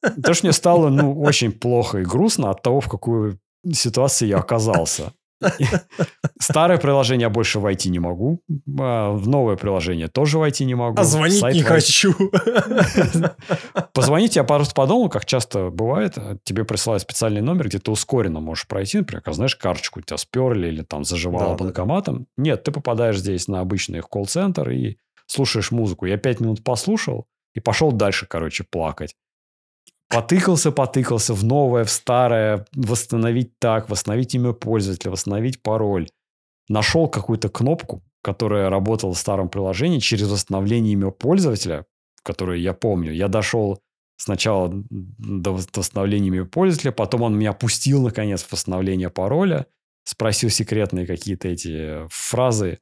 потому 0.00 0.34
что 0.34 0.46
мне 0.46 0.52
стало 0.52 0.90
ну, 0.90 1.20
очень 1.20 1.52
плохо 1.52 1.98
и 1.98 2.04
грустно 2.04 2.50
от 2.50 2.62
того, 2.62 2.80
в 2.80 2.88
какую 2.88 3.38
ситуацию 3.72 4.28
я 4.28 4.38
оказался. 4.38 5.12
Старое 6.40 6.78
приложение 6.78 7.26
я 7.26 7.30
больше 7.30 7.60
войти 7.60 7.90
не 7.90 7.98
могу. 7.98 8.40
А 8.78 9.12
в 9.12 9.28
новое 9.28 9.56
приложение 9.56 10.08
тоже 10.08 10.38
войти 10.38 10.64
не 10.64 10.74
могу. 10.74 10.98
А 10.98 11.04
звонить 11.04 11.40
Сайт 11.40 11.54
не 11.54 11.62
войти. 11.62 11.92
хочу. 11.92 12.30
Позвонить 13.92 14.36
я 14.36 14.44
просто 14.44 14.74
подумал, 14.74 15.08
как 15.08 15.24
часто 15.24 15.70
бывает. 15.70 16.16
Тебе 16.44 16.64
присылают 16.64 17.02
специальный 17.02 17.42
номер, 17.42 17.68
где 17.68 17.78
ты 17.78 17.90
ускоренно 17.90 18.40
можешь 18.40 18.66
пройти. 18.66 18.98
Например, 18.98 19.22
как, 19.22 19.34
знаешь, 19.34 19.56
карточку 19.56 20.00
у 20.00 20.02
тебя 20.02 20.16
сперли 20.16 20.68
или 20.68 20.82
там 20.82 21.04
заживало 21.04 21.56
да, 21.56 21.64
банкоматом. 21.64 22.18
Да. 22.18 22.24
Нет, 22.36 22.64
ты 22.64 22.72
попадаешь 22.72 23.18
здесь 23.18 23.48
на 23.48 23.60
обычный 23.60 24.00
колл-центр 24.00 24.70
и 24.70 24.98
слушаешь 25.26 25.70
музыку. 25.70 26.06
Я 26.06 26.16
пять 26.16 26.40
минут 26.40 26.62
послушал 26.64 27.26
и 27.54 27.60
пошел 27.60 27.92
дальше, 27.92 28.26
короче, 28.28 28.64
плакать. 28.64 29.14
Потыкался, 30.08 30.70
потыкался 30.70 31.34
в 31.34 31.44
новое, 31.44 31.84
в 31.84 31.90
старое, 31.90 32.64
восстановить 32.74 33.58
так, 33.58 33.90
восстановить 33.90 34.34
имя 34.34 34.52
пользователя, 34.52 35.10
восстановить 35.10 35.62
пароль. 35.62 36.08
Нашел 36.68 37.08
какую-то 37.08 37.48
кнопку, 37.48 38.02
которая 38.22 38.70
работала 38.70 39.14
в 39.14 39.18
старом 39.18 39.48
приложении 39.48 39.98
через 39.98 40.30
восстановление 40.30 40.92
имя 40.92 41.10
пользователя, 41.10 41.86
которую 42.22 42.60
я 42.60 42.72
помню. 42.72 43.12
Я 43.12 43.28
дошел 43.28 43.80
сначала 44.16 44.70
до 44.90 45.52
восстановления 45.52 46.28
имя 46.28 46.44
пользователя, 46.44 46.92
потом 46.92 47.22
он 47.22 47.38
меня 47.38 47.52
пустил, 47.52 48.02
наконец, 48.02 48.42
в 48.42 48.52
восстановление 48.52 49.10
пароля, 49.10 49.66
спросил 50.04 50.50
секретные 50.50 51.06
какие-то 51.06 51.48
эти 51.48 52.06
фразы, 52.08 52.78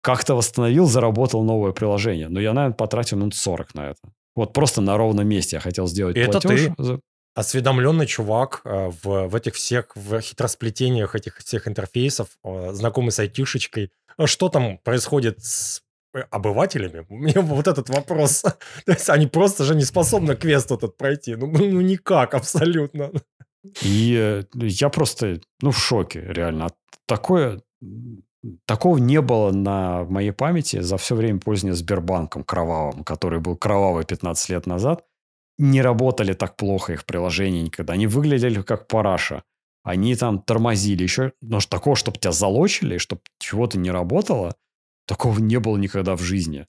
как-то 0.00 0.34
восстановил, 0.34 0.86
заработал 0.86 1.44
новое 1.44 1.72
приложение. 1.72 2.28
Но 2.28 2.40
я, 2.40 2.52
наверное, 2.52 2.76
потратил 2.76 3.18
минут 3.18 3.34
40 3.34 3.74
на 3.74 3.90
это. 3.90 4.00
Вот 4.34 4.52
просто 4.52 4.80
на 4.80 4.96
ровном 4.96 5.26
месте 5.26 5.56
я 5.56 5.60
хотел 5.60 5.86
сделать 5.86 6.16
это 6.16 6.40
платеж. 6.40 6.70
ты 6.76 7.00
осведомленный 7.34 8.06
чувак 8.06 8.60
э, 8.64 8.90
в, 9.02 9.28
в 9.28 9.34
этих 9.34 9.54
всех 9.54 9.94
в 9.94 10.20
хитросплетениях 10.20 11.14
этих 11.14 11.38
всех 11.38 11.66
интерфейсов, 11.66 12.28
э, 12.44 12.72
знакомый 12.72 13.12
с 13.12 13.18
айтишечкой. 13.18 13.90
А 14.16 14.26
что 14.26 14.48
там 14.48 14.78
происходит 14.78 15.42
с 15.42 15.82
э, 16.14 16.20
обывателями? 16.30 17.06
Мне 17.10 17.40
вот 17.40 17.66
этот 17.66 17.88
вопрос. 17.88 18.42
То 18.84 18.92
есть 18.92 19.08
они 19.08 19.26
просто 19.26 19.64
же 19.64 19.74
не 19.74 19.84
способны 19.84 20.36
квест 20.36 20.70
этот 20.70 20.96
пройти. 20.96 21.34
Ну, 21.36 21.46
ну 21.46 21.80
никак, 21.80 22.34
абсолютно. 22.34 23.10
И 23.82 24.42
я 24.54 24.88
просто, 24.88 25.40
ну, 25.60 25.70
в 25.70 25.78
шоке, 25.78 26.20
реально. 26.20 26.68
Такое 27.06 27.60
такого 28.66 28.98
не 28.98 29.20
было 29.20 29.52
на 29.52 30.04
моей 30.04 30.32
памяти 30.32 30.80
за 30.80 30.96
все 30.96 31.14
время 31.14 31.38
пользования 31.38 31.74
Сбербанком 31.74 32.44
кровавым, 32.44 33.04
который 33.04 33.40
был 33.40 33.56
кровавый 33.56 34.04
15 34.04 34.48
лет 34.50 34.66
назад. 34.66 35.04
Не 35.58 35.82
работали 35.82 36.32
так 36.32 36.56
плохо 36.56 36.94
их 36.94 37.04
приложения 37.04 37.62
никогда. 37.62 37.92
Они 37.92 38.06
выглядели 38.06 38.62
как 38.62 38.88
параша. 38.88 39.44
Они 39.84 40.14
там 40.16 40.40
тормозили 40.40 41.02
еще. 41.02 41.32
Но 41.40 41.60
такого, 41.60 41.96
чтобы 41.96 42.18
тебя 42.18 42.32
залочили, 42.32 42.98
чтобы 42.98 43.22
чего-то 43.38 43.78
не 43.78 43.90
работало, 43.90 44.56
такого 45.06 45.38
не 45.38 45.58
было 45.58 45.76
никогда 45.76 46.16
в 46.16 46.22
жизни. 46.22 46.66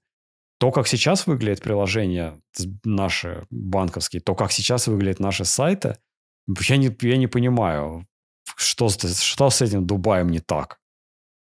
То, 0.60 0.72
как 0.72 0.88
сейчас 0.88 1.28
выглядят 1.28 1.62
приложения 1.62 2.40
наши 2.84 3.46
банковские, 3.50 4.22
то, 4.22 4.36
как 4.36 4.52
сейчас 4.52 4.88
выглядят 4.88 5.20
наши 5.20 5.44
сайты, 5.46 5.98
я 6.68 6.78
не, 6.78 6.96
я 7.02 7.18
не 7.18 7.28
понимаю, 7.28 8.08
что, 8.56 8.90
что 8.90 9.50
с 9.50 9.62
этим 9.62 9.86
Дубаем 9.86 10.30
не 10.30 10.40
так. 10.40 10.80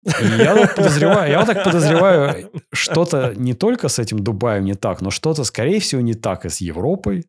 И 0.04 0.26
я 0.38 0.54
так 0.54 0.76
подозреваю, 0.76 1.30
я 1.30 1.38
вот 1.38 1.46
так 1.46 1.64
подозреваю, 1.64 2.50
что-то 2.72 3.34
не 3.34 3.54
только 3.54 3.88
с 3.88 3.98
этим 3.98 4.18
Дубаем 4.20 4.64
не 4.64 4.74
так, 4.74 5.00
но 5.00 5.10
что-то, 5.10 5.44
скорее 5.44 5.80
всего, 5.80 6.00
не 6.00 6.14
так 6.14 6.44
и 6.44 6.48
с 6.48 6.60
Европой. 6.60 7.26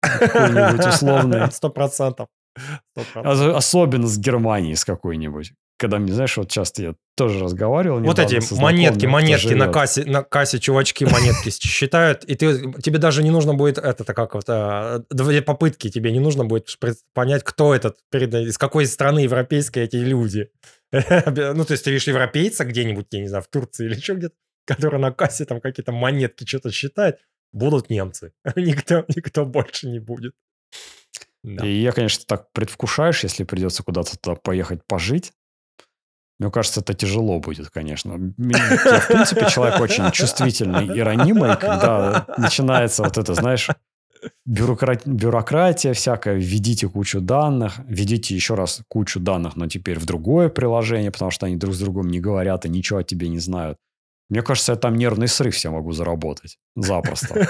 Какой-нибудь 0.00 0.86
условный. 0.86 1.50
Сто 1.52 1.70
процентов. 1.70 2.28
Особенно 3.14 4.06
с 4.06 4.18
Германией 4.18 4.74
с 4.74 4.84
какой-нибудь 4.84 5.52
когда 5.78 5.98
мне, 5.98 6.12
знаешь, 6.12 6.36
вот 6.36 6.50
часто 6.50 6.82
я 6.82 6.94
тоже 7.16 7.38
разговаривал. 7.38 8.00
Вот 8.00 8.18
эти 8.18 8.40
монетки, 8.54 9.06
монетки 9.06 9.54
на 9.54 9.68
кассе, 9.68 10.04
на 10.04 10.22
кассе 10.22 10.58
чувачки 10.58 11.04
монетки 11.04 11.50
считают, 11.50 12.24
и 12.24 12.34
ты, 12.34 12.72
тебе 12.82 12.98
даже 12.98 13.22
не 13.22 13.30
нужно 13.30 13.54
будет 13.54 13.78
это, 13.78 14.12
как 14.12 14.34
вот, 14.34 14.46
две 15.10 15.40
попытки, 15.40 15.88
тебе 15.88 16.10
не 16.10 16.18
нужно 16.18 16.44
будет 16.44 16.68
понять, 17.14 17.44
кто 17.44 17.74
этот, 17.74 17.96
из 18.12 18.58
какой 18.58 18.86
страны 18.86 19.20
европейской 19.20 19.84
эти 19.84 19.96
люди. 19.96 20.50
ну, 20.92 21.64
то 21.64 21.72
есть 21.72 21.84
ты 21.84 21.90
видишь 21.90 22.08
европейца 22.08 22.64
где-нибудь, 22.64 23.06
я 23.10 23.20
не 23.20 23.28
знаю, 23.28 23.42
в 23.42 23.48
Турции 23.48 23.86
или 23.86 23.94
еще 23.94 24.14
где-то, 24.14 24.34
который 24.66 24.98
на 24.98 25.12
кассе 25.12 25.44
там 25.44 25.60
какие-то 25.60 25.92
монетки 25.92 26.44
что-то 26.46 26.70
считает, 26.70 27.18
будут 27.52 27.90
немцы. 27.90 28.32
никто, 28.56 29.04
никто 29.08 29.44
больше 29.44 29.88
не 29.88 29.98
будет. 29.98 30.34
Да. 31.44 31.66
И 31.66 31.80
я, 31.80 31.92
конечно, 31.92 32.24
так 32.26 32.52
предвкушаешь, 32.52 33.22
если 33.22 33.44
придется 33.44 33.82
куда-то 33.82 34.18
туда 34.18 34.36
поехать 34.36 34.80
пожить. 34.86 35.32
Мне 36.38 36.52
кажется, 36.52 36.80
это 36.80 36.94
тяжело 36.94 37.40
будет, 37.40 37.70
конечно. 37.70 38.12
Я, 38.38 39.00
в 39.00 39.08
принципе, 39.08 39.50
человек 39.50 39.80
очень 39.80 40.10
чувствительный 40.12 40.96
и 40.96 41.00
ранимый, 41.00 41.56
когда 41.56 42.26
начинается 42.38 43.02
вот 43.02 43.18
это, 43.18 43.34
знаешь, 43.34 43.68
бюрократ... 44.44 45.06
бюрократия 45.06 45.92
всякая, 45.92 46.34
введите 46.36 46.88
кучу 46.88 47.20
данных, 47.20 47.80
введите 47.86 48.34
еще 48.34 48.54
раз 48.54 48.82
кучу 48.88 49.20
данных, 49.20 49.56
но 49.56 49.68
теперь 49.68 49.98
в 49.98 50.06
другое 50.06 50.48
приложение, 50.48 51.10
потому 51.10 51.30
что 51.30 51.46
они 51.46 51.56
друг 51.56 51.74
с 51.74 51.78
другом 51.78 52.08
не 52.08 52.20
говорят 52.20 52.66
и 52.66 52.68
ничего 52.68 53.00
о 53.00 53.04
тебе 53.04 53.28
не 53.28 53.38
знают. 53.38 53.78
Мне 54.30 54.42
кажется, 54.42 54.72
я 54.72 54.76
там 54.76 54.96
нервный 54.96 55.28
срыв 55.28 55.54
все 55.54 55.70
могу 55.70 55.92
заработать. 55.92 56.58
Запросто. 56.76 57.48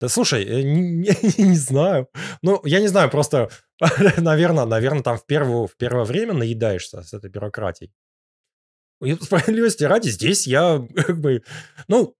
Да 0.00 0.08
слушай, 0.08 0.44
не, 0.44 1.16
не, 1.22 1.42
не 1.48 1.56
знаю. 1.56 2.08
Ну, 2.42 2.60
я 2.64 2.80
не 2.80 2.88
знаю, 2.88 3.10
просто, 3.10 3.48
наверное, 4.18 4.66
наверное, 4.66 5.02
там 5.02 5.16
в, 5.16 5.24
первую, 5.24 5.66
в 5.66 5.76
первое 5.76 6.04
время 6.04 6.34
наедаешься 6.34 7.02
с 7.02 7.14
этой 7.14 7.30
бюрократией. 7.30 7.90
И 9.02 9.14
справедливости 9.14 9.84
ради, 9.84 10.08
здесь 10.08 10.46
я 10.46 10.86
как 10.94 11.20
бы... 11.20 11.42
Ну, 11.88 12.14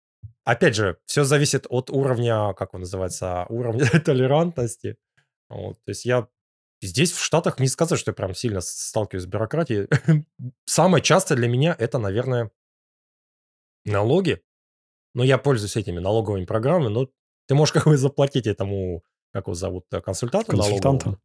опять 0.45 0.75
же, 0.75 0.99
все 1.07 1.25
зависит 1.25 1.67
от 1.69 1.91
уровня, 1.91 2.55
как 2.55 2.75
он 2.75 2.81
называется, 2.81 3.47
уровня 3.49 3.87
толерантности. 4.05 4.97
Вот, 5.49 5.77
то 5.85 5.91
есть 5.91 6.05
я 6.05 6.29
здесь 6.83 7.13
в 7.13 7.23
Штатах 7.23 7.59
не 7.59 7.69
сказать, 7.69 7.99
что 7.99 8.11
я 8.11 8.15
прям 8.15 8.35
сильно 8.35 8.61
сталкиваюсь 8.61 9.25
с 9.25 9.27
бюрократией. 9.27 9.89
Самое 10.67 11.03
частое 11.03 11.37
для 11.37 11.49
меня 11.49 11.75
это, 11.79 11.99
наверное, 11.99 12.51
налоги. 13.85 14.43
Но 15.15 15.23
я 15.23 15.39
пользуюсь 15.39 15.77
этими 15.77 16.01
налоговыми 16.01 16.45
программами, 16.45 16.89
но 16.89 17.09
ты 17.47 17.55
можешь 17.55 17.73
как 17.73 17.85
бы 17.85 17.97
заплатить 17.97 18.47
этому, 18.47 19.05
как 19.33 19.47
его 19.47 19.55
зовут, 19.55 19.85
э, 19.93 20.01
консультанту 20.01 20.53
Консультанту? 20.53 21.21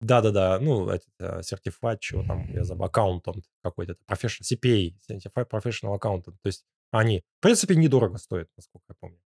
Да-да-да, 0.00 0.58
ну, 0.60 0.88
этот, 0.88 1.08
certified, 1.20 1.98
чего 2.00 2.22
там, 2.22 2.50
я 2.52 2.64
забыл, 2.64 2.86
аккаунтант 2.86 3.44
какой-то, 3.62 3.96
professional, 4.10 4.42
CPA, 4.50 4.94
Certified 5.10 5.48
Professional 5.48 5.98
Accountant. 5.98 6.36
То 6.42 6.46
есть 6.46 6.64
они, 6.90 7.22
в 7.38 7.42
принципе, 7.42 7.76
недорого 7.76 8.18
стоят, 8.18 8.48
насколько 8.56 8.84
я 8.88 8.94
помню. 8.98 9.20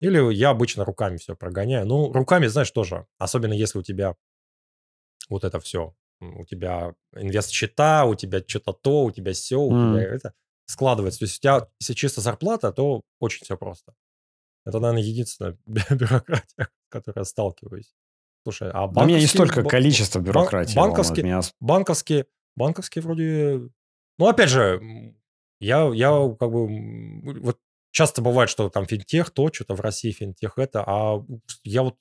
Или 0.00 0.34
я 0.34 0.50
обычно 0.50 0.84
руками 0.84 1.18
все 1.18 1.36
прогоняю. 1.36 1.86
Ну, 1.86 2.12
руками, 2.12 2.46
знаешь, 2.46 2.70
тоже, 2.70 3.06
особенно 3.18 3.52
если 3.52 3.78
у 3.78 3.82
тебя 3.82 4.16
вот 5.28 5.44
это 5.44 5.60
все, 5.60 5.94
у 6.20 6.44
тебя 6.44 6.94
инвест-счета, 7.14 8.04
у 8.04 8.14
тебя 8.14 8.42
что-то 8.46 8.72
то, 8.72 9.04
у 9.04 9.10
тебя 9.10 9.32
все, 9.32 9.56
у 9.56 9.72
mm. 9.72 9.92
тебя 9.92 10.02
это 10.02 10.34
складывается. 10.66 11.20
То 11.20 11.24
есть 11.24 11.38
у 11.38 11.40
тебя, 11.40 11.68
если 11.80 11.94
чисто 11.94 12.20
зарплата, 12.20 12.72
то 12.72 13.02
очень 13.18 13.44
все 13.44 13.56
просто. 13.56 13.94
Это, 14.64 14.78
наверное, 14.78 15.02
единственная 15.02 15.58
бюрократия, 15.66 16.68
с 16.88 16.90
которой 16.90 17.18
я 17.18 17.24
сталкиваюсь. 17.24 17.94
Слушай, 18.42 18.70
а 18.70 18.86
банковские... 18.86 19.04
У 19.04 19.08
меня 19.08 19.20
не 19.20 19.26
столько 19.26 19.62
количество 19.64 20.18
бюрократии. 20.18 20.74
Банковские, 20.74 21.24
меня... 21.24 21.40
банковские, 21.60 22.26
банковские 22.56 23.02
вроде... 23.02 23.70
Ну, 24.18 24.28
опять 24.28 24.48
же, 24.48 25.14
я, 25.60 25.90
я 25.94 26.36
как 26.38 26.50
бы... 26.50 27.40
Вот 27.40 27.58
часто 27.92 28.22
бывает, 28.22 28.50
что 28.50 28.68
там 28.70 28.86
финтех 28.86 29.30
то, 29.30 29.52
что-то 29.52 29.74
в 29.74 29.80
России 29.80 30.10
финтех 30.10 30.58
это, 30.58 30.82
а 30.86 31.24
я 31.62 31.82
вот... 31.82 31.96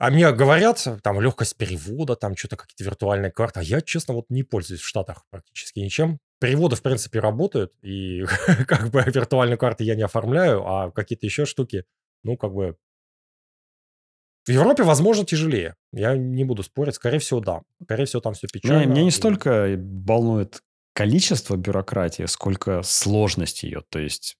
А 0.00 0.10
мне 0.10 0.30
говорят, 0.30 0.86
там, 1.02 1.20
легкость 1.20 1.56
перевода, 1.56 2.14
там, 2.14 2.36
что-то 2.36 2.56
какие-то 2.56 2.84
виртуальные 2.84 3.32
карты. 3.32 3.60
А 3.60 3.62
я, 3.64 3.80
честно, 3.80 4.14
вот 4.14 4.26
не 4.28 4.44
пользуюсь 4.44 4.80
в 4.80 4.86
Штатах 4.86 5.24
практически 5.28 5.80
ничем 5.80 6.20
переводы, 6.40 6.76
в 6.76 6.82
принципе, 6.82 7.18
работают, 7.18 7.72
и 7.82 8.24
как 8.68 8.90
бы 8.90 9.02
виртуальные 9.04 9.56
карты 9.56 9.82
я 9.82 9.96
не 9.96 10.02
оформляю, 10.02 10.64
а 10.66 10.92
какие-то 10.92 11.26
еще 11.26 11.46
штуки, 11.46 11.84
ну, 12.22 12.36
как 12.36 12.52
бы... 12.52 12.76
В 14.44 14.50
Европе, 14.50 14.82
возможно, 14.82 15.26
тяжелее. 15.26 15.74
Я 15.92 16.16
не 16.16 16.44
буду 16.44 16.62
спорить. 16.62 16.94
Скорее 16.94 17.18
всего, 17.18 17.40
да. 17.40 17.64
Скорее 17.82 18.06
всего, 18.06 18.22
там 18.22 18.32
все 18.32 18.46
печально. 18.46 18.82
Меня, 18.82 18.90
меня 18.92 19.02
не 19.02 19.10
столько 19.10 19.76
волнует 19.76 20.62
количество 20.98 21.54
бюрократии, 21.54 22.24
сколько 22.26 22.82
сложность 22.82 23.62
ее. 23.62 23.84
То 23.88 24.00
есть, 24.00 24.36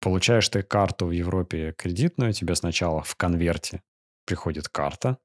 получаешь 0.00 0.48
ты 0.48 0.62
карту 0.62 1.04
в 1.04 1.10
Европе 1.10 1.74
кредитную, 1.76 2.32
тебе 2.32 2.54
сначала 2.54 3.02
в 3.02 3.14
конверте 3.16 3.82
приходит 4.24 4.70
карта, 4.70 5.18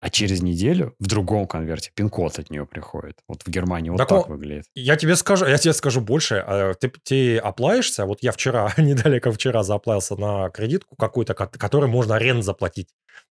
а 0.00 0.10
через 0.10 0.42
неделю 0.42 0.94
в 0.98 1.06
другом 1.06 1.46
конверте 1.46 1.92
пин-код 1.94 2.38
от 2.38 2.50
нее 2.50 2.66
приходит. 2.66 3.20
Вот 3.26 3.40
в 3.42 3.48
Германии 3.48 3.88
вот 3.88 3.96
так, 3.96 4.08
так 4.08 4.28
выглядит. 4.28 4.66
Я 4.74 4.96
тебе 4.96 5.16
скажу, 5.16 5.46
я 5.46 5.56
тебе 5.56 5.72
скажу 5.72 6.02
больше. 6.02 6.44
А, 6.46 6.74
ты, 6.74 6.92
ты 7.02 7.38
оплаешься, 7.38 8.04
вот 8.04 8.18
я 8.20 8.32
вчера, 8.32 8.70
не 8.76 8.92
далее 8.92 9.18
как 9.18 9.32
вчера, 9.32 9.62
заплавился 9.62 10.14
на 10.16 10.50
кредитку 10.50 10.94
какую-то, 10.94 11.32
которой 11.32 11.88
можно 11.88 12.16
аренду 12.16 12.42
заплатить. 12.42 12.90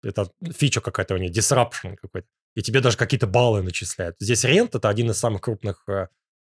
Это 0.02 0.28
фича 0.52 0.82
какая-то 0.82 1.14
у 1.14 1.18
нее, 1.18 1.32
disruption 1.32 1.98
какой-то. 2.02 2.28
И 2.56 2.64
тебе 2.64 2.80
даже 2.80 2.98
какие-то 2.98 3.28
баллы 3.28 3.62
начисляют. 3.62 4.16
Здесь 4.20 4.44
рент– 4.44 4.74
это 4.76 4.90
один 4.90 5.12
из 5.12 5.20
самых 5.20 5.42
крупных 5.42 5.84
э, 5.88 6.08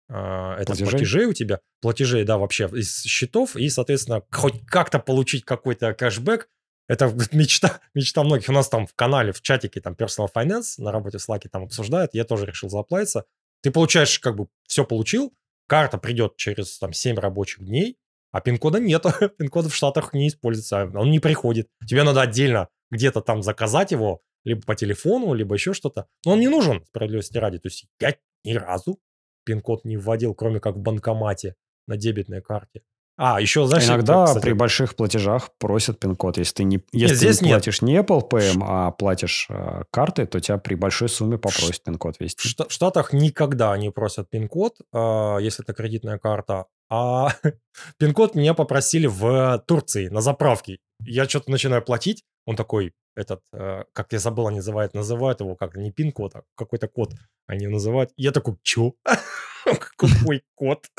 это 0.09 0.67
платежей? 0.67 0.91
платежей 0.91 1.27
у 1.27 1.33
тебя. 1.33 1.61
Платежей, 1.81 2.25
да, 2.25 2.39
вообще 2.39 2.69
из 2.73 3.03
счетов. 3.03 3.57
И, 3.57 3.69
соответственно, 3.69 4.23
хоть 4.31 4.65
как-то 4.67 4.99
получить 4.99 5.45
какой-то 5.45 5.95
кэшбэк– 5.95 6.49
это 6.89 7.07
мечта, 7.33 7.81
мечта 7.95 8.23
многих. 8.23 8.49
У 8.49 8.53
нас 8.53 8.69
там 8.69 8.87
в 8.87 8.95
канале, 8.95 9.33
в 9.33 9.41
чатике, 9.41 9.81
там, 9.81 9.95
Personal 9.95 10.29
Finance 10.35 10.75
на 10.79 10.93
работе 10.93 11.19
в 11.19 11.29
Slack 11.29 11.49
там 11.51 11.65
обсуждают. 11.65 12.15
Я 12.15 12.25
тоже 12.25 12.47
решил 12.47 12.69
заплатиться. 12.69 13.25
Ты 13.63 13.71
получаешь, 13.71 14.19
как 14.19 14.37
бы, 14.37 14.49
все 14.67 14.85
получил. 14.85 15.35
Карта 15.67 15.97
придет 15.97 16.37
через, 16.37 16.79
там, 16.79 16.93
7 16.93 17.17
рабочих 17.17 17.65
дней. 17.65 17.97
А 18.33 18.41
пин-кода 18.41 18.81
нет. 18.81 19.05
пин-кода 19.39 19.69
в 19.69 19.75
Штатах 19.75 20.13
не 20.13 20.29
используется. 20.29 20.91
Он 20.95 21.11
не 21.11 21.21
приходит. 21.21 21.69
Тебе 21.87 22.03
надо 22.03 22.21
отдельно 22.21 22.69
где-то 22.91 23.23
там 23.23 23.43
заказать 23.43 23.93
его, 23.93 24.21
либо 24.45 24.63
по 24.63 24.75
телефону, 24.75 25.33
либо 25.33 25.55
еще 25.55 25.73
что-то. 25.73 26.07
Но 26.25 26.33
он 26.33 26.41
не 26.41 26.49
нужен, 26.49 26.85
справедливости 26.87 27.39
ради. 27.39 27.59
То 27.59 27.69
есть 27.69 27.87
я 28.01 28.15
ни 28.45 28.53
разу 28.53 29.01
пин-код 29.45 29.85
не 29.85 29.97
вводил, 29.97 30.35
кроме 30.35 30.61
как 30.61 30.77
в 30.77 30.81
банкомате 30.81 31.55
на 31.87 31.97
дебетной 31.97 32.43
карте. 32.43 32.83
А, 33.17 33.41
еще, 33.41 33.65
знаешь... 33.67 33.87
Иногда 33.87 34.25
кстати, 34.25 34.43
при 34.43 34.53
больших 34.53 34.97
платежах 34.97 35.51
просят 35.59 36.01
пин-код. 36.01 36.37
Если 36.37 36.55
ты 36.55 36.65
не, 36.65 36.85
если 36.93 37.15
здесь 37.15 37.39
ты 37.39 37.45
не 37.45 37.51
платишь 37.53 37.81
нет. 37.81 37.89
не 37.89 38.17
Apple 38.17 38.29
Pay, 38.29 38.59
а 38.61 38.91
платишь 38.91 39.47
э, 39.51 39.83
картой, 39.93 40.27
то 40.27 40.41
тебя 40.41 40.59
при 40.59 40.75
большой 40.75 41.09
сумме 41.09 41.39
попросят 41.39 41.85
пин-код 41.85 42.17
ввести. 42.19 42.49
В 42.49 42.73
Штатах 42.73 43.13
никогда 43.13 43.77
не 43.79 43.91
просят 43.91 44.31
пин-код, 44.31 44.79
э, 44.93 45.37
если 45.41 45.63
это 45.63 45.75
кредитная 45.75 46.19
карта. 46.19 46.67
А 46.91 47.29
пин-код 47.99 48.35
меня 48.35 48.53
попросили 48.53 49.07
в 49.07 49.63
Турции 49.69 50.09
на 50.09 50.21
заправке. 50.21 50.79
Я 51.01 51.29
что-то 51.29 51.53
начинаю 51.53 51.83
платить, 51.83 52.25
он 52.47 52.57
такой, 52.57 52.93
этот, 53.17 53.41
э, 53.53 53.85
как 53.93 54.13
я 54.13 54.19
забыл, 54.19 54.49
они 54.49 54.57
называют, 54.57 54.95
называют 54.95 55.41
его 55.41 55.57
как 55.57 55.77
не 55.77 55.93
пин-код, 55.93 56.35
а 56.37 56.43
какой-то 56.57 56.89
код 56.89 57.15
они 57.47 57.67
называют. 57.69 58.11
Я 58.17 58.33
такой, 58.33 58.57
чё? 58.63 58.95
Какой 59.97 60.43
код? 60.55 60.87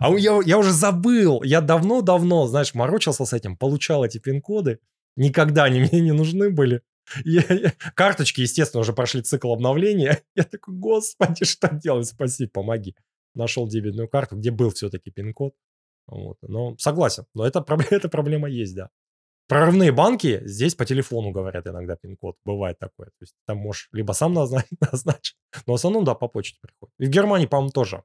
А 0.00 0.10
я, 0.10 0.40
я 0.44 0.58
уже 0.58 0.72
забыл. 0.72 1.42
Я 1.42 1.60
давно-давно, 1.60 2.46
знаешь, 2.46 2.74
морочился 2.74 3.24
с 3.24 3.32
этим, 3.32 3.56
получал 3.56 4.04
эти 4.04 4.18
пин-коды. 4.18 4.80
Никогда 5.16 5.64
они 5.64 5.80
мне 5.92 6.00
не 6.00 6.12
нужны 6.12 6.50
были. 6.50 6.82
карточки, 7.94 8.42
естественно, 8.42 8.82
уже 8.82 8.92
прошли 8.92 9.22
цикл 9.22 9.52
обновления. 9.52 10.22
Я 10.34 10.44
такой, 10.44 10.74
господи, 10.74 11.44
что 11.44 11.68
делать? 11.74 12.06
Спаси, 12.06 12.46
помоги. 12.46 12.94
Нашел 13.34 13.66
дебетную 13.66 14.08
карту, 14.08 14.36
где 14.36 14.50
был 14.50 14.70
все-таки 14.70 15.10
пин-код. 15.10 15.54
Вот. 16.06 16.36
Но 16.42 16.76
согласен, 16.78 17.24
но 17.34 17.46
это, 17.46 17.64
эта 17.90 18.08
проблема 18.08 18.48
есть, 18.48 18.74
да. 18.74 18.90
Прорывные 19.48 19.92
банки 19.92 20.42
здесь 20.44 20.74
по 20.74 20.84
телефону 20.84 21.30
говорят 21.30 21.66
иногда 21.66 21.96
пин-код. 21.96 22.36
Бывает 22.44 22.78
такое. 22.78 23.06
То 23.06 23.22
есть 23.22 23.34
там 23.46 23.58
можешь 23.58 23.88
либо 23.92 24.12
сам 24.12 24.34
назначить, 24.92 25.36
но 25.66 25.72
в 25.72 25.76
основном, 25.76 26.04
да, 26.04 26.14
по 26.14 26.28
почте 26.28 26.58
приходит. 26.60 26.94
И 26.98 27.06
в 27.06 27.08
Германии, 27.08 27.46
по-моему, 27.46 27.70
тоже 27.70 28.04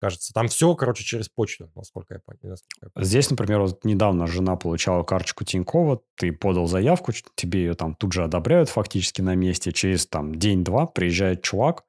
кажется. 0.00 0.32
Там 0.32 0.48
все, 0.48 0.74
короче, 0.74 1.04
через 1.04 1.28
почту, 1.28 1.70
насколько 1.76 2.14
я 2.14 2.20
понял. 2.20 2.56
Здесь, 2.96 3.30
например, 3.30 3.60
вот 3.60 3.84
недавно 3.84 4.26
жена 4.26 4.56
получала 4.56 5.02
карточку 5.04 5.44
Тинькова, 5.44 6.00
ты 6.16 6.32
подал 6.32 6.66
заявку, 6.66 7.12
тебе 7.34 7.60
ее 7.60 7.74
там 7.74 7.94
тут 7.94 8.12
же 8.12 8.24
одобряют 8.24 8.68
фактически 8.68 9.20
на 9.20 9.34
месте. 9.34 9.72
Через 9.72 10.06
там 10.06 10.34
день-два 10.34 10.86
приезжает 10.86 11.42
чувак, 11.42 11.84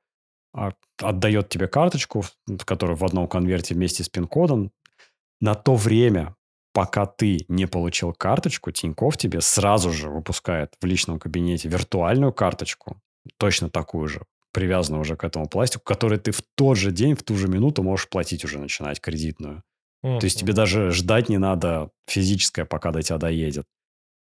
а, 0.54 0.74
отдает 1.02 1.50
тебе 1.50 1.68
карточку, 1.68 2.26
которая 2.66 2.98
в 2.98 3.04
одном 3.04 3.28
конверте 3.28 3.74
вместе 3.74 4.04
с 4.04 4.10
пин-кодом. 4.10 4.72
На 5.40 5.56
то 5.56 5.76
время, 5.76 6.36
пока 6.74 7.06
ты 7.06 7.46
не 7.48 7.68
получил 7.68 8.14
карточку, 8.14 8.72
Тиньков 8.72 9.18
тебе 9.18 9.42
сразу 9.42 9.92
же 9.92 10.10
выпускает 10.10 10.74
в 10.82 10.86
личном 10.86 11.20
кабинете 11.20 11.70
виртуальную 11.70 12.34
карточку, 12.34 13.02
точно 13.38 13.70
такую 13.70 14.08
же, 14.08 14.22
привязанную 14.52 15.02
уже 15.02 15.16
к 15.16 15.24
этому 15.24 15.48
пластику, 15.48 15.84
который 15.84 16.18
ты 16.18 16.32
в 16.32 16.42
тот 16.56 16.78
же 16.78 16.92
день, 16.92 17.16
в 17.16 17.24
ту 17.24 17.36
же 17.36 17.48
минуту 17.48 17.84
можешь 17.84 18.10
платить 18.10 18.46
уже, 18.46 18.60
начинать 18.60 19.00
кредитную. 19.00 19.64
Mm-hmm. 20.04 20.20
То 20.20 20.26
есть 20.26 20.40
тебе 20.40 20.54
даже 20.54 20.92
ждать 20.92 21.30
не 21.30 21.38
надо 21.38 21.92
физическое, 22.08 22.66
пока 22.66 22.92
до 22.92 23.02
тебя 23.02 23.18
доедет. 23.18 23.66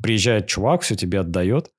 Приезжает 0.02 0.48
чувак, 0.48 0.82
все 0.82 0.96
тебе 0.96 1.22
отдает, 1.22 1.72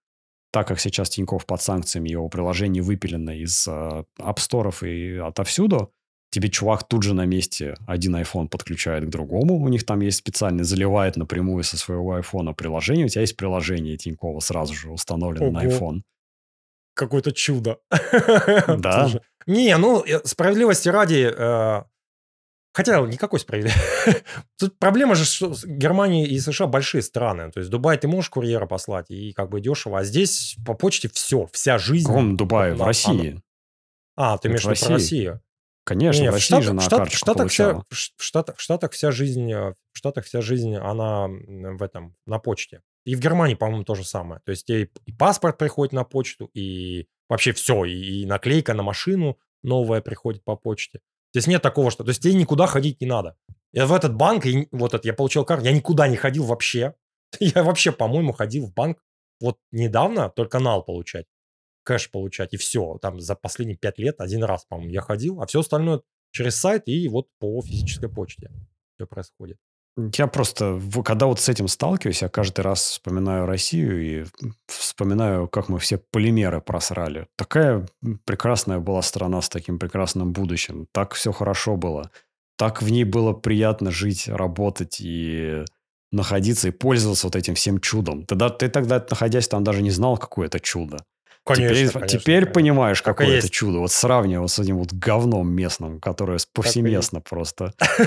так 0.50 0.68
как 0.68 0.80
сейчас 0.80 1.10
Тиньков 1.10 1.46
под 1.46 1.60
санкциями, 1.60 2.10
его 2.10 2.28
приложение 2.28 2.82
выпилено 2.82 3.30
из 3.30 3.66
э, 3.66 4.04
Store 4.18 4.88
и 4.88 5.18
отовсюду, 5.18 5.92
тебе 6.34 6.48
чувак 6.48 6.86
тут 6.88 7.02
же 7.02 7.14
на 7.14 7.24
месте 7.26 7.76
один 7.86 8.16
iPhone 8.16 8.48
подключает 8.48 9.04
к 9.04 9.08
другому, 9.08 9.56
у 9.56 9.68
них 9.68 9.86
там 9.86 10.00
есть 10.00 10.18
специальный, 10.18 10.64
заливает 10.64 11.16
напрямую 11.16 11.62
со 11.62 11.76
своего 11.76 12.18
iPhone 12.18 12.52
приложение, 12.54 13.06
у 13.06 13.08
тебя 13.08 13.20
есть 13.20 13.36
приложение 13.36 13.96
Тинькова 13.96 14.40
сразу 14.40 14.74
же 14.74 14.90
установлено 14.90 15.46
Ого. 15.46 15.52
на 15.52 15.64
iPhone. 15.64 16.02
Какое-то 16.94 17.32
чудо. 17.32 17.78
Да. 18.78 19.08
Не, 19.46 19.76
ну, 19.76 20.04
справедливости 20.24 20.88
ради, 20.88 21.30
э, 21.30 21.82
Хотя 22.72 22.98
никакой 23.02 23.38
справедливости. 23.38 23.80
Тут 24.58 24.78
проблема 24.80 25.14
же, 25.14 25.24
что 25.24 25.54
Германия 25.64 26.26
и 26.26 26.40
США 26.40 26.66
большие 26.66 27.02
страны. 27.02 27.52
То 27.52 27.60
есть 27.60 27.70
Дубай 27.70 27.96
ты 27.98 28.08
можешь 28.08 28.30
курьера 28.30 28.66
послать 28.66 29.10
и 29.10 29.32
как 29.32 29.48
бы 29.48 29.60
дешево. 29.60 30.00
А 30.00 30.04
здесь 30.04 30.56
по 30.66 30.74
почте 30.74 31.08
все, 31.08 31.46
вся 31.52 31.78
жизнь. 31.78 32.06
В 32.06 32.08
каком 32.08 32.36
Дубае? 32.36 32.74
В 32.74 32.82
России. 32.82 33.40
А, 34.16 34.38
ты 34.38 34.48
имеешь 34.48 34.64
в 34.64 34.70
виду 34.70 34.92
Россию? 34.92 35.40
Конечно, 35.84 36.22
не, 36.22 36.30
в 36.30 36.34
России 36.34 36.60
же 36.60 36.72
на 36.72 36.80
штат, 36.80 37.12
Штатах, 37.12 37.50
вся, 37.50 37.82
в, 37.90 37.94
Штатах, 37.94 38.56
в 38.56 38.60
Штатах 38.60 38.92
вся 38.92 39.10
жизнь, 39.10 39.52
э, 39.52 39.74
в 39.92 39.98
Штатах 39.98 40.24
вся 40.24 40.40
жизнь, 40.40 40.74
она 40.76 41.28
в 41.28 41.82
этом, 41.82 42.16
на 42.26 42.38
почте. 42.38 42.80
И 43.04 43.14
в 43.14 43.20
Германии, 43.20 43.54
по-моему, 43.54 43.84
то 43.84 43.94
же 43.94 44.04
самое. 44.04 44.40
То 44.46 44.50
есть 44.50 44.70
и, 44.70 44.90
и 45.04 45.12
паспорт 45.12 45.58
приходит 45.58 45.92
на 45.92 46.04
почту, 46.04 46.50
и 46.54 47.06
вообще 47.28 47.52
все, 47.52 47.84
и, 47.84 48.22
и 48.22 48.26
наклейка 48.26 48.72
на 48.72 48.82
машину 48.82 49.38
новая 49.62 50.00
приходит 50.00 50.42
по 50.42 50.56
почте. 50.56 51.00
Здесь 51.34 51.46
нет 51.48 51.60
такого, 51.60 51.90
что... 51.90 52.02
То 52.02 52.10
есть 52.10 52.22
тебе 52.22 52.34
никуда 52.34 52.66
ходить 52.66 53.00
не 53.00 53.06
надо. 53.06 53.36
Я 53.72 53.86
в 53.86 53.92
этот 53.92 54.14
банк, 54.14 54.46
и 54.46 54.68
вот 54.72 54.94
это, 54.94 55.06
я 55.06 55.12
получил 55.12 55.44
карту, 55.44 55.66
я 55.66 55.72
никуда 55.72 56.08
не 56.08 56.16
ходил 56.16 56.44
вообще. 56.44 56.94
Я 57.40 57.64
вообще, 57.64 57.90
по-моему, 57.90 58.32
ходил 58.32 58.66
в 58.66 58.72
банк 58.72 58.98
вот 59.40 59.58
недавно 59.72 60.30
только 60.30 60.58
нал 60.58 60.84
получать 60.84 61.26
кэш 61.84 62.10
получать, 62.10 62.54
и 62.54 62.56
все. 62.56 62.98
Там 63.00 63.20
за 63.20 63.34
последние 63.34 63.76
пять 63.76 63.98
лет 63.98 64.20
один 64.20 64.42
раз, 64.42 64.64
по-моему, 64.64 64.92
я 64.92 65.00
ходил, 65.00 65.40
а 65.40 65.46
все 65.46 65.60
остальное 65.60 66.00
через 66.32 66.56
сайт 66.56 66.82
и 66.86 67.08
вот 67.08 67.28
по 67.38 67.62
физической 67.62 68.08
почте 68.08 68.50
все 68.96 69.06
происходит. 69.06 69.58
Я 69.96 70.26
просто, 70.26 70.80
когда 71.04 71.26
вот 71.26 71.38
с 71.38 71.48
этим 71.48 71.68
сталкиваюсь, 71.68 72.22
я 72.22 72.28
каждый 72.28 72.62
раз 72.62 72.82
вспоминаю 72.82 73.46
Россию 73.46 74.02
и 74.02 74.26
вспоминаю, 74.66 75.46
как 75.46 75.68
мы 75.68 75.78
все 75.78 75.98
полимеры 75.98 76.60
просрали. 76.60 77.28
Такая 77.36 77.86
прекрасная 78.24 78.80
была 78.80 79.02
страна 79.02 79.40
с 79.40 79.48
таким 79.48 79.78
прекрасным 79.78 80.32
будущим. 80.32 80.88
Так 80.90 81.14
все 81.14 81.30
хорошо 81.30 81.76
было. 81.76 82.10
Так 82.56 82.82
в 82.82 82.90
ней 82.90 83.04
было 83.04 83.32
приятно 83.32 83.92
жить, 83.92 84.26
работать 84.26 85.00
и 85.00 85.64
находиться 86.10 86.68
и 86.68 86.72
пользоваться 86.72 87.28
вот 87.28 87.36
этим 87.36 87.54
всем 87.54 87.80
чудом. 87.80 88.24
Тогда, 88.26 88.50
ты 88.50 88.68
тогда, 88.68 89.04
находясь 89.08 89.46
там, 89.46 89.62
даже 89.62 89.82
не 89.82 89.90
знал, 89.90 90.16
какое 90.16 90.46
это 90.46 90.58
чудо. 90.58 91.04
Конечно, 91.46 91.74
теперь 91.74 91.92
конечно, 91.92 92.18
теперь 92.18 92.34
конечно. 92.40 92.52
понимаешь, 92.54 93.02
какое 93.02 93.26
это 93.26 93.36
есть. 93.36 93.50
чудо. 93.50 93.78
Вот 93.78 93.92
сравнивая 93.92 94.46
с 94.46 94.58
этим 94.58 94.78
вот 94.78 94.94
говном 94.94 95.52
местным, 95.52 96.00
которое 96.00 96.38
повсеместно 96.54 97.20
просто. 97.20 97.74
И 98.00 98.04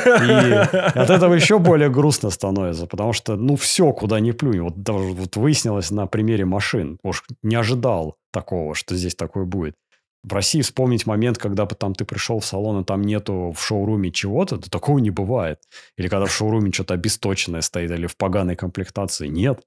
от 0.98 1.10
этого 1.10 1.36
еще 1.36 1.60
более 1.60 1.90
грустно 1.90 2.32
становится, 2.32 2.88
потому 2.88 3.14
что, 3.14 3.36
ну, 3.36 3.56
все, 3.56 3.94
куда 3.94 4.20
ни 4.20 4.32
плюнь. 4.32 4.62
Вот 4.62 4.82
даже 4.82 5.14
вот 5.14 5.36
выяснилось 5.36 5.92
на 5.92 6.08
примере 6.08 6.46
машин. 6.46 6.98
Уж 7.04 7.24
не 7.44 7.56
ожидал 7.56 8.18
такого, 8.32 8.74
что 8.74 8.96
здесь 8.96 9.14
такое 9.14 9.46
будет. 9.46 9.76
В 10.24 10.34
России 10.34 10.62
вспомнить 10.62 11.06
момент, 11.06 11.38
когда 11.38 11.68
там 11.68 11.94
ты 11.94 12.06
пришел 12.06 12.40
в 12.40 12.46
салон, 12.46 12.82
и 12.82 12.86
там 12.86 13.04
нету 13.04 13.54
в 13.56 13.64
шоуруме 13.64 14.12
чего-то, 14.12 14.58
да 14.58 14.68
такого 14.68 14.98
не 14.98 15.12
бывает. 15.12 15.60
Или 15.96 16.08
когда 16.08 16.26
в 16.26 16.32
шоуруме 16.32 16.72
что-то 16.72 16.96
обесточенное 16.96 17.62
стоит, 17.62 17.92
или 17.92 18.08
в 18.08 18.18
поганой 18.18 18.56
комплектации. 18.56 19.28
Нет. 19.28 19.62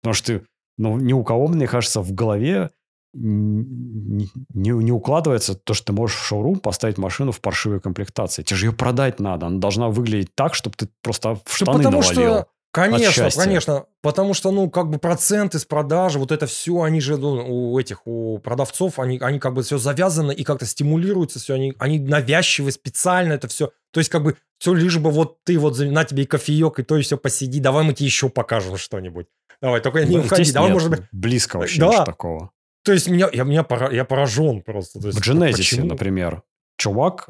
Потому 0.00 0.14
что 0.14 0.42
ну, 0.78 0.96
ни 0.96 1.12
у 1.12 1.24
кого, 1.24 1.48
мне 1.48 1.66
кажется, 1.66 2.00
в 2.00 2.12
голове 2.12 2.70
не, 3.14 4.28
не 4.54 4.92
укладывается 4.92 5.54
то, 5.54 5.74
что 5.74 5.86
ты 5.86 5.92
можешь 5.92 6.16
в 6.16 6.24
шоурум 6.24 6.60
поставить 6.60 6.98
машину 6.98 7.32
в 7.32 7.40
паршивой 7.40 7.80
комплектации. 7.80 8.42
Тебе 8.42 8.56
же 8.56 8.66
ее 8.66 8.72
продать 8.72 9.20
надо. 9.20 9.46
Она 9.46 9.58
должна 9.58 9.88
выглядеть 9.88 10.34
так, 10.34 10.54
чтобы 10.54 10.76
ты 10.76 10.88
просто 11.02 11.38
в 11.44 11.56
штаны 11.56 11.78
да 11.78 11.90
потому 11.90 12.02
навалил. 12.02 12.34
Что... 12.34 12.48
Конечно, 12.70 13.30
конечно. 13.34 13.86
Потому 14.02 14.34
что, 14.34 14.52
ну, 14.52 14.70
как 14.70 14.90
бы 14.90 14.98
проценты 14.98 15.58
с 15.58 15.64
продажи, 15.64 16.18
вот 16.18 16.32
это 16.32 16.46
все, 16.46 16.82
они 16.82 17.00
же 17.00 17.16
ну, 17.16 17.72
у 17.72 17.78
этих, 17.78 18.06
у 18.06 18.38
продавцов, 18.38 18.98
они, 18.98 19.18
они 19.18 19.38
как 19.38 19.54
бы 19.54 19.62
все 19.62 19.78
завязаны 19.78 20.32
и 20.32 20.44
как-то 20.44 20.66
стимулируются 20.66 21.38
все, 21.38 21.54
они, 21.54 21.74
они 21.78 21.98
навязчивы 21.98 22.70
специально 22.70 23.32
это 23.32 23.48
все. 23.48 23.72
То 23.90 24.00
есть, 24.00 24.10
как 24.10 24.22
бы, 24.22 24.36
все 24.58 24.74
лишь 24.74 24.98
бы 24.98 25.10
вот 25.10 25.42
ты 25.44 25.58
вот 25.58 25.78
на 25.78 26.04
тебе 26.04 26.24
и 26.24 26.26
кофеек, 26.26 26.78
и 26.78 26.82
то 26.82 26.96
и 26.98 27.02
все 27.02 27.16
посиди, 27.16 27.58
давай 27.58 27.84
мы 27.84 27.94
тебе 27.94 28.06
еще 28.06 28.28
покажем 28.28 28.76
что-нибудь. 28.76 29.26
Давай, 29.62 29.80
только 29.80 30.04
не 30.04 30.18
ну, 30.18 30.22
уходи, 30.22 30.52
давай, 30.52 30.70
может 30.70 30.90
быть... 30.90 31.00
Близко 31.10 31.58
вообще 31.58 31.80
да. 31.80 32.04
такого. 32.04 32.52
То 32.88 32.94
есть 32.94 33.10
меня, 33.10 33.28
я, 33.34 33.44
меня 33.44 33.64
пора, 33.64 33.90
я 33.90 34.06
поражен 34.06 34.62
просто. 34.62 34.98
есть, 35.08 35.18
в 35.18 35.22
Genesis, 35.22 35.84
например, 35.84 36.42
чувак, 36.78 37.28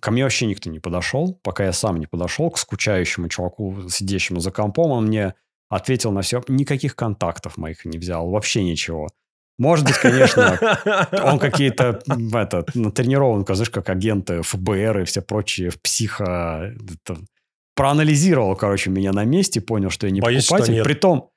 ко 0.00 0.10
мне 0.10 0.22
вообще 0.22 0.44
никто 0.44 0.68
не 0.68 0.80
подошел, 0.80 1.40
пока 1.42 1.64
я 1.64 1.72
сам 1.72 1.98
не 1.98 2.06
подошел 2.06 2.50
к 2.50 2.58
скучающему 2.58 3.28
чуваку, 3.28 3.88
сидящему 3.88 4.40
за 4.40 4.50
компом, 4.50 4.90
он 4.90 5.06
мне 5.06 5.32
ответил 5.70 6.12
на 6.12 6.20
все, 6.20 6.42
никаких 6.46 6.94
контактов 6.94 7.56
моих 7.56 7.86
не 7.86 7.96
взял, 7.96 8.28
вообще 8.28 8.62
ничего. 8.62 9.08
Может 9.58 9.86
быть, 9.86 9.96
конечно, 9.96 10.58
он 11.24 11.38
какие-то, 11.38 12.02
это, 12.06 12.66
натренирован, 12.74 13.46
знаешь, 13.46 13.70
как 13.70 13.88
агенты 13.88 14.42
ФБР 14.42 15.00
и 15.00 15.04
все 15.04 15.22
прочие 15.22 15.70
психо... 15.82 16.74
Это, 17.06 17.18
проанализировал, 17.74 18.56
короче, 18.56 18.90
меня 18.90 19.12
на 19.12 19.24
месте, 19.24 19.62
понял, 19.62 19.88
что 19.88 20.06
я 20.06 20.12
не 20.12 20.20
Боюсь, 20.20 20.48
покупатель. 20.48 20.82
Притом, 20.82 21.30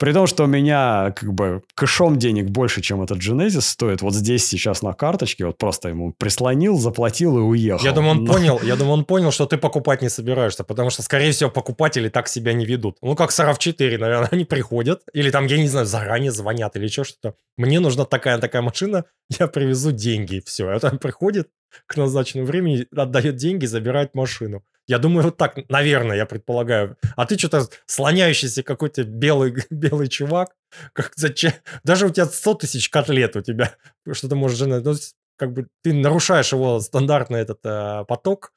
при 0.00 0.14
том, 0.14 0.26
что 0.26 0.44
у 0.44 0.46
меня 0.46 1.12
как 1.14 1.34
бы 1.34 1.62
кэшом 1.74 2.18
денег 2.18 2.46
больше, 2.46 2.80
чем 2.80 3.02
этот 3.02 3.18
Genesis 3.18 3.60
стоит. 3.60 4.00
Вот 4.00 4.14
здесь 4.14 4.46
сейчас 4.46 4.80
на 4.80 4.94
карточке 4.94 5.44
вот 5.44 5.58
просто 5.58 5.90
ему 5.90 6.14
прислонил, 6.16 6.78
заплатил 6.78 7.36
и 7.36 7.42
уехал. 7.42 7.84
Я 7.84 7.92
думаю, 7.92 8.12
он 8.12 8.24
Но... 8.24 8.32
понял, 8.32 8.60
я 8.62 8.76
думаю, 8.76 8.94
он 8.94 9.04
понял, 9.04 9.30
что 9.30 9.44
ты 9.44 9.58
покупать 9.58 10.00
не 10.00 10.08
собираешься, 10.08 10.64
потому 10.64 10.88
что, 10.88 11.02
скорее 11.02 11.32
всего, 11.32 11.50
покупатели 11.50 12.08
так 12.08 12.28
себя 12.28 12.54
не 12.54 12.64
ведут. 12.64 12.96
Ну, 13.02 13.14
как 13.14 13.30
с 13.30 13.38
RAV4, 13.40 13.98
наверное, 13.98 14.28
они 14.32 14.46
приходят, 14.46 15.02
или 15.12 15.30
там, 15.30 15.44
я 15.44 15.58
не 15.58 15.68
знаю, 15.68 15.84
заранее 15.84 16.32
звонят 16.32 16.76
или 16.76 16.88
что 16.88 17.04
что-то. 17.04 17.34
Мне 17.58 17.78
нужна 17.78 18.06
такая-такая 18.06 18.62
машина, 18.62 19.04
я 19.38 19.48
привезу 19.48 19.92
деньги, 19.92 20.42
все. 20.46 20.70
Это 20.70 20.88
он 20.88 20.98
приходит 20.98 21.50
к 21.86 21.96
назначенному 21.96 22.46
времени, 22.46 22.86
отдает 22.94 23.36
деньги, 23.36 23.66
забирает 23.66 24.14
машину. 24.14 24.64
Я 24.86 24.98
думаю, 24.98 25.24
вот 25.24 25.36
так, 25.36 25.56
наверное, 25.68 26.16
я 26.16 26.26
предполагаю. 26.26 26.96
А 27.14 27.24
ты 27.24 27.38
что-то 27.38 27.68
слоняющийся 27.86 28.64
какой-то 28.64 29.04
белый, 29.04 29.54
белый 29.70 30.08
чувак. 30.08 30.56
Как, 30.92 31.12
зачем? 31.14 31.52
Даже 31.84 32.06
у 32.06 32.10
тебя 32.10 32.26
100 32.26 32.54
тысяч 32.54 32.88
котлет 32.90 33.36
у 33.36 33.40
тебя. 33.40 33.76
Что 34.10 34.28
ты 34.28 34.34
можешь... 34.34 34.58
Ну, 34.60 34.94
как 35.36 35.52
бы 35.52 35.68
ты 35.82 35.92
нарушаешь 35.92 36.52
его 36.52 36.80
стандартный 36.80 37.38
этот 37.38 37.60
э, 37.64 38.04
поток, 38.08 38.52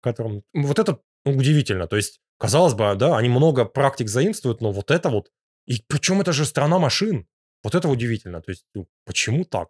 в 0.00 0.04
котором... 0.04 0.44
Вот 0.54 0.78
это 0.78 1.00
ну, 1.24 1.36
удивительно. 1.36 1.88
То 1.88 1.96
есть, 1.96 2.20
казалось 2.38 2.74
бы, 2.74 2.94
да, 2.94 3.16
они 3.16 3.28
много 3.28 3.64
практик 3.64 4.08
заимствуют, 4.08 4.60
но 4.60 4.70
вот 4.70 4.90
это 4.92 5.08
вот... 5.08 5.32
И 5.66 5.82
причем 5.88 6.20
это 6.20 6.32
же 6.32 6.44
страна 6.44 6.78
машин. 6.78 7.26
Вот 7.64 7.74
это 7.74 7.88
удивительно. 7.88 8.40
То 8.40 8.50
есть, 8.52 8.66
ну, 8.74 8.86
почему 9.04 9.44
так? 9.44 9.68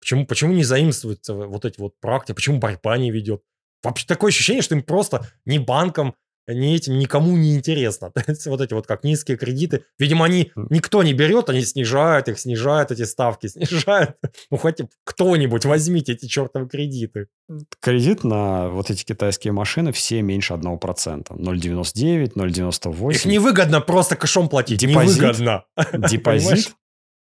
Почему, 0.00 0.26
почему 0.26 0.52
не 0.52 0.64
заимствуются 0.64 1.34
вот 1.34 1.64
эти 1.64 1.80
вот 1.80 1.98
практики? 2.00 2.34
Почему 2.34 2.58
борьба 2.58 2.96
не 2.98 3.10
ведет? 3.10 3.42
Вообще 3.82 4.06
такое 4.06 4.30
ощущение, 4.30 4.62
что 4.62 4.74
им 4.74 4.82
просто 4.82 5.26
ни 5.44 5.58
банком, 5.58 6.14
ни 6.54 6.74
этим 6.74 6.98
никому 6.98 7.36
не 7.36 7.54
интересно. 7.54 8.10
То 8.14 8.22
есть 8.26 8.46
вот 8.46 8.60
эти 8.60 8.72
вот 8.72 8.86
как 8.86 9.04
низкие 9.04 9.36
кредиты. 9.36 9.84
Видимо, 9.98 10.24
они 10.24 10.52
никто 10.70 11.02
не 11.02 11.12
берет, 11.12 11.50
они 11.50 11.62
снижают 11.62 12.28
их, 12.28 12.38
снижают 12.38 12.90
эти 12.90 13.02
ставки, 13.04 13.46
снижают. 13.48 14.16
Ну, 14.50 14.56
хоть 14.56 14.80
кто-нибудь 15.04 15.64
возьмите 15.64 16.12
эти 16.12 16.26
чертовы 16.26 16.68
кредиты. 16.68 17.28
Кредит 17.80 18.24
на 18.24 18.68
вот 18.68 18.90
эти 18.90 19.04
китайские 19.04 19.52
машины 19.52 19.92
все 19.92 20.22
меньше 20.22 20.54
1%. 20.54 20.78
0,99, 21.28 22.32
0,98. 22.34 23.12
Их 23.12 23.24
невыгодно 23.26 23.80
просто 23.80 24.16
кэшом 24.16 24.48
платить. 24.48 24.80
Депозит, 24.80 25.22
невыгодно. 25.22 25.64
Депозит 26.08 26.72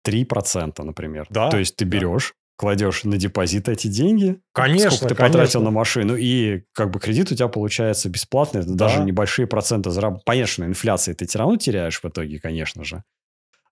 3%, 0.07 0.83
например. 0.83 1.27
Да. 1.29 1.49
То 1.49 1.57
есть 1.57 1.75
ты 1.75 1.85
берешь, 1.85 2.33
кладешь 2.55 3.03
на 3.03 3.17
депозит 3.17 3.67
эти 3.67 3.87
деньги, 3.87 4.39
Конечно, 4.53 4.91
сколько 4.91 5.09
ты 5.09 5.15
конечно. 5.15 5.39
потратил 5.39 5.61
на 5.63 5.71
машину, 5.71 6.15
и 6.15 6.63
как 6.73 6.91
бы 6.91 6.99
кредит 6.99 7.31
у 7.31 7.35
тебя 7.35 7.47
получается 7.47 8.09
бесплатный, 8.09 8.61
это 8.61 8.69
Да. 8.69 8.87
даже 8.87 9.03
небольшие 9.03 9.47
проценты 9.47 9.89
зараб... 9.91 10.23
Конечно, 10.25 10.63
инфляции 10.63 11.13
ты 11.13 11.25
все 11.27 11.39
равно 11.39 11.57
теряешь 11.57 11.99
в 12.01 12.05
итоге, 12.05 12.39
конечно 12.39 12.83
же. 12.83 13.03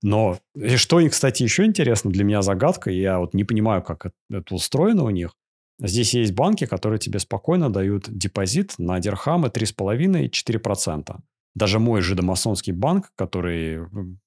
Но 0.02 0.40
и 0.56 0.78
что, 0.78 1.08
кстати, 1.10 1.44
еще 1.44 1.64
интересно, 1.66 2.10
для 2.12 2.24
меня 2.24 2.42
загадка, 2.42 2.90
я 2.90 3.20
вот 3.20 3.34
не 3.36 3.44
понимаю, 3.44 3.84
как 3.84 4.08
это- 4.08 4.16
это 4.32 4.56
устроено 4.56 5.04
у 5.04 5.10
них. 5.12 5.36
Здесь 5.80 6.14
есть 6.16 6.34
банки, 6.34 6.66
которые 6.66 7.00
тебе 7.00 7.20
спокойно 7.20 7.72
дают 7.72 8.06
депозит 8.10 8.74
на 8.80 9.00
дирхамы 9.00 9.50
3,5-4%. 9.50 11.18
Даже 11.56 11.80
мой 11.80 12.02
жидомасонский 12.02 12.74
банк, 12.74 13.12
который 13.16 13.82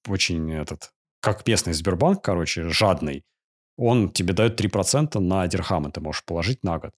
очень 0.07 0.51
этот, 0.53 0.91
как 1.21 1.45
местный 1.47 1.73
Сбербанк, 1.73 2.21
короче, 2.23 2.69
жадный, 2.69 3.23
он 3.77 4.11
тебе 4.11 4.33
дает 4.33 4.59
3% 4.59 5.19
на 5.19 5.47
дирхамы, 5.47 5.91
ты 5.91 6.01
можешь 6.01 6.23
положить 6.23 6.63
на 6.63 6.79
год. 6.79 6.93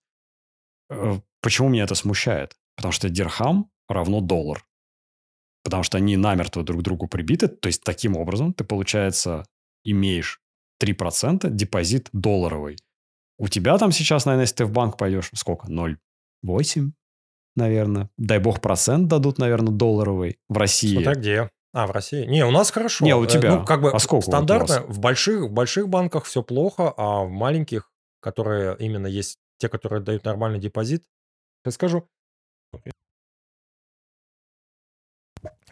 Э, 0.90 1.20
Почему 1.42 1.70
меня 1.70 1.84
это 1.84 1.96
смущает? 1.96 2.56
Потому 2.76 2.92
что 2.92 3.10
дирхам 3.10 3.70
равно 3.88 4.22
доллар. 4.22 4.66
Потому 5.64 5.84
что 5.84 5.98
они 5.98 6.18
намертво 6.18 6.64
друг 6.64 6.82
к 6.82 6.84
другу 6.84 7.08
прибиты. 7.08 7.48
То 7.48 7.68
есть, 7.68 7.84
таким 7.84 8.16
образом 8.16 8.54
ты, 8.54 8.64
получается, 8.64 9.46
имеешь 9.84 10.42
3% 10.82 11.50
депозит 11.50 12.10
долларовый. 12.14 12.78
У 13.38 13.48
тебя 13.48 13.78
там 13.78 13.92
сейчас, 13.92 14.26
наверное, 14.26 14.44
если 14.44 14.56
ты 14.56 14.66
в 14.66 14.72
банк 14.72 14.98
пойдешь, 14.98 15.30
сколько? 15.34 15.68
0,8, 15.68 16.92
наверное. 17.56 18.10
Дай 18.18 18.40
бог 18.40 18.62
процент 18.62 19.08
дадут, 19.08 19.38
наверное, 19.38 19.74
долларовый 19.74 20.40
в 20.50 20.58
России. 20.58 20.94
Смотря 20.94 21.16
где. 21.16 21.50
А, 21.78 21.86
в 21.86 21.92
России? 21.92 22.26
Не, 22.26 22.44
у 22.44 22.50
нас 22.50 22.72
хорошо. 22.72 23.06
Не, 23.06 23.16
у 23.16 23.28
тебя. 23.28 23.58
Ну, 23.58 23.64
как 23.64 23.82
бы 23.82 23.92
А 23.92 24.00
сколько 24.00 24.26
стандартно. 24.26 24.82
В 24.88 24.98
больших, 24.98 25.42
в 25.44 25.52
больших 25.52 25.88
банках 25.90 26.26
все 26.26 26.42
плохо, 26.42 26.92
а 26.98 27.24
в 27.24 27.30
маленьких, 27.30 27.92
которые 28.20 28.76
именно 28.80 29.06
есть 29.06 29.38
те, 29.60 29.70
которые 29.70 30.02
дают 30.02 30.26
нормальный 30.26 30.58
депозит, 30.58 31.04
я 31.66 31.72
скажу, 31.72 32.10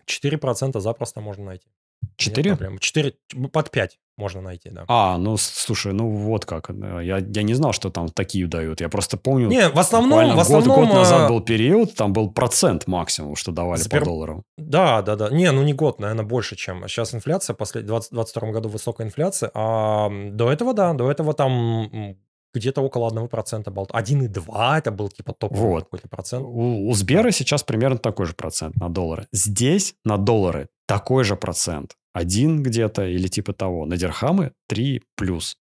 4% 0.06 0.80
запросто 0.80 1.22
можно 1.22 1.45
найти. 1.45 1.68
Нет 2.06 2.18
4? 2.18 2.56
проблем. 2.56 2.77
4, 2.80 3.14
под 3.52 3.72
5 3.72 3.98
можно 4.18 4.41
найти, 4.41 4.69
да. 4.69 4.86
А, 4.88 5.18
ну, 5.18 5.36
слушай, 5.38 5.91
ну 5.91 6.10
вот 6.10 6.45
как. 6.45 6.69
Э, 6.69 7.02
Я, 7.03 7.18
я 7.18 7.44
не 7.44 7.53
знал, 7.53 7.73
что 7.73 7.90
там 7.90 8.07
такие 8.10 8.48
дают. 8.48 8.80
Я 8.82 8.88
просто 8.90 9.18
помню, 9.18 9.49
Не, 9.49 9.69
в 9.69 9.77
основном, 9.77 10.32
в 10.32 10.36
год, 10.36 10.40
основном... 10.41 10.86
год 10.86 10.94
назад 10.94 11.22
э, 11.26 11.34
был 11.34 11.41
период, 11.41 11.95
там 11.95 12.14
был 12.14 12.32
процент 12.32 12.88
максимум, 12.88 13.36
что 13.36 13.52
давали 13.52 13.82
Сбер- 13.82 13.99
по 13.99 14.06
доллару. 14.06 14.44
Да, 14.57 15.02
да, 15.02 15.15
да. 15.15 15.30
Не, 15.30 15.52
ну 15.52 15.64
не 15.64 15.73
год, 15.73 15.99
наверное, 15.99 16.23
больше, 16.26 16.56
чем. 16.56 16.88
Сейчас 16.88 17.14
инфляция, 17.14 17.56
после 17.56 17.82
20, 17.82 18.11
22 18.11 18.52
году 18.52 18.69
высокая 18.69 19.06
инфляция, 19.06 19.52
а 19.53 20.10
до 20.32 20.49
этого, 20.52 20.73
да, 20.73 20.94
до 20.94 21.11
этого 21.11 21.34
там 21.34 22.15
где-то 22.53 22.82
около 22.82 23.10
1% 23.10 23.69
болт. 23.72 23.91
1,2 23.91 24.77
это 24.77 24.91
был 24.91 25.10
типа 25.10 25.34
топовый 25.34 25.61
Вот. 25.72 25.84
какой-то 25.84 26.07
процент. 26.07 26.45
У, 26.48 26.88
у 26.88 26.94
Сбера 26.94 27.32
сейчас 27.32 27.64
примерно 27.64 27.98
такой 27.98 28.27
же 28.27 28.34
процент 28.34 28.77
на 28.77 28.88
доллары. 28.90 29.27
Здесь 29.34 29.95
на 30.06 30.18
доллары 30.18 30.69
такой 30.86 31.24
же 31.24 31.36
процент. 31.36 31.95
Один 32.14 32.64
где-то 32.64 33.06
или 33.06 33.28
типа 33.28 33.53
того. 33.53 33.86
На 33.86 33.98
дирхамы 33.98 34.52
3 34.68 35.02
плюс. 35.16 35.57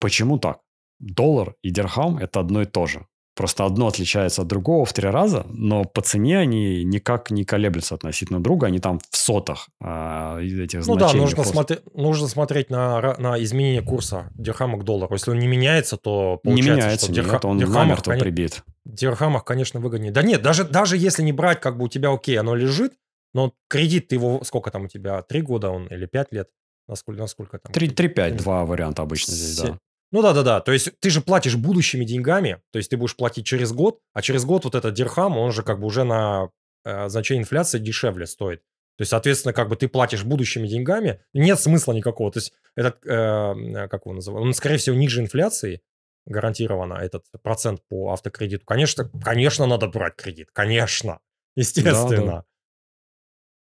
Почему 0.00 0.38
так? 0.38 0.58
Доллар 1.00 1.54
и 1.62 1.70
дирхам– 1.70 2.18
это 2.20 2.40
одно 2.40 2.62
и 2.62 2.66
то 2.66 2.86
же. 2.86 3.06
Просто 3.34 3.64
одно 3.64 3.86
отличается 3.86 4.42
от 4.42 4.48
другого 4.48 4.84
в 4.84 4.92
три 4.92 5.08
раза, 5.08 5.46
но 5.48 5.84
по 5.84 6.00
цене 6.02 6.38
они 6.40 6.82
никак 6.82 7.30
не 7.30 7.44
колеблются 7.44 7.94
относительно 7.94 8.42
друга. 8.42 8.66
Они 8.66 8.80
там 8.80 8.98
в 9.10 9.16
сотах 9.16 9.68
а, 9.80 10.40
этих 10.40 10.84
Ну 10.88 10.94
да, 10.96 11.00
значений 11.06 11.20
нужно, 11.20 11.36
просто. 11.36 11.52
смотри- 11.52 11.78
нужно 11.94 12.26
смотреть 12.26 12.68
на, 12.70 13.14
на 13.18 13.40
изменение 13.40 13.80
курса 13.82 14.32
дирхама 14.34 14.76
к 14.78 14.82
доллару. 14.84 15.14
Если 15.14 15.30
он 15.30 15.38
не 15.38 15.46
меняется, 15.46 15.96
то 15.96 16.40
Не 16.42 16.50
получается, 16.50 16.72
меняется, 16.82 17.06
что 17.06 17.12
в 17.14 17.16
нет, 17.16 17.26
дирха- 17.26 17.46
он 17.46 17.58
дирхамах, 17.58 17.80
намертво 17.86 18.10
коне- 18.12 18.20
прибит. 18.20 18.64
дирхамах, 18.84 19.44
конечно, 19.44 19.78
выгоднее. 19.78 20.10
Да 20.10 20.22
нет, 20.24 20.42
даже, 20.42 20.64
даже 20.64 20.96
если 20.96 21.22
не 21.22 21.32
брать, 21.32 21.60
как 21.60 21.78
бы 21.78 21.84
у 21.84 21.88
тебя 21.88 22.10
окей, 22.12 22.36
оно 22.40 22.56
лежит, 22.56 22.94
но 23.34 23.54
кредит 23.68 24.08
ты 24.08 24.16
его, 24.16 24.42
сколько 24.44 24.70
там 24.70 24.84
у 24.84 24.88
тебя, 24.88 25.22
три 25.22 25.42
года 25.42 25.70
он 25.70 25.86
или 25.86 26.06
пять 26.06 26.32
лет? 26.32 26.48
Насколько, 26.86 27.20
насколько 27.20 27.58
там? 27.58 27.72
3-5, 27.72 28.36
два 28.36 28.64
варианта 28.64 29.02
обычно 29.02 29.34
здесь, 29.34 29.58
да. 29.58 29.78
Ну 30.10 30.22
да, 30.22 30.32
да, 30.32 30.42
да. 30.42 30.60
То 30.60 30.72
есть 30.72 30.98
ты 31.00 31.10
же 31.10 31.20
платишь 31.20 31.56
будущими 31.56 32.04
деньгами, 32.04 32.62
то 32.72 32.78
есть 32.78 32.90
ты 32.90 32.96
будешь 32.96 33.14
платить 33.14 33.44
через 33.44 33.72
год, 33.72 34.00
а 34.14 34.22
через 34.22 34.44
год 34.44 34.64
вот 34.64 34.74
этот 34.74 34.94
дирхам, 34.94 35.36
он 35.36 35.52
же 35.52 35.62
как 35.62 35.80
бы 35.80 35.86
уже 35.86 36.04
на 36.04 36.48
э, 36.84 37.08
значение 37.08 37.42
инфляции 37.42 37.78
дешевле 37.78 38.26
стоит. 38.26 38.62
То 38.96 39.02
есть, 39.02 39.10
соответственно, 39.10 39.52
как 39.52 39.68
бы 39.68 39.76
ты 39.76 39.86
платишь 39.86 40.24
будущими 40.24 40.66
деньгами, 40.66 41.20
нет 41.34 41.60
смысла 41.60 41.92
никакого. 41.92 42.32
То 42.32 42.38
есть 42.38 42.52
этот, 42.74 43.04
э, 43.06 43.10
э, 43.10 43.88
как 43.88 44.06
его 44.06 44.14
называют, 44.14 44.46
он, 44.46 44.54
скорее 44.54 44.78
всего, 44.78 44.96
ниже 44.96 45.20
инфляции 45.20 45.82
гарантированно, 46.26 46.94
этот 46.94 47.24
процент 47.42 47.80
по 47.88 48.12
автокредиту. 48.12 48.64
Конечно, 48.64 49.10
конечно, 49.22 49.66
надо 49.66 49.88
брать 49.88 50.16
кредит, 50.16 50.48
конечно, 50.52 51.20
естественно. 51.54 52.44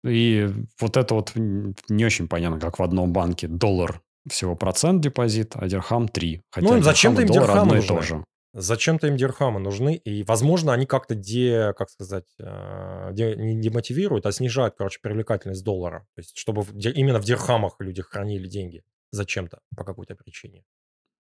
И 0.05 0.49
вот 0.81 0.97
это 0.97 1.15
вот 1.15 1.33
не 1.35 2.05
очень 2.05 2.29
понятно, 2.29 2.61
как 2.61 2.79
в 2.79 2.83
одном 2.83 3.13
банке 3.13 3.49
доллар 3.49 4.01
всего 4.31 4.55
процент 4.57 5.01
депозит, 5.03 5.53
а 5.57 5.67
дирхам 5.69 6.09
3. 6.09 6.43
Хотя 6.51 6.67
Ну, 6.67 6.83
зачем-то 6.83 7.23
им 7.23 7.29
дирхамы 7.29 7.77
нужны. 7.77 8.03
же. 8.03 8.25
Зачем-то 8.55 9.07
им 9.09 9.17
дирхамы 9.17 9.61
нужны, 9.61 9.95
и, 9.97 10.23
возможно, 10.25 10.73
они 10.73 10.87
как-то 10.87 11.15
де, 11.15 11.73
как 11.75 11.91
сказать, 11.91 12.25
э, 12.41 13.11
де- 13.13 13.37
не 13.37 13.61
демотивируют, 13.61 14.25
а 14.27 14.33
снижают, 14.33 14.75
короче, 14.77 15.01
привлекательность 15.03 15.65
доллара. 15.65 16.07
То 16.15 16.21
есть, 16.21 16.37
чтобы 16.37 16.63
в 16.63 16.73
именно 16.75 17.19
в 17.21 17.25
дирхамах 17.25 17.77
люди 17.79 18.01
хранили 18.03 18.47
деньги 18.49 18.83
зачем-то, 19.13 19.61
по 19.77 19.85
какой-то 19.85 20.15
причине. 20.15 20.65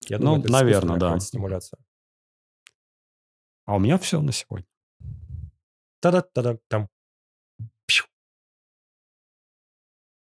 Я 0.09 0.19
Ну, 0.19 0.25
думаю, 0.25 0.41
это 0.43 0.53
наверно, 0.53 0.79
искусственная 0.93 1.15
да. 1.15 1.21
стимуляция. 1.21 1.79
А 3.67 3.77
у 3.77 3.79
меня 3.79 3.99
все 3.99 4.21
на 4.23 4.33
сегодня. 4.33 4.67
Та-да-та-да-там. 6.01 6.89